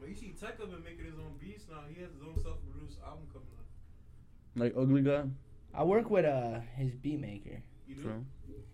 But 0.00 0.08
you 0.08 0.14
see 0.14 0.34
Tecca 0.40 0.58
been 0.70 0.82
making 0.84 1.04
his 1.06 1.14
own 1.18 1.34
beats 1.40 1.64
now. 1.70 1.80
He 1.92 2.00
has 2.02 2.10
his 2.12 2.22
own 2.22 2.40
self 2.42 2.56
produced 2.70 2.98
album 3.04 3.26
coming 3.32 3.48
out. 3.58 4.60
like 4.60 4.74
ugly 4.76 5.02
guy. 5.02 5.24
I 5.74 5.82
work 5.84 6.10
with 6.10 6.24
uh 6.24 6.60
his 6.76 6.94
beat 6.94 7.20
maker 7.20 7.60
You 7.86 7.94
do? 7.96 8.24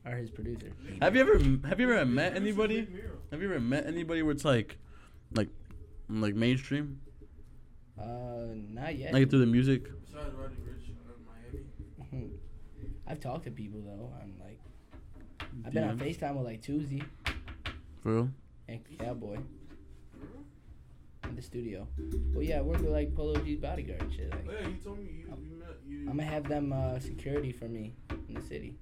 Or 0.05 0.17
his 0.17 0.31
producer. 0.31 0.73
Have 1.01 1.15
you 1.17 1.21
ever 1.23 1.39
have 1.69 1.81
you 1.81 1.91
ever 1.93 1.99
His 2.05 2.09
met 2.09 2.37
anybody? 2.37 2.87
Have 3.31 3.41
you 3.43 3.49
ever 3.51 3.61
met 3.61 3.87
anybody 3.87 4.23
where 4.23 4.33
it's 4.33 4.45
like, 4.45 4.77
like, 5.35 5.49
like 6.09 6.35
mainstream, 6.35 7.01
Uh, 7.99 8.47
not 8.71 8.97
yet. 8.97 9.13
like 9.13 9.31
through 9.31 9.39
the 9.41 9.47
music? 9.47 9.85
Besides 10.05 10.35
Roddy 10.35 10.55
Ricch 10.57 10.91
out 11.09 12.11
Miami. 12.11 12.31
I've 13.07 13.21
talked 13.21 13.45
to 13.45 13.51
people 13.51 13.81
though. 13.81 14.13
I'm 14.21 14.35
like, 14.41 14.61
I've 15.65 15.73
been 15.73 15.85
on 15.89 15.99
Facetime 15.99 16.35
with 16.37 16.47
like 16.47 16.63
Tuesday 16.63 17.03
For 18.03 18.13
real? 18.15 18.29
And 18.69 18.81
Cowboy 18.99 19.39
in 21.29 21.37
the 21.37 21.43
studio. 21.43 21.87
Well, 22.35 22.43
yeah, 22.43 22.59
I 22.59 22.63
work 22.63 22.79
with 22.81 22.91
like 22.91 23.15
Polo 23.15 23.37
G's 23.41 23.59
bodyguard 23.61 24.03
and 24.03 24.13
shit. 24.13 24.31
Like, 24.31 24.47
Oh, 24.49 24.53
yeah, 24.61 24.69
you 24.69 24.75
told 24.77 24.99
me 24.99 25.05
you, 25.05 25.25
you 25.45 25.59
met 25.59 25.69
you. 25.87 26.01
I'm 26.11 26.17
gonna 26.17 26.25
have 26.25 26.49
them 26.49 26.73
uh, 26.73 26.99
security 26.99 27.53
for 27.53 27.67
me 27.69 27.95
in 28.29 28.35
the 28.35 28.43
city. 28.43 28.77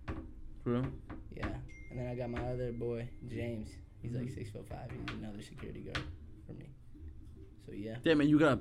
For 0.64 0.70
real? 0.72 0.86
Yeah, 1.34 1.48
and 1.90 1.98
then 1.98 2.06
I 2.08 2.14
got 2.14 2.30
my 2.30 2.40
other 2.48 2.72
boy 2.72 3.08
James. 3.28 3.68
He's 4.02 4.12
like 4.12 4.26
Mhm. 4.26 4.34
six 4.34 4.50
foot 4.50 4.66
five. 4.68 4.90
He's 4.90 5.14
another 5.18 5.42
security 5.42 5.80
guard 5.80 6.02
for 6.46 6.52
me. 6.54 6.70
So 7.66 7.72
yeah, 7.72 7.96
Damn 8.02 8.18
man, 8.18 8.28
you 8.28 8.38
got. 8.38 8.60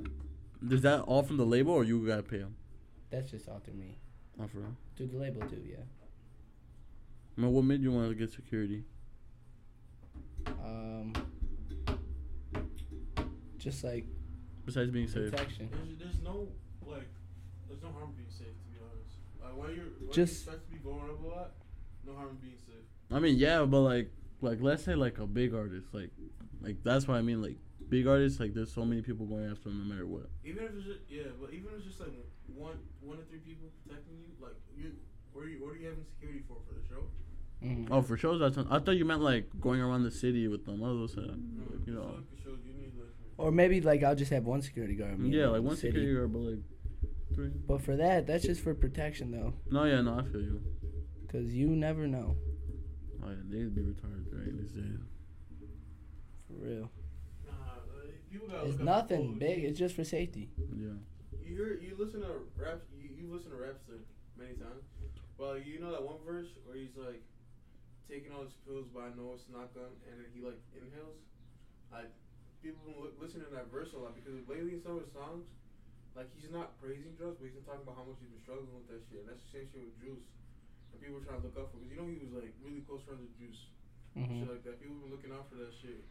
Is 0.70 0.82
that 0.82 1.02
all 1.04 1.24
from 1.24 1.38
the 1.38 1.46
label 1.46 1.72
or 1.74 1.84
you 1.86 2.06
gotta 2.06 2.24
pay 2.24 2.40
them? 2.40 2.56
that's 3.10 3.32
just 3.32 3.48
all 3.50 3.60
through 3.60 3.74
me. 3.74 3.98
Oh, 4.40 4.46
for 4.48 4.60
real? 4.60 4.76
Through 4.96 5.08
the 5.08 5.18
label 5.18 5.41
too. 5.48 5.64
Yeah. 5.68 5.78
Man, 7.38 7.52
what 7.52 7.64
made 7.64 7.82
you 7.82 7.91
want 7.91 8.10
to 8.10 8.16
get 8.16 8.32
security? 8.32 8.84
Um, 10.48 11.14
just 13.57 13.84
like 13.84 14.06
Besides 14.66 14.91
being 14.91 15.07
safe. 15.07 15.32
protection. 15.32 15.70
There's, 15.72 15.98
there's 15.99 16.24
no 16.24 16.48
like, 16.86 17.10
there's 17.68 17.82
no 17.82 17.90
harm 17.91 18.14
being 18.16 18.30
safe 18.30 18.48
to 18.48 18.66
be 18.70 18.78
honest. 18.80 19.18
Like 19.41 19.57
when 19.57 19.76
you're 19.76 19.86
when 19.99 20.11
Just- 20.14 20.45
you 20.45 20.52
expect 20.52 20.66
to 20.68 20.72
be 20.72 20.78
going 20.80 21.10
up 21.10 21.24
a 21.24 21.28
lot, 21.28 21.52
no 22.06 22.14
harm 22.16 22.30
in 22.30 22.36
being 22.38 22.57
safe. 22.66 22.86
I 23.11 23.20
mean, 23.20 23.38
yeah, 23.38 23.64
but 23.66 23.82
like, 23.82 24.11
like 24.41 24.60
let's 24.61 24.84
say 24.84 24.95
like 24.95 25.18
a 25.18 25.26
big 25.28 25.53
artist, 25.56 25.88
like, 25.94 26.11
like 26.61 26.78
that's 26.84 27.07
what 27.07 27.18
I 27.18 27.22
mean. 27.22 27.41
Like 27.41 27.57
big 27.90 28.06
artists, 28.07 28.40
like 28.40 28.53
there's 28.53 28.72
so 28.72 28.86
many 28.86 29.02
people 29.02 29.26
going 29.26 29.49
after 29.49 29.70
them 29.70 29.80
no 29.88 29.94
matter 29.94 30.06
what. 30.06 30.30
Even 30.45 30.64
if 30.64 30.76
it's 30.76 30.86
just 30.86 30.99
yeah, 31.10 31.34
but 31.41 31.52
even 31.53 31.70
if 31.74 31.78
it's 31.82 31.86
just 31.88 31.99
like 31.99 32.14
one 32.53 32.78
one 33.02 33.18
to 33.18 33.24
three 33.26 33.40
people 33.40 33.68
protecting 33.84 34.18
you, 34.22 34.30
like 34.40 34.53
you, 34.78 34.91
what 35.34 35.45
are 35.45 35.49
you 35.49 35.57
what 35.66 35.74
are 35.74 35.78
you 35.78 35.88
having 35.90 36.06
security 36.06 36.44
for 36.48 36.57
for 36.68 36.78
the 36.78 36.86
show? 36.88 37.02
Mhm. 37.64 37.88
Oh, 37.91 38.02
for 38.02 38.15
shows, 38.18 38.40
that's. 38.40 38.57
I 38.69 38.80
thought 38.80 38.95
you 38.95 39.03
meant 39.06 39.22
like 39.22 39.49
going 39.60 39.81
around 39.81 40.03
the 40.03 40.11
city 40.11 40.48
with 40.48 40.65
them. 40.65 40.81
I 40.84 40.91
was 40.91 41.14
saying, 41.14 41.27
No, 41.57 41.64
like, 41.76 41.88
you 41.88 41.94
know, 41.94 42.02
shows- 42.03 42.23
for 42.30 42.49
shows 42.49 42.60
you 42.65 42.73
need 42.73 42.94
like. 42.98 43.10
Or 43.38 43.52
maybe 43.52 43.81
like 43.81 44.02
I'll 44.03 44.15
just 44.15 44.31
have 44.31 44.45
one 44.45 44.61
security 44.61 44.95
guard. 44.95 45.19
yeah, 45.26 45.45
in 45.45 45.52
like 45.52 45.61
one 45.61 45.76
city. 45.76 45.88
security 45.91 46.14
guard, 46.14 46.31
but 46.34 46.40
like 46.40 46.60
three. 47.36 47.49
But 47.68 47.81
for 47.81 47.95
that, 47.98 48.27
that's 48.27 48.45
just 48.45 48.61
for 48.61 48.73
protection 48.73 49.31
though, 49.31 49.53
No, 49.69 49.84
yeah, 49.84 50.02
no, 50.02 50.19
I 50.19 50.23
feel 50.23 50.41
you. 50.41 50.61
cause 51.31 51.48
you 51.53 51.68
never 51.68 52.07
know. 52.07 52.38
Oh 53.23 53.30
yeah, 53.30 53.36
they'd 53.49 53.76
be 53.76 53.81
retarded 53.81 54.26
right 54.31 54.57
these 54.57 54.72
days. 54.72 54.99
For 56.48 56.53
real. 56.65 56.91
Nah, 57.45 57.52
like, 58.02 58.15
It's 58.31 58.41
look 58.41 58.53
out 58.53 58.77
for 58.77 58.84
nothing 58.84 59.38
big. 59.38 59.64
It's 59.65 59.77
just 59.77 59.95
for 59.95 60.03
safety. 60.06 60.49
Yeah. 60.76 60.88
you 61.44 61.56
hear 61.56 61.73
you 61.81 61.95
listen 61.99 62.22
to 62.22 62.27
rap 62.57 62.81
you, 62.98 63.10
you 63.15 63.34
listen 63.34 63.52
to 63.52 63.57
Rapstar 63.57 63.99
many 64.38 64.53
times. 64.53 64.84
Well, 65.38 65.57
you 65.57 65.80
know 65.80 65.91
that 65.91 66.03
one 66.03 66.18
verse 66.26 66.48
where 66.65 66.76
he's 66.77 66.95
like 66.98 67.22
taking 68.10 68.34
all 68.34 68.41
his 68.44 68.57
pills, 68.65 68.90
but 68.90 69.06
I 69.06 69.11
know 69.14 69.38
it's 69.38 69.45
not 69.53 69.69
gun, 69.77 69.94
and 70.10 70.18
then 70.18 70.27
he 70.34 70.41
like 70.41 70.57
inhales. 70.73 71.22
Like 71.94 72.10
people 72.65 72.81
been 72.90 72.98
li- 72.99 73.15
listening 73.22 73.45
to 73.48 73.53
that 73.56 73.69
verse 73.69 73.94
a 73.94 73.99
lot 74.02 74.18
because 74.18 74.36
lately 74.49 74.73
in 74.77 74.81
some 74.81 74.98
of 74.98 75.06
his 75.06 75.14
songs, 75.14 75.45
like 76.18 76.27
he's 76.34 76.49
not 76.49 76.73
praising 76.81 77.14
drugs, 77.15 77.38
but 77.38 77.45
he's 77.48 77.56
been 77.56 77.65
talking 77.69 77.86
about 77.86 77.95
how 78.02 78.06
much 78.10 78.18
he's 78.19 78.34
been 78.34 78.41
struggling 78.44 78.73
with 78.73 78.90
that 78.90 79.02
shit. 79.07 79.22
And 79.23 79.30
that's 79.30 79.45
the 79.45 79.52
same 79.61 79.65
shit 79.69 79.86
with 79.86 79.95
Juice. 80.02 80.26
And 80.91 80.98
people 80.98 81.22
were 81.22 81.26
trying 81.26 81.40
to 81.41 81.45
look 81.53 81.57
up 81.61 81.69
for 81.69 81.77
because 81.77 81.94
you 81.94 81.98
know 82.02 82.10
he 82.10 82.18
was 82.18 82.34
like 82.34 82.52
really 82.65 82.81
close 82.90 83.06
friends 83.06 83.22
with 83.22 83.34
Juice, 83.38 83.69
Mhm. 84.18 84.41
shit 84.41 84.49
like 84.49 84.65
that. 84.65 84.81
People 84.81 84.98
been 85.06 85.14
looking 85.14 85.30
out 85.31 85.45
for 85.53 85.61
that 85.61 85.69
shit 85.77 86.02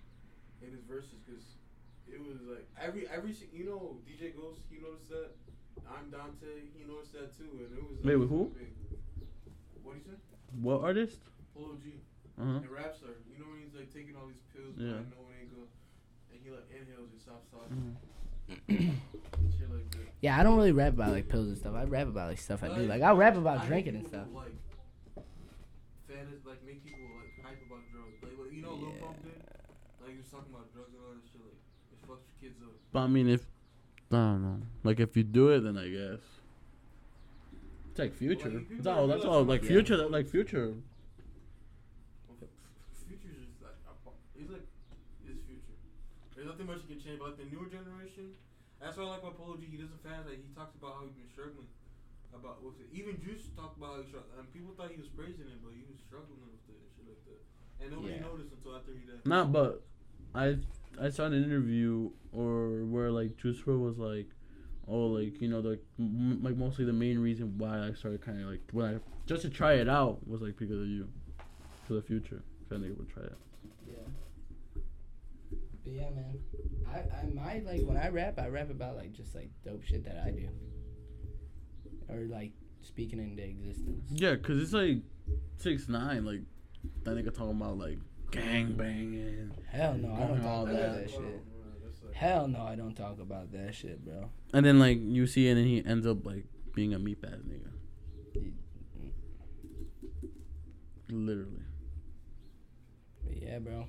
in 0.62 0.70
his 0.70 0.82
verses 0.86 1.18
because 1.26 1.58
it 2.06 2.22
was 2.22 2.38
like 2.46 2.64
every 2.78 3.06
every 3.10 3.34
si- 3.34 3.50
you 3.52 3.66
know 3.66 3.98
DJ 4.06 4.30
Ghost 4.38 4.62
he 4.70 4.78
noticed 4.78 5.10
that. 5.10 5.34
I'm 5.86 6.10
Dante 6.10 6.70
he 6.74 6.82
noticed 6.86 7.12
that 7.18 7.34
too, 7.38 7.50
and 7.62 7.70
it 7.74 7.82
was 7.82 7.98
Wait, 8.02 8.14
like, 8.14 8.22
with 8.22 8.30
who? 8.30 8.50
big. 8.54 8.72
What 9.82 9.94
do 9.94 9.98
you 9.98 10.04
say? 10.06 10.18
What 10.62 10.80
artist? 10.82 11.20
Polo 11.58 11.74
G. 11.82 11.98
Uh 12.38 12.44
huh. 12.46 12.62
And 12.62 12.70
Rapstar, 12.70 13.18
you 13.26 13.42
know 13.42 13.50
when 13.50 13.66
he's 13.66 13.74
like 13.74 13.90
taking 13.90 14.14
all 14.14 14.30
these 14.30 14.38
pills, 14.54 14.78
Yeah. 14.78 15.02
but 15.02 15.02
I 15.02 15.10
know 15.10 15.26
it 15.26 15.42
ain't 15.42 15.50
good, 15.50 15.66
and 16.30 16.38
he 16.38 16.48
like 16.54 16.70
inhales 16.70 17.10
and 17.10 17.18
stops 17.20 17.50
talking, 17.50 17.98
Mm-hmm. 18.48 18.94
shit 19.58 19.68
like 19.74 19.90
that. 19.90 20.08
Yeah, 20.22 20.38
I 20.38 20.42
don't 20.46 20.56
really 20.56 20.72
rap 20.72 20.94
about 20.94 21.10
like 21.10 21.28
pills 21.28 21.48
and 21.48 21.58
stuff. 21.58 21.74
I 21.74 21.82
rap 21.84 22.06
about 22.06 22.28
like 22.30 22.38
stuff 22.38 22.62
I 22.62 22.68
do. 22.72 22.86
Like 22.86 23.02
I 23.02 23.10
rap 23.12 23.36
about 23.36 23.66
drinking 23.66 23.96
and 23.96 24.06
stuff. 24.08 24.26
Like, 24.32 24.54
fantas- 26.08 26.46
like 26.46 26.64
make 26.64 26.82
people 26.84 27.04
like 27.18 27.34
hype 27.44 27.60
about 27.66 27.82
drugs. 27.92 28.16
Like, 28.22 28.32
like 28.38 28.52
you 28.54 28.62
know, 28.62 28.72
Lil 28.72 28.92
Pump 29.02 29.20
did. 29.22 29.34
Like 30.00 30.12
he 30.12 30.16
was 30.16 30.26
talking 30.30 30.54
about 30.54 30.72
drugs 30.72 30.94
and 30.94 31.02
all 31.04 31.12
that 31.12 31.26
shit. 31.28 31.42
Like 31.42 31.58
it 31.92 31.98
fucks 32.08 32.30
kids 32.40 32.56
up. 32.62 32.72
But 32.92 33.00
I 33.00 33.06
mean, 33.08 33.28
if 33.28 33.42
I 34.10 34.14
don't 34.16 34.42
know, 34.42 34.58
like 34.84 35.00
if 35.00 35.16
you 35.16 35.24
do 35.24 35.50
it, 35.50 35.60
then 35.60 35.76
I 35.76 35.88
guess 35.88 36.22
it's 37.90 37.98
like 37.98 38.14
future. 38.14 38.48
Well, 38.48 38.58
like, 38.58 38.68
That's 38.70 38.86
all. 38.86 39.06
That's 39.08 39.24
all. 39.26 39.42
Like 39.44 39.60
much- 39.62 39.68
future. 39.68 39.96
That 39.98 40.10
like 40.10 40.26
future. 40.26 40.72
Future's 43.06 43.36
just 43.44 43.60
like 43.62 43.76
a 43.88 43.92
pa- 44.04 44.16
he's 44.36 44.48
like 44.48 44.64
his 45.26 45.36
future. 45.46 45.76
There's 46.36 46.48
nothing 47.08 47.16
much 47.16 47.16
you 47.16 47.16
can 47.16 47.16
change. 47.16 47.18
But 47.18 47.26
like 47.32 47.38
the 47.40 47.48
newer 47.48 47.68
generation, 47.72 48.26
that's 48.80 48.96
why 49.00 49.08
I 49.08 49.16
like 49.16 49.22
about 49.24 49.38
Polo 49.40 49.56
G. 49.56 49.66
He 49.70 49.78
doesn't 49.80 50.02
fans 50.04 50.28
like 50.28 50.44
he 50.44 50.52
talks 50.52 50.76
about 50.76 51.00
how 51.00 51.08
he's 51.08 51.16
been 51.16 51.30
struggling. 51.32 51.68
About 52.28 52.62
with 52.62 52.76
it. 52.78 52.92
Even 52.92 53.16
Juice 53.24 53.48
talked 53.56 53.78
about 53.80 53.96
how 53.96 54.02
he 54.02 54.08
struggled, 54.12 54.30
and 54.36 54.44
people 54.52 54.76
thought 54.76 54.90
he 54.92 55.00
was 55.00 55.08
praising 55.08 55.48
it, 55.48 55.64
but 55.64 55.72
he 55.72 55.80
was 55.88 55.96
struggling 56.06 56.36
with 56.44 56.60
it 56.68 56.76
and 56.76 56.88
shit 56.92 57.08
like 57.08 57.24
that. 57.24 57.40
And 57.80 57.88
nobody 57.90 58.20
Yeah. 58.20 58.28
noticed 58.28 58.52
until 58.52 58.76
after 58.76 58.92
he 58.92 59.00
died. 59.08 59.24
Not, 59.24 59.50
but 59.50 59.82
I 60.34 60.58
I 61.00 61.08
saw 61.08 61.24
an 61.24 61.32
interview 61.32 62.10
or 62.32 62.84
where 62.84 63.10
like 63.10 63.38
Juice 63.38 63.62
WRLD 63.62 63.80
was 63.80 63.98
like, 63.98 64.28
oh, 64.86 65.06
like 65.06 65.40
you 65.40 65.48
know, 65.48 65.60
like 65.60 65.82
m- 65.98 66.42
like 66.42 66.56
mostly 66.56 66.84
the 66.84 66.92
main 66.92 67.18
reason 67.18 67.56
why 67.56 67.88
I 67.88 67.94
started 67.94 68.20
kind 68.20 68.42
of 68.42 68.50
like 68.50 68.60
when 68.72 68.96
I 68.96 69.00
just 69.26 69.42
to 69.42 69.48
try 69.50 69.74
it 69.80 69.88
out 69.88 70.28
was 70.28 70.42
like 70.42 70.56
because 70.58 70.80
of 70.82 70.86
you, 70.86 71.08
for 71.86 71.94
the 71.94 72.02
future. 72.02 72.42
If 72.66 72.76
I 72.76 72.76
would 72.76 73.08
try 73.08 73.22
it. 73.24 73.38
Yeah. 73.88 74.04
But 75.88 75.96
yeah, 75.96 76.10
man. 76.10 76.38
I 76.86 76.98
I 77.22 77.26
might 77.32 77.64
like 77.64 77.82
when 77.82 77.96
I 77.96 78.08
rap, 78.08 78.38
I 78.38 78.48
rap 78.48 78.70
about 78.70 78.96
like 78.96 79.12
just 79.12 79.34
like 79.34 79.50
dope 79.64 79.82
shit 79.84 80.04
that 80.04 80.22
I 80.26 80.30
do. 80.30 80.48
Or 82.08 82.26
like 82.26 82.52
speaking 82.82 83.18
into 83.18 83.42
existence. 83.42 84.04
Yeah, 84.10 84.36
cause 84.36 84.60
it's 84.60 84.72
like 84.72 84.98
six 85.56 85.88
nine, 85.88 86.24
like 86.24 86.40
that 87.04 87.16
nigga 87.16 87.34
talking 87.34 87.56
about 87.60 87.78
like 87.78 87.98
gang 88.30 88.74
banging. 88.74 89.50
Hell 89.70 89.94
no, 89.94 90.12
I 90.12 90.26
don't 90.26 90.42
talk 90.42 90.68
about 90.68 90.76
that. 90.76 91.00
that 91.00 91.10
shit. 91.10 91.20
Uh, 91.20 92.12
Hell 92.12 92.48
no, 92.48 92.62
I 92.62 92.74
don't 92.74 92.94
talk 92.94 93.20
about 93.20 93.52
that 93.52 93.74
shit, 93.74 94.04
bro. 94.04 94.30
And 94.52 94.66
then 94.66 94.78
like 94.78 94.98
you 95.00 95.26
see, 95.26 95.48
it 95.48 95.56
and 95.56 95.66
he 95.66 95.84
ends 95.84 96.06
up 96.06 96.26
like 96.26 96.44
being 96.74 96.92
a 96.92 96.98
meat 96.98 97.18
ass 97.24 97.38
nigga. 97.46 97.70
Literally. 101.10 101.62
But 103.24 103.42
yeah, 103.42 103.58
bro. 103.60 103.86